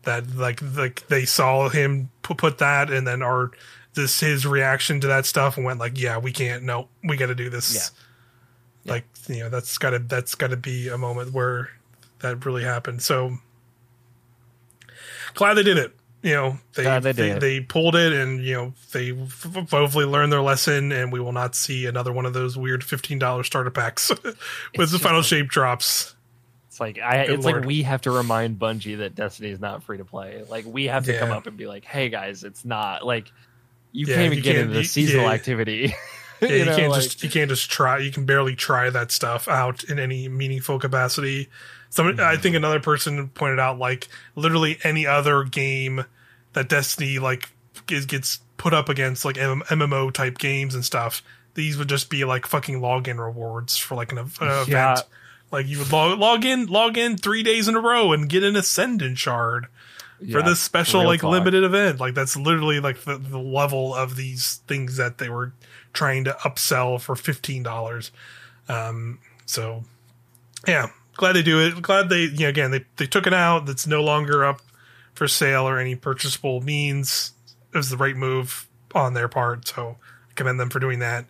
that 0.04 0.36
like 0.36 0.62
like 0.76 1.08
they 1.08 1.26
saw 1.26 1.70
him 1.70 2.10
put, 2.22 2.58
that 2.58 2.90
and 2.90 3.08
then 3.08 3.22
our 3.22 3.52
this 3.94 4.20
his 4.20 4.46
reaction 4.46 5.00
to 5.02 5.08
that 5.08 5.26
stuff 5.26 5.58
and 5.58 5.66
went 5.66 5.80
like 5.80 6.00
yeah 6.00 6.18
we 6.18 6.32
can't 6.32 6.64
no 6.64 6.88
we 7.04 7.18
got 7.18 7.28
to 7.28 7.36
do 7.36 7.50
this. 7.50 7.92
Yeah. 8.86 8.94
like 8.94 9.06
you 9.28 9.40
know 9.40 9.50
that's 9.50 9.78
got 9.78 9.92
to 9.92 10.00
that's 10.00 10.36
got 10.36 10.52
to 10.52 10.58
be 10.58 10.90
a 10.90 10.98
moment 10.98 11.34
where 11.34 11.70
that 12.20 12.46
really 12.46 12.64
happened. 12.64 13.02
So 13.02 13.38
glad 15.36 15.54
they 15.54 15.64
did 15.64 15.78
it 15.78 15.99
you 16.22 16.34
know 16.34 16.58
they 16.76 17.00
they 17.00 17.12
they, 17.14 17.40
they 17.40 17.60
pulled 17.62 17.96
it 17.96 18.12
and 18.14 18.44
you 18.44 18.54
know 18.54 18.74
they 18.92 19.12
f- 19.12 19.48
hopefully 19.72 20.06
learned 20.06 20.32
their 20.34 20.42
lesson 20.42 20.92
and 20.92 21.12
we 21.14 21.20
will 21.20 21.32
not 21.32 21.56
see 21.56 21.86
another 21.86 22.12
one 22.12 22.26
of 22.26 22.34
those 22.34 22.58
weird 22.58 22.82
$15 22.82 23.46
starter 23.46 23.70
packs 23.72 24.10
with 24.78 24.92
the 24.92 25.00
final 25.00 25.20
like- 25.20 25.26
shape 25.28 25.48
drops 25.48 26.16
It's 26.68 26.80
like 26.80 27.00
I 27.00 27.26
Good 27.26 27.36
it's 27.36 27.46
lord. 27.46 27.58
like 27.58 27.66
we 27.66 27.84
have 27.84 28.02
to 28.02 28.12
remind 28.12 28.60
Bungie 28.60 28.98
that 28.98 29.16
Destiny 29.16 29.50
is 29.50 29.60
not 29.62 29.84
free 29.84 29.98
to 29.98 30.06
play. 30.06 30.44
Like 30.50 30.66
we 30.66 30.88
have 30.88 31.06
to 31.06 31.18
come 31.18 31.32
up 31.32 31.48
and 31.48 31.56
be 31.58 31.68
like, 31.68 31.86
"Hey 31.86 32.10
guys, 32.10 32.44
it's 32.44 32.64
not." 32.66 33.06
Like 33.06 33.32
you 33.92 34.06
Yeah, 34.06 34.16
can't 34.16 34.26
even 34.28 34.38
you 34.40 34.44
get 34.44 34.52
can't- 34.56 34.62
into 34.64 34.74
the 34.74 34.80
you- 34.82 34.86
seasonal 34.86 35.26
yeah. 35.26 35.32
activity. 35.32 35.94
Yeah, 36.42 36.48
you, 36.50 36.64
know, 36.64 36.76
can't 36.78 36.92
like- 36.92 37.02
just 37.04 37.22
you 37.22 37.30
can't 37.30 37.50
just 37.50 37.70
try. 37.70 37.98
You 37.98 38.12
can 38.14 38.26
barely 38.26 38.56
try 38.56 38.90
that 38.90 39.12
stuff 39.12 39.50
out 39.50 39.84
in 39.84 40.00
any 40.00 40.30
meaningful 40.30 40.80
capacity. 40.80 41.50
Some 41.90 42.20
I 42.20 42.38
think 42.38 42.56
another 42.56 42.80
person 42.80 43.30
pointed 43.30 43.60
out 43.60 43.80
like 43.80 44.08
literally 44.36 44.78
any 44.84 45.08
other 45.08 45.44
game 45.44 46.06
that 46.54 46.70
Destiny 46.70 47.20
like 47.20 47.50
is, 47.90 48.06
gets 48.06 48.40
put 48.58 48.74
up 48.74 48.90
against 48.90 49.26
like 49.26 49.38
M- 49.38 49.64
MMO 49.68 50.12
type 50.14 50.38
games 50.38 50.76
and 50.76 50.86
stuff. 50.86 51.24
These 51.56 51.78
would 51.78 51.90
just 51.90 52.10
be 52.10 52.26
like 52.26 52.46
fucking 52.46 52.80
login 52.80 53.18
rewards 53.18 53.78
for 53.78 53.96
like 53.96 54.12
an, 54.12 54.20
ev- 54.20 54.38
an 54.40 54.48
event. 54.48 54.70
Yeah. 54.70 54.98
Like 55.52 55.68
you 55.68 55.80
would 55.80 55.92
log, 55.92 56.20
log 56.20 56.46
in, 56.46 56.68
log 56.68 56.98
in 56.98 57.18
three 57.18 57.42
days 57.42 57.68
in 57.68 57.76
a 57.76 57.80
row 57.80 58.12
and 58.14 58.30
get 58.30 58.44
an 58.44 58.56
Ascendant 58.56 59.18
shard 59.18 59.66
for 60.32 60.42
this 60.44 60.60
special 60.60 61.04
like 61.04 61.22
talk. 61.22 61.32
limited 61.32 61.64
event. 61.64 62.00
Like 62.00 62.14
that's 62.14 62.36
literally 62.36 62.80
like 62.80 63.02
the, 63.04 63.18
the 63.18 63.40
level 63.40 63.96
of 63.96 64.16
these 64.16 64.62
things 64.68 64.98
that 64.98 65.18
they 65.18 65.30
were 65.30 65.54
trying 65.94 66.26
to 66.26 66.32
upsell 66.44 67.02
for 67.02 67.16
fifteen 67.16 67.64
dollars. 67.64 68.12
Um, 68.68 69.20
so 69.46 69.86
yeah, 70.68 70.88
glad 71.20 71.34
they 71.34 71.44
do 71.44 71.60
it. 71.60 71.82
Glad 71.82 72.08
they 72.10 72.22
you 72.24 72.40
know, 72.40 72.48
again 72.50 72.72
they 72.72 72.86
they 72.96 73.06
took 73.06 73.28
it 73.28 73.34
out. 73.34 73.66
That's 73.66 73.86
no 73.86 74.02
longer 74.02 74.46
up 74.46 74.62
for 75.14 75.28
sale 75.28 75.68
or 75.68 75.78
any 75.78 75.96
purchasable 75.96 76.62
means. 76.62 77.34
It 77.74 77.78
was 77.78 77.90
the 77.90 77.98
right 77.98 78.16
move 78.16 78.68
on 78.96 79.14
their 79.14 79.28
part. 79.28 79.68
So 79.68 79.98
I 80.30 80.34
commend 80.34 80.60
them 80.60 80.70
for 80.70 80.80
doing 80.80 81.00
that. 81.00 81.26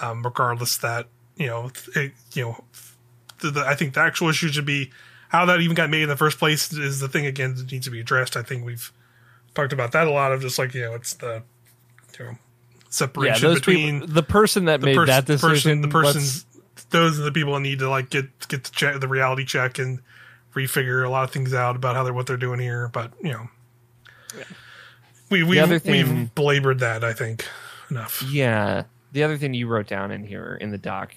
Um, 0.00 0.22
regardless 0.22 0.76
that 0.78 1.06
you 1.36 1.46
know 1.46 1.70
it, 1.96 2.12
you 2.34 2.44
know 2.44 2.64
the, 3.40 3.50
the, 3.50 3.60
I 3.66 3.74
think 3.74 3.94
the 3.94 4.00
actual 4.00 4.28
issue 4.28 4.48
should 4.48 4.66
be 4.66 4.90
how 5.30 5.46
that 5.46 5.60
even 5.62 5.74
got 5.74 5.88
made 5.88 6.02
in 6.02 6.08
the 6.10 6.16
first 6.16 6.38
place 6.38 6.70
is 6.72 7.00
the 7.00 7.08
thing 7.08 7.24
again 7.24 7.54
that 7.54 7.72
needs 7.72 7.86
to 7.86 7.90
be 7.90 8.00
addressed. 8.00 8.36
I 8.36 8.42
think 8.42 8.66
we've 8.66 8.92
talked 9.54 9.72
about 9.72 9.92
that 9.92 10.06
a 10.06 10.10
lot 10.10 10.32
of 10.32 10.42
just 10.42 10.58
like 10.58 10.74
you 10.74 10.82
know 10.82 10.94
it's 10.94 11.14
the 11.14 11.42
you 12.18 12.24
know 12.26 12.38
separation 12.90 13.48
those 13.48 13.60
between 13.60 14.00
people, 14.00 14.14
the 14.14 14.22
person 14.22 14.66
that 14.66 14.80
the 14.80 14.86
made 14.86 14.96
person, 14.96 15.06
that 15.14 15.26
the 15.26 15.32
decision, 15.34 15.80
person, 15.80 15.80
the 15.80 15.88
person, 15.88 16.20
let's- 16.20 16.46
those 16.92 17.18
are 17.18 17.22
the 17.24 17.32
people 17.32 17.54
that 17.54 17.60
need 17.60 17.80
to 17.80 17.88
like 17.90 18.10
get 18.10 18.26
get 18.48 18.64
the 18.64 18.70
check, 18.70 19.00
the 19.00 19.08
reality 19.08 19.44
check, 19.44 19.78
and 19.78 20.00
refigure 20.54 21.04
a 21.04 21.08
lot 21.08 21.24
of 21.24 21.30
things 21.30 21.52
out 21.52 21.74
about 21.76 21.96
how 21.96 22.04
they're 22.04 22.12
what 22.12 22.26
they're 22.26 22.36
doing 22.36 22.60
here. 22.60 22.88
But 22.88 23.12
you 23.22 23.32
know, 23.32 23.48
we 25.30 25.42
we 25.42 25.58
other 25.58 25.80
we've 25.84 26.06
thing- 26.06 26.30
belabored 26.34 26.78
that. 26.80 27.02
I 27.04 27.12
think 27.12 27.46
enough. 27.90 28.22
Yeah. 28.30 28.84
The 29.12 29.22
other 29.24 29.36
thing 29.36 29.52
you 29.52 29.66
wrote 29.66 29.88
down 29.88 30.10
in 30.10 30.24
here 30.24 30.56
in 30.60 30.70
the 30.70 30.78
doc 30.78 31.12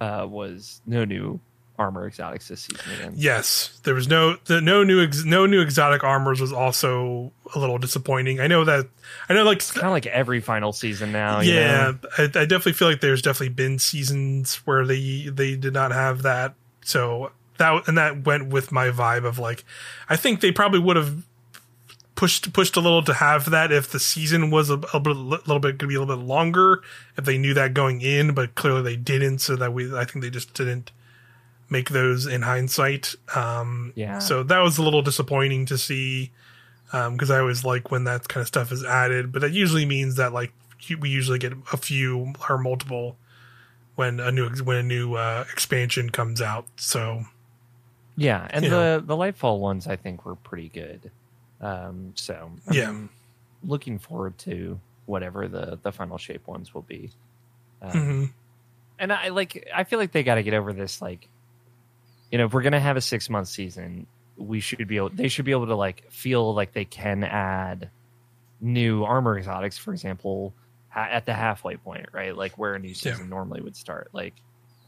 uh, 0.00 0.26
was 0.28 0.80
no 0.86 1.04
new 1.04 1.38
armor 1.78 2.06
exotics 2.06 2.48
this 2.48 2.62
season 2.62 2.92
again. 2.94 3.12
Yes, 3.16 3.78
there 3.84 3.94
was 3.94 4.08
no 4.08 4.36
the 4.46 4.60
no 4.60 4.82
new 4.84 5.02
ex, 5.02 5.24
no 5.24 5.46
new 5.46 5.60
exotic 5.60 6.04
armors 6.04 6.40
was 6.40 6.52
also 6.52 7.32
a 7.54 7.58
little 7.58 7.78
disappointing. 7.78 8.40
I 8.40 8.46
know 8.46 8.64
that 8.64 8.86
I 9.28 9.34
know 9.34 9.44
like 9.44 9.58
it's 9.58 9.72
Kind 9.72 9.86
of 9.86 9.92
like 9.92 10.06
every 10.06 10.40
final 10.40 10.72
season 10.72 11.12
now. 11.12 11.40
you 11.40 11.54
yeah, 11.54 11.92
know? 12.02 12.08
I, 12.18 12.22
I 12.24 12.26
definitely 12.26 12.72
feel 12.72 12.88
like 12.88 13.00
there's 13.00 13.22
definitely 13.22 13.50
been 13.50 13.78
seasons 13.78 14.56
where 14.66 14.86
they 14.86 15.28
they 15.30 15.56
did 15.56 15.72
not 15.72 15.92
have 15.92 16.22
that. 16.22 16.54
So 16.82 17.32
that 17.58 17.88
and 17.88 17.98
that 17.98 18.24
went 18.24 18.48
with 18.48 18.72
my 18.72 18.88
vibe 18.88 19.24
of 19.24 19.38
like, 19.38 19.64
I 20.08 20.16
think 20.16 20.40
they 20.40 20.52
probably 20.52 20.80
would 20.80 20.96
have 20.96 21.24
pushed 22.14 22.52
pushed 22.52 22.76
a 22.76 22.80
little 22.80 23.02
to 23.02 23.14
have 23.14 23.50
that 23.50 23.70
if 23.70 23.90
the 23.90 24.00
season 24.00 24.50
was 24.50 24.70
a, 24.70 24.80
a 24.92 24.98
little 24.98 25.60
bit 25.60 25.78
going 25.78 25.78
to 25.78 25.86
be 25.86 25.94
a 25.94 26.00
little 26.00 26.16
bit 26.16 26.24
longer 26.24 26.82
if 27.16 27.24
they 27.24 27.38
knew 27.38 27.54
that 27.54 27.74
going 27.74 28.00
in, 28.00 28.34
but 28.34 28.54
clearly 28.54 28.82
they 28.82 28.96
didn't. 28.96 29.38
So 29.38 29.54
that 29.56 29.72
we 29.72 29.96
I 29.96 30.04
think 30.04 30.24
they 30.24 30.30
just 30.30 30.54
didn't 30.54 30.90
make 31.68 31.90
those 31.90 32.26
in 32.26 32.42
hindsight. 32.42 33.14
Um, 33.34 33.92
Yeah. 33.96 34.18
So 34.20 34.42
that 34.42 34.60
was 34.60 34.78
a 34.78 34.82
little 34.82 35.02
disappointing 35.02 35.66
to 35.66 35.78
see 35.78 36.30
because 36.92 37.30
I 37.30 37.40
always 37.40 37.64
like 37.64 37.90
when 37.90 38.04
that 38.04 38.28
kind 38.28 38.42
of 38.42 38.48
stuff 38.48 38.70
is 38.72 38.84
added, 38.84 39.32
but 39.32 39.42
that 39.42 39.52
usually 39.52 39.84
means 39.84 40.16
that 40.16 40.32
like 40.32 40.52
we 41.00 41.08
usually 41.10 41.38
get 41.38 41.52
a 41.72 41.76
few 41.76 42.32
or 42.48 42.58
multiple 42.58 43.16
when 43.96 44.20
a 44.20 44.30
new 44.30 44.48
when 44.62 44.76
a 44.76 44.82
new 44.82 45.14
uh, 45.14 45.44
expansion 45.52 46.10
comes 46.10 46.40
out. 46.40 46.66
So 46.76 47.24
Yeah, 48.16 48.46
and 48.50 48.64
the 48.64 48.68
know. 48.70 49.00
the 49.00 49.16
Lightfall 49.16 49.58
ones 49.58 49.86
I 49.86 49.96
think 49.96 50.24
were 50.24 50.36
pretty 50.36 50.68
good. 50.68 51.10
Um, 51.60 52.12
so 52.14 52.52
I 52.68 52.74
Yeah. 52.74 53.00
looking 53.64 53.98
forward 53.98 54.38
to 54.38 54.78
whatever 55.06 55.48
the 55.48 55.78
the 55.82 55.90
final 55.92 56.18
shape 56.18 56.46
ones 56.46 56.72
will 56.72 56.82
be. 56.82 57.10
Um, 57.82 57.90
mhm. 57.92 58.30
And 58.98 59.12
I 59.12 59.28
like 59.30 59.66
I 59.74 59.84
feel 59.84 59.98
like 59.98 60.12
they 60.12 60.22
got 60.22 60.36
to 60.36 60.42
get 60.42 60.54
over 60.54 60.72
this 60.72 61.02
like, 61.02 61.28
you 62.30 62.38
know, 62.38 62.46
if 62.46 62.52
we're 62.52 62.62
gonna 62.62 62.80
have 62.80 62.96
a 62.96 63.00
six 63.00 63.28
month 63.30 63.48
season, 63.48 64.06
we 64.36 64.60
should 64.60 64.86
be 64.88 64.96
able 64.96 65.10
they 65.10 65.28
should 65.28 65.44
be 65.44 65.52
able 65.52 65.66
to 65.66 65.74
like 65.76 66.10
feel 66.10 66.54
like 66.54 66.72
they 66.72 66.84
can 66.84 67.24
add 67.24 67.90
new 68.60 69.04
armor 69.04 69.38
exotics, 69.38 69.78
for 69.78 69.92
example, 69.92 70.54
ha- 70.88 71.08
at 71.10 71.26
the 71.26 71.34
halfway 71.34 71.76
point, 71.76 72.06
right? 72.12 72.36
Like 72.36 72.58
where 72.58 72.74
a 72.74 72.78
new 72.78 72.94
season 72.94 73.28
normally 73.28 73.60
would 73.60 73.76
start, 73.76 74.08
like 74.12 74.34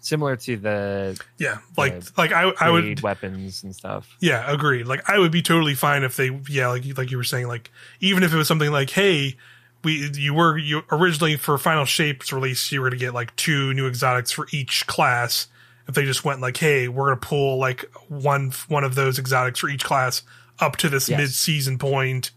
similar 0.00 0.36
to 0.36 0.56
the 0.56 1.20
yeah, 1.38 1.58
like 1.76 1.92
Yeah. 1.92 2.00
like 2.16 2.32
I 2.32 2.52
I 2.60 2.70
would 2.70 3.00
weapons 3.02 3.62
and 3.62 3.74
stuff. 3.74 4.16
Yeah, 4.20 4.50
agreed. 4.50 4.86
Like 4.86 5.08
I 5.08 5.18
would 5.18 5.32
be 5.32 5.42
totally 5.42 5.74
fine 5.74 6.02
if 6.02 6.16
they 6.16 6.30
yeah, 6.48 6.68
like 6.68 6.84
like 6.98 7.10
you 7.10 7.16
were 7.16 7.24
saying 7.24 7.48
like 7.48 7.70
even 8.00 8.22
if 8.22 8.32
it 8.32 8.36
was 8.36 8.48
something 8.48 8.70
like 8.70 8.90
hey, 8.90 9.36
we 9.84 10.10
you 10.14 10.34
were 10.34 10.56
you 10.58 10.82
originally 10.90 11.36
for 11.36 11.56
Final 11.58 11.84
Shapes 11.84 12.32
release 12.32 12.70
you 12.72 12.80
were 12.80 12.90
to 12.90 12.96
get 12.96 13.14
like 13.14 13.34
two 13.36 13.72
new 13.74 13.86
exotics 13.86 14.30
for 14.32 14.46
each 14.52 14.86
class. 14.86 15.48
If 15.88 15.94
they 15.94 16.04
just 16.04 16.24
went 16.24 16.40
like 16.40 16.56
hey, 16.58 16.86
we're 16.88 17.06
going 17.06 17.18
to 17.20 17.26
pull 17.26 17.58
like 17.58 17.84
one 18.08 18.52
one 18.68 18.84
of 18.84 18.94
those 18.94 19.18
exotics 19.18 19.58
for 19.60 19.68
each 19.68 19.84
class 19.84 20.22
up 20.60 20.76
to 20.76 20.88
this 20.88 21.08
Yes. 21.08 21.18
mid-season 21.18 21.78
point 21.78 22.30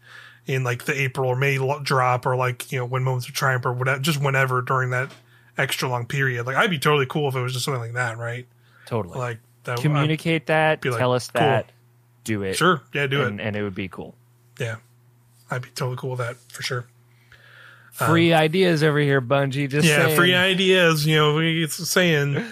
in 0.48 0.64
like 0.64 0.86
the 0.86 0.94
April 1.00 1.30
or 1.30 1.36
May 1.36 1.58
drop 1.84 2.26
or 2.26 2.36
like, 2.36 2.72
you 2.72 2.80
know, 2.80 2.86
when 2.86 3.04
Moments 3.04 3.28
of 3.28 3.34
Triumph 3.34 3.66
or 3.66 3.74
whatever 3.74 4.00
just 4.00 4.22
whenever 4.22 4.62
during 4.62 4.92
that 4.92 5.12
extra 5.58 5.90
long 5.90 6.06
period. 6.06 6.46
Like 6.46 6.56
I'd 6.56 6.70
be 6.70 6.80
totally 6.80 7.06
cool 7.06 7.28
if 7.30 7.36
it 7.36 7.42
was 7.42 7.54
just 7.54 7.66
something 7.66 7.82
like 7.82 7.94
that, 7.94 8.18
right? 8.18 8.48
Totally. 8.86 9.18
Like 9.20 9.40
that 9.66 9.74
I'd- 9.74 9.82
Communicate 9.82 10.48
that. 10.48 10.82
be 10.82 10.90
like, 10.90 11.00
tell 11.00 11.14
us 11.14 11.30
cool. 11.30 11.42
that. 11.42 11.72
Do 12.24 12.44
it. 12.44 12.56
Sure. 12.56 12.82
Yeah, 12.94 13.08
do 13.08 13.24
and, 13.24 13.40
it. 13.40 13.44
and 13.48 13.56
it 13.56 13.64
would 13.64 13.76
be 13.76 13.88
cool. 13.88 14.16
Yeah. 14.60 14.78
I'd 15.50 15.64
be 15.64 15.70
totally 15.70 15.98
cool 15.98 16.12
with 16.12 16.20
that 16.20 16.38
for 16.50 16.64
sure. 16.64 16.86
Free 17.92 18.34
ideas 18.34 18.84
over 18.84 19.00
here, 19.00 19.22
Bungie. 19.22 19.70
Just 19.70 19.86
Um, 19.86 19.90
yeah, 19.90 20.06
saying. 20.06 20.16
free 20.18 20.34
ideas. 20.34 21.06
You 21.06 21.18
know, 21.18 21.40
it's 21.40 21.76
saying 21.90 22.44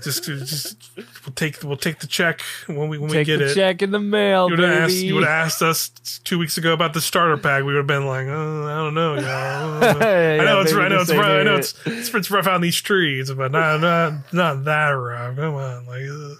just 0.00 0.24
just 0.24 0.90
we'll 0.96 1.34
take 1.34 1.62
we'll 1.62 1.76
take 1.76 1.98
the 1.98 2.06
check 2.06 2.40
when 2.66 2.88
we 2.88 2.98
when 2.98 3.10
we 3.10 3.24
get 3.24 3.38
the 3.38 3.50
it. 3.50 3.54
check 3.54 3.82
in 3.82 3.90
the 3.90 4.00
mail, 4.00 4.48
You 4.48 4.56
would 4.56 4.64
have 4.64 4.82
asked 4.84 4.96
you 4.96 5.14
would 5.14 5.24
have 5.24 5.46
asked 5.46 5.62
us 5.62 5.88
two 6.24 6.38
weeks 6.38 6.56
ago 6.56 6.72
about 6.72 6.94
the 6.94 7.00
starter 7.00 7.36
pack. 7.36 7.64
We 7.64 7.74
would 7.74 7.76
have 7.76 7.86
been 7.86 8.06
like, 8.06 8.26
oh, 8.26 8.66
I 8.66 8.76
don't 8.76 8.94
know, 8.94 9.14
y'all. 9.14 9.22
I, 9.24 9.92
don't 9.92 9.98
know. 9.98 10.10
Yeah, 10.10 10.42
I 10.42 10.44
know 10.44 10.60
it's 10.60 10.72
I 10.72 10.88
know 10.88 11.00
it's 11.00 11.12
rough. 11.12 11.26
I 11.26 11.42
know 11.42 11.56
it's, 11.56 11.74
it's 11.86 12.14
it's 12.14 12.30
rough 12.30 12.46
out 12.46 12.56
in 12.56 12.62
these 12.62 12.76
streets, 12.76 13.30
but 13.30 13.52
not 13.52 13.80
not 13.80 14.32
not 14.32 14.64
that 14.64 14.88
rough. 14.90 15.36
Come 15.36 15.54
on, 15.54 15.86
like 15.86 16.02
uh, 16.02 16.36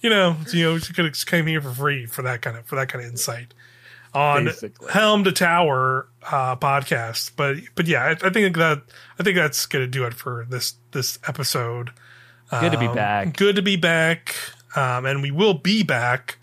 you 0.00 0.10
know, 0.10 0.36
you 0.52 0.64
know, 0.64 0.74
you 0.74 0.80
could 0.80 1.04
have 1.04 1.26
came 1.26 1.46
here 1.46 1.60
for 1.60 1.70
free 1.70 2.06
for 2.06 2.22
that 2.22 2.42
kind 2.42 2.56
of 2.56 2.66
for 2.66 2.76
that 2.76 2.88
kind 2.88 3.04
of 3.04 3.10
insight 3.10 3.54
on 4.14 4.46
Basically. 4.46 4.90
Helm 4.90 5.24
to 5.24 5.32
Tower 5.32 6.08
uh, 6.24 6.56
podcast. 6.56 7.32
But 7.36 7.58
but 7.74 7.86
yeah, 7.86 8.04
I, 8.04 8.26
I 8.26 8.30
think 8.30 8.56
that 8.56 8.82
I 9.18 9.22
think 9.22 9.36
that's 9.36 9.66
gonna 9.66 9.86
do 9.86 10.04
it 10.04 10.14
for 10.14 10.46
this 10.48 10.74
this 10.92 11.18
episode. 11.26 11.90
Good 12.50 12.72
to 12.72 12.78
be 12.78 12.86
Um, 12.86 12.94
back. 12.94 13.36
Good 13.36 13.56
to 13.56 13.62
be 13.62 13.76
back. 13.76 14.34
Um, 14.76 15.06
and 15.06 15.22
we 15.22 15.30
will 15.30 15.54
be 15.54 15.82
back 15.82 16.38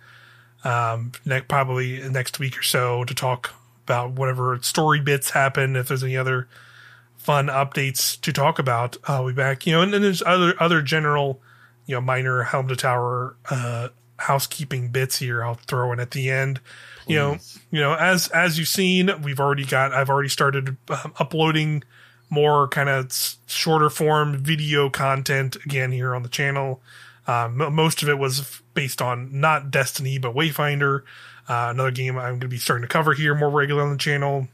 um, 0.63 1.11
next 1.25 1.47
probably 1.47 2.07
next 2.09 2.39
week 2.39 2.57
or 2.57 2.63
so 2.63 3.03
to 3.03 3.13
talk 3.13 3.53
about 3.85 4.11
whatever 4.11 4.59
story 4.61 4.99
bits 4.99 5.31
happen. 5.31 5.75
If 5.75 5.87
there's 5.87 6.03
any 6.03 6.17
other 6.17 6.47
fun 7.17 7.47
updates 7.47 8.19
to 8.21 8.33
talk 8.33 8.59
about, 8.59 8.97
I'll 9.07 9.27
be 9.27 9.33
back. 9.33 9.65
You 9.65 9.73
know, 9.73 9.81
and 9.81 9.93
then 9.93 10.01
there's 10.01 10.23
other 10.23 10.55
other 10.59 10.81
general, 10.81 11.39
you 11.85 11.95
know, 11.95 12.01
minor 12.01 12.43
Helm 12.43 12.67
to 12.67 12.75
Tower 12.75 13.35
uh, 13.49 13.89
housekeeping 14.17 14.89
bits 14.89 15.19
here. 15.19 15.43
I'll 15.43 15.55
throw 15.55 15.91
in 15.91 15.99
at 15.99 16.11
the 16.11 16.29
end. 16.29 16.59
You 17.07 17.17
know, 17.17 17.37
you 17.69 17.79
know, 17.79 17.93
as 17.93 18.29
as 18.29 18.57
you've 18.57 18.67
seen, 18.67 19.11
we've 19.21 19.39
already 19.39 19.65
got. 19.65 19.93
I've 19.93 20.09
already 20.09 20.29
started 20.29 20.77
um, 20.89 21.13
uploading 21.19 21.83
more 22.29 22.67
kind 22.67 22.89
of 22.89 23.35
shorter 23.45 23.89
form 23.89 24.37
video 24.37 24.89
content 24.89 25.55
again 25.65 25.91
here 25.91 26.15
on 26.15 26.23
the 26.23 26.29
channel. 26.29 26.81
Mo- 27.27 27.69
most 27.69 28.03
of 28.03 28.09
it 28.09 28.17
was 28.17 28.61
based 28.73 29.01
on 29.01 29.39
not 29.39 29.71
Destiny 29.71 30.17
but 30.17 30.35
Wayfinder, 30.35 31.01
uh, 31.47 31.67
another 31.69 31.91
game 31.91 32.17
I'm 32.17 32.33
going 32.33 32.41
to 32.41 32.47
be 32.47 32.57
starting 32.57 32.87
to 32.87 32.91
cover 32.91 33.13
here 33.13 33.35
more 33.35 33.49
regularly 33.49 33.85
on 33.85 33.93
the 33.93 33.97
channel. 33.97 34.47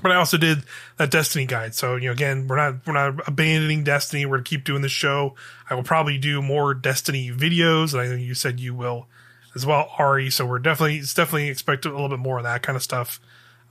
But 0.00 0.12
I 0.12 0.16
also 0.16 0.36
did 0.36 0.62
that 0.96 1.10
Destiny 1.10 1.44
guide. 1.44 1.74
So 1.74 1.96
you 1.96 2.06
know, 2.06 2.12
again, 2.12 2.46
we're 2.46 2.56
not 2.56 2.86
we're 2.86 2.92
not 2.92 3.26
abandoning 3.26 3.84
Destiny. 3.84 4.26
We're 4.26 4.36
going 4.36 4.44
to 4.44 4.50
keep 4.50 4.64
doing 4.64 4.82
the 4.82 4.88
show. 4.88 5.34
I 5.68 5.74
will 5.74 5.82
probably 5.82 6.18
do 6.18 6.40
more 6.40 6.72
Destiny 6.72 7.30
videos, 7.30 7.92
and 7.92 8.02
I 8.02 8.06
know 8.06 8.14
you 8.14 8.34
said 8.34 8.60
you 8.60 8.74
will 8.74 9.06
as 9.54 9.66
well, 9.66 9.90
Auri. 9.98 10.30
So 10.30 10.46
we're 10.46 10.60
definitely 10.60 10.98
it's 10.98 11.14
definitely 11.14 11.48
expect 11.48 11.84
a 11.84 11.90
little 11.90 12.08
bit 12.08 12.20
more 12.20 12.38
of 12.38 12.44
that 12.44 12.62
kind 12.62 12.76
of 12.76 12.82
stuff 12.82 13.20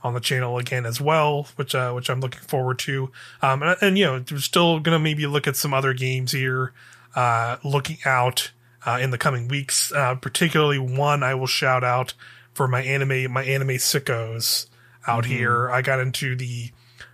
on 0.02 0.14
the 0.14 0.20
channel 0.20 0.58
again 0.58 0.86
as 0.86 1.00
well, 1.00 1.48
which 1.56 1.74
uh, 1.74 1.92
which 1.92 2.08
I'm 2.08 2.20
looking 2.20 2.40
forward 2.40 2.78
to. 2.80 3.10
Um, 3.42 3.62
and, 3.62 3.76
and 3.80 3.98
you 3.98 4.04
know, 4.04 4.24
we're 4.30 4.38
still 4.38 4.80
gonna 4.80 4.98
maybe 4.98 5.26
look 5.26 5.46
at 5.46 5.56
some 5.56 5.74
other 5.74 5.92
games 5.92 6.32
here, 6.32 6.72
uh, 7.16 7.56
looking 7.64 7.98
out 8.04 8.52
uh, 8.86 8.98
in 9.00 9.10
the 9.10 9.18
coming 9.18 9.48
weeks. 9.48 9.90
Uh, 9.92 10.14
particularly 10.14 10.78
one 10.78 11.22
I 11.22 11.34
will 11.34 11.46
shout 11.48 11.82
out 11.84 12.14
for 12.54 12.68
my 12.68 12.82
anime 12.82 13.32
my 13.32 13.42
anime 13.44 13.76
sickos 13.78 14.66
out 15.06 15.24
here. 15.26 15.70
I 15.70 15.82
got 15.82 16.00
into 16.00 16.36
the 16.36 16.70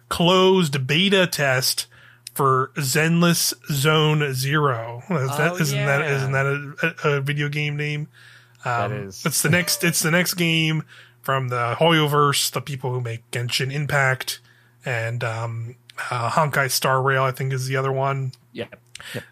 closed 0.08 0.86
beta 0.86 1.26
test 1.26 1.86
for 2.34 2.70
Zenless 2.76 3.54
Zone 3.70 4.32
Zero. 4.34 5.02
Is 5.10 5.36
that, 5.36 5.52
Oh, 5.52 5.56
isn't 5.56 5.86
that 5.86 6.00
yeah. 6.00 6.16
isn't 6.16 6.32
that 6.32 6.46
a, 6.46 7.08
a, 7.08 7.12
a 7.16 7.20
video 7.20 7.48
game 7.48 7.76
name? 7.76 8.08
That 8.64 8.90
Um, 8.90 9.08
is. 9.08 9.24
It's 9.26 9.42
the 9.42 9.50
next. 9.50 9.84
It's 9.84 10.00
the 10.02 10.10
next 10.10 10.34
game 10.34 10.84
from 11.24 11.48
the 11.48 11.74
Hoyoverse, 11.78 12.50
the 12.52 12.60
people 12.60 12.92
who 12.92 13.00
make 13.00 13.28
Genshin 13.30 13.72
Impact 13.72 14.40
and 14.84 15.24
um, 15.24 15.74
uh, 16.10 16.30
Honkai 16.30 16.70
Star 16.70 17.00
Rail. 17.02 17.22
I 17.22 17.32
think 17.32 17.52
is 17.52 17.66
the 17.66 17.76
other 17.76 17.92
one. 17.92 18.32
Yeah. 18.52 18.66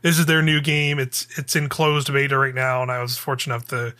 This 0.03 0.19
is 0.19 0.27
their 0.27 0.43
new 0.43 0.61
game. 0.61 0.99
It's 0.99 1.27
it's 1.39 1.55
in 1.55 1.69
closed 1.69 2.13
beta 2.13 2.37
right 2.37 2.55
now, 2.55 2.83
and 2.83 2.91
I 2.91 3.01
was 3.01 3.17
fortunate 3.17 3.55
enough 3.55 3.69
to 3.69 3.95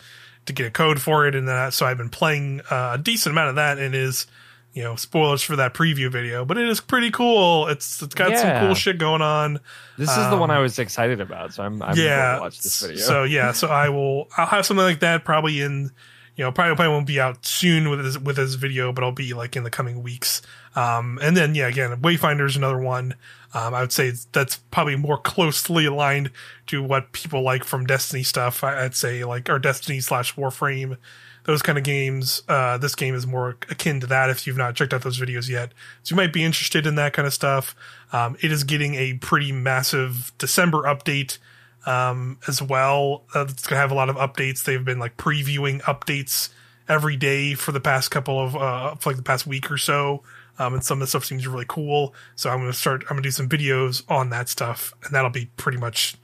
to 0.45 0.53
get 0.53 0.65
a 0.65 0.71
code 0.71 0.99
for 0.99 1.27
it, 1.27 1.35
and 1.35 1.47
that 1.47 1.73
so 1.73 1.85
I've 1.85 1.97
been 1.97 2.09
playing 2.09 2.61
uh, 2.69 2.91
a 2.95 2.97
decent 2.97 3.31
amount 3.31 3.49
of 3.49 3.55
that. 3.55 3.77
And 3.77 3.95
it 3.95 4.01
is 4.01 4.27
you 4.73 4.83
know 4.83 4.95
spoilers 4.95 5.41
for 5.41 5.55
that 5.55 5.73
preview 5.73 6.11
video, 6.11 6.45
but 6.45 6.57
it 6.57 6.67
is 6.67 6.81
pretty 6.81 7.11
cool. 7.11 7.67
It's 7.67 8.01
it's 8.01 8.15
got 8.15 8.37
some 8.37 8.65
cool 8.65 8.75
shit 8.75 8.97
going 8.97 9.21
on. 9.21 9.59
This 9.97 10.09
is 10.09 10.29
the 10.29 10.37
one 10.37 10.49
Um, 10.49 10.57
I 10.57 10.59
was 10.59 10.79
excited 10.79 11.21
about, 11.21 11.53
so 11.53 11.63
I'm, 11.63 11.81
I'm 11.81 11.95
yeah. 11.95 12.25
going 12.25 12.35
to 12.35 12.41
watch 12.41 12.61
this 12.61 12.81
video. 12.81 12.97
So 12.97 13.23
yeah, 13.23 13.51
so 13.51 13.67
I 13.67 13.89
will. 13.89 14.27
I'll 14.35 14.47
have 14.47 14.65
something 14.65 14.83
like 14.83 14.99
that 15.01 15.23
probably 15.23 15.61
in. 15.61 15.91
You 16.35 16.43
know, 16.43 16.51
probably, 16.51 16.75
probably 16.75 16.93
won't 16.93 17.07
be 17.07 17.19
out 17.19 17.45
soon 17.45 17.89
with 17.89 18.03
this 18.03 18.17
with 18.17 18.37
this 18.37 18.55
video, 18.55 18.91
but 18.91 19.03
I'll 19.03 19.11
be 19.11 19.33
like 19.33 19.55
in 19.55 19.63
the 19.63 19.69
coming 19.69 20.01
weeks. 20.01 20.41
Um, 20.75 21.19
and 21.21 21.37
then 21.37 21.53
yeah, 21.53 21.67
again, 21.67 22.01
Wayfinder's 22.01 22.55
another 22.55 22.79
one. 22.79 23.15
Um, 23.53 23.75
I 23.75 23.81
would 23.81 23.91
say 23.91 24.13
that's 24.31 24.57
probably 24.71 24.95
more 24.95 25.17
closely 25.17 25.85
aligned 25.85 26.31
to 26.67 26.81
what 26.81 27.11
people 27.11 27.43
like 27.43 27.63
from 27.63 27.85
Destiny 27.85 28.23
stuff. 28.23 28.63
I, 28.63 28.85
I'd 28.85 28.95
say 28.95 29.23
like 29.23 29.49
our 29.49 29.59
Destiny 29.59 29.99
slash 29.99 30.35
Warframe, 30.35 30.97
those 31.43 31.61
kind 31.61 31.77
of 31.77 31.83
games. 31.83 32.41
Uh, 32.47 32.79
this 32.79 32.95
game 32.95 33.13
is 33.13 33.27
more 33.27 33.57
akin 33.69 33.99
to 33.99 34.07
that. 34.07 34.31
If 34.31 34.47
you've 34.47 34.57
not 34.57 34.75
checked 34.75 34.93
out 34.93 35.03
those 35.03 35.19
videos 35.19 35.49
yet, 35.49 35.71
so 36.01 36.13
you 36.13 36.17
might 36.17 36.33
be 36.33 36.43
interested 36.43 36.87
in 36.87 36.95
that 36.95 37.13
kind 37.13 37.27
of 37.27 37.33
stuff. 37.33 37.75
Um, 38.11 38.37
it 38.41 38.51
is 38.51 38.63
getting 38.63 38.95
a 38.95 39.13
pretty 39.15 39.51
massive 39.51 40.31
December 40.39 40.83
update 40.83 41.37
um, 41.85 42.37
as 42.47 42.61
well. 42.61 43.23
Uh, 43.33 43.45
it's 43.49 43.67
gonna 43.67 43.81
have 43.81 43.91
a 43.91 43.95
lot 43.95 44.09
of 44.09 44.15
updates. 44.15 44.63
They've 44.63 44.83
been 44.83 44.99
like 44.99 45.17
previewing 45.17 45.81
updates 45.81 46.49
every 46.87 47.15
day 47.15 47.53
for 47.53 47.71
the 47.71 47.79
past 47.79 48.11
couple 48.11 48.39
of 48.39 48.55
uh, 48.55 48.95
like 49.05 49.17
the 49.17 49.23
past 49.23 49.47
week 49.47 49.71
or 49.71 49.77
so. 49.77 50.23
Um, 50.59 50.75
and 50.75 50.83
some 50.83 50.97
of 50.97 50.99
the 51.01 51.07
stuff 51.07 51.25
seems 51.25 51.47
really 51.47 51.65
cool. 51.67 52.13
So 52.35 52.49
I'm 52.49 52.59
gonna 52.59 52.73
start. 52.73 53.03
I'm 53.03 53.15
gonna 53.15 53.21
do 53.21 53.31
some 53.31 53.49
videos 53.49 54.03
on 54.09 54.29
that 54.29 54.49
stuff, 54.49 54.93
and 55.03 55.13
that'll 55.13 55.31
be 55.31 55.45
pretty 55.57 55.77
much, 55.77 56.15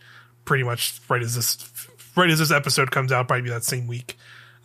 pretty 0.45 0.64
much 0.64 0.99
right 1.10 1.22
as 1.22 1.36
this, 1.36 1.57
right 2.15 2.30
as 2.30 2.40
this 2.40 2.52
episode 2.52 2.91
comes 2.91 3.11
out. 3.11 3.27
Probably 3.27 3.49
that 3.49 3.64
same 3.64 3.88
week. 3.88 4.18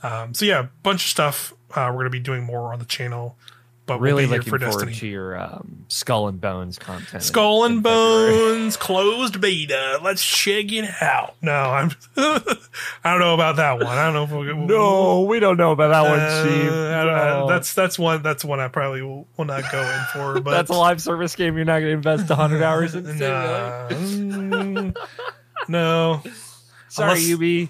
Um, 0.03 0.35
so 0.35 0.45
yeah, 0.45 0.67
bunch 0.83 1.05
of 1.05 1.11
stuff. 1.11 1.55
Uh, 1.75 1.91
we're 1.93 2.01
gonna 2.01 2.11
be 2.11 2.21
doing 2.21 2.45
more 2.45 2.73
on 2.73 2.79
the 2.79 2.85
channel, 2.85 3.39
but 3.87 4.01
really 4.01 4.27
we'll 4.27 4.27
be 4.27 4.29
here 4.31 4.39
looking 4.39 4.51
for 4.51 4.59
forward 4.59 4.87
Destiny. 4.87 4.95
to 5.01 5.07
your 5.07 5.39
um, 5.39 5.85
Skull 5.89 6.29
and 6.29 6.41
Bones 6.41 6.79
content. 6.79 7.23
Skull 7.23 7.65
and 7.65 7.83
Bones 7.83 8.77
closed 8.79 9.41
beta. 9.41 9.99
Let's 10.03 10.25
check 10.25 10.73
it 10.73 10.91
out. 11.03 11.35
No, 11.43 11.53
I'm. 11.53 11.91
I 12.17 12.41
don't 13.05 13.21
know 13.21 13.35
about 13.35 13.57
that 13.57 13.75
one. 13.79 13.87
I 13.87 14.05
don't 14.11 14.15
know 14.15 14.25
if 14.25 14.31
we'll. 14.31 14.57
No, 14.57 15.23
we 15.23 15.39
don't 15.41 15.57
know 15.59 15.73
about 15.73 15.89
that 15.89 16.03
one, 16.11 16.19
Uh, 16.21 16.45
Chief. 16.45 16.71
I- 16.73 17.05
No. 17.41 17.47
that's 17.49 17.75
that's 17.75 17.99
one 17.99 18.23
that's 18.23 18.45
one 18.45 18.59
I 18.61 18.69
probably 18.69 19.03
will, 19.03 19.27
will 19.37 19.45
not 19.45 19.71
go 19.71 19.81
in 19.83 20.01
for. 20.13 20.41
But 20.45 20.51
That's 20.53 20.71
a 20.71 20.75
live 20.75 21.01
service 21.03 21.37
game 21.37 21.57
you're 21.57 21.65
not 21.67 21.81
going 21.81 21.91
to 21.91 22.11
invest 22.11 22.29
100 22.31 22.63
hours 22.63 22.95
into. 22.95 23.13
really? 23.91 24.93
Nah. 25.05 25.07
No, 25.69 26.23
Sorry, 26.89 27.13
Unless- 27.25 27.33
UB. 27.65 27.69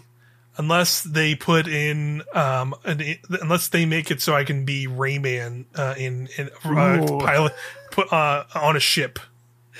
Unless 0.57 1.03
they 1.03 1.35
put 1.35 1.67
in 1.67 2.23
um, 2.35 2.75
an, 2.85 3.03
unless 3.41 3.69
they 3.69 3.87
make 3.87 4.11
it 4.11 4.21
so 4.21 4.35
I 4.35 4.45
can 4.45 4.65
be 4.65 4.87
Rayman 4.87 5.67
uh, 5.75 5.95
in 5.97 6.29
in 6.37 6.51
uh, 6.65 7.19
pilot 7.21 7.55
put 7.91 8.13
uh, 8.13 8.45
on 8.55 8.77
a 8.77 8.81
ship. 8.81 9.19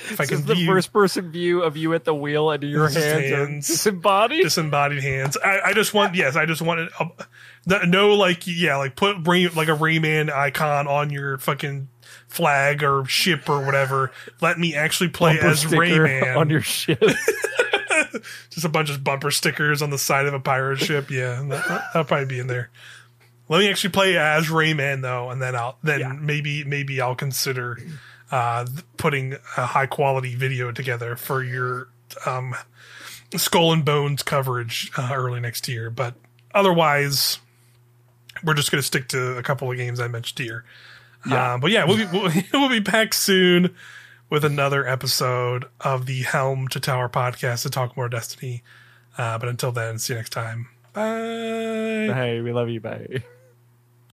If 0.09 0.19
I 0.19 0.25
can 0.25 0.39
is 0.39 0.45
the 0.45 0.55
view- 0.55 0.65
first 0.67 0.91
person 0.91 1.31
view 1.31 1.61
of 1.63 1.77
you 1.77 1.93
at 1.93 2.03
the 2.03 2.13
wheel 2.13 2.51
and 2.51 2.61
your 2.63 2.89
hands, 2.89 3.29
hands. 3.31 3.67
disembodied. 3.67 4.43
disembodied 4.43 5.01
hands. 5.01 5.37
I, 5.43 5.61
I 5.67 5.73
just 5.73 5.93
want 5.93 6.15
yes, 6.15 6.35
I 6.35 6.45
just 6.45 6.61
want 6.61 6.89
uh, 6.99 7.05
the- 7.65 7.85
no 7.85 8.13
like 8.15 8.45
yeah 8.45 8.75
like 8.75 8.97
put 8.97 9.25
Ray, 9.25 9.47
like 9.47 9.69
a 9.69 9.75
Rayman 9.75 10.29
icon 10.29 10.87
on 10.87 11.11
your 11.11 11.37
fucking 11.37 11.87
flag 12.27 12.83
or 12.83 13.05
ship 13.05 13.49
or 13.49 13.63
whatever. 13.65 14.11
Let 14.41 14.59
me 14.59 14.75
actually 14.75 15.09
play 15.11 15.35
Bumper 15.35 15.47
as 15.47 15.63
Rayman. 15.63 16.35
on 16.37 16.49
your 16.49 16.61
ship. 16.61 17.01
just 18.49 18.65
a 18.65 18.69
bunch 18.69 18.89
of 18.89 19.03
bumper 19.03 19.31
stickers 19.31 19.81
on 19.81 19.89
the 19.89 19.97
side 19.97 20.25
of 20.25 20.33
a 20.33 20.39
pirate 20.39 20.79
ship. 20.79 21.09
Yeah, 21.09 21.43
that, 21.49 21.67
that'll 21.93 22.03
probably 22.05 22.25
be 22.25 22.39
in 22.39 22.47
there. 22.47 22.69
Let 23.47 23.59
me 23.59 23.69
actually 23.69 23.91
play 23.91 24.17
as 24.17 24.47
Rayman 24.47 25.01
though, 25.01 25.29
and 25.29 25.41
then 25.41 25.55
I'll 25.55 25.77
then 25.83 25.99
Yeah. 25.99 26.13
maybe 26.13 26.63
maybe 26.63 26.99
I'll 26.99 27.15
consider 27.15 27.77
uh, 28.31 28.65
putting 28.97 29.35
a 29.57 29.65
high 29.67 29.85
quality 29.85 30.35
video 30.35 30.71
together 30.71 31.15
for 31.15 31.43
your 31.43 31.89
um, 32.25 32.55
Skull 33.35 33.71
and 33.71 33.85
Bones 33.85 34.23
coverage 34.23 34.91
uh, 34.97 35.11
early 35.13 35.39
next 35.39 35.67
year. 35.67 35.89
But 35.91 36.15
otherwise, 36.55 37.37
we're 38.43 38.55
just 38.55 38.71
going 38.71 38.79
to 38.79 38.85
stick 38.85 39.07
to 39.09 39.37
a 39.37 39.43
couple 39.43 39.69
of 39.69 39.77
games 39.77 39.99
I 39.99 40.07
mentioned 40.07 40.39
here. 40.45 40.65
Yeah. 41.27 41.53
Uh, 41.53 41.57
but 41.59 41.69
yeah, 41.71 41.85
we'll 41.85 41.97
be 41.97 42.05
we'll, 42.05 42.31
we'll 42.53 42.69
be 42.69 42.79
back 42.79 43.13
soon 43.13 43.75
with 44.29 44.43
another 44.43 44.87
episode 44.87 45.65
of 45.81 46.05
the 46.05 46.23
Helm 46.23 46.67
to 46.69 46.79
Tower 46.79 47.09
podcast 47.09 47.63
to 47.63 47.69
talk 47.69 47.95
more 47.95 48.09
Destiny. 48.09 48.63
Uh, 49.17 49.37
but 49.37 49.49
until 49.49 49.71
then, 49.71 49.97
see 49.97 50.13
you 50.13 50.19
next 50.19 50.31
time. 50.31 50.67
Bye. 50.93 51.03
hey, 52.13 52.41
we 52.41 52.51
love 52.53 52.69
you. 52.69 52.79
Bye. 52.79 53.23